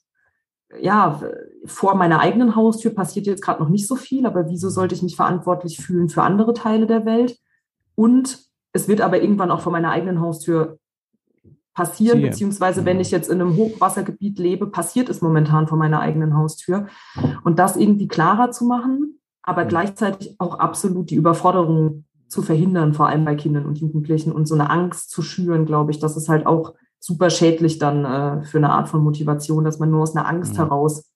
ja, 0.81 1.21
vor 1.65 1.95
meiner 1.95 2.19
eigenen 2.19 2.55
Haustür 2.55 2.93
passiert 2.93 3.25
jetzt 3.25 3.41
gerade 3.41 3.61
noch 3.61 3.69
nicht 3.69 3.87
so 3.87 3.95
viel, 3.95 4.25
aber 4.25 4.49
wieso 4.49 4.69
sollte 4.69 4.95
ich 4.95 5.03
mich 5.03 5.15
verantwortlich 5.15 5.77
fühlen 5.77 6.09
für 6.09 6.23
andere 6.23 6.53
Teile 6.53 6.87
der 6.87 7.05
Welt? 7.05 7.37
Und 7.95 8.39
es 8.73 8.87
wird 8.87 9.01
aber 9.01 9.21
irgendwann 9.21 9.51
auch 9.51 9.61
vor 9.61 9.71
meiner 9.71 9.91
eigenen 9.91 10.19
Haustür 10.19 10.77
passieren, 11.73 12.19
Siehe. 12.19 12.29
beziehungsweise 12.29 12.85
wenn 12.85 12.99
ich 12.99 13.11
jetzt 13.11 13.29
in 13.29 13.39
einem 13.39 13.55
Hochwassergebiet 13.55 14.39
lebe, 14.39 14.67
passiert 14.67 15.09
es 15.09 15.21
momentan 15.21 15.67
vor 15.67 15.77
meiner 15.77 15.99
eigenen 15.99 16.35
Haustür. 16.35 16.87
Und 17.43 17.59
das 17.59 17.77
irgendwie 17.77 18.07
klarer 18.07 18.51
zu 18.51 18.65
machen, 18.65 19.19
aber 19.43 19.65
gleichzeitig 19.65 20.35
auch 20.39 20.59
absolut 20.59 21.11
die 21.11 21.15
Überforderung 21.15 22.05
zu 22.27 22.41
verhindern, 22.41 22.93
vor 22.93 23.07
allem 23.07 23.25
bei 23.25 23.35
Kindern 23.35 23.65
und 23.65 23.77
Jugendlichen 23.77 24.31
und 24.31 24.47
so 24.47 24.55
eine 24.55 24.69
Angst 24.69 25.11
zu 25.11 25.21
schüren, 25.21 25.65
glaube 25.65 25.91
ich, 25.91 25.99
das 25.99 26.17
ist 26.17 26.29
halt 26.29 26.45
auch 26.45 26.73
super 26.99 27.29
schädlich 27.29 27.79
dann 27.79 28.05
äh, 28.05 28.43
für 28.43 28.57
eine 28.57 28.71
Art 28.71 28.89
von 28.89 29.03
Motivation, 29.03 29.63
dass 29.63 29.79
man 29.79 29.91
nur 29.91 30.01
aus 30.01 30.15
einer 30.15 30.27
Angst 30.27 30.53
mhm. 30.53 30.57
heraus 30.57 31.11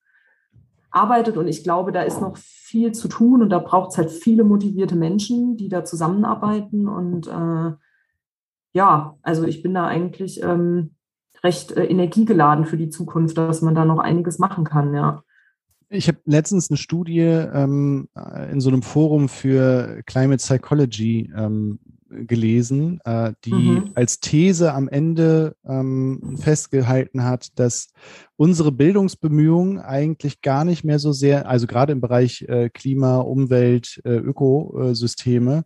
arbeitet. 0.91 1.37
Und 1.37 1.47
ich 1.47 1.63
glaube, 1.63 1.91
da 1.91 2.01
ist 2.03 2.21
noch 2.21 2.37
viel 2.37 2.91
zu 2.91 3.07
tun 3.07 3.41
und 3.41 3.49
da 3.49 3.59
braucht 3.59 3.91
es 3.91 3.97
halt 3.97 4.11
viele 4.11 4.43
motivierte 4.43 4.95
Menschen, 4.95 5.57
die 5.57 5.69
da 5.69 5.83
zusammenarbeiten. 5.83 6.87
Und 6.87 7.27
äh, 7.27 7.73
ja, 8.73 9.17
also 9.21 9.45
ich 9.45 9.63
bin 9.63 9.73
da 9.73 9.87
eigentlich 9.87 10.43
ähm, 10.43 10.95
recht 11.43 11.71
äh, 11.71 11.85
energiegeladen 11.85 12.65
für 12.65 12.77
die 12.77 12.89
Zukunft, 12.89 13.37
dass 13.37 13.61
man 13.61 13.75
da 13.75 13.85
noch 13.85 13.99
einiges 13.99 14.39
machen 14.39 14.63
kann, 14.63 14.93
ja. 14.93 15.23
Ich 15.93 16.07
habe 16.07 16.19
letztens 16.23 16.69
eine 16.69 16.77
Studie 16.77 17.19
ähm, 17.19 18.07
in 18.49 18.61
so 18.61 18.69
einem 18.69 18.81
Forum 18.81 19.27
für 19.27 20.01
Climate 20.05 20.37
Psychology 20.37 21.29
ähm, 21.35 21.79
gelesen, 22.11 22.99
äh, 23.05 23.33
die 23.45 23.53
mhm. 23.53 23.91
als 23.95 24.19
These 24.19 24.73
am 24.73 24.87
Ende 24.87 25.55
ähm, 25.65 26.37
festgehalten 26.39 27.23
hat, 27.23 27.59
dass 27.59 27.89
unsere 28.35 28.71
Bildungsbemühungen 28.71 29.79
eigentlich 29.79 30.41
gar 30.41 30.65
nicht 30.65 30.83
mehr 30.83 30.99
so 30.99 31.11
sehr, 31.11 31.47
also 31.47 31.67
gerade 31.67 31.91
im 31.91 32.01
Bereich 32.01 32.43
äh, 32.47 32.69
Klima, 32.69 33.17
Umwelt, 33.17 34.01
äh, 34.03 34.15
Ökosysteme, 34.15 35.63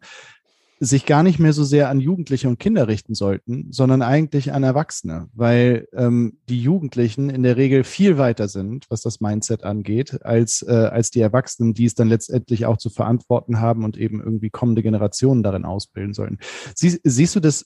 sich 0.79 1.05
gar 1.05 1.23
nicht 1.23 1.39
mehr 1.39 1.53
so 1.53 1.63
sehr 1.63 1.89
an 1.89 1.99
Jugendliche 1.99 2.47
und 2.47 2.59
Kinder 2.59 2.87
richten 2.87 3.13
sollten, 3.13 3.71
sondern 3.71 4.01
eigentlich 4.01 4.51
an 4.51 4.63
Erwachsene, 4.63 5.29
weil 5.33 5.87
ähm, 5.93 6.39
die 6.49 6.61
Jugendlichen 6.61 7.29
in 7.29 7.43
der 7.43 7.55
Regel 7.55 7.83
viel 7.83 8.17
weiter 8.17 8.47
sind, 8.47 8.85
was 8.89 9.01
das 9.01 9.21
Mindset 9.21 9.63
angeht, 9.63 10.23
als, 10.25 10.61
äh, 10.67 10.71
als 10.71 11.11
die 11.11 11.21
Erwachsenen, 11.21 11.73
die 11.73 11.85
es 11.85 11.95
dann 11.95 12.09
letztendlich 12.09 12.65
auch 12.65 12.77
zu 12.77 12.89
verantworten 12.89 13.61
haben 13.61 13.85
und 13.85 13.97
eben 13.97 14.21
irgendwie 14.21 14.49
kommende 14.49 14.83
Generationen 14.83 15.43
darin 15.43 15.65
ausbilden 15.65 16.13
sollen. 16.13 16.39
Sie, 16.75 16.99
siehst 17.03 17.35
du 17.35 17.39
das, 17.39 17.65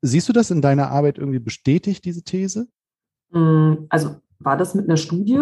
siehst 0.00 0.28
du 0.28 0.32
das 0.32 0.50
in 0.50 0.62
deiner 0.62 0.90
Arbeit 0.90 1.18
irgendwie 1.18 1.40
bestätigt, 1.40 2.04
diese 2.04 2.22
These? 2.22 2.68
Mm, 3.30 3.86
also 3.88 4.16
war 4.38 4.56
das 4.56 4.74
mit 4.74 4.84
einer 4.84 4.96
Studie? 4.96 5.40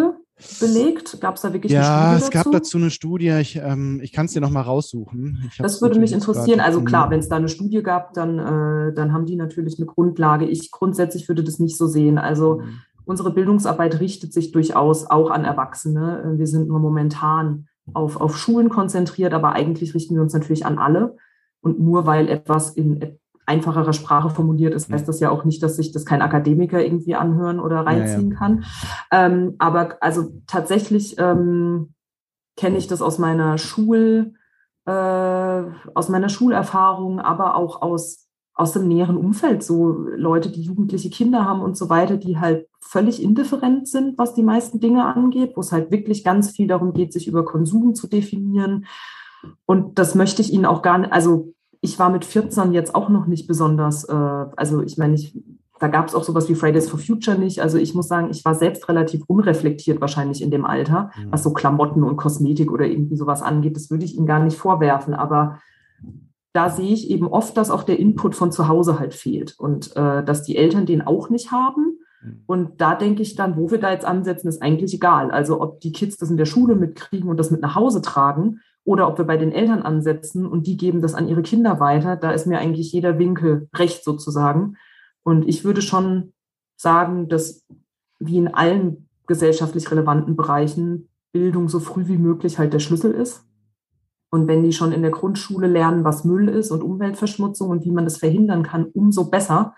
Belegt? 0.61 1.21
Gab 1.21 1.37
es 1.37 1.43
da 1.43 1.53
wirklich 1.53 1.73
ja, 1.73 1.81
eine 1.81 2.19
Studie? 2.19 2.21
Ja, 2.21 2.27
es 2.27 2.31
gab 2.31 2.53
dazu 2.53 2.79
eine 2.79 2.91
Studie. 2.91 3.29
Ich, 3.41 3.57
ähm, 3.57 4.01
ich 4.03 4.13
kann 4.13 4.27
es 4.27 4.33
dir 4.33 4.41
nochmal 4.41 4.63
raussuchen. 4.63 5.51
Das 5.59 5.83
würde 5.83 5.99
mich 6.01 6.13
interessieren. 6.13 6.61
Also 6.61 6.83
klar, 6.83 7.11
wenn 7.11 7.21
es 7.21 7.29
da 7.29 7.37
eine 7.37 7.49
Studie 7.49 7.83
gab, 7.83 8.15
dann, 8.15 8.39
äh, 8.39 8.95
dann 8.95 9.13
haben 9.13 9.27
die 9.27 9.37
natürlich 9.37 9.79
eine 9.79 9.87
Grundlage. 9.87 10.47
Ich 10.47 10.71
grundsätzlich 10.71 11.29
würde 11.29 11.43
das 11.43 11.59
nicht 11.59 11.77
so 11.77 11.87
sehen. 11.87 12.19
Also 12.19 12.61
mhm. 12.61 12.81
unsere 13.05 13.33
Bildungsarbeit 13.33 14.01
richtet 14.01 14.33
sich 14.33 14.53
durchaus 14.53 15.07
auch 15.07 15.31
an 15.31 15.45
Erwachsene. 15.45 16.35
Wir 16.37 16.47
sind 16.47 16.69
nur 16.69 16.81
momentan 16.81 17.67
auf, 17.95 18.21
auf 18.21 18.37
Schulen 18.37 18.69
konzentriert, 18.69 19.35
aber 19.35 19.53
eigentlich 19.53 19.95
richten 19.95 20.15
wir 20.15 20.23
uns 20.23 20.33
natürlich 20.33 20.67
an 20.67 20.79
alle. 20.79 21.17
Und 21.61 21.81
nur 21.81 22.07
weil 22.07 22.29
etwas 22.29 22.71
in 22.71 23.19
einfacherer 23.47 23.93
Sprache 23.93 24.31
formuliert 24.31 24.75
ist, 24.75 24.91
heißt 24.91 25.09
das 25.09 25.21
ja 25.21 25.31
auch 25.31 25.45
nicht, 25.45 25.63
dass 25.63 25.77
sich 25.77 25.93
das 25.93 26.05
kein 26.05 26.23
Akademiker 26.23 26.83
irgendwie 26.83 27.15
anhören 27.15 27.61
oder 27.61 27.81
reinziehen 27.85 28.29
ja, 28.29 28.35
ja. 28.35 28.39
kann. 28.39 28.65
Ähm, 29.11 29.57
aber 29.59 29.97
also 30.01 30.31
tatsächlich 30.47 31.17
ähm, 31.19 31.95
kenne 32.57 32.79
ich 32.79 32.87
das 32.87 33.03
aus 33.03 33.19
meiner 33.19 33.59
Schul, 33.59 34.35
äh, 34.87 34.93
aus 35.95 36.09
meiner 36.09 36.29
Schulerfahrung, 36.29 37.21
aber 37.21 37.57
auch 37.57 37.83
aus, 37.83 38.29
aus 38.55 38.73
dem 38.73 38.87
näheren 38.87 39.17
Umfeld. 39.17 39.63
So 39.63 39.93
Leute, 40.17 40.51
die 40.51 40.63
jugendliche 40.63 41.11
Kinder 41.11 41.45
haben 41.45 41.61
und 41.61 41.77
so 41.77 41.89
weiter, 41.89 42.17
die 42.17 42.39
halt 42.39 42.69
völlig 42.81 43.23
indifferent 43.23 43.89
sind, 43.89 44.19
was 44.19 44.35
die 44.35 44.43
meisten 44.43 44.81
Dinge 44.81 45.05
angeht, 45.05 45.53
wo 45.57 45.61
es 45.61 45.73
halt 45.73 45.91
wirklich 45.91 46.25
ganz 46.25 46.51
viel 46.51 46.67
darum 46.67 46.93
geht, 46.93 47.13
sich 47.13 47.27
über 47.27 47.45
Konsum 47.45 47.95
zu 47.95 48.07
definieren. 48.07 48.87
Und 49.67 49.99
das 49.99 50.15
möchte 50.15 50.43
ich 50.43 50.53
Ihnen 50.53 50.67
auch 50.67 50.83
gar 50.83 50.99
nicht, 50.99 51.13
also 51.13 51.55
ich 51.83 51.99
war 51.99 52.11
mit 52.11 52.25
14 52.25 52.73
jetzt 52.73 52.95
auch 52.95 53.09
noch 53.09 53.27
nicht 53.27 53.47
besonders, 53.47 54.05
äh, 54.05 54.13
also 54.15 54.83
ich 54.83 54.97
meine, 54.97 55.15
ich, 55.15 55.37
da 55.81 55.89
gab 55.89 56.09
es 56.09 56.15
auch 56.15 56.23
sowas 56.23 56.49
wie 56.49 56.55
Fridays 56.55 56.89
for 56.89 56.99
Future 56.99 57.37
nicht. 57.37 57.61
Also 57.61 57.77
ich 57.77 57.93
muss 57.95 58.07
sagen, 58.07 58.31
ich 58.31 58.45
war 58.45 58.55
selbst 58.55 58.89
relativ 58.89 59.25
unreflektiert 59.27 60.01
wahrscheinlich 60.01 60.43
in 60.43 60.53
dem 60.53 60.65
Alter, 60.65 61.11
mhm. 61.17 61.33
was 61.33 61.43
so 61.43 61.53
Klamotten 61.53 62.05
und 62.05 62.17
Kosmetik 62.17 62.71
oder 62.71 62.87
irgendwie 62.87 63.17
sowas 63.17 63.43
angeht. 63.43 63.77
Das 63.77 63.91
würde 63.91 64.05
ich 64.05 64.17
Ihnen 64.17 64.27
gar 64.27 64.43
nicht 64.43 64.57
vorwerfen. 64.57 65.13
Aber 65.13 65.59
da 66.53 66.71
sehe 66.71 66.93
ich 66.93 67.11
eben 67.11 67.27
oft, 67.27 67.57
dass 67.57 67.71
auch 67.71 67.83
der 67.83 67.99
Input 67.99 68.37
von 68.37 68.53
zu 68.53 68.69
Hause 68.69 69.01
halt 69.01 69.13
fehlt 69.13 69.59
und 69.59 69.97
äh, 69.97 70.25
dass 70.25 70.45
die 70.45 70.57
Eltern 70.57 70.87
den 70.87 71.03
auch 71.03 71.31
nicht 71.31 71.51
haben 71.51 71.99
Mhm. 72.23 72.43
Und 72.47 72.81
da 72.81 72.95
denke 72.95 73.23
ich 73.23 73.35
dann, 73.35 73.57
wo 73.57 73.71
wir 73.71 73.79
da 73.79 73.91
jetzt 73.91 74.05
ansetzen, 74.05 74.49
ist 74.49 74.63
eigentlich 74.63 74.95
egal. 74.95 75.31
Also 75.31 75.61
ob 75.61 75.81
die 75.81 75.93
Kids 75.93 76.17
das 76.17 76.31
in 76.31 76.37
der 76.37 76.47
Schule 76.47 76.75
mitkriegen 76.75 77.29
und 77.29 77.37
das 77.37 77.51
mit 77.51 77.61
nach 77.61 77.75
Hause 77.75 78.03
tragen 78.03 78.61
oder 78.85 79.09
ob 79.09 79.19
wir 79.19 79.25
bei 79.25 79.37
den 79.37 79.53
Eltern 79.53 79.83
ansetzen 79.83 80.47
und 80.47 80.67
die 80.67 80.77
geben 80.77 81.03
das 81.03 81.15
an 81.15 81.29
ihre 81.29 81.43
Kinder 81.43 81.79
weiter, 81.81 82.17
da 82.17 82.33
ist 82.33 82.47
mir 82.47 82.59
eigentlich 82.59 82.93
jeder 82.93 83.19
Winkel 83.19 83.69
recht 83.75 84.05
sozusagen. 84.05 84.77
Und 85.23 85.49
ich 85.49 85.65
würde 85.65 85.83
schon 85.83 86.33
sagen, 86.77 87.29
dass 87.29 87.65
wie 88.19 88.39
in 88.39 88.49
allen 88.49 89.09
gesellschaftlich 89.27 89.91
relevanten 89.91 90.37
Bereichen 90.37 91.09
Bildung 91.33 91.69
so 91.69 91.81
früh 91.81 92.09
wie 92.09 92.19
möglich 92.19 92.59
halt 92.59 92.73
der 92.73 92.81
Schlüssel 92.81 93.13
ist. 93.13 93.45
Und 94.31 94.49
wenn 94.49 94.63
die 94.63 94.73
schon 94.73 94.93
in 94.93 95.03
der 95.03 95.11
Grundschule 95.11 95.67
lernen, 95.67 96.05
was 96.05 96.25
Müll 96.25 96.49
ist 96.49 96.71
und 96.71 96.83
Umweltverschmutzung 96.83 97.69
und 97.69 97.85
wie 97.85 97.91
man 97.91 98.05
das 98.05 98.17
verhindern 98.17 98.63
kann, 98.63 98.87
umso 98.87 99.31
besser. 99.31 99.75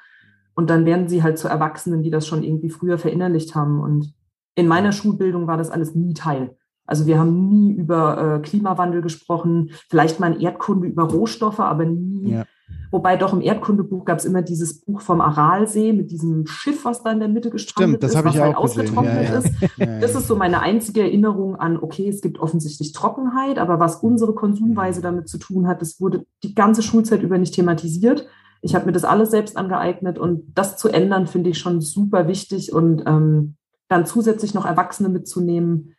Und 0.54 0.70
dann 0.70 0.84
werden 0.84 1.08
sie 1.08 1.22
halt 1.22 1.38
zu 1.38 1.48
Erwachsenen, 1.48 2.02
die 2.02 2.10
das 2.10 2.26
schon 2.26 2.42
irgendwie 2.42 2.70
früher 2.70 2.98
verinnerlicht 2.98 3.54
haben. 3.54 3.80
Und 3.80 4.14
in 4.54 4.68
meiner 4.68 4.92
Schulbildung 4.92 5.46
war 5.46 5.56
das 5.56 5.70
alles 5.70 5.94
nie 5.94 6.14
Teil. 6.14 6.56
Also 6.86 7.06
wir 7.06 7.18
haben 7.18 7.48
nie 7.48 7.72
über 7.72 8.36
äh, 8.36 8.40
Klimawandel 8.40 9.02
gesprochen, 9.02 9.70
vielleicht 9.88 10.20
mal 10.20 10.34
in 10.34 10.40
Erdkunde 10.40 10.86
über 10.86 11.04
Rohstoffe, 11.04 11.60
aber 11.60 11.84
nie. 11.84 12.32
Ja. 12.32 12.44
Wobei 12.90 13.16
doch 13.16 13.32
im 13.32 13.40
Erdkundebuch 13.40 14.04
gab 14.04 14.18
es 14.18 14.24
immer 14.24 14.40
dieses 14.40 14.80
Buch 14.80 15.00
vom 15.00 15.20
Aralsee 15.20 15.92
mit 15.92 16.10
diesem 16.10 16.46
Schiff, 16.46 16.84
was 16.84 17.02
da 17.02 17.10
in 17.10 17.18
der 17.18 17.28
Mitte 17.28 17.50
gestrandet 17.50 18.00
Stimmt, 18.00 18.02
das 18.04 18.14
ist, 18.14 18.24
was 18.24 18.34
ich 18.34 18.40
halt 18.40 18.56
auch 18.56 18.62
ausgetrocknet 18.62 19.14
ja, 19.14 19.22
ja. 19.22 19.38
ist. 19.38 20.02
Das 20.02 20.14
ist 20.14 20.28
so 20.28 20.36
meine 20.36 20.60
einzige 20.60 21.02
Erinnerung 21.02 21.56
an, 21.56 21.76
okay, 21.76 22.08
es 22.08 22.20
gibt 22.20 22.38
offensichtlich 22.38 22.92
Trockenheit, 22.92 23.58
aber 23.58 23.80
was 23.80 23.96
unsere 23.96 24.34
Konsumweise 24.34 25.00
damit 25.00 25.28
zu 25.28 25.38
tun 25.38 25.66
hat, 25.66 25.82
das 25.82 26.00
wurde 26.00 26.24
die 26.42 26.54
ganze 26.54 26.82
Schulzeit 26.82 27.22
über 27.22 27.36
nicht 27.36 27.54
thematisiert. 27.54 28.28
Ich 28.62 28.74
habe 28.74 28.86
mir 28.86 28.92
das 28.92 29.04
alles 29.04 29.30
selbst 29.30 29.56
angeeignet 29.56 30.18
und 30.18 30.52
das 30.54 30.76
zu 30.76 30.88
ändern, 30.88 31.26
finde 31.26 31.50
ich 31.50 31.58
schon 31.58 31.80
super 31.80 32.28
wichtig. 32.28 32.72
Und 32.72 33.02
ähm, 33.06 33.56
dann 33.88 34.06
zusätzlich 34.06 34.54
noch 34.54 34.64
Erwachsene 34.64 35.08
mitzunehmen, 35.08 35.94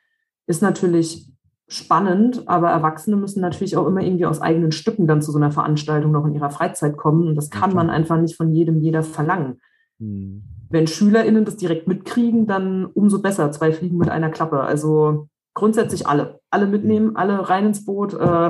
ist 0.48 0.62
natürlich 0.62 1.32
spannend, 1.68 2.48
aber 2.48 2.70
Erwachsene 2.70 3.16
müssen 3.16 3.42
natürlich 3.42 3.76
auch 3.76 3.88
immer 3.88 4.02
irgendwie 4.02 4.26
aus 4.26 4.42
eigenen 4.42 4.72
Stücken 4.72 5.08
dann 5.08 5.22
zu 5.22 5.32
so 5.32 5.38
einer 5.38 5.52
Veranstaltung 5.52 6.12
noch 6.12 6.26
in 6.26 6.36
ihrer 6.36 6.52
Freizeit 6.52 6.96
kommen. 6.98 7.28
Und 7.28 7.36
das 7.36 7.50
kann 7.50 7.74
man 7.74 7.90
einfach 7.90 8.20
nicht 8.20 8.36
von 8.36 8.54
jedem, 8.54 8.80
jeder 8.80 9.04
verlangen. 9.04 9.60
Hm. 10.00 10.44
Wenn 10.70 10.88
SchülerInnen 10.88 11.46
das 11.46 11.58
direkt 11.58 11.88
mitkriegen, 11.88 12.48
dann 12.48 12.86
umso 12.86 13.22
besser. 13.22 13.52
Zwei 13.52 13.72
Fliegen 13.72 13.98
mit 13.98 14.10
einer 14.10 14.30
Klappe. 14.30 14.62
Also 14.62 15.28
grundsätzlich 15.54 16.08
alle. 16.08 16.40
Alle 16.52 16.68
mitnehmen, 16.68 17.16
alle 17.16 17.50
rein 17.50 17.68
ins 17.68 17.86
Boot. 17.86 18.14
Äh, 18.14 18.50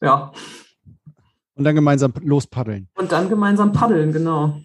ja. 0.00 0.32
Und 1.56 1.64
dann 1.64 1.74
gemeinsam 1.74 2.12
lospaddeln. 2.22 2.88
Und 2.96 3.12
dann 3.12 3.28
gemeinsam 3.28 3.72
paddeln, 3.72 4.12
genau. 4.12 4.60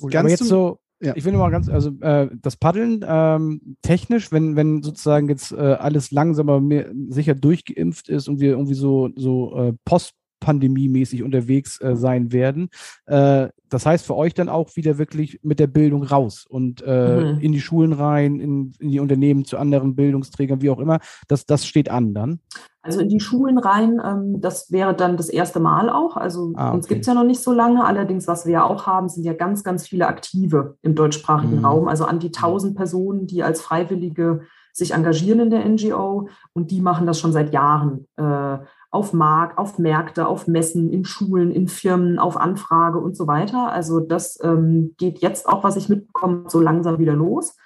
Ganz 0.00 0.16
Aber 0.16 0.28
jetzt 0.28 0.44
so, 0.44 0.78
ja. 1.04 1.12
Ich 1.16 1.24
will 1.24 1.32
nur 1.32 1.42
mal 1.42 1.50
ganz, 1.50 1.68
also 1.68 1.90
äh, 2.00 2.28
das 2.40 2.56
Paddeln 2.56 3.04
ähm, 3.06 3.76
technisch, 3.82 4.32
wenn, 4.32 4.56
wenn 4.56 4.82
sozusagen 4.82 5.28
jetzt 5.28 5.52
äh, 5.52 5.56
alles 5.56 6.10
langsam 6.10 6.48
aber 6.48 6.60
mehr, 6.60 6.90
sicher 7.08 7.34
durchgeimpft 7.34 8.08
ist 8.08 8.28
und 8.28 8.40
wir 8.40 8.52
irgendwie 8.52 8.74
so, 8.74 9.10
so 9.16 9.56
äh, 9.56 9.72
post 9.84 10.14
pandemiemäßig 10.44 11.22
unterwegs 11.22 11.80
äh, 11.80 11.96
sein 11.96 12.30
werden. 12.30 12.68
Äh, 13.06 13.48
das 13.70 13.86
heißt 13.86 14.04
für 14.04 14.14
euch 14.14 14.34
dann 14.34 14.50
auch 14.50 14.76
wieder 14.76 14.98
wirklich 14.98 15.40
mit 15.42 15.58
der 15.58 15.66
Bildung 15.66 16.02
raus 16.02 16.44
und 16.46 16.82
äh, 16.86 17.32
mhm. 17.32 17.40
in 17.40 17.52
die 17.52 17.62
Schulen 17.62 17.94
rein, 17.94 18.38
in, 18.38 18.72
in, 18.78 18.90
die 18.90 19.00
Unternehmen 19.00 19.46
zu 19.46 19.56
anderen 19.56 19.96
Bildungsträgern, 19.96 20.60
wie 20.60 20.68
auch 20.68 20.78
immer. 20.78 20.98
Das, 21.28 21.46
das 21.46 21.66
steht 21.66 21.90
an 21.90 22.12
dann. 22.12 22.40
Also 22.82 23.00
in 23.00 23.08
die 23.08 23.20
Schulen 23.20 23.56
rein, 23.56 24.02
ähm, 24.04 24.42
das 24.42 24.70
wäre 24.70 24.94
dann 24.94 25.16
das 25.16 25.30
erste 25.30 25.60
Mal 25.60 25.88
auch. 25.88 26.18
Also 26.18 26.52
ah, 26.56 26.68
okay. 26.68 26.76
uns 26.76 26.88
gibt 26.88 27.00
es 27.00 27.06
ja 27.06 27.14
noch 27.14 27.24
nicht 27.24 27.40
so 27.40 27.52
lange. 27.52 27.86
Allerdings, 27.86 28.28
was 28.28 28.44
wir 28.44 28.52
ja 28.52 28.64
auch 28.64 28.86
haben, 28.86 29.08
sind 29.08 29.24
ja 29.24 29.32
ganz, 29.32 29.64
ganz 29.64 29.88
viele 29.88 30.06
Aktive 30.06 30.76
im 30.82 30.94
deutschsprachigen 30.94 31.60
mhm. 31.60 31.64
Raum. 31.64 31.88
Also 31.88 32.04
an 32.04 32.18
die 32.18 32.26
1000 32.26 32.76
Personen, 32.76 33.26
die 33.26 33.42
als 33.42 33.62
Freiwillige 33.62 34.42
sich 34.74 34.92
engagieren 34.92 35.40
in 35.40 35.50
der 35.50 35.64
NGO 35.66 36.28
und 36.52 36.70
die 36.72 36.80
machen 36.80 37.06
das 37.06 37.20
schon 37.20 37.32
seit 37.32 37.52
Jahren 37.54 38.06
äh, 38.16 38.58
auf 38.94 39.12
Markt, 39.12 39.58
auf 39.58 39.78
Märkte, 39.78 40.28
auf 40.28 40.46
Messen, 40.46 40.88
in 40.88 41.04
Schulen, 41.04 41.50
in 41.50 41.66
Firmen, 41.66 42.20
auf 42.20 42.36
Anfrage 42.36 42.98
und 42.98 43.16
so 43.16 43.26
weiter. 43.26 43.72
Also 43.72 43.98
das 43.98 44.38
ähm, 44.42 44.94
geht 44.98 45.18
jetzt 45.18 45.48
auch, 45.48 45.64
was 45.64 45.76
ich 45.76 45.88
mitbekomme, 45.88 46.44
so 46.46 46.60
langsam 46.60 47.00
wieder 47.00 47.14
los. 47.14 47.56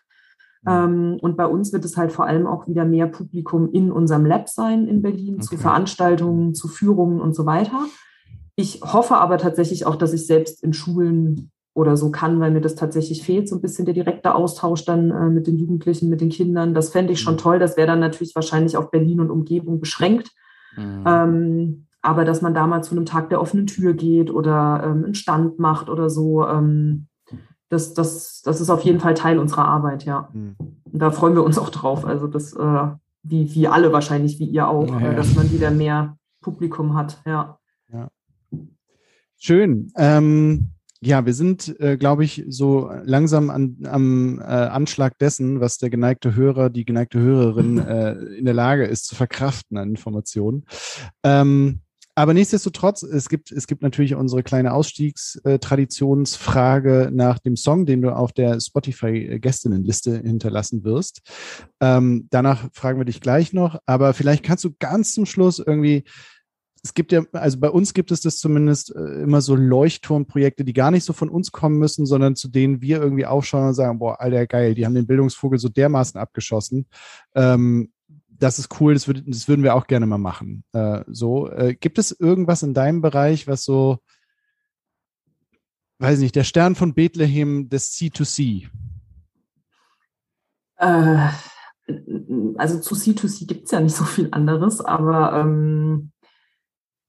Ähm, 0.66 1.18
und 1.20 1.36
bei 1.36 1.46
uns 1.46 1.72
wird 1.72 1.84
es 1.84 1.98
halt 1.98 2.12
vor 2.12 2.26
allem 2.26 2.46
auch 2.46 2.66
wieder 2.66 2.86
mehr 2.86 3.06
Publikum 3.06 3.70
in 3.70 3.92
unserem 3.92 4.24
Lab 4.24 4.48
sein 4.48 4.88
in 4.88 5.02
Berlin, 5.02 5.34
okay. 5.34 5.44
zu 5.44 5.56
Veranstaltungen, 5.58 6.54
zu 6.54 6.66
Führungen 6.66 7.20
und 7.20 7.34
so 7.34 7.44
weiter. 7.44 7.78
Ich 8.56 8.80
hoffe 8.82 9.18
aber 9.18 9.36
tatsächlich 9.36 9.86
auch, 9.86 9.96
dass 9.96 10.14
ich 10.14 10.26
selbst 10.26 10.64
in 10.64 10.72
Schulen 10.72 11.50
oder 11.74 11.96
so 11.96 12.10
kann, 12.10 12.40
weil 12.40 12.50
mir 12.50 12.62
das 12.62 12.74
tatsächlich 12.74 13.22
fehlt, 13.22 13.48
so 13.48 13.54
ein 13.54 13.60
bisschen 13.60 13.84
der 13.84 13.94
direkte 13.94 14.34
Austausch 14.34 14.84
dann 14.84 15.10
äh, 15.10 15.28
mit 15.28 15.46
den 15.46 15.58
Jugendlichen, 15.58 16.08
mit 16.08 16.22
den 16.22 16.30
Kindern. 16.30 16.74
Das 16.74 16.88
fände 16.88 17.12
ich 17.12 17.20
schon 17.20 17.34
mhm. 17.34 17.38
toll. 17.38 17.58
Das 17.58 17.76
wäre 17.76 17.86
dann 17.86 18.00
natürlich 18.00 18.34
wahrscheinlich 18.34 18.78
auf 18.78 18.90
Berlin 18.90 19.20
und 19.20 19.30
Umgebung 19.30 19.78
beschränkt. 19.78 20.32
Mhm. 20.76 21.04
Ähm, 21.06 21.86
aber 22.00 22.24
dass 22.24 22.42
man 22.42 22.54
da 22.54 22.66
mal 22.66 22.82
zu 22.82 22.94
einem 22.94 23.06
Tag 23.06 23.28
der 23.28 23.40
offenen 23.40 23.66
Tür 23.66 23.92
geht 23.94 24.30
oder 24.30 24.82
ähm, 24.84 25.04
einen 25.04 25.14
Stand 25.14 25.58
macht 25.58 25.88
oder 25.88 26.08
so, 26.10 26.46
ähm, 26.46 27.08
das, 27.68 27.92
das, 27.92 28.40
das 28.42 28.60
ist 28.60 28.70
auf 28.70 28.82
jeden 28.82 29.00
Fall 29.00 29.14
Teil 29.14 29.38
unserer 29.38 29.66
Arbeit, 29.66 30.04
ja. 30.04 30.28
Mhm. 30.32 30.56
Da 30.86 31.10
freuen 31.10 31.34
wir 31.34 31.44
uns 31.44 31.58
auch 31.58 31.68
drauf. 31.70 32.06
Also 32.06 32.26
das, 32.26 32.54
äh, 32.54 32.86
wie, 33.22 33.54
wie 33.54 33.68
alle 33.68 33.92
wahrscheinlich, 33.92 34.38
wie 34.38 34.46
ihr 34.46 34.68
auch, 34.68 34.88
ja, 34.88 35.00
ja. 35.00 35.12
Äh, 35.12 35.16
dass 35.16 35.34
man 35.34 35.52
wieder 35.52 35.70
mehr 35.70 36.16
Publikum 36.40 36.94
hat, 36.94 37.20
ja. 37.26 37.58
ja. 37.92 38.08
Schön. 39.36 39.92
Ähm, 39.96 40.70
ja, 41.00 41.26
wir 41.26 41.34
sind, 41.34 41.78
äh, 41.80 41.96
glaube 41.96 42.24
ich, 42.24 42.44
so 42.48 42.90
langsam 43.04 43.50
an, 43.50 43.78
am 43.84 44.40
äh, 44.40 44.42
Anschlag 44.42 45.16
dessen, 45.18 45.60
was 45.60 45.78
der 45.78 45.90
geneigte 45.90 46.34
Hörer, 46.34 46.70
die 46.70 46.84
geneigte 46.84 47.20
Hörerin 47.20 47.78
äh, 47.86 48.14
in 48.14 48.44
der 48.44 48.54
Lage 48.54 48.84
ist 48.84 49.06
zu 49.06 49.14
verkraften 49.14 49.76
an 49.76 49.90
Informationen. 49.90 50.64
Ähm, 51.22 51.82
aber 52.18 52.34
nichtsdestotrotz, 52.34 53.02
es 53.04 53.28
gibt, 53.28 53.52
es 53.52 53.68
gibt 53.68 53.82
natürlich 53.82 54.16
unsere 54.16 54.42
kleine 54.42 54.74
Ausstiegstraditionsfrage 54.74 57.10
nach 57.12 57.38
dem 57.38 57.54
Song, 57.54 57.86
den 57.86 58.02
du 58.02 58.12
auf 58.12 58.32
der 58.32 58.60
Spotify-Gästinnenliste 58.60 60.22
hinterlassen 60.22 60.82
wirst. 60.82 61.20
Ähm, 61.80 62.26
danach 62.30 62.68
fragen 62.72 62.98
wir 62.98 63.04
dich 63.04 63.20
gleich 63.20 63.52
noch, 63.52 63.78
aber 63.86 64.14
vielleicht 64.14 64.42
kannst 64.42 64.64
du 64.64 64.74
ganz 64.80 65.12
zum 65.12 65.26
Schluss 65.26 65.60
irgendwie 65.60 66.02
es 66.88 66.94
gibt 66.94 67.12
ja, 67.12 67.22
also 67.32 67.60
bei 67.60 67.68
uns 67.68 67.92
gibt 67.92 68.10
es 68.10 68.22
das 68.22 68.38
zumindest 68.38 68.96
äh, 68.96 69.22
immer 69.22 69.42
so 69.42 69.54
Leuchtturmprojekte, 69.54 70.64
die 70.64 70.72
gar 70.72 70.90
nicht 70.90 71.04
so 71.04 71.12
von 71.12 71.28
uns 71.28 71.52
kommen 71.52 71.78
müssen, 71.78 72.06
sondern 72.06 72.34
zu 72.34 72.48
denen 72.48 72.80
wir 72.80 73.02
irgendwie 73.02 73.26
aufschauen 73.26 73.68
und 73.68 73.74
sagen, 73.74 73.98
boah, 73.98 74.22
alter 74.22 74.46
geil, 74.46 74.74
die 74.74 74.86
haben 74.86 74.94
den 74.94 75.06
Bildungsvogel 75.06 75.58
so 75.58 75.68
dermaßen 75.68 76.18
abgeschossen. 76.18 76.86
Ähm, 77.34 77.92
das 78.30 78.58
ist 78.58 78.80
cool, 78.80 78.94
das, 78.94 79.06
würd, 79.06 79.22
das, 79.26 79.48
würden 79.48 79.64
wir 79.64 79.74
auch 79.74 79.86
gerne 79.86 80.06
mal 80.06 80.16
machen. 80.16 80.64
Äh, 80.72 81.04
so, 81.08 81.50
äh, 81.50 81.74
gibt 81.74 81.98
es 81.98 82.10
irgendwas 82.10 82.62
in 82.62 82.72
deinem 82.72 83.02
Bereich, 83.02 83.46
was 83.46 83.64
so, 83.64 83.98
weiß 85.98 86.20
nicht, 86.20 86.36
der 86.36 86.44
Stern 86.44 86.74
von 86.74 86.94
Bethlehem 86.94 87.68
des 87.68 87.92
C2C? 87.92 88.68
Äh, 90.76 91.28
also 92.56 92.80
zu 92.80 92.94
C2C 92.94 93.46
gibt 93.46 93.66
es 93.66 93.72
ja 93.72 93.80
nicht 93.80 93.96
so 93.96 94.04
viel 94.04 94.28
anderes, 94.30 94.80
aber 94.80 95.38
ähm, 95.38 96.12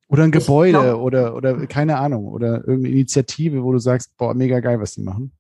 oder 0.10 0.24
ein 0.24 0.32
Gebäude 0.32 0.80
glaub, 0.80 1.02
oder, 1.02 1.36
oder 1.36 1.68
keine 1.68 1.98
Ahnung, 1.98 2.28
oder 2.28 2.68
irgendeine 2.68 2.90
Initiative, 2.90 3.64
wo 3.64 3.72
du 3.72 3.78
sagst, 3.78 4.18
boah, 4.18 4.34
mega 4.34 4.60
geil, 4.60 4.82
was 4.82 4.96
die 4.96 5.04
machen? 5.04 5.32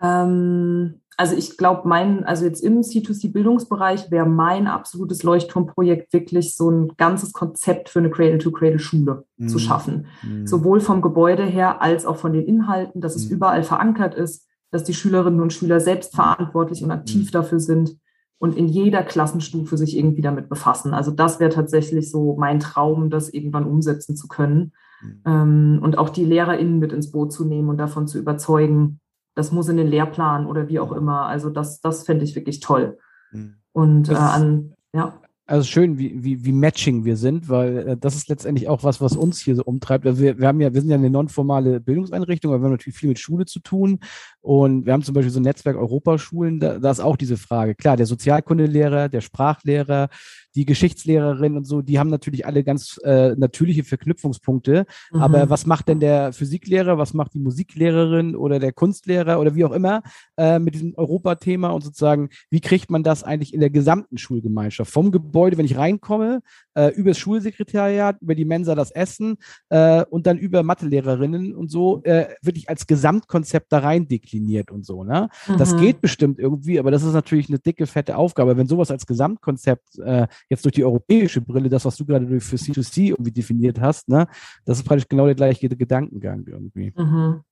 Ähm, 0.00 1.00
also 1.16 1.34
ich 1.34 1.56
glaube, 1.56 1.88
mein, 1.88 2.22
also 2.22 2.44
jetzt 2.44 2.60
im 2.60 2.80
C2C-Bildungsbereich 2.80 4.12
wäre 4.12 4.26
mein 4.26 4.68
absolutes 4.68 5.24
Leuchtturmprojekt 5.24 6.12
wirklich 6.12 6.54
so 6.54 6.70
ein 6.70 6.92
ganzes 6.96 7.32
Konzept 7.32 7.88
für 7.88 7.98
eine 7.98 8.10
Cradle-to-Cradle-Schule 8.10 9.24
mhm. 9.36 9.48
zu 9.48 9.58
schaffen. 9.58 10.06
Mhm. 10.22 10.46
Sowohl 10.46 10.80
vom 10.80 11.02
Gebäude 11.02 11.44
her 11.44 11.82
als 11.82 12.06
auch 12.06 12.16
von 12.16 12.32
den 12.32 12.46
Inhalten, 12.46 13.00
dass 13.00 13.16
es 13.16 13.28
mhm. 13.28 13.36
überall 13.36 13.64
verankert 13.64 14.14
ist, 14.14 14.46
dass 14.70 14.84
die 14.84 14.94
Schülerinnen 14.94 15.40
und 15.40 15.52
Schüler 15.52 15.80
selbst 15.80 16.14
verantwortlich 16.14 16.84
und 16.84 16.92
aktiv 16.92 17.26
mhm. 17.26 17.32
dafür 17.32 17.58
sind 17.58 17.96
und 18.38 18.56
in 18.56 18.68
jeder 18.68 19.02
Klassenstufe 19.02 19.76
sich 19.76 19.96
irgendwie 19.96 20.22
damit 20.22 20.48
befassen. 20.48 20.94
Also 20.94 21.10
das 21.10 21.40
wäre 21.40 21.50
tatsächlich 21.50 22.10
so 22.10 22.36
mein 22.36 22.60
Traum, 22.60 23.10
das 23.10 23.28
irgendwann 23.28 23.64
umsetzen 23.64 24.16
zu 24.16 24.28
können. 24.28 24.72
Mhm. 25.02 25.22
Ähm, 25.26 25.80
und 25.82 25.98
auch 25.98 26.08
die 26.08 26.24
LehrerInnen 26.24 26.78
mit 26.78 26.92
ins 26.92 27.10
Boot 27.10 27.32
zu 27.32 27.44
nehmen 27.44 27.68
und 27.68 27.78
davon 27.78 28.06
zu 28.06 28.18
überzeugen, 28.18 29.00
das 29.34 29.52
muss 29.52 29.68
in 29.68 29.76
den 29.76 29.88
Lehrplan 29.88 30.46
oder 30.46 30.68
wie 30.68 30.80
auch 30.80 30.92
immer. 30.92 31.26
Also 31.26 31.50
das, 31.50 31.80
das 31.80 32.04
fände 32.04 32.24
ich 32.24 32.34
wirklich 32.36 32.60
toll. 32.60 32.98
Mhm. 33.32 33.54
Und 33.72 34.08
äh, 34.08 34.14
an, 34.14 34.74
ja 34.92 35.20
also 35.48 35.64
schön, 35.64 35.98
wie, 35.98 36.22
wie, 36.22 36.44
wie 36.44 36.52
matching 36.52 37.06
wir 37.06 37.16
sind, 37.16 37.48
weil 37.48 37.78
äh, 37.78 37.96
das 37.96 38.14
ist 38.14 38.28
letztendlich 38.28 38.68
auch 38.68 38.84
was, 38.84 39.00
was 39.00 39.16
uns 39.16 39.40
hier 39.40 39.56
so 39.56 39.64
umtreibt. 39.64 40.06
Also 40.06 40.20
wir, 40.20 40.38
wir 40.38 40.46
haben 40.46 40.60
ja, 40.60 40.74
wir 40.74 40.80
sind 40.82 40.90
ja 40.90 40.96
eine 40.96 41.08
nonformale 41.08 41.80
Bildungseinrichtung, 41.80 42.52
aber 42.52 42.60
wir 42.60 42.66
haben 42.66 42.72
natürlich 42.72 42.98
viel 42.98 43.08
mit 43.08 43.18
Schule 43.18 43.46
zu 43.46 43.60
tun. 43.60 44.00
Und 44.42 44.84
wir 44.84 44.92
haben 44.92 45.02
zum 45.02 45.14
Beispiel 45.14 45.32
so 45.32 45.40
ein 45.40 45.44
Netzwerk 45.44 45.76
Europaschulen, 45.76 46.60
da, 46.60 46.78
da 46.78 46.90
ist 46.90 47.00
auch 47.00 47.16
diese 47.16 47.38
Frage. 47.38 47.74
Klar, 47.74 47.96
der 47.96 48.04
Sozialkundelehrer, 48.04 49.08
der 49.08 49.22
Sprachlehrer, 49.22 50.10
die 50.58 50.64
Geschichtslehrerin 50.64 51.56
und 51.56 51.66
so, 51.66 51.82
die 51.82 52.00
haben 52.00 52.10
natürlich 52.10 52.44
alle 52.44 52.64
ganz 52.64 52.98
äh, 53.04 53.36
natürliche 53.36 53.84
Verknüpfungspunkte. 53.84 54.86
Mhm. 55.12 55.22
Aber 55.22 55.50
was 55.50 55.66
macht 55.66 55.86
denn 55.86 56.00
der 56.00 56.32
Physiklehrer, 56.32 56.98
was 56.98 57.14
macht 57.14 57.34
die 57.34 57.38
Musiklehrerin 57.38 58.34
oder 58.34 58.58
der 58.58 58.72
Kunstlehrer 58.72 59.38
oder 59.38 59.54
wie 59.54 59.64
auch 59.64 59.70
immer 59.70 60.02
äh, 60.36 60.58
mit 60.58 60.74
diesem 60.74 60.94
Europathema 60.96 61.68
und 61.68 61.84
sozusagen, 61.84 62.30
wie 62.50 62.60
kriegt 62.60 62.90
man 62.90 63.04
das 63.04 63.22
eigentlich 63.22 63.54
in 63.54 63.60
der 63.60 63.70
gesamten 63.70 64.18
Schulgemeinschaft? 64.18 64.90
Vom 64.90 65.12
Gebäude, 65.12 65.58
wenn 65.58 65.64
ich 65.64 65.76
reinkomme, 65.76 66.40
äh, 66.74 66.88
über 66.88 67.10
das 67.10 67.18
Schulsekretariat, 67.18 68.20
über 68.20 68.34
die 68.34 68.44
Mensa 68.44 68.74
das 68.74 68.90
Essen 68.90 69.36
äh, 69.68 70.04
und 70.10 70.26
dann 70.26 70.38
über 70.38 70.64
Mathelehrerinnen 70.64 71.54
und 71.54 71.70
so 71.70 72.02
äh, 72.02 72.26
wirklich 72.42 72.68
als 72.68 72.88
Gesamtkonzept 72.88 73.70
da 73.70 73.78
rein 73.78 74.08
dekliniert 74.08 74.72
und 74.72 74.84
so. 74.84 75.04
Ne? 75.04 75.28
Mhm. 75.46 75.56
Das 75.56 75.76
geht 75.76 76.00
bestimmt 76.00 76.40
irgendwie, 76.40 76.80
aber 76.80 76.90
das 76.90 77.04
ist 77.04 77.12
natürlich 77.12 77.48
eine 77.48 77.60
dicke, 77.60 77.86
fette 77.86 78.16
Aufgabe. 78.16 78.56
Wenn 78.56 78.66
sowas 78.66 78.90
als 78.90 79.06
Gesamtkonzept 79.06 80.00
äh, 80.00 80.26
jetzt 80.48 80.64
durch 80.64 80.74
die 80.74 80.84
europäische 80.84 81.40
Brille, 81.40 81.68
das, 81.68 81.84
was 81.84 81.96
du 81.96 82.04
gerade 82.04 82.40
für 82.40 82.56
C2C 82.56 83.10
irgendwie 83.10 83.32
definiert 83.32 83.80
hast, 83.80 84.08
ne, 84.08 84.26
das 84.64 84.78
ist 84.78 84.84
praktisch 84.84 85.08
genau 85.08 85.26
der 85.26 85.34
gleiche 85.34 85.68
Gedankengang 85.68 86.44
irgendwie. 86.46 86.92
Mhm. 86.96 87.42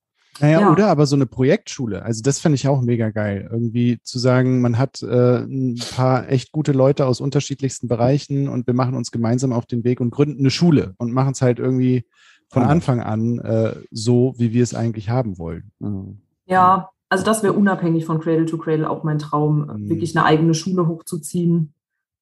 Naja, 0.41 0.61
ja. 0.61 0.71
oder 0.71 0.89
aber 0.89 1.07
so 1.07 1.17
eine 1.17 1.27
Projektschule. 1.27 2.03
Also 2.03 2.23
das 2.23 2.41
fände 2.41 2.57
ich 2.57 2.69
auch 2.69 2.83
mega 2.83 3.11
geil. 3.11 3.49
Irgendwie 3.51 4.01
zu 4.03 4.19
sagen, 4.19 4.61
man 4.61 4.77
hat 4.77 5.03
äh, 5.03 5.39
ein 5.39 5.81
paar 5.95 6.29
echt 6.29 6.53
gute 6.53 6.73
Leute 6.73 7.07
aus 7.07 7.21
unterschiedlichsten 7.21 7.89
Bereichen 7.89 8.49
und 8.49 8.67
wir 8.67 8.75
machen 8.75 8.95
uns 8.95 9.11
gemeinsam 9.11 9.53
auf 9.53 9.67
den 9.67 9.83
Weg 9.85 10.01
und 10.01 10.11
gründen 10.11 10.41
eine 10.41 10.51
Schule 10.51 10.95
und 10.99 11.13
machen 11.13 11.33
es 11.33 11.41
halt 11.41 11.59
irgendwie 11.59 12.05
von 12.49 12.63
Anfang 12.63 13.01
an 13.01 13.39
äh, 13.39 13.77
so, 13.91 14.35
wie 14.37 14.53
wir 14.53 14.63
es 14.63 14.75
eigentlich 14.75 15.11
haben 15.11 15.39
wollen. 15.39 15.71
Mhm. 15.79 16.19
Ja, 16.47 16.91
also 17.09 17.25
das 17.25 17.43
wäre 17.43 17.53
unabhängig 17.53 18.05
von 18.05 18.21
Cradle 18.21 18.47
to 18.47 18.59
Cradle 18.59 18.89
auch 18.89 19.05
mein 19.05 19.19
Traum, 19.19 19.67
mhm. 19.67 19.89
wirklich 19.89 20.17
eine 20.17 20.27
eigene 20.27 20.55
Schule 20.55 20.87
hochzuziehen, 20.87 21.73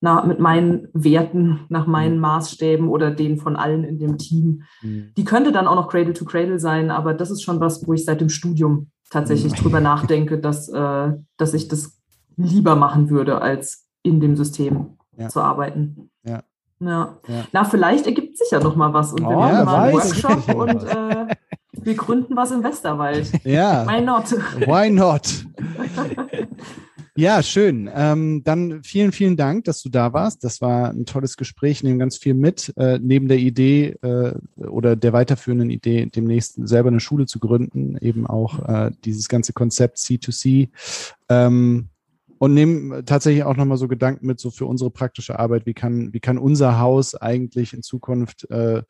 nach, 0.05 0.27
mit 0.27 0.39
meinen 0.39 0.89
Werten, 0.93 1.61
nach 1.71 1.87
meinen 1.87 2.17
mhm. 2.17 2.21
Maßstäben 2.21 2.89
oder 2.89 3.11
denen 3.11 3.39
von 3.39 3.57
allen 3.57 3.85
in 3.85 3.99
dem 3.99 4.19
Team. 4.19 4.63
Mhm. 4.83 5.13
Die 5.17 5.25
könnte 5.25 5.51
dann 5.51 5.67
auch 5.67 5.77
noch 5.77 5.89
Cradle 5.89 6.13
to 6.13 6.27
Cradle 6.27 6.61
sein, 6.61 6.91
aber 6.91 7.15
das 7.15 7.31
ist 7.31 7.43
schon 7.43 7.59
was, 7.59 7.87
wo 7.87 7.95
ich 7.95 8.05
seit 8.05 8.21
dem 8.21 8.29
Studium 8.29 8.91
tatsächlich 9.11 9.53
mhm. 9.53 9.57
drüber 9.57 9.81
nachdenke, 9.93 10.39
dass, 10.39 10.69
äh, 10.69 11.13
dass 11.39 11.55
ich 11.55 11.69
das 11.69 11.99
lieber 12.37 12.77
machen 12.77 13.09
würde, 13.09 13.41
als 13.41 13.87
in 14.03 14.21
dem 14.21 14.37
System 14.37 14.99
ja. 15.17 15.31
zu 15.31 15.41
arbeiten. 15.41 16.11
Ja. 16.23 16.43
Ja. 16.81 17.17
ja. 17.27 17.45
Na, 17.53 17.65
vielleicht 17.65 18.07
ergibt 18.07 18.37
sich 18.37 18.51
ja 18.51 18.61
noch 18.61 18.77
mal 18.77 18.93
was 18.93 19.13
und 19.13 19.23
wir 19.23 19.29
oh, 19.29 19.41
machen 19.41 19.65
mal 19.65 19.85
einen 19.85 19.95
Workshop 19.95 20.55
und 20.55 20.85
äh, 20.85 21.35
wir 21.73 21.95
gründen 21.95 22.37
was 22.37 22.51
im 22.51 22.63
Westerwald. 22.63 23.33
Ja. 23.45 23.87
Why 23.87 24.03
not? 24.03 24.33
Why 24.67 24.91
not? 24.91 25.47
Ja, 27.17 27.45
schön. 27.45 27.89
Ähm, 27.95 28.43
dann 28.43 28.83
vielen, 28.83 29.13
vielen 29.13 29.37
Dank, 29.37 29.65
dass 29.65 29.83
du 29.83 29.89
da 29.89 30.13
warst. 30.13 30.43
Das 30.43 30.61
war 30.61 30.91
ein 30.91 31.07
tolles 31.07 31.37
Gespräch. 31.37 31.79
Ich 31.79 31.83
nehme 31.85 31.99
ganz 31.99 32.17
viel 32.17 32.35
mit. 32.35 32.73
Äh, 32.77 32.99
neben 33.01 33.29
der 33.29 33.39
Idee 33.39 33.91
äh, 34.03 34.35
oder 34.59 34.97
der 34.97 35.13
weiterführenden 35.13 35.71
Idee, 35.71 36.07
demnächst 36.07 36.59
selber 36.67 36.89
eine 36.89 36.99
Schule 36.99 37.27
zu 37.27 37.39
gründen, 37.39 37.97
eben 37.99 38.27
auch 38.27 38.69
äh, 38.69 38.91
dieses 39.05 39.29
ganze 39.29 39.53
Konzept 39.53 39.99
C2C. 39.99 40.71
Ähm, 41.29 41.89
und 42.39 42.53
nehmen 42.53 43.07
tatsächlich 43.07 43.45
auch 43.45 43.57
nochmal 43.57 43.79
so 43.79 43.87
Gedanken 43.87 44.27
mit, 44.27 44.41
so 44.41 44.51
für 44.51 44.67
unsere 44.67 44.91
praktische 44.91 45.39
Arbeit. 45.39 45.67
Wie 45.67 45.75
kann, 45.75 46.13
wie 46.13 46.21
kann 46.21 46.37
unser 46.37 46.81
Haus 46.81 47.15
eigentlich 47.15 47.75
in 47.75 47.85
Zukunft 47.85 48.51
äh, 48.51 48.83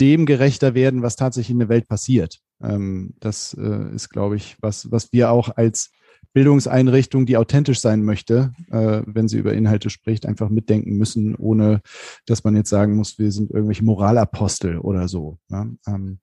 dem 0.00 0.26
gerechter 0.26 0.74
werden, 0.74 1.00
was 1.00 1.16
tatsächlich 1.16 1.52
in 1.52 1.60
der 1.60 1.70
Welt 1.70 1.88
passiert. 1.88 2.40
Ähm, 2.62 3.14
das 3.20 3.54
äh, 3.58 3.94
ist, 3.94 4.10
glaube 4.10 4.36
ich, 4.36 4.56
was, 4.60 4.90
was 4.90 5.14
wir 5.14 5.30
auch 5.30 5.56
als 5.56 5.92
Bildungseinrichtung, 6.36 7.24
die 7.24 7.38
authentisch 7.38 7.80
sein 7.80 8.02
möchte, 8.02 8.52
äh, 8.70 9.00
wenn 9.06 9.26
sie 9.26 9.38
über 9.38 9.54
Inhalte 9.54 9.88
spricht, 9.88 10.26
einfach 10.26 10.50
mitdenken 10.50 10.98
müssen, 10.98 11.34
ohne 11.34 11.80
dass 12.26 12.44
man 12.44 12.54
jetzt 12.54 12.68
sagen 12.68 12.94
muss, 12.94 13.18
wir 13.18 13.32
sind 13.32 13.50
irgendwelche 13.50 13.84
Moralapostel 13.84 14.78
oder 14.78 15.08
so. 15.08 15.38
Ne? 15.48 15.78
Ähm, 15.86 16.18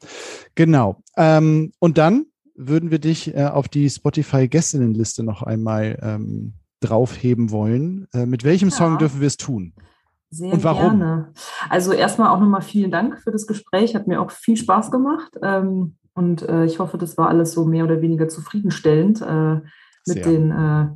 genau. 0.54 1.02
Ähm, 1.18 1.72
und 1.80 1.98
dann 1.98 2.28
würden 2.56 2.92
wir 2.92 3.00
dich 3.00 3.36
äh, 3.36 3.46
auf 3.46 3.68
die 3.68 3.90
Spotify-Gästinnenliste 3.90 5.24
noch 5.24 5.42
einmal 5.42 5.98
ähm, 6.04 6.54
draufheben 6.80 7.50
wollen. 7.50 8.08
Äh, 8.14 8.28
mit 8.28 8.44
welchem 8.44 8.70
ja. 8.70 8.76
Song 8.76 9.00
dürfen 9.00 9.20
wir 9.20 9.28
es 9.28 9.38
tun? 9.38 9.74
Sehr 10.30 10.54
Und 10.54 10.64
warum? 10.64 11.00
gerne. 11.00 11.34
Also 11.70 11.92
erstmal 11.92 12.30
auch 12.30 12.40
nochmal 12.40 12.62
vielen 12.62 12.92
Dank 12.92 13.20
für 13.20 13.32
das 13.32 13.48
Gespräch. 13.48 13.96
Hat 13.96 14.08
mir 14.08 14.22
auch 14.22 14.32
viel 14.32 14.58
Spaß 14.58 14.92
gemacht. 14.92 15.38
Ähm, 15.42 15.96
und 16.14 16.48
äh, 16.48 16.66
ich 16.66 16.80
hoffe, 16.80 16.98
das 16.98 17.18
war 17.18 17.30
alles 17.30 17.54
so 17.54 17.66
mehr 17.66 17.84
oder 17.84 18.02
weniger 18.02 18.28
zufriedenstellend. 18.28 19.24
Mit 20.06 20.24
Sehr. 20.24 20.26
den, 20.26 20.52
äh, 20.52 20.88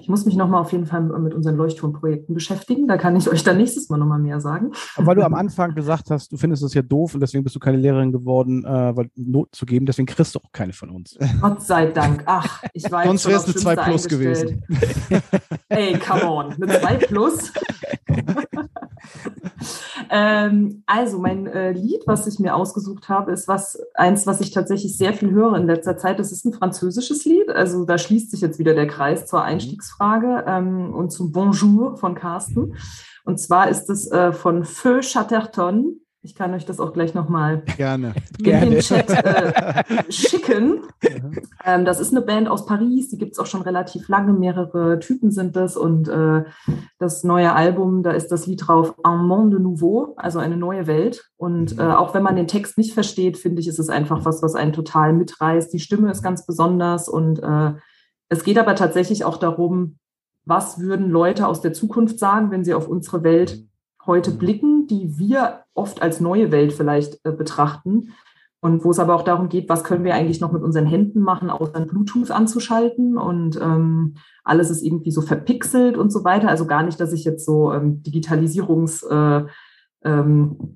ich 0.00 0.08
muss 0.08 0.26
mich 0.26 0.34
nochmal 0.34 0.60
auf 0.60 0.72
jeden 0.72 0.86
Fall 0.86 1.00
mit 1.00 1.34
unseren 1.34 1.56
Leuchtturmprojekten 1.56 2.34
beschäftigen. 2.34 2.88
Da 2.88 2.96
kann 2.96 3.14
ich 3.14 3.30
euch 3.30 3.44
dann 3.44 3.58
nächstes 3.58 3.88
Mal 3.88 3.96
nochmal 3.96 4.18
mehr 4.18 4.40
sagen. 4.40 4.72
Aber 4.96 5.06
weil 5.06 5.14
du 5.14 5.24
am 5.24 5.34
Anfang 5.34 5.74
gesagt 5.74 6.10
hast, 6.10 6.32
du 6.32 6.36
findest 6.36 6.64
es 6.64 6.74
ja 6.74 6.82
doof 6.82 7.14
und 7.14 7.20
deswegen 7.20 7.44
bist 7.44 7.54
du 7.54 7.60
keine 7.60 7.76
Lehrerin 7.76 8.10
geworden, 8.10 8.64
äh, 8.64 8.96
weil 8.96 9.08
Noten 9.14 9.52
zu 9.52 9.66
geben, 9.66 9.86
deswegen 9.86 10.06
kriegst 10.06 10.34
du 10.34 10.40
auch 10.40 10.50
keine 10.50 10.72
von 10.72 10.90
uns. 10.90 11.16
Gott 11.40 11.62
sei 11.62 11.86
Dank. 11.86 12.24
Ach, 12.26 12.62
ich 12.72 12.82
weiß. 12.90 13.06
Sonst 13.06 13.26
wäre 13.28 13.38
es 13.38 13.44
eine 13.44 13.54
2 13.54 13.76
Plus 13.76 14.08
gewesen. 14.08 14.62
Ey, 15.68 15.98
come 15.98 16.26
on. 16.26 16.52
Eine 16.54 16.80
2 16.80 16.94
Plus? 17.06 17.52
ähm, 20.10 20.82
also, 20.86 21.18
mein 21.18 21.46
äh, 21.46 21.72
Lied, 21.72 22.02
was 22.06 22.26
ich 22.26 22.38
mir 22.38 22.54
ausgesucht 22.54 23.08
habe, 23.08 23.32
ist 23.32 23.48
was, 23.48 23.78
eins, 23.94 24.26
was 24.26 24.40
ich 24.40 24.50
tatsächlich 24.50 24.96
sehr 24.96 25.12
viel 25.12 25.30
höre 25.30 25.56
in 25.56 25.66
letzter 25.66 25.96
Zeit. 25.96 26.18
Das 26.18 26.32
ist 26.32 26.44
ein 26.44 26.52
französisches 26.52 27.24
Lied. 27.24 27.48
Also, 27.50 27.84
da 27.84 27.98
schließt 27.98 28.30
sich 28.30 28.40
jetzt 28.40 28.58
wieder 28.58 28.74
der 28.74 28.86
Kreis 28.86 29.26
zur 29.26 29.40
mhm. 29.40 29.46
Einstiegsfrage 29.46 30.44
ähm, 30.46 30.94
und 30.94 31.10
zum 31.10 31.32
Bonjour 31.32 31.96
von 31.96 32.14
Carsten. 32.14 32.74
Und 33.24 33.40
zwar 33.40 33.68
ist 33.68 33.90
es 33.90 34.10
äh, 34.10 34.32
von 34.32 34.64
Feu 34.64 35.00
Chatterton. 35.00 36.00
Ich 36.26 36.34
kann 36.34 36.52
euch 36.54 36.66
das 36.66 36.80
auch 36.80 36.92
gleich 36.92 37.14
nochmal 37.14 37.62
Gerne. 37.76 38.12
in 38.38 38.44
Gerne. 38.44 38.70
den 38.70 38.80
Chat 38.80 39.08
äh, 39.10 40.02
schicken. 40.10 40.80
Ähm, 41.64 41.84
das 41.84 42.00
ist 42.00 42.10
eine 42.10 42.20
Band 42.20 42.48
aus 42.48 42.66
Paris, 42.66 43.10
die 43.10 43.16
gibt 43.16 43.34
es 43.34 43.38
auch 43.38 43.46
schon 43.46 43.62
relativ 43.62 44.08
lange, 44.08 44.32
mehrere 44.32 44.98
Typen 44.98 45.30
sind 45.30 45.54
das. 45.54 45.76
Und 45.76 46.08
äh, 46.08 46.42
das 46.98 47.22
neue 47.22 47.52
Album, 47.52 48.02
da 48.02 48.10
ist 48.10 48.32
das 48.32 48.48
Lied 48.48 48.66
drauf 48.66 48.96
Un 49.06 49.24
Monde 49.24 49.60
Nouveau, 49.60 50.14
also 50.16 50.40
eine 50.40 50.56
neue 50.56 50.88
Welt. 50.88 51.30
Und 51.36 51.76
mhm. 51.76 51.80
äh, 51.80 51.94
auch 51.94 52.12
wenn 52.12 52.24
man 52.24 52.34
den 52.34 52.48
Text 52.48 52.76
nicht 52.76 52.92
versteht, 52.92 53.38
finde 53.38 53.60
ich, 53.60 53.68
ist 53.68 53.78
es 53.78 53.88
einfach 53.88 54.24
was, 54.24 54.42
was 54.42 54.56
einen 54.56 54.72
total 54.72 55.12
mitreißt. 55.12 55.72
Die 55.72 55.78
Stimme 55.78 56.10
ist 56.10 56.24
ganz 56.24 56.44
besonders 56.44 57.08
und 57.08 57.38
äh, 57.38 57.74
es 58.28 58.42
geht 58.42 58.58
aber 58.58 58.74
tatsächlich 58.74 59.24
auch 59.24 59.36
darum, 59.36 59.98
was 60.44 60.80
würden 60.80 61.08
Leute 61.08 61.46
aus 61.46 61.60
der 61.60 61.72
Zukunft 61.72 62.18
sagen, 62.18 62.50
wenn 62.50 62.64
sie 62.64 62.74
auf 62.74 62.88
unsere 62.88 63.22
Welt 63.22 63.65
heute 64.06 64.32
mhm. 64.32 64.38
blicken, 64.38 64.86
die 64.86 65.18
wir 65.18 65.64
oft 65.74 66.02
als 66.02 66.20
neue 66.20 66.50
Welt 66.52 66.72
vielleicht 66.72 67.24
äh, 67.24 67.32
betrachten. 67.32 68.12
Und 68.60 68.84
wo 68.84 68.90
es 68.90 68.98
aber 68.98 69.14
auch 69.14 69.22
darum 69.22 69.48
geht, 69.48 69.68
was 69.68 69.84
können 69.84 70.04
wir 70.04 70.14
eigentlich 70.14 70.40
noch 70.40 70.50
mit 70.50 70.62
unseren 70.62 70.86
Händen 70.86 71.20
machen, 71.20 71.50
außer 71.50 71.86
Bluetooth 71.86 72.30
anzuschalten. 72.30 73.16
Und 73.16 73.60
ähm, 73.60 74.14
alles 74.44 74.70
ist 74.70 74.82
irgendwie 74.82 75.10
so 75.10 75.20
verpixelt 75.20 75.96
und 75.96 76.10
so 76.10 76.24
weiter. 76.24 76.48
Also 76.48 76.66
gar 76.66 76.82
nicht, 76.82 76.98
dass 76.98 77.12
ich 77.12 77.24
jetzt 77.24 77.44
so 77.44 77.72
ähm, 77.72 78.02
Digitalisierungs... 78.02 79.02
Äh, 79.02 79.44
ähm, 80.04 80.74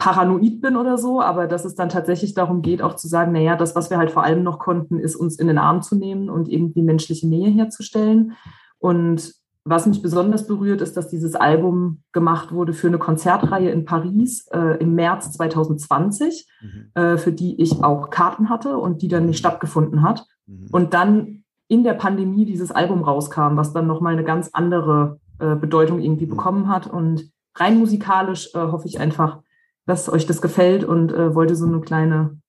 paranoid 0.00 0.62
bin 0.62 0.76
oder 0.76 0.96
so, 0.98 1.20
aber 1.20 1.46
dass 1.46 1.64
es 1.64 1.74
dann 1.74 1.90
tatsächlich 1.90 2.34
darum 2.34 2.62
geht, 2.62 2.82
auch 2.82 2.96
zu 2.96 3.06
sagen, 3.06 3.32
naja, 3.32 3.54
das, 3.54 3.76
was 3.76 3.90
wir 3.90 3.98
halt 3.98 4.10
vor 4.10 4.24
allem 4.24 4.42
noch 4.42 4.58
konnten, 4.58 4.98
ist 4.98 5.14
uns 5.14 5.38
in 5.38 5.46
den 5.46 5.58
Arm 5.58 5.82
zu 5.82 5.94
nehmen 5.94 6.30
und 6.30 6.48
irgendwie 6.48 6.82
menschliche 6.82 7.28
Nähe 7.28 7.50
herzustellen. 7.50 8.32
Und 8.78 9.34
was 9.64 9.86
mich 9.86 10.00
besonders 10.02 10.46
berührt, 10.46 10.80
ist, 10.80 10.96
dass 10.96 11.08
dieses 11.08 11.34
Album 11.34 12.02
gemacht 12.12 12.52
wurde 12.52 12.72
für 12.72 12.86
eine 12.86 12.98
Konzertreihe 12.98 13.70
in 13.70 13.84
Paris 13.84 14.46
äh, 14.48 14.78
im 14.78 14.94
März 14.94 15.32
2020, 15.32 16.48
mhm. 16.60 16.90
äh, 16.94 17.18
für 17.18 17.32
die 17.32 17.60
ich 17.60 17.84
auch 17.84 18.10
Karten 18.10 18.48
hatte 18.48 18.78
und 18.78 19.02
die 19.02 19.08
dann 19.08 19.26
nicht 19.26 19.38
stattgefunden 19.38 20.02
hat. 20.02 20.26
Mhm. 20.46 20.68
Und 20.72 20.94
dann 20.94 21.44
in 21.68 21.84
der 21.84 21.94
Pandemie 21.94 22.46
dieses 22.46 22.72
Album 22.72 23.02
rauskam, 23.02 23.56
was 23.56 23.72
dann 23.72 23.86
nochmal 23.86 24.14
eine 24.14 24.24
ganz 24.24 24.50
andere 24.52 25.20
äh, 25.38 25.54
Bedeutung 25.54 26.00
irgendwie 26.00 26.26
mhm. 26.26 26.30
bekommen 26.30 26.68
hat. 26.68 26.86
Und 26.86 27.30
rein 27.54 27.78
musikalisch 27.78 28.54
äh, 28.54 28.58
hoffe 28.58 28.88
ich 28.88 28.98
einfach, 28.98 29.40
dass 29.86 30.08
euch 30.08 30.26
das 30.26 30.40
gefällt 30.40 30.84
und 30.84 31.12
äh, 31.12 31.34
wollte 31.34 31.54
so 31.54 31.66
eine 31.66 31.80
kleine 31.80 32.40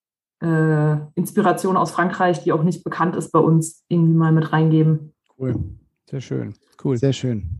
äh, 0.41 0.97
Inspiration 1.15 1.77
aus 1.77 1.91
Frankreich, 1.91 2.43
die 2.43 2.53
auch 2.53 2.63
nicht 2.63 2.83
bekannt 2.83 3.15
ist 3.15 3.31
bei 3.31 3.39
uns, 3.39 3.83
irgendwie 3.89 4.13
mal 4.13 4.31
mit 4.31 4.53
reingeben. 4.53 5.13
Cool. 5.37 5.55
Sehr 6.09 6.21
schön. 6.21 6.53
Cool. 6.83 6.97
Sehr 6.97 7.13
schön. 7.13 7.59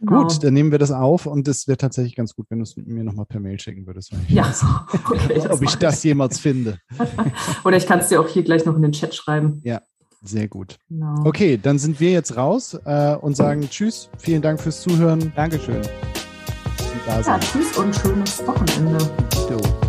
Genau. 0.00 0.22
Gut, 0.22 0.42
dann 0.42 0.54
nehmen 0.54 0.70
wir 0.70 0.78
das 0.78 0.90
auf 0.90 1.26
und 1.26 1.46
es 1.46 1.68
wäre 1.68 1.76
tatsächlich 1.76 2.16
ganz 2.16 2.34
gut, 2.34 2.46
wenn 2.48 2.58
du 2.58 2.62
es 2.62 2.76
mir 2.76 3.04
nochmal 3.04 3.26
per 3.26 3.40
Mail 3.40 3.58
schicken 3.60 3.86
würdest. 3.86 4.12
Ja, 4.28 4.52
okay, 4.92 5.40
ob 5.50 5.62
ich 5.62 5.74
das 5.76 6.02
jemals 6.04 6.38
finde. 6.38 6.78
Oder 7.64 7.76
ich 7.76 7.86
kann 7.86 7.98
es 7.98 8.08
dir 8.08 8.20
auch 8.20 8.28
hier 8.28 8.42
gleich 8.42 8.64
noch 8.64 8.76
in 8.76 8.82
den 8.82 8.92
Chat 8.92 9.14
schreiben. 9.14 9.60
Ja, 9.64 9.82
sehr 10.22 10.48
gut. 10.48 10.78
Genau. 10.88 11.24
Okay, 11.24 11.58
dann 11.62 11.78
sind 11.78 12.00
wir 12.00 12.10
jetzt 12.10 12.36
raus 12.36 12.78
äh, 12.84 13.14
und 13.16 13.36
sagen 13.36 13.68
Tschüss. 13.68 14.08
Vielen 14.18 14.42
Dank 14.42 14.60
fürs 14.60 14.80
Zuhören. 14.80 15.32
Dankeschön. 15.36 15.82
Ja, 17.06 17.38
tschüss 17.38 17.76
und 17.78 17.94
schönes 17.96 18.46
Wochenende. 18.46 18.98
So. 19.32 19.87